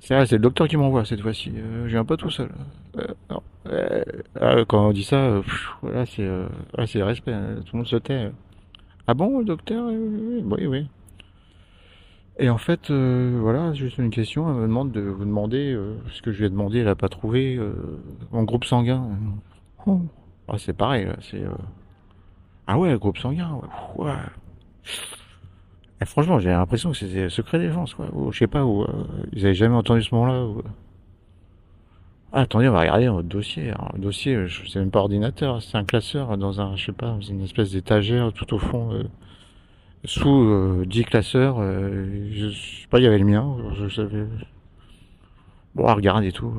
C'est 0.00 0.32
le 0.32 0.38
docteur 0.38 0.66
qui 0.66 0.76
m'envoie 0.76 1.04
cette 1.04 1.20
fois-ci, 1.20 1.52
euh, 1.54 1.84
je 1.84 1.90
viens 1.90 2.04
pas 2.04 2.16
tout 2.16 2.30
seul. 2.30 2.50
Euh, 2.96 3.06
non. 3.30 3.42
Euh, 3.66 4.02
ah, 4.40 4.56
quand 4.66 4.88
on 4.88 4.92
dit 4.92 5.04
ça, 5.04 5.16
euh, 5.16 5.42
pff, 5.42 5.76
là, 5.82 6.06
c'est, 6.06 6.24
euh, 6.24 6.48
là, 6.74 6.86
c'est 6.86 7.02
respect, 7.02 7.32
hein, 7.32 7.56
tout 7.64 7.74
le 7.74 7.78
monde 7.78 7.86
se 7.86 7.96
tait. 7.96 8.30
Ah 9.06 9.14
bon, 9.14 9.42
docteur? 9.42 9.88
Oui, 9.88 10.66
oui. 10.66 10.88
Et 12.38 12.48
en 12.48 12.56
fait, 12.56 12.90
euh, 12.90 13.38
voilà, 13.40 13.74
juste 13.74 13.98
une 13.98 14.10
question, 14.10 14.48
elle 14.48 14.56
me 14.56 14.62
demande 14.62 14.90
de 14.90 15.02
vous 15.02 15.26
demander, 15.26 15.78
ce 16.10 16.22
que 16.22 16.32
je 16.32 16.38
lui 16.38 16.46
ai 16.46 16.50
demandé, 16.50 16.78
elle 16.78 16.88
a 16.88 16.94
pas 16.94 17.10
trouvé, 17.10 17.60
mon 18.32 18.44
groupe 18.44 18.64
sanguin. 18.64 19.06
Oh. 19.86 20.00
Ah, 20.48 20.56
c'est 20.58 20.72
pareil, 20.72 21.08
c'est, 21.20 21.44
ah 22.66 22.78
ouais, 22.78 22.96
groupe 22.98 23.18
sanguin, 23.18 23.60
ouais. 23.96 24.06
ouais. 24.06 24.12
Et 26.02 26.06
franchement, 26.06 26.38
j'ai 26.38 26.50
l'impression 26.50 26.92
que 26.92 26.96
c'était 26.96 27.28
secret 27.28 27.58
défense, 27.58 27.94
quoi. 27.94 28.06
Ou 28.14 28.32
je 28.32 28.38
sais 28.38 28.46
pas, 28.46 28.64
où 28.64 28.86
ils 29.32 29.44
avaient 29.44 29.54
jamais 29.54 29.76
entendu 29.76 30.02
ce 30.02 30.14
moment-là. 30.14 30.44
Ou... 30.46 30.62
Ah, 32.32 32.42
attendez, 32.42 32.68
on 32.68 32.72
va 32.72 32.80
regarder 32.80 33.08
votre 33.08 33.28
dossier. 33.28 33.70
Alors, 33.70 33.92
dossier, 33.98 34.46
je 34.46 34.68
sais 34.68 34.78
même 34.78 34.92
pas 34.92 35.00
ordinateur, 35.00 35.60
c'est 35.62 35.76
un 35.76 35.84
classeur 35.84 36.38
dans 36.38 36.60
un, 36.60 36.76
je 36.76 36.86
sais 36.86 36.92
pas, 36.92 37.18
une 37.28 37.42
espèce 37.42 37.72
d'étagère 37.72 38.32
tout 38.32 38.54
au 38.54 38.58
fond, 38.58 38.92
euh, 38.92 39.02
sous 40.04 40.44
euh, 40.44 40.84
10 40.86 41.04
classeurs. 41.06 41.56
euh, 41.58 42.28
je, 42.32 42.50
sais 42.50 42.86
pas, 42.88 42.98
il 43.00 43.04
y 43.04 43.06
avait 43.08 43.18
le 43.18 43.24
mien, 43.24 43.56
je 43.74 43.88
savais. 43.88 44.26
Bon, 45.74 45.88
on 45.88 45.94
regarde 45.94 46.22
et 46.22 46.30
tout. 46.32 46.52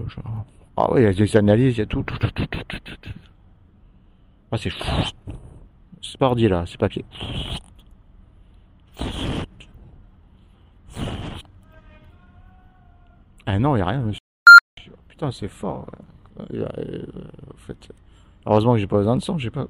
Ah 0.75 0.91
ouais, 0.91 1.03
il 1.03 1.05
y 1.05 1.07
a 1.07 1.13
des 1.13 1.37
analyses, 1.37 1.77
il 1.77 1.79
y 1.79 1.83
a 1.83 1.85
tout. 1.85 2.03
tout. 2.03 2.15
Ah, 4.51 4.57
c'est 4.57 4.71
c'est 6.01 6.17
pas 6.17 6.25
ordi 6.25 6.49
là, 6.49 6.65
c'est 6.65 6.77
papier. 6.77 7.05
Ah 13.45 13.59
non, 13.59 13.75
il 13.75 13.79
n'y 13.79 13.81
a 13.83 13.87
rien, 13.87 14.01
monsieur. 14.01 14.21
Putain, 15.07 15.31
c'est 15.31 15.47
fort. 15.47 15.87
Euh, 16.53 17.05
en 17.53 17.57
fait, 17.57 17.89
heureusement 18.45 18.73
que 18.73 18.79
j'ai 18.79 18.87
pas 18.87 18.97
besoin 18.97 19.17
de 19.17 19.21
sang, 19.21 19.37
je 19.39 19.45
sais 19.45 19.51
pas. 19.51 19.67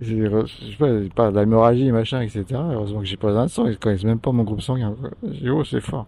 J'ai, 0.00 0.28
pas, 0.28 0.44
j'ai 0.46 1.08
pas 1.10 1.30
d'hémorragie, 1.30 1.92
machin, 1.92 2.22
etc. 2.22 2.44
Heureusement 2.50 3.00
que 3.00 3.04
j'ai 3.04 3.16
pas 3.16 3.28
besoin 3.28 3.44
de 3.44 3.50
sang, 3.50 3.66
ils 3.66 3.78
connaissent 3.78 4.04
même 4.04 4.18
pas 4.18 4.32
mon 4.32 4.42
groupe 4.42 4.62
sanguin. 4.62 4.96
J'ai 5.22 5.50
oh, 5.50 5.64
c'est 5.64 5.80
fort. 5.80 6.06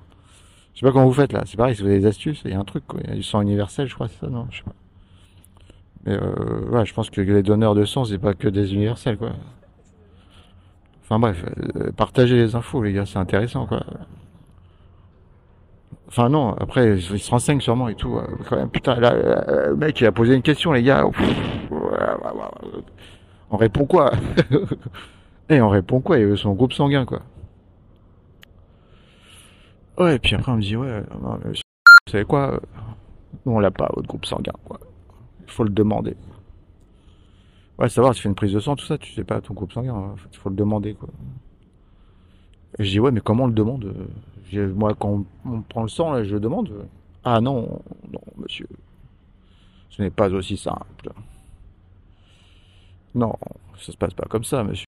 Je 0.74 0.80
sais 0.80 0.86
pas 0.86 0.92
comment 0.92 1.06
vous 1.06 1.12
faites 1.12 1.32
là, 1.32 1.44
c'est 1.46 1.56
pareil, 1.56 1.76
si 1.76 1.82
vous 1.82 1.88
avez 1.88 2.00
des 2.00 2.06
astuces, 2.06 2.42
il 2.44 2.50
y 2.50 2.54
a 2.54 2.58
un 2.58 2.64
truc, 2.64 2.84
quoi. 2.86 2.98
Il 3.04 3.10
y 3.10 3.12
a 3.12 3.16
du 3.16 3.22
sang 3.22 3.40
universel, 3.42 3.86
je 3.86 3.94
crois, 3.94 4.08
c'est 4.08 4.18
ça, 4.18 4.26
non 4.26 4.48
Je 4.50 4.58
sais 4.58 4.64
pas. 4.64 4.74
Mais 6.04 6.14
euh, 6.14 6.68
ouais, 6.70 6.84
je 6.84 6.92
pense 6.92 7.10
que 7.10 7.20
les 7.20 7.42
donneurs 7.44 7.76
de 7.76 7.84
sang, 7.84 8.04
c'est 8.04 8.18
pas 8.18 8.34
que 8.34 8.48
des 8.48 8.74
universels, 8.74 9.16
quoi. 9.16 9.32
Bref, 11.18 11.44
euh, 11.76 11.90
partagez 11.92 12.36
les 12.36 12.54
infos, 12.54 12.82
les 12.82 12.92
gars, 12.92 13.06
c'est 13.06 13.18
intéressant, 13.18 13.66
quoi. 13.66 13.84
Enfin 16.08 16.28
non, 16.28 16.52
après, 16.54 16.98
ils 16.98 17.02
se 17.20 17.30
renseignent 17.30 17.60
sûrement 17.60 17.88
et 17.88 17.94
tout. 17.94 18.16
euh, 18.16 18.26
quand 18.48 18.56
même, 18.56 18.68
putain, 18.70 18.94
là, 18.96 19.12
euh, 19.12 19.68
le 19.70 19.76
mec, 19.76 20.00
il 20.00 20.06
a 20.06 20.12
posé 20.12 20.34
une 20.34 20.42
question, 20.42 20.72
les 20.72 20.82
gars. 20.82 21.04
On 23.50 23.56
répond 23.56 23.84
quoi? 23.86 24.12
Et 25.50 25.60
on 25.60 25.68
répond 25.68 26.00
quoi? 26.00 26.18
Veut 26.18 26.36
son 26.36 26.52
groupe 26.54 26.72
sanguin, 26.72 27.04
quoi. 27.04 27.20
Ouais, 29.98 30.16
et 30.16 30.18
puis 30.18 30.34
après, 30.34 30.50
on 30.50 30.56
me 30.56 30.62
dit, 30.62 30.74
ouais, 30.76 31.02
non, 31.22 31.38
mais, 31.44 31.50
vous 31.52 32.10
savez 32.10 32.24
quoi? 32.24 32.60
On 33.46 33.58
l'a 33.60 33.70
pas, 33.70 33.90
votre 33.94 34.08
groupe 34.08 34.24
sanguin, 34.24 34.54
quoi. 34.64 34.80
Il 35.46 35.50
faut 35.52 35.62
le 35.64 35.70
demander. 35.70 36.16
Ouais, 37.78 37.88
savoir, 37.88 38.14
tu 38.14 38.22
fais 38.22 38.28
une 38.28 38.34
prise 38.36 38.52
de 38.52 38.60
sang, 38.60 38.76
tout 38.76 38.84
ça, 38.86 38.98
tu 38.98 39.12
sais 39.12 39.24
pas 39.24 39.40
ton 39.40 39.54
groupe 39.54 39.72
sanguin, 39.72 40.14
il 40.32 40.38
faut 40.38 40.48
le 40.48 40.54
demander, 40.54 40.94
quoi. 40.94 41.08
Je 42.78 42.88
dis, 42.88 43.00
ouais, 43.00 43.10
mais 43.10 43.20
comment 43.20 43.44
on 43.44 43.48
le 43.48 43.52
demande 43.52 43.84
euh? 43.84 44.72
Moi, 44.74 44.94
quand 44.94 45.24
on, 45.44 45.62
prend 45.62 45.82
le 45.82 45.88
sang, 45.88 46.12
là, 46.12 46.22
je 46.22 46.34
le 46.34 46.40
demande. 46.40 46.70
euh, 46.70 46.84
Ah 47.24 47.40
non, 47.40 47.80
non, 48.12 48.20
monsieur. 48.36 48.68
Ce 49.90 50.02
n'est 50.02 50.10
pas 50.10 50.30
aussi 50.32 50.56
simple. 50.56 51.10
Non, 53.14 53.34
ça 53.78 53.92
se 53.92 53.96
passe 53.96 54.14
pas 54.14 54.26
comme 54.28 54.44
ça, 54.44 54.62
monsieur. 54.62 54.84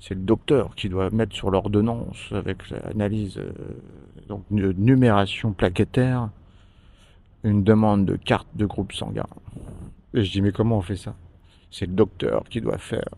C'est 0.00 0.14
le 0.14 0.20
docteur 0.20 0.74
qui 0.74 0.88
doit 0.88 1.10
mettre 1.10 1.34
sur 1.34 1.50
l'ordonnance 1.50 2.32
avec 2.32 2.70
l'analyse, 2.70 3.36
euh, 3.38 3.52
donc 4.28 4.44
numération 4.50 5.52
plaquettaire, 5.52 6.30
une 7.44 7.64
demande 7.64 8.06
de 8.06 8.16
carte 8.16 8.48
de 8.54 8.64
groupe 8.64 8.92
sanguin. 8.92 9.26
Et 10.14 10.24
je 10.24 10.30
dis, 10.32 10.42
mais 10.42 10.52
comment 10.52 10.78
on 10.78 10.82
fait 10.82 10.96
ça? 10.96 11.14
C'est 11.70 11.86
le 11.86 11.92
docteur 11.94 12.44
qui 12.50 12.60
doit 12.60 12.78
faire. 12.78 13.08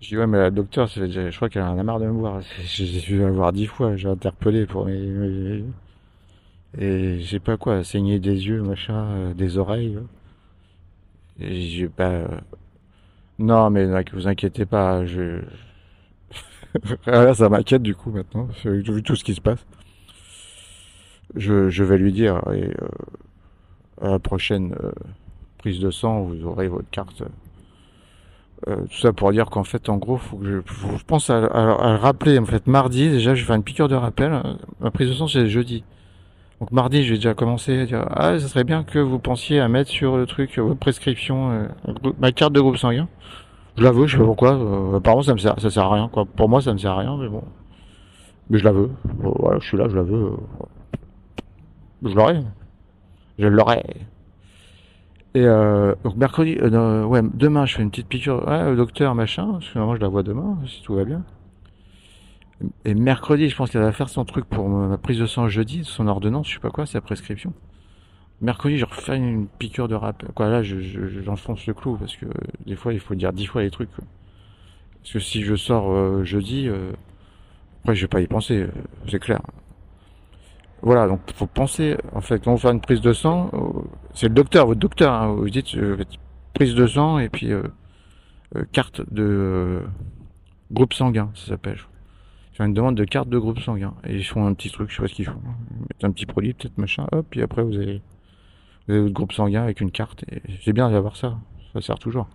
Je 0.00 0.08
dis, 0.08 0.16
ouais, 0.16 0.26
mais 0.26 0.38
la 0.38 0.50
docteur, 0.50 0.86
je 0.86 1.34
crois 1.36 1.48
qu'elle 1.48 1.62
en 1.62 1.78
a 1.78 1.82
marre 1.82 1.98
de 2.00 2.06
me 2.06 2.12
voir. 2.12 2.40
J'ai 2.64 3.00
dû 3.00 3.18
la 3.20 3.30
voir 3.30 3.52
dix 3.52 3.66
fois, 3.66 3.96
j'ai 3.96 4.08
interpellé 4.08 4.66
pour 4.66 4.88
Et 6.78 7.20
je 7.20 7.26
sais 7.26 7.40
pas 7.40 7.56
quoi, 7.58 7.84
saigner 7.84 8.18
des 8.20 8.46
yeux, 8.46 8.62
machin, 8.62 9.04
euh, 9.10 9.34
des 9.34 9.58
oreilles. 9.58 9.98
Et 11.40 11.62
j'ai 11.62 11.88
pas... 11.88 12.10
euh, 12.10 12.28
Non, 13.38 13.70
mais 13.70 13.86
vous 14.12 14.28
inquiétez 14.28 14.66
pas, 14.66 15.06
je... 15.06 15.42
Là, 17.06 17.34
ça 17.34 17.48
m'inquiète 17.48 17.82
du 17.82 17.94
coup 17.94 18.10
maintenant, 18.10 18.48
vu 18.64 19.02
tout 19.02 19.16
ce 19.16 19.24
qui 19.24 19.34
se 19.34 19.40
passe. 19.40 19.64
Je, 21.36 21.68
je 21.68 21.84
vais 21.84 21.98
lui 21.98 22.12
dire, 22.12 22.40
et, 22.52 22.64
euh, 22.82 22.88
à 24.00 24.10
la 24.10 24.18
prochaine 24.18 24.74
prise 25.68 25.80
de 25.80 25.90
sang, 25.90 26.22
vous 26.22 26.46
aurez 26.46 26.68
votre 26.68 26.88
carte. 26.90 27.22
Euh, 28.66 28.76
tout 28.90 28.98
ça 29.00 29.12
pour 29.12 29.30
dire 29.32 29.50
qu'en 29.50 29.64
fait, 29.64 29.90
en 29.90 29.98
gros, 29.98 30.16
faut 30.16 30.38
que 30.38 30.46
je, 30.46 31.04
pense 31.06 31.28
à, 31.28 31.40
le 31.40 31.96
rappeler. 31.96 32.38
En 32.38 32.46
fait, 32.46 32.66
mardi, 32.66 33.10
déjà, 33.10 33.34
je 33.34 33.42
vais 33.42 33.46
faire 33.46 33.56
une 33.56 33.62
piqûre 33.62 33.88
de 33.88 33.94
rappel. 33.94 34.42
Ma 34.80 34.90
prise 34.90 35.10
de 35.10 35.14
sang, 35.14 35.28
c'est 35.28 35.46
jeudi. 35.48 35.84
Donc 36.60 36.72
mardi, 36.72 37.04
je 37.04 37.10
vais 37.10 37.16
déjà 37.16 37.34
commencer 37.34 37.80
à 37.80 37.84
dire 37.84 38.06
ah, 38.10 38.38
ça 38.38 38.48
serait 38.48 38.64
bien 38.64 38.82
que 38.82 38.98
vous 38.98 39.18
pensiez 39.18 39.60
à 39.60 39.68
mettre 39.68 39.90
sur 39.90 40.16
le 40.16 40.26
truc 40.26 40.58
euh, 40.58 40.62
votre 40.62 40.80
prescription, 40.80 41.50
euh, 41.52 41.66
ma 42.18 42.32
carte 42.32 42.54
de 42.54 42.60
groupe 42.60 42.78
sanguin. 42.78 43.08
Je 43.76 43.84
l'avoue, 43.84 44.06
je 44.06 44.12
sais 44.12 44.18
pas 44.18 44.24
pourquoi. 44.24 44.58
Apparemment, 44.96 45.22
ça 45.22 45.34
me 45.34 45.38
sert, 45.38 45.60
ça 45.60 45.70
sert 45.70 45.84
à 45.84 45.94
rien. 45.94 46.08
Quoi. 46.08 46.24
Pour 46.24 46.48
moi, 46.48 46.62
ça 46.62 46.72
me 46.72 46.78
sert 46.78 46.92
à 46.92 46.98
rien, 46.98 47.16
mais 47.18 47.28
bon. 47.28 47.44
Mais 48.48 48.58
je 48.58 48.64
la 48.64 48.72
veux. 48.72 48.90
Voilà, 49.18 49.58
je 49.60 49.66
suis 49.66 49.76
là, 49.76 49.86
je 49.88 49.96
la 49.96 50.02
veux. 50.02 50.32
Je 52.02 52.14
l'aurai. 52.14 52.40
Je 53.38 53.46
l'aurai. 53.46 53.84
Et 55.34 55.44
euh, 55.44 55.94
donc 56.04 56.16
mercredi, 56.16 56.56
euh, 56.60 57.04
ouais, 57.04 57.20
demain, 57.34 57.66
je 57.66 57.76
fais 57.76 57.82
une 57.82 57.90
petite 57.90 58.08
piqûre. 58.08 58.46
Ouais, 58.46 58.64
au 58.70 58.76
docteur, 58.76 59.14
machin. 59.14 59.52
Parce 59.52 59.68
que 59.68 59.78
normalement, 59.78 59.96
je 59.96 60.00
la 60.02 60.08
vois 60.08 60.22
demain, 60.22 60.58
si 60.66 60.82
tout 60.82 60.94
va 60.94 61.04
bien. 61.04 61.22
Et 62.84 62.94
mercredi, 62.94 63.48
je 63.48 63.56
pense 63.56 63.70
qu'elle 63.70 63.82
va 63.82 63.92
faire 63.92 64.08
son 64.08 64.24
truc 64.24 64.44
pour 64.46 64.68
ma 64.68 64.98
prise 64.98 65.18
de 65.18 65.26
sang 65.26 65.48
jeudi, 65.48 65.82
son 65.84 66.08
ordonnance, 66.08 66.48
je 66.48 66.54
sais 66.54 66.60
pas 66.60 66.70
quoi, 66.70 66.86
sa 66.86 67.00
prescription. 67.00 67.52
Mercredi, 68.42 68.78
je 68.78 68.86
refais 68.86 69.16
une 69.16 69.46
piqûre 69.48 69.88
de 69.88 69.96
rappel. 69.96 70.30
Quoi, 70.34 70.48
là, 70.48 70.62
je, 70.62 70.80
je- 70.80 71.22
j'enfonce 71.22 71.66
le 71.66 71.74
clou 71.74 71.96
parce 71.96 72.16
que 72.16 72.26
des 72.66 72.76
fois, 72.76 72.92
il 72.94 73.00
faut 73.00 73.14
dire 73.14 73.32
dix 73.32 73.46
fois 73.46 73.62
les 73.62 73.70
trucs. 73.70 73.90
Parce 75.02 75.12
que 75.12 75.18
si 75.20 75.42
je 75.42 75.54
sors 75.56 75.90
euh, 75.90 76.24
jeudi, 76.24 76.68
euh, 76.68 76.92
après, 77.82 77.94
je 77.96 78.02
vais 78.02 78.08
pas 78.08 78.20
y 78.20 78.26
penser, 78.26 78.62
euh, 78.62 78.68
c'est 79.08 79.20
clair. 79.20 79.40
Voilà, 80.82 81.08
donc 81.08 81.20
faut 81.34 81.46
penser. 81.46 81.96
En 82.14 82.20
fait, 82.20 82.44
quand 82.44 82.52
on 82.52 82.56
fait 82.56 82.70
une 82.70 82.80
prise 82.80 83.00
de 83.00 83.12
sang, 83.12 83.50
euh, 83.52 83.82
c'est 84.14 84.28
le 84.28 84.34
docteur, 84.34 84.66
votre 84.66 84.80
docteur. 84.80 85.12
Hein, 85.12 85.34
vous 85.34 85.50
dites 85.50 85.74
euh, 85.74 85.96
prise 86.54 86.74
de 86.74 86.86
sang 86.86 87.18
et 87.18 87.28
puis 87.28 87.52
euh, 87.52 87.62
carte 88.72 89.02
de 89.12 89.82
groupe 90.70 90.94
sanguin, 90.94 91.30
ça 91.34 91.48
s'appelle. 91.48 91.78
Faire 92.52 92.66
une 92.66 92.74
demande 92.74 92.96
de 92.96 93.04
carte 93.04 93.28
de 93.28 93.38
groupe 93.38 93.58
sanguin. 93.60 93.94
Et 94.04 94.16
ils 94.16 94.24
font 94.24 94.46
un 94.46 94.54
petit 94.54 94.70
truc, 94.70 94.90
je 94.90 94.96
sais 94.96 95.02
pas 95.02 95.08
ce 95.08 95.14
qu'ils 95.14 95.26
font. 95.26 95.40
Mettent 95.80 96.04
un 96.04 96.12
petit 96.12 96.26
produit, 96.26 96.54
peut-être 96.54 96.78
machin, 96.78 97.06
hop, 97.12 97.26
puis 97.30 97.42
après 97.42 97.62
vous 97.62 97.76
avez, 97.76 98.00
vous 98.88 99.02
votre 99.02 99.12
groupe 99.12 99.32
sanguin 99.32 99.62
avec 99.62 99.80
une 99.80 99.90
carte. 99.90 100.24
C'est 100.64 100.72
bien 100.72 100.90
d'avoir 100.90 101.16
ça. 101.16 101.38
Ça 101.72 101.80
sert 101.80 101.98
toujours. 101.98 102.28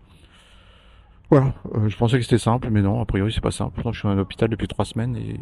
Voilà. 1.29 1.53
Je 1.87 1.95
pensais 1.97 2.17
que 2.17 2.23
c'était 2.23 2.37
simple, 2.37 2.69
mais 2.69 2.81
non, 2.81 3.01
a 3.01 3.05
priori 3.05 3.31
c'est 3.31 3.41
pas 3.41 3.51
simple. 3.51 3.71
Pourtant, 3.75 3.93
je 3.93 3.99
suis 3.99 4.07
à 4.07 4.13
l'hôpital 4.13 4.49
depuis 4.49 4.67
trois 4.67 4.85
semaines 4.85 5.15
et 5.15 5.39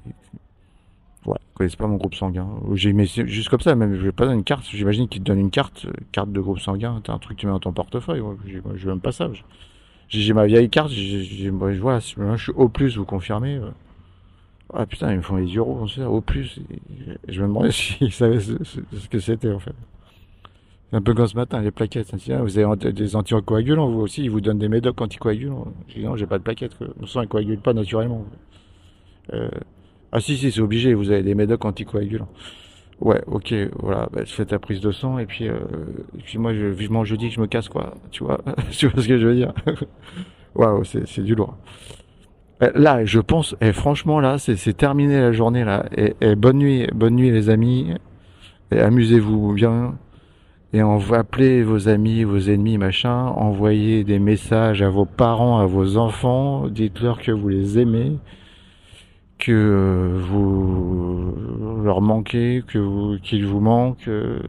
voilà, 1.23 1.39
ils 1.43 1.53
connaissent 1.53 1.75
pas 1.75 1.87
mon 1.87 1.97
groupe 1.97 2.15
sanguin. 2.15 2.47
Juste 2.73 3.49
comme 3.49 3.59
ça, 3.59 3.75
même 3.75 3.95
je 3.95 4.01
vais 4.01 4.11
pas 4.11 4.25
donner 4.25 4.37
une 4.37 4.43
carte. 4.43 4.65
J'imagine 4.69 5.07
qu'ils 5.07 5.21
te 5.21 5.27
donnent 5.27 5.39
une 5.39 5.51
carte, 5.51 5.85
euh, 5.85 5.91
carte 6.11 6.31
de 6.31 6.39
groupe 6.39 6.59
sanguin. 6.59 6.99
T'as 7.03 7.13
un 7.13 7.19
truc 7.19 7.37
que 7.37 7.41
tu 7.41 7.45
mets 7.47 7.51
dans 7.53 7.59
ton 7.59 7.73
portefeuille. 7.73 8.21
Je 8.47 8.59
veux 8.59 8.91
même 8.91 9.01
pas 9.01 9.11
ça. 9.11 9.29
J'ai 10.09 10.33
ma 10.33 10.45
vieille 10.45 10.69
carte. 10.69 10.89
J'ai 10.89 11.51
moi, 11.51 11.71
je 11.71 12.37
suis 12.37 12.51
au 12.53 12.69
plus, 12.69 12.97
vous 12.97 13.05
confirmez. 13.05 13.55
euh. 13.55 13.69
Ah 14.73 14.85
putain, 14.85 15.11
ils 15.11 15.17
me 15.17 15.21
font 15.21 15.35
les 15.35 15.53
euros, 15.55 15.85
au 16.07 16.21
plus. 16.21 16.59
Je 17.27 17.41
me 17.41 17.47
demandais 17.47 17.71
s'ils 17.71 18.11
savaient 18.11 18.39
ce, 18.39 18.79
que 19.09 19.19
c'était 19.19 19.51
en 19.51 19.59
fait. 19.59 19.75
C'est 20.89 20.97
un 20.97 21.01
peu 21.01 21.13
comme 21.13 21.27
ce 21.27 21.35
matin, 21.35 21.61
les 21.61 21.71
plaquettes. 21.71 22.13
Ah, 22.29 22.41
vous 22.41 22.57
avez 22.57 22.93
des 22.93 23.15
anticoagulants, 23.15 23.89
vous 23.89 24.01
aussi, 24.01 24.23
ils 24.23 24.29
vous 24.29 24.41
donnent 24.41 24.59
des 24.59 24.69
médocs 24.69 24.99
anticoagulants. 24.99 25.67
Je 25.87 25.95
dis 25.95 26.03
non, 26.05 26.15
j'ai 26.15 26.25
pas 26.25 26.37
de 26.37 26.43
plaquettes. 26.43 26.75
Mon 26.99 27.05
sang 27.05 27.21
ne 27.21 27.27
coagule 27.27 27.59
pas 27.59 27.73
naturellement. 27.73 28.25
Euh, 29.33 29.49
ah 30.11 30.19
si, 30.19 30.37
si, 30.37 30.51
c'est 30.51 30.61
obligé, 30.61 30.93
vous 30.93 31.11
avez 31.11 31.23
des 31.23 31.35
médocs 31.35 31.63
anticoagulants. 31.65 32.29
Ouais, 32.99 33.21
ok, 33.25 33.53
voilà, 33.79 34.09
bah, 34.13 34.21
je 34.25 34.31
fais 34.31 34.45
ta 34.45 34.59
prise 34.59 34.79
de 34.79 34.91
sang 34.91 35.17
et 35.17 35.25
puis, 35.25 35.47
euh, 35.47 35.55
et 36.17 36.21
puis 36.21 36.37
moi, 36.37 36.53
je, 36.53 36.65
vivement 36.67 37.03
jeudi 37.03 37.29
que 37.29 37.35
je 37.35 37.41
me 37.41 37.47
casse, 37.47 37.67
quoi. 37.67 37.95
Tu 38.11 38.23
vois, 38.23 38.41
tu 38.71 38.87
vois 38.87 39.01
ce 39.01 39.07
que 39.07 39.17
je 39.17 39.27
veux 39.27 39.35
dire 39.35 39.53
Waouh, 40.55 40.83
c'est 40.83 41.07
c'est 41.07 41.23
du 41.23 41.33
lourd. 41.33 41.57
Euh, 42.61 42.71
Là, 42.75 43.03
je 43.05 43.19
pense, 43.19 43.55
et 43.61 43.73
franchement, 43.73 44.19
là, 44.19 44.37
c'est 44.37 44.55
c'est 44.55 44.73
terminé 44.73 45.19
la 45.19 45.31
journée, 45.31 45.63
là. 45.63 45.85
Et, 45.97 46.13
et 46.21 46.35
bonne 46.35 46.57
nuit, 46.57 46.87
bonne 46.93 47.15
nuit, 47.15 47.31
les 47.31 47.49
amis. 47.49 47.93
Et 48.71 48.79
amusez-vous 48.79 49.53
bien. 49.53 49.95
Et 50.73 50.83
on 50.83 50.97
va 50.97 51.19
appeler 51.19 51.63
vos 51.63 51.89
amis, 51.89 52.23
vos 52.23 52.49
ennemis, 52.49 52.77
machin. 52.77 53.25
Envoyez 53.35 54.03
des 54.05 54.19
messages 54.19 54.81
à 54.81 54.89
vos 54.89 55.05
parents, 55.05 55.59
à 55.59 55.65
vos 55.65 55.97
enfants. 55.97 56.67
Dites-leur 56.69 57.19
que 57.19 57.31
vous 57.31 57.49
les 57.49 57.79
aimez, 57.79 58.13
que 59.41 59.51
euh, 59.51 60.19
vous 60.21 61.81
leur 61.83 61.99
manquez, 62.01 62.63
que 62.67 62.77
vous, 62.77 63.17
qu'ils 63.21 63.45
vous 63.45 63.59
manquent. 63.59 64.07
euh. 64.07 64.39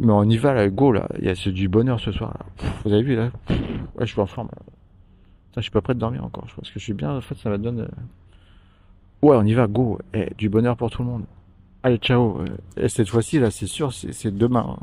Mais 0.00 0.12
on 0.12 0.24
y 0.24 0.36
va, 0.36 0.54
là, 0.54 0.68
go, 0.68 0.92
là. 0.92 1.08
Il 1.18 1.24
y 1.26 1.28
a 1.28 1.34
c'est 1.34 1.52
du 1.52 1.68
bonheur 1.68 2.00
ce 2.00 2.10
soir. 2.12 2.34
Là. 2.38 2.68
Vous 2.84 2.92
avez 2.92 3.02
vu, 3.02 3.14
là? 3.16 3.30
Ouais, 3.50 4.06
je 4.06 4.12
suis 4.12 4.20
en 4.20 4.26
forme. 4.26 4.48
Là. 4.52 4.62
Putain, 5.48 5.60
je 5.60 5.62
suis 5.62 5.70
pas 5.70 5.80
prêt 5.82 5.94
de 5.94 5.98
dormir 6.00 6.24
encore. 6.24 6.44
Je 6.48 6.54
pense 6.54 6.70
que 6.70 6.78
je 6.78 6.84
suis 6.84 6.94
bien. 6.94 7.16
En 7.16 7.20
fait, 7.20 7.34
ça 7.36 7.50
va 7.50 7.58
donner. 7.58 7.82
Ouais, 9.22 9.36
on 9.36 9.44
y 9.44 9.54
va, 9.54 9.66
go. 9.66 9.98
Eh, 10.14 10.32
du 10.38 10.48
bonheur 10.48 10.76
pour 10.76 10.90
tout 10.90 11.02
le 11.02 11.08
monde. 11.08 11.24
Allez, 11.82 11.98
ciao. 11.98 12.44
Et 12.76 12.88
cette 12.88 13.08
fois-ci, 13.08 13.38
là, 13.40 13.50
c'est 13.50 13.66
sûr, 13.66 13.92
c'est 13.92 14.36
demain. 14.36 14.78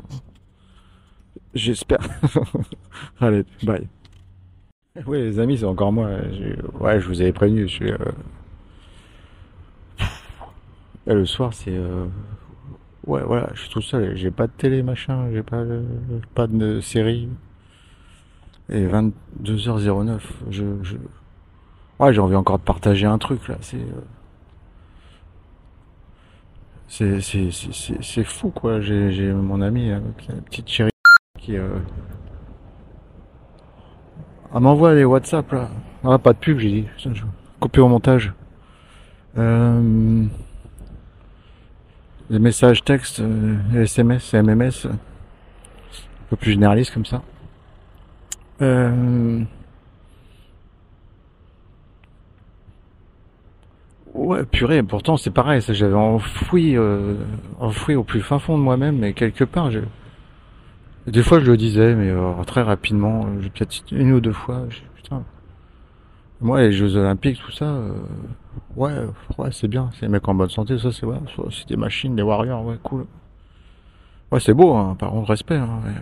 J'espère. 1.54 2.00
Allez, 3.20 3.44
bye. 3.62 3.88
Oui, 5.06 5.18
les 5.18 5.38
amis, 5.40 5.58
c'est 5.58 5.64
encore 5.64 5.92
moi. 5.92 6.08
Ouais, 6.80 7.00
je 7.00 7.06
vous 7.08 7.20
avais 7.20 7.32
prévenu. 7.32 7.62
Je 7.68 7.72
suis. 7.72 7.90
euh, 7.90 7.98
Et 11.06 11.14
le 11.14 11.24
soir, 11.26 11.52
c'est. 11.54 11.70
euh, 11.76 12.06
Ouais, 13.06 13.22
voilà, 13.24 13.50
je 13.54 13.60
suis 13.62 13.70
tout 13.70 13.80
seul. 13.82 14.16
J'ai 14.16 14.30
pas 14.32 14.46
de 14.48 14.52
télé, 14.52 14.82
machin. 14.82 15.30
J'ai 15.32 15.42
pas, 15.42 15.64
de... 15.64 15.84
pas 16.34 16.46
de 16.48 16.80
série. 16.80 17.28
Et 18.68 18.84
22h09. 18.86 20.20
Je, 20.50 20.64
je... 20.82 20.96
Ouais, 22.00 22.12
j'ai 22.12 22.20
envie 22.20 22.34
encore 22.36 22.58
de 22.58 22.64
partager 22.64 23.06
un 23.06 23.18
truc 23.18 23.46
là. 23.48 23.56
C'est. 23.60 23.76
euh, 23.76 24.02
C'est, 26.88 27.20
c'est, 27.20 27.50
c'est, 28.02 28.24
fou 28.24 28.50
quoi. 28.50 28.80
J'ai, 28.80 29.12
j'ai 29.12 29.32
mon 29.32 29.60
ami, 29.60 29.90
la 29.90 30.00
petite 30.46 30.68
chérie, 30.68 30.90
qui. 31.38 31.56
Euh... 31.56 31.78
M'envoie 34.54 34.94
les 34.94 35.04
WhatsApp 35.04 35.52
là. 35.52 35.68
Ah, 36.04 36.18
pas 36.18 36.32
de 36.32 36.38
pub, 36.38 36.58
j'ai 36.58 36.70
dit. 36.70 36.86
Coupé 37.60 37.80
au 37.80 37.88
montage. 37.88 38.32
Euh... 39.38 40.24
Les 42.28 42.38
messages 42.38 42.82
textes, 42.84 43.20
euh, 43.20 43.56
SMS, 43.74 44.32
MMS. 44.34 44.86
Un 44.86 46.28
peu 46.30 46.36
plus 46.36 46.52
généraliste 46.52 46.92
comme 46.92 47.04
ça. 47.04 47.22
Euh... 48.62 49.44
Ouais, 54.14 54.44
purée, 54.44 54.82
pourtant 54.82 55.18
c'est 55.18 55.30
pareil, 55.30 55.60
ça 55.60 55.74
j'avais 55.74 55.94
enfoui, 55.94 56.76
euh, 56.76 57.16
enfoui 57.60 57.94
au 57.96 58.02
plus 58.02 58.22
fin 58.22 58.38
fond 58.38 58.56
de 58.56 58.62
moi-même, 58.62 58.96
mais 58.98 59.12
quelque 59.12 59.44
part, 59.44 59.70
je... 59.70 59.80
des 61.06 61.22
fois 61.22 61.38
je 61.38 61.50
le 61.50 61.56
disais, 61.58 61.94
mais 61.94 62.08
euh, 62.08 62.32
très 62.46 62.62
rapidement, 62.62 63.26
euh, 63.26 63.42
peut-être 63.42 63.82
une 63.92 64.12
ou 64.12 64.20
deux 64.20 64.32
fois, 64.32 64.64
je... 64.70 64.78
putain. 64.96 65.22
Moi, 66.40 66.60
les 66.62 66.72
Jeux 66.72 66.96
Olympiques, 66.96 67.38
tout 67.40 67.50
ça, 67.50 67.64
euh, 67.66 67.92
ouais, 68.76 68.92
ouais, 69.38 69.50
c'est 69.52 69.68
bien, 69.68 69.90
c'est 69.94 70.02
les 70.02 70.08
mecs 70.08 70.26
en 70.28 70.34
bonne 70.34 70.50
santé, 70.50 70.78
ça 70.78 70.92
c'est 70.92 71.06
ouais, 71.06 71.18
c'est 71.50 71.68
des 71.68 71.76
machines, 71.76 72.14
des 72.14 72.22
warriors, 72.22 72.64
ouais, 72.64 72.78
cool. 72.82 73.06
Ouais, 74.32 74.40
c'est 74.40 74.54
beau, 74.54 74.74
hein, 74.74 74.96
par 74.98 75.10
contre, 75.10 75.28
respect, 75.30 75.56
hein, 75.56 75.80
ouais. 75.84 75.92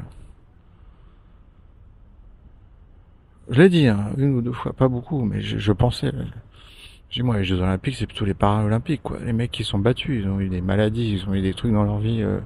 Je 3.51 3.61
l'ai 3.61 3.69
dit, 3.69 3.87
hein, 3.89 4.11
une 4.17 4.35
ou 4.37 4.43
deux 4.43 4.53
fois, 4.53 4.73
pas 4.73 4.89
beaucoup, 4.89 5.23
mais 5.25 5.41
je, 5.41 5.59
je 5.59 5.73
pensais. 5.73 6.13
Dis, 7.13 7.23
moi, 7.23 7.39
les 7.39 7.45
Jeux 7.45 7.61
Olympiques, 7.61 7.97
c'est 7.97 8.07
plutôt 8.07 8.25
les 8.25 8.35
Paralympiques, 8.35 9.03
quoi. 9.03 9.19
Les 9.25 9.33
mecs 9.33 9.51
qui 9.53 9.65
sont 9.65 9.79
battus, 9.79 10.23
ils 10.25 10.29
ont 10.29 10.41
eu 10.41 10.49
des 10.49 10.61
maladies, 10.61 11.13
ils 11.13 11.29
ont 11.29 11.35
eu 11.35 11.43
des 11.43 11.55
trucs 11.55 11.73
dans 11.73 11.85
leur 11.85 11.99
vie. 11.99 12.23
euh, 12.23 12.41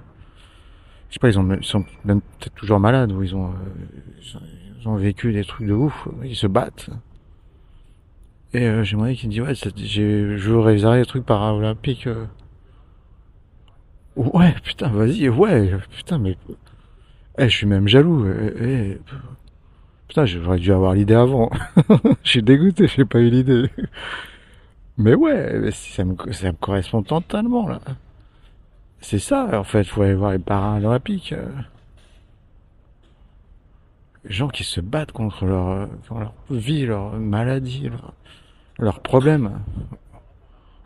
Je 1.08 1.14
sais 1.14 1.20
pas, 1.20 1.28
ils, 1.30 1.38
ont, 1.38 1.54
ils 1.54 1.64
sont 1.64 1.84
même 2.04 2.20
peut-être 2.20 2.54
toujours 2.54 2.80
malades, 2.80 3.12
ou 3.12 3.22
ils 3.22 3.34
ont, 3.34 3.48
euh, 3.48 3.52
ils 4.20 4.36
ont- 4.36 4.40
ils 4.80 4.88
ont 4.88 4.96
vécu 4.96 5.32
des 5.32 5.44
trucs 5.44 5.66
de 5.66 5.72
ouf, 5.72 6.06
ils 6.24 6.36
se 6.36 6.46
battent. 6.46 6.90
Et 8.54 8.64
euh, 8.66 8.82
j'aimerais 8.84 9.14
qu'il 9.14 9.28
me 9.28 9.34
dise, 9.34 9.42
ouais, 9.42 9.54
je 9.86 10.50
veux 10.50 10.60
réaliser 10.60 10.90
des 11.00 11.06
trucs 11.06 11.24
paralympiques. 11.26 12.06
euh. 12.06 12.26
Ouais, 14.16 14.54
putain, 14.64 14.88
vas-y, 14.88 15.28
ouais, 15.28 15.72
putain, 15.96 16.18
mais... 16.18 16.36
Eh, 17.38 17.48
je 17.48 17.56
suis 17.56 17.66
même 17.66 17.88
jaloux. 17.88 18.26
eh, 18.28 18.52
eh, 18.60 18.98
Putain, 20.08 20.26
j'aurais 20.26 20.58
dû 20.58 20.72
avoir 20.72 20.94
l'idée 20.94 21.14
avant. 21.14 21.50
Je 22.24 22.30
suis 22.30 22.42
dégoûté, 22.42 22.88
j'ai 22.88 23.04
pas 23.04 23.20
eu 23.20 23.28
l'idée. 23.30 23.68
Mais 24.96 25.14
ouais, 25.14 25.58
mais 25.60 25.70
ça 25.70 26.04
me, 26.04 26.14
ça 26.32 26.48
me 26.48 26.56
correspond 26.56 27.02
totalement, 27.02 27.68
là. 27.68 27.80
C'est 29.00 29.18
ça, 29.18 29.58
en 29.58 29.64
fait, 29.64 29.82
faut 29.84 30.02
aller 30.02 30.14
voir 30.14 30.32
les 30.32 30.38
paralympiques. 30.38 31.32
euh. 31.32 31.48
Les 34.24 34.32
gens 34.32 34.48
qui 34.48 34.64
se 34.64 34.80
battent 34.80 35.12
contre 35.12 35.44
leur, 35.44 35.68
euh, 35.68 35.86
leur 36.10 36.32
vie, 36.50 36.86
leur 36.86 37.12
maladie, 37.18 37.88
leur- 37.88 38.12
leurs 38.78 39.00
problèmes. 39.00 39.60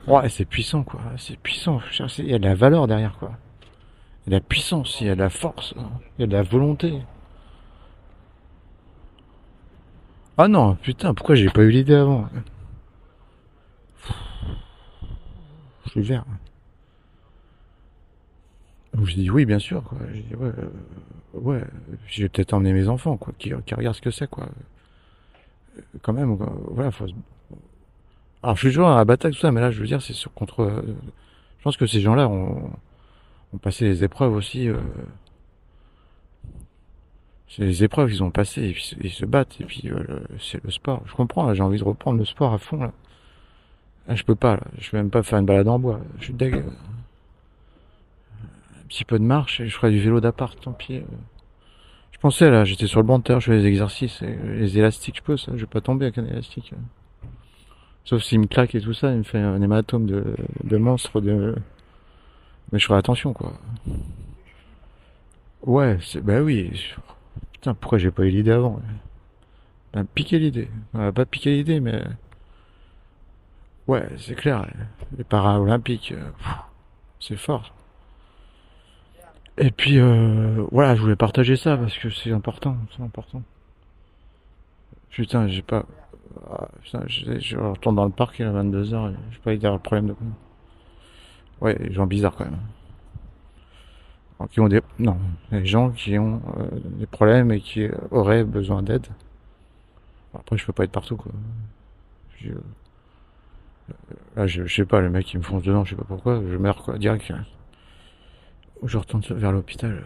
Ouais, 0.06 0.28
c'est 0.28 0.44
puissant, 0.44 0.82
quoi. 0.82 1.00
C'est 1.16 1.38
puissant. 1.38 1.80
Il 2.18 2.26
y 2.26 2.34
a 2.34 2.38
de 2.38 2.44
la 2.44 2.54
valeur 2.54 2.86
derrière, 2.86 3.16
quoi. 3.18 3.32
Il 4.26 4.32
y 4.32 4.36
a 4.36 4.38
de 4.38 4.42
la 4.42 4.48
puissance, 4.48 5.00
il 5.00 5.06
y 5.08 5.10
a 5.10 5.14
de 5.14 5.20
la 5.20 5.30
force, 5.30 5.74
il 6.18 6.22
y 6.22 6.24
a 6.24 6.26
de 6.26 6.32
la 6.32 6.42
volonté. 6.42 7.02
Ah 10.38 10.48
non, 10.48 10.76
putain, 10.76 11.12
pourquoi 11.14 11.34
j'ai 11.34 11.50
pas 11.50 11.62
eu 11.62 11.70
l'idée 11.70 11.94
avant 11.94 12.28
Je 15.84 15.90
suis 15.90 16.02
vert. 16.02 16.24
Donc 18.94 19.06
j'ai 19.06 19.16
dit 19.22 19.30
oui, 19.30 19.44
bien 19.44 19.58
sûr. 19.58 19.82
Quoi. 19.82 19.98
J'ai 20.12 20.36
ouais, 20.36 20.52
euh, 20.58 21.38
ouais. 21.38 21.64
J'ai 22.06 22.28
peut-être 22.28 22.52
emmené 22.54 22.72
mes 22.72 22.88
enfants, 22.88 23.16
quoi, 23.16 23.32
qui, 23.38 23.52
regardent 23.54 23.96
ce 23.96 24.00
que 24.00 24.10
c'est, 24.10 24.28
quoi. 24.28 24.48
Quand 26.02 26.12
même, 26.12 26.36
quoi. 26.36 26.52
voilà. 26.70 26.90
Faut... 26.90 27.06
Alors 28.42 28.56
je 28.56 28.60
suis 28.60 28.68
toujours 28.74 28.88
à 28.90 28.96
la 28.96 29.04
bataille 29.04 29.32
tout 29.32 29.38
ça, 29.38 29.52
mais 29.52 29.60
là, 29.60 29.70
je 29.70 29.80
veux 29.80 29.86
dire, 29.86 30.02
c'est 30.02 30.12
sur 30.12 30.32
contre. 30.34 30.60
euh, 30.62 30.82
Je 31.58 31.62
pense 31.64 31.76
que 31.76 31.86
ces 31.86 32.00
gens-là 32.00 32.28
ont, 32.28 32.70
passé 33.62 33.84
les 33.84 34.02
épreuves 34.04 34.32
aussi. 34.34 34.68
euh, 34.68 34.78
C'est 37.48 37.62
les 37.64 37.84
épreuves 37.84 38.08
qu'ils 38.10 38.22
ont 38.22 38.30
passées 38.30 38.74
ils 39.00 39.10
se 39.10 39.24
battent 39.26 39.60
et 39.60 39.64
puis 39.64 39.82
euh, 39.90 40.02
c'est 40.40 40.62
le 40.64 40.70
sport. 40.70 41.02
Je 41.06 41.14
comprends, 41.14 41.52
j'ai 41.54 41.62
envie 41.62 41.78
de 41.78 41.84
reprendre 41.84 42.18
le 42.18 42.24
sport 42.24 42.52
à 42.54 42.58
fond 42.58 42.78
là. 42.80 42.92
Là, 44.08 44.14
je 44.16 44.24
peux 44.24 44.34
pas, 44.34 44.56
là. 44.56 44.62
je 44.78 44.90
peux 44.90 44.96
même 44.96 45.10
pas 45.10 45.22
faire 45.22 45.38
une 45.38 45.46
balade 45.46 45.68
en 45.68 45.78
bois. 45.78 46.00
Je 46.18 46.24
suis 46.24 46.32
deg. 46.34 46.54
Un 46.56 46.62
petit 48.88 49.04
peu 49.04 49.18
de 49.18 49.24
marche 49.24 49.60
et 49.60 49.68
je 49.68 49.74
ferai 49.76 49.90
du 49.90 50.00
vélo 50.00 50.20
d'appart, 50.20 50.58
tant 50.60 50.72
pis. 50.72 50.96
euh. 50.96 51.02
Je 52.10 52.18
pensais 52.18 52.50
là, 52.50 52.64
j'étais 52.64 52.86
sur 52.86 53.00
le 53.00 53.06
banc 53.06 53.18
de 53.18 53.24
terre, 53.24 53.40
je 53.40 53.50
fais 53.52 53.58
des 53.60 53.66
exercices 53.66 54.22
euh, 54.22 54.58
les 54.58 54.78
élastiques, 54.78 55.16
je 55.18 55.22
peux 55.22 55.36
ça, 55.36 55.52
je 55.54 55.60
vais 55.60 55.66
pas 55.66 55.80
tomber 55.80 56.06
avec 56.06 56.18
un 56.18 56.24
élastique. 56.26 56.72
euh. 56.72 57.01
Sauf 58.04 58.22
s'il 58.22 58.40
me 58.40 58.46
claque 58.46 58.74
et 58.74 58.80
tout 58.80 58.94
ça, 58.94 59.12
il 59.12 59.18
me 59.18 59.22
fait 59.22 59.38
un 59.38 59.60
hématome 59.62 60.06
de, 60.06 60.76
monstre 60.76 61.20
de. 61.20 61.54
Mais 62.72 62.78
je 62.78 62.86
ferai 62.86 62.98
attention 62.98 63.32
quoi. 63.32 63.52
Ouais, 65.64 65.98
c'est 66.02 66.20
bah 66.20 66.40
oui. 66.40 66.72
Putain, 67.52 67.74
pourquoi 67.74 67.98
j'ai 67.98 68.10
pas 68.10 68.24
eu 68.24 68.30
l'idée 68.30 68.50
avant 68.50 68.80
m'a 69.94 70.04
piqué 70.04 70.38
l'idée. 70.38 70.68
M'a 70.92 71.12
pas 71.12 71.26
piqué 71.26 71.52
l'idée, 71.52 71.80
mais. 71.80 72.02
Ouais, 73.86 74.08
c'est 74.18 74.34
clair. 74.34 74.66
Les 75.16 75.24
Paralympiques, 75.24 76.12
euh, 76.12 76.30
c'est 77.20 77.36
fort. 77.36 77.74
Et 79.58 79.70
puis, 79.70 79.98
euh, 79.98 80.64
voilà, 80.70 80.94
je 80.94 81.02
voulais 81.02 81.16
partager 81.16 81.56
ça 81.56 81.76
parce 81.76 81.98
que 81.98 82.10
c'est 82.10 82.32
important, 82.32 82.76
c'est 82.96 83.02
important. 83.02 83.42
Putain, 85.10 85.46
j'ai 85.48 85.62
pas. 85.62 85.84
Ah, 86.50 86.68
putain, 86.82 87.02
je, 87.06 87.38
je 87.38 87.56
retourne 87.56 87.96
dans 87.96 88.04
le 88.04 88.10
parc, 88.10 88.38
il 88.38 88.46
est 88.46 88.50
22h, 88.50 89.12
j'ai 89.30 89.38
pas 89.38 89.54
idée 89.54 89.68
le 89.68 89.78
problème 89.78 90.06
de. 90.08 90.14
Ouais, 91.60 91.76
les 91.78 91.92
gens 91.92 92.06
bizarres 92.06 92.34
quand 92.36 92.44
même. 92.44 92.58
Qui 94.50 94.58
ont 94.60 94.68
des. 94.68 94.80
Non, 94.98 95.16
les 95.52 95.64
gens 95.64 95.90
qui 95.90 96.18
ont 96.18 96.42
euh, 96.58 96.68
des 96.98 97.06
problèmes 97.06 97.52
et 97.52 97.60
qui 97.60 97.84
euh, 97.84 97.92
auraient 98.10 98.42
besoin 98.42 98.82
d'aide. 98.82 99.06
Après, 100.34 100.58
je 100.58 100.66
peux 100.66 100.72
pas 100.72 100.84
être 100.84 100.90
partout, 100.92 101.16
quoi. 101.16 101.32
Je- 102.38 102.52
Là, 104.36 104.46
je, 104.46 104.64
je 104.66 104.74
sais 104.74 104.84
pas, 104.84 105.00
le 105.00 105.10
mec 105.10 105.32
il 105.32 105.38
me 105.38 105.42
fonce 105.42 105.62
dedans, 105.62 105.84
je 105.84 105.90
sais 105.90 105.96
pas 105.96 106.04
pourquoi, 106.06 106.40
je 106.50 106.56
meurs, 106.56 106.82
quoi, 106.82 106.98
direct. 106.98 107.32
Je 108.82 108.98
retourne 108.98 109.22
vers 109.30 109.52
l'hôpital. 109.52 110.02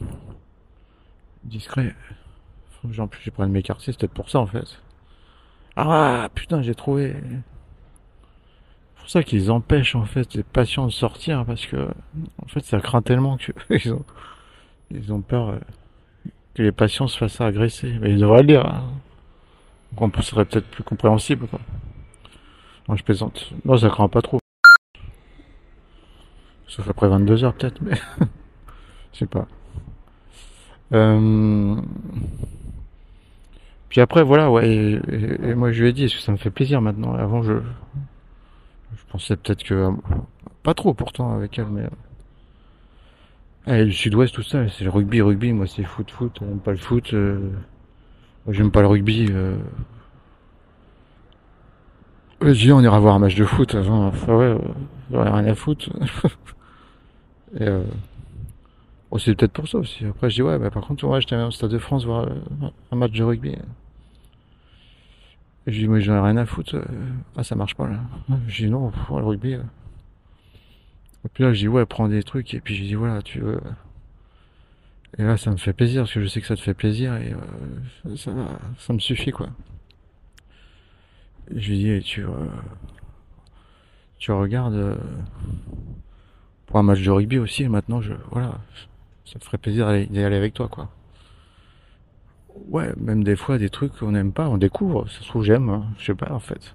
euh, 0.00 0.04
Discret. 1.44 1.94
J'en 2.90 3.08
plus, 3.08 3.20
j'ai 3.22 3.30
pris 3.30 3.42
de 3.44 3.48
m'écarter, 3.48 3.92
c'est 3.92 3.98
peut-être 3.98 4.14
pour 4.14 4.30
ça, 4.30 4.40
en 4.40 4.46
fait. 4.46 4.80
Ah, 5.76 6.28
putain, 6.34 6.62
j'ai 6.62 6.74
trouvé. 6.74 7.14
C'est 8.94 9.00
pour 9.00 9.10
ça 9.10 9.22
qu'ils 9.22 9.50
empêchent, 9.50 9.94
en 9.94 10.04
fait, 10.04 10.34
les 10.34 10.42
patients 10.42 10.86
de 10.86 10.92
sortir, 10.92 11.44
parce 11.44 11.66
que, 11.66 11.88
en 12.42 12.46
fait, 12.46 12.64
ça 12.64 12.80
craint 12.80 13.02
tellement 13.02 13.36
que, 13.36 13.52
ils 14.90 15.12
ont, 15.12 15.20
peur 15.22 15.50
euh, 15.50 15.58
que 16.54 16.62
les 16.62 16.72
patients 16.72 17.08
se 17.08 17.18
fassent 17.18 17.40
agresser. 17.40 17.98
Mais 18.00 18.10
ils 18.10 18.18
devraient 18.18 18.42
le 18.42 18.48
dire, 18.48 18.66
hein. 18.66 18.84
Donc, 19.98 20.14
on 20.16 20.22
serait 20.22 20.44
peut-être 20.44 20.68
plus 20.68 20.84
compréhensible, 20.84 21.46
quoi. 21.48 21.60
Je 22.94 23.02
plaisante. 23.02 23.52
Non, 23.64 23.76
ça 23.78 23.88
craint 23.88 24.08
pas 24.08 24.22
trop. 24.22 24.38
Sauf 26.66 26.88
après 26.88 27.08
22 27.08 27.44
heures, 27.44 27.54
peut-être, 27.54 27.80
mais. 27.80 27.94
Je 29.12 29.18
sais 29.18 29.26
pas. 29.26 29.46
Euh... 30.92 31.76
Puis 33.92 34.00
après, 34.00 34.22
voilà, 34.22 34.50
ouais. 34.50 34.98
Et, 35.02 35.54
moi, 35.54 35.70
je 35.70 35.82
lui 35.82 35.90
ai 35.90 35.92
dit, 35.92 36.04
est-ce 36.04 36.14
que 36.14 36.22
ça 36.22 36.32
me 36.32 36.38
fait 36.38 36.48
plaisir 36.48 36.80
maintenant 36.80 37.12
Avant, 37.12 37.42
je. 37.42 37.52
Je 38.96 39.02
pensais 39.10 39.36
peut-être 39.36 39.64
que. 39.64 39.90
Pas 40.62 40.72
trop 40.72 40.94
pourtant 40.94 41.34
avec 41.34 41.58
elle, 41.58 41.66
mais. 41.66 41.90
Eh, 43.66 43.84
le 43.84 43.90
sud-ouest, 43.90 44.34
tout 44.34 44.42
ça, 44.42 44.66
c'est 44.70 44.84
le 44.84 44.88
rugby, 44.90 45.20
rugby. 45.20 45.52
Moi, 45.52 45.66
c'est 45.66 45.84
foot, 45.84 46.10
foot. 46.10 46.38
J'aime 46.40 46.60
pas 46.60 46.70
le 46.70 46.78
foot. 46.78 47.12
euh, 47.12 47.50
moi, 48.46 48.54
J'aime 48.54 48.70
pas 48.70 48.80
le 48.80 48.86
rugby. 48.86 49.26
euh. 49.30 49.58
J'ai 52.40 52.72
on 52.72 52.80
ira 52.80 52.98
voir 52.98 53.16
un 53.16 53.18
match 53.18 53.34
de 53.34 53.44
foot. 53.44 53.74
Enfin, 53.74 54.10
ouais, 54.28 54.56
euh, 55.12 55.24
ai 55.26 55.28
rien 55.30 55.44
à 55.44 55.54
foutre. 55.54 55.90
Et 57.60 57.68
euh, 57.68 57.84
bon, 59.10 59.18
c'est 59.18 59.34
peut-être 59.34 59.52
pour 59.52 59.68
ça 59.68 59.76
aussi. 59.76 60.06
Après, 60.06 60.30
je 60.30 60.36
dis, 60.36 60.42
ouais, 60.42 60.58
bah, 60.58 60.70
par 60.70 60.82
contre, 60.86 61.06
ouais, 61.06 61.20
j'étais 61.20 61.34
allé 61.34 61.44
au 61.44 61.50
Stade 61.50 61.70
de 61.70 61.78
France 61.78 62.06
voir 62.06 62.22
euh, 62.22 62.68
un 62.90 62.96
match 62.96 63.12
de 63.12 63.22
rugby. 63.22 63.54
Je 65.66 65.78
dis, 65.78 65.86
moi, 65.86 66.00
j'en 66.00 66.16
ai 66.16 66.20
rien 66.20 66.36
à 66.36 66.46
foutre. 66.46 66.74
euh. 66.76 66.84
Ah, 67.36 67.44
ça 67.44 67.54
marche 67.54 67.74
pas, 67.74 67.86
là. 67.88 68.00
Je 68.48 68.64
dis, 68.64 68.70
non, 68.70 68.90
le 69.10 69.24
rugby. 69.24 69.54
euh. 69.54 69.62
Et 71.24 71.28
puis 71.28 71.44
là, 71.44 71.52
je 71.52 71.60
dis, 71.60 71.68
ouais, 71.68 71.86
prends 71.86 72.08
des 72.08 72.22
trucs. 72.22 72.52
Et 72.54 72.60
puis, 72.60 72.74
j'ai 72.74 72.84
dit, 72.84 72.94
voilà, 72.94 73.22
tu 73.22 73.40
veux. 73.40 73.60
Et 75.18 75.22
là, 75.22 75.36
ça 75.36 75.50
me 75.50 75.56
fait 75.56 75.72
plaisir, 75.72 76.02
parce 76.02 76.14
que 76.14 76.20
je 76.22 76.26
sais 76.26 76.40
que 76.40 76.46
ça 76.46 76.56
te 76.56 76.60
fait 76.60 76.74
plaisir. 76.74 77.14
Et 77.16 77.32
euh, 77.32 78.16
ça, 78.16 78.32
ça, 78.78 78.92
me 78.92 78.98
suffit, 78.98 79.30
quoi. 79.30 79.48
Je 81.54 81.70
lui 81.70 81.78
dis, 81.78 82.02
tu, 82.02 82.24
tu 84.18 84.32
regardes 84.32 84.98
pour 86.66 86.78
un 86.78 86.82
match 86.82 87.02
de 87.02 87.10
rugby 87.10 87.38
aussi, 87.38 87.64
et 87.64 87.68
maintenant, 87.68 88.00
je, 88.00 88.14
voilà, 88.30 88.58
ça 89.26 89.34
me 89.38 89.44
ferait 89.44 89.58
plaisir 89.58 89.92
d'y 89.92 90.20
aller 90.20 90.36
avec 90.36 90.54
toi, 90.54 90.68
quoi. 90.68 90.88
Ouais, 92.68 92.92
même 92.96 93.24
des 93.24 93.36
fois, 93.36 93.58
des 93.58 93.68
trucs 93.70 93.96
qu'on 93.98 94.12
n'aime 94.12 94.32
pas, 94.32 94.48
on 94.48 94.56
découvre, 94.58 95.08
ça 95.08 95.20
se 95.20 95.28
trouve, 95.28 95.42
j'aime, 95.44 95.68
hein, 95.68 95.84
je 95.98 96.06
sais 96.06 96.14
pas, 96.14 96.32
en 96.32 96.38
fait. 96.40 96.74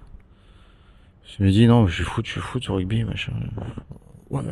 Je 1.26 1.42
me 1.44 1.50
dis, 1.50 1.66
non, 1.66 1.86
je 1.86 1.94
suis 1.94 2.04
foot, 2.04 2.26
je 2.26 2.32
suis 2.32 2.40
foot 2.40 2.68
au 2.70 2.74
rugby, 2.74 3.04
machin. 3.04 3.32
Ouais. 4.30 4.42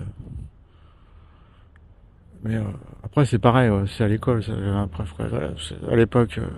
Mais 2.42 2.56
euh, 2.56 2.62
après, 3.02 3.24
c'est 3.26 3.38
pareil, 3.38 3.70
c'est 3.88 4.04
à 4.04 4.08
l'école, 4.08 4.42
ça, 4.42 4.52
préféré. 4.90 5.28
Voilà, 5.28 5.50
c'est- 5.58 5.88
à 5.90 5.96
l'époque, 5.96 6.38
euh, 6.38 6.48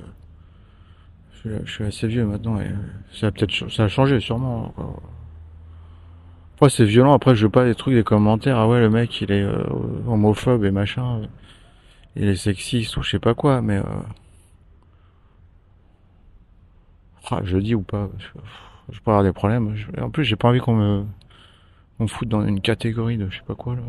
je, 1.33 1.39
suis- 1.39 1.67
je 1.67 1.71
suis 1.73 1.85
assez 1.85 2.07
vieux 2.09 2.25
maintenant, 2.27 2.61
et 2.61 2.67
euh, 2.67 2.73
ça 3.13 3.29
a 3.29 3.31
peut-être 3.31 3.71
ça 3.71 3.85
a 3.85 3.89
changé, 3.89 4.21
sûrement. 4.21 4.71
quoi. 4.77 5.01
Après, 6.57 6.71
c'est 6.71 6.85
violent, 6.85 7.15
après, 7.15 7.37
je 7.37 7.45
veux 7.47 7.51
pas 7.53 7.65
des 7.65 7.75
trucs, 7.75 7.95
des 7.95 8.03
commentaires, 8.03 8.59
ah 8.59 8.69
ouais, 8.69 8.81
le 8.81 8.91
mec, 8.91 9.21
il 9.21 9.31
est 9.31 9.43
euh, 9.45 9.63
homophobe 10.09 10.65
et 10.65 10.73
machin, 10.73 11.21
euh, 11.21 11.27
il 12.17 12.29
est 12.29 12.37
sexiste 12.37 12.97
ou 12.97 13.03
je 13.03 13.11
sais 13.11 13.19
pas 13.21 13.35
quoi, 13.35 13.63
mais... 13.63 13.79
Euh... 13.79 13.83
ah, 17.31 17.41
je 17.45 17.57
le 17.57 17.63
dis 17.63 17.75
ou 17.75 17.83
pas, 17.83 18.09
je, 18.19 19.01
peux 19.01 19.11
avoir 19.11 19.25
des 19.25 19.33
problèmes. 19.33 19.75
en 20.01 20.11
plus, 20.11 20.25
j'ai 20.25 20.37
pas 20.37 20.49
envie 20.49 20.61
qu'on 20.61 21.05
me, 21.99 22.07
foute 22.07 22.29
dans 22.29 22.47
une 22.47 22.61
catégorie 22.61 23.19
de 23.19 23.29
je 23.31 23.39
sais 23.39 23.45
pas 23.47 23.55
quoi, 23.55 23.75
là. 23.75 23.83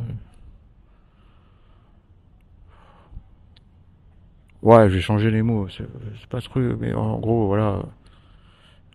Ouais, 4.62 4.90
je 4.90 4.96
vais 4.96 5.02
changer 5.02 5.32
les 5.32 5.42
mots, 5.42 5.68
c'est 5.70 5.88
pas 6.28 6.42
ce 6.42 6.50
truc, 6.50 6.78
mais 6.80 6.94
en 6.94 7.18
gros, 7.20 7.48
voilà. 7.48 7.82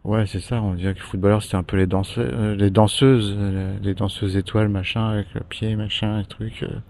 Ouais, 0.04 0.26
c'est 0.26 0.40
ça, 0.40 0.60
on 0.60 0.74
dirait 0.74 0.92
que 0.92 0.98
le 0.98 1.04
footballeur, 1.04 1.42
c'était 1.42 1.56
un 1.56 1.62
peu 1.62 1.78
les 1.78 1.86
danseuses, 1.86 2.28
euh, 2.28 2.54
les 2.54 2.70
danseuses, 2.70 3.34
euh, 3.38 3.78
les 3.82 3.94
danseuses 3.94 4.36
étoiles, 4.36 4.68
machin, 4.68 5.08
avec 5.08 5.32
le 5.32 5.40
pied, 5.40 5.74
machin, 5.76 6.20
et 6.20 6.26
truc. 6.26 6.62
euh. 6.62 6.80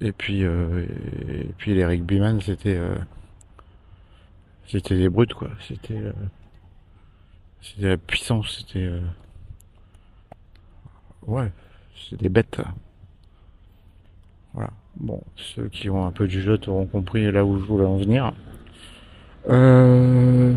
Et 0.00 0.12
puis, 0.12 0.44
euh, 0.44 0.84
et, 1.28 1.52
puis 1.58 1.74
les 1.74 1.86
rugbyman, 1.86 2.40
c'était, 2.40 2.78
c'était 4.68 4.96
des 4.96 5.08
brutes, 5.08 5.34
quoi. 5.34 5.48
C'était, 5.66 5.96
euh, 5.98 6.12
c'était 7.60 7.88
la 7.90 7.96
puissance, 7.96 8.58
c'était, 8.58 8.84
euh, 8.86 9.00
ouais, 11.26 11.52
c'est 12.08 12.20
des 12.20 12.28
bêtes. 12.28 12.60
Voilà. 14.54 14.70
Bon, 14.96 15.22
ceux 15.36 15.68
qui 15.68 15.90
ont 15.90 16.06
un 16.06 16.12
peu 16.12 16.26
du 16.26 16.40
jeu 16.40 16.58
auront 16.68 16.86
compris 16.86 17.30
là 17.30 17.44
où 17.44 17.58
je 17.58 17.64
voulais 17.64 17.84
en 17.84 17.96
venir. 17.98 18.32
Euh... 19.48 20.54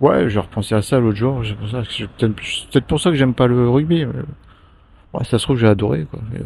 Ouais, 0.00 0.30
j'ai 0.30 0.38
repensé 0.40 0.74
à 0.74 0.82
ça 0.82 0.98
l'autre 1.00 1.16
jour. 1.18 1.42
C'est 1.90 2.06
peut-être 2.08 2.86
pour 2.86 3.00
ça 3.00 3.10
que 3.10 3.16
j'aime 3.16 3.34
pas 3.34 3.46
le 3.46 3.68
rugby. 3.68 4.04
Ouais, 4.06 5.24
ça 5.24 5.38
se 5.38 5.44
trouve 5.44 5.58
j'ai 5.58 5.66
adoré 5.66 6.04
quoi. 6.04 6.20
Euh, 6.34 6.44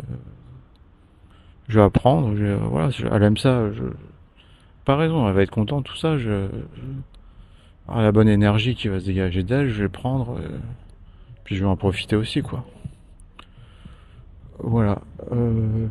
Je 1.69 1.79
vais 1.79 1.85
apprendre. 1.85 2.35
je- 2.37 2.55
Voilà, 2.55 2.89
elle 3.13 3.23
aime 3.23 3.37
ça. 3.37 3.69
Pas 4.85 4.97
raison, 4.97 5.27
elle 5.29 5.35
va 5.35 5.43
être 5.43 5.51
contente 5.51 5.85
tout 5.85 5.97
ça. 5.97 6.19
Je... 6.19 6.49
La 7.89 8.13
bonne 8.13 8.29
énergie 8.29 8.75
qui 8.75 8.89
va 8.89 9.01
se 9.01 9.07
dégager 9.07 9.43
d'elle, 9.43 9.69
je 9.71 9.83
vais 9.83 9.89
prendre. 9.89 10.39
euh, 10.39 10.59
Puis 11.45 11.57
je 11.57 11.61
vais 11.61 11.69
en 11.69 11.77
profiter 11.77 12.17
aussi 12.17 12.43
quoi. 12.43 12.65
Voilà. 14.59 15.01
Euh... 15.33 15.87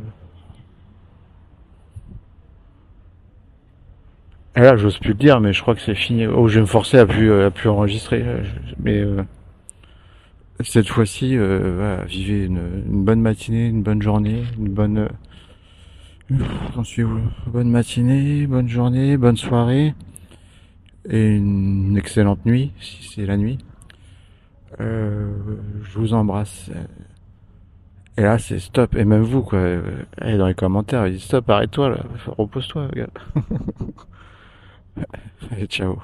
Et 4.55 4.61
là, 4.61 4.77
j'ose 4.77 4.99
plus 4.99 5.09
le 5.09 5.15
dire, 5.15 5.39
mais 5.39 5.51
je 5.51 5.61
crois 5.61 5.73
que 5.73 5.81
c'est 5.81 5.95
fini. 5.95 6.27
Oh, 6.27 6.47
je 6.47 6.55
vais 6.55 6.61
me 6.61 6.65
forcer 6.67 6.99
à 6.99 7.05
plus, 7.07 7.33
à 7.41 7.49
plus 7.49 7.69
enregistrer. 7.69 8.23
Mais 8.79 8.99
euh, 8.99 9.23
cette 10.59 10.87
fois-ci, 10.87 11.35
euh, 11.37 11.97
vivez 12.07 12.45
une, 12.45 13.03
bonne 13.03 13.21
matinée, 13.21 13.67
une 13.67 13.81
bonne 13.81 14.01
journée, 14.01 14.43
une 14.59 14.69
bonne. 14.69 15.09
J'en 16.29 16.83
suis 16.83 17.03
Bonne 17.47 17.69
matinée, 17.69 18.47
bonne 18.47 18.69
journée, 18.69 19.17
bonne 19.17 19.37
soirée 19.37 19.93
et 21.05 21.35
une 21.35 21.97
excellente 21.97 22.45
nuit 22.45 22.71
si 22.79 23.09
c'est 23.09 23.25
la 23.25 23.35
nuit. 23.35 23.57
Euh, 24.79 25.31
je 25.83 25.99
vous 25.99 26.13
embrasse. 26.13 26.71
Et 28.17 28.21
là, 28.21 28.39
c'est 28.39 28.59
stop. 28.59 28.95
Et 28.95 29.05
même 29.05 29.23
vous, 29.23 29.41
quoi. 29.41 29.59
Et 30.23 30.37
dans 30.37 30.47
les 30.47 30.53
commentaires, 30.53 31.07
il 31.07 31.15
dit 31.15 31.19
stop, 31.19 31.49
arrête-toi, 31.49 31.89
là. 31.89 32.03
Repose-toi, 32.27 32.87
gars. 32.93 33.07
Allez, 35.51 35.67
ciao. 35.67 35.99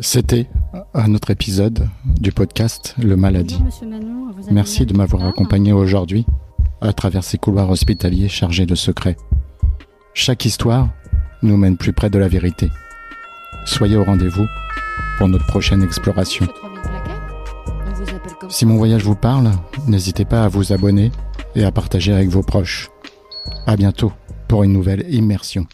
C'était 0.00 0.48
un 0.94 1.14
autre 1.14 1.30
épisode 1.30 1.88
du 2.20 2.30
podcast 2.30 2.94
Le 2.98 3.16
Maladie. 3.16 3.62
Merci 4.50 4.86
de 4.86 4.94
m'avoir 4.94 5.26
accompagné 5.26 5.72
aujourd'hui 5.72 6.26
à 6.80 6.92
travers 6.92 7.24
ces 7.24 7.38
couloirs 7.38 7.70
hospitaliers 7.70 8.28
chargés 8.28 8.66
de 8.66 8.74
secrets. 8.74 9.16
Chaque 10.14 10.44
histoire 10.44 10.88
nous 11.42 11.56
mène 11.56 11.76
plus 11.76 11.92
près 11.92 12.10
de 12.10 12.18
la 12.18 12.28
vérité. 12.28 12.68
Soyez 13.64 13.96
au 13.96 14.04
rendez-vous 14.04 14.46
pour 15.16 15.28
notre 15.28 15.46
prochaine 15.46 15.82
exploration. 15.82 16.46
Si 18.48 18.66
mon 18.66 18.76
voyage 18.76 19.04
vous 19.04 19.16
parle, 19.16 19.50
n'hésitez 19.86 20.24
pas 20.24 20.44
à 20.44 20.48
vous 20.48 20.72
abonner 20.72 21.10
et 21.54 21.64
à 21.64 21.72
partager 21.72 22.12
avec 22.12 22.28
vos 22.28 22.42
proches. 22.42 22.90
À 23.66 23.76
bientôt 23.76 24.12
pour 24.48 24.62
une 24.62 24.72
nouvelle 24.72 25.04
immersion. 25.12 25.66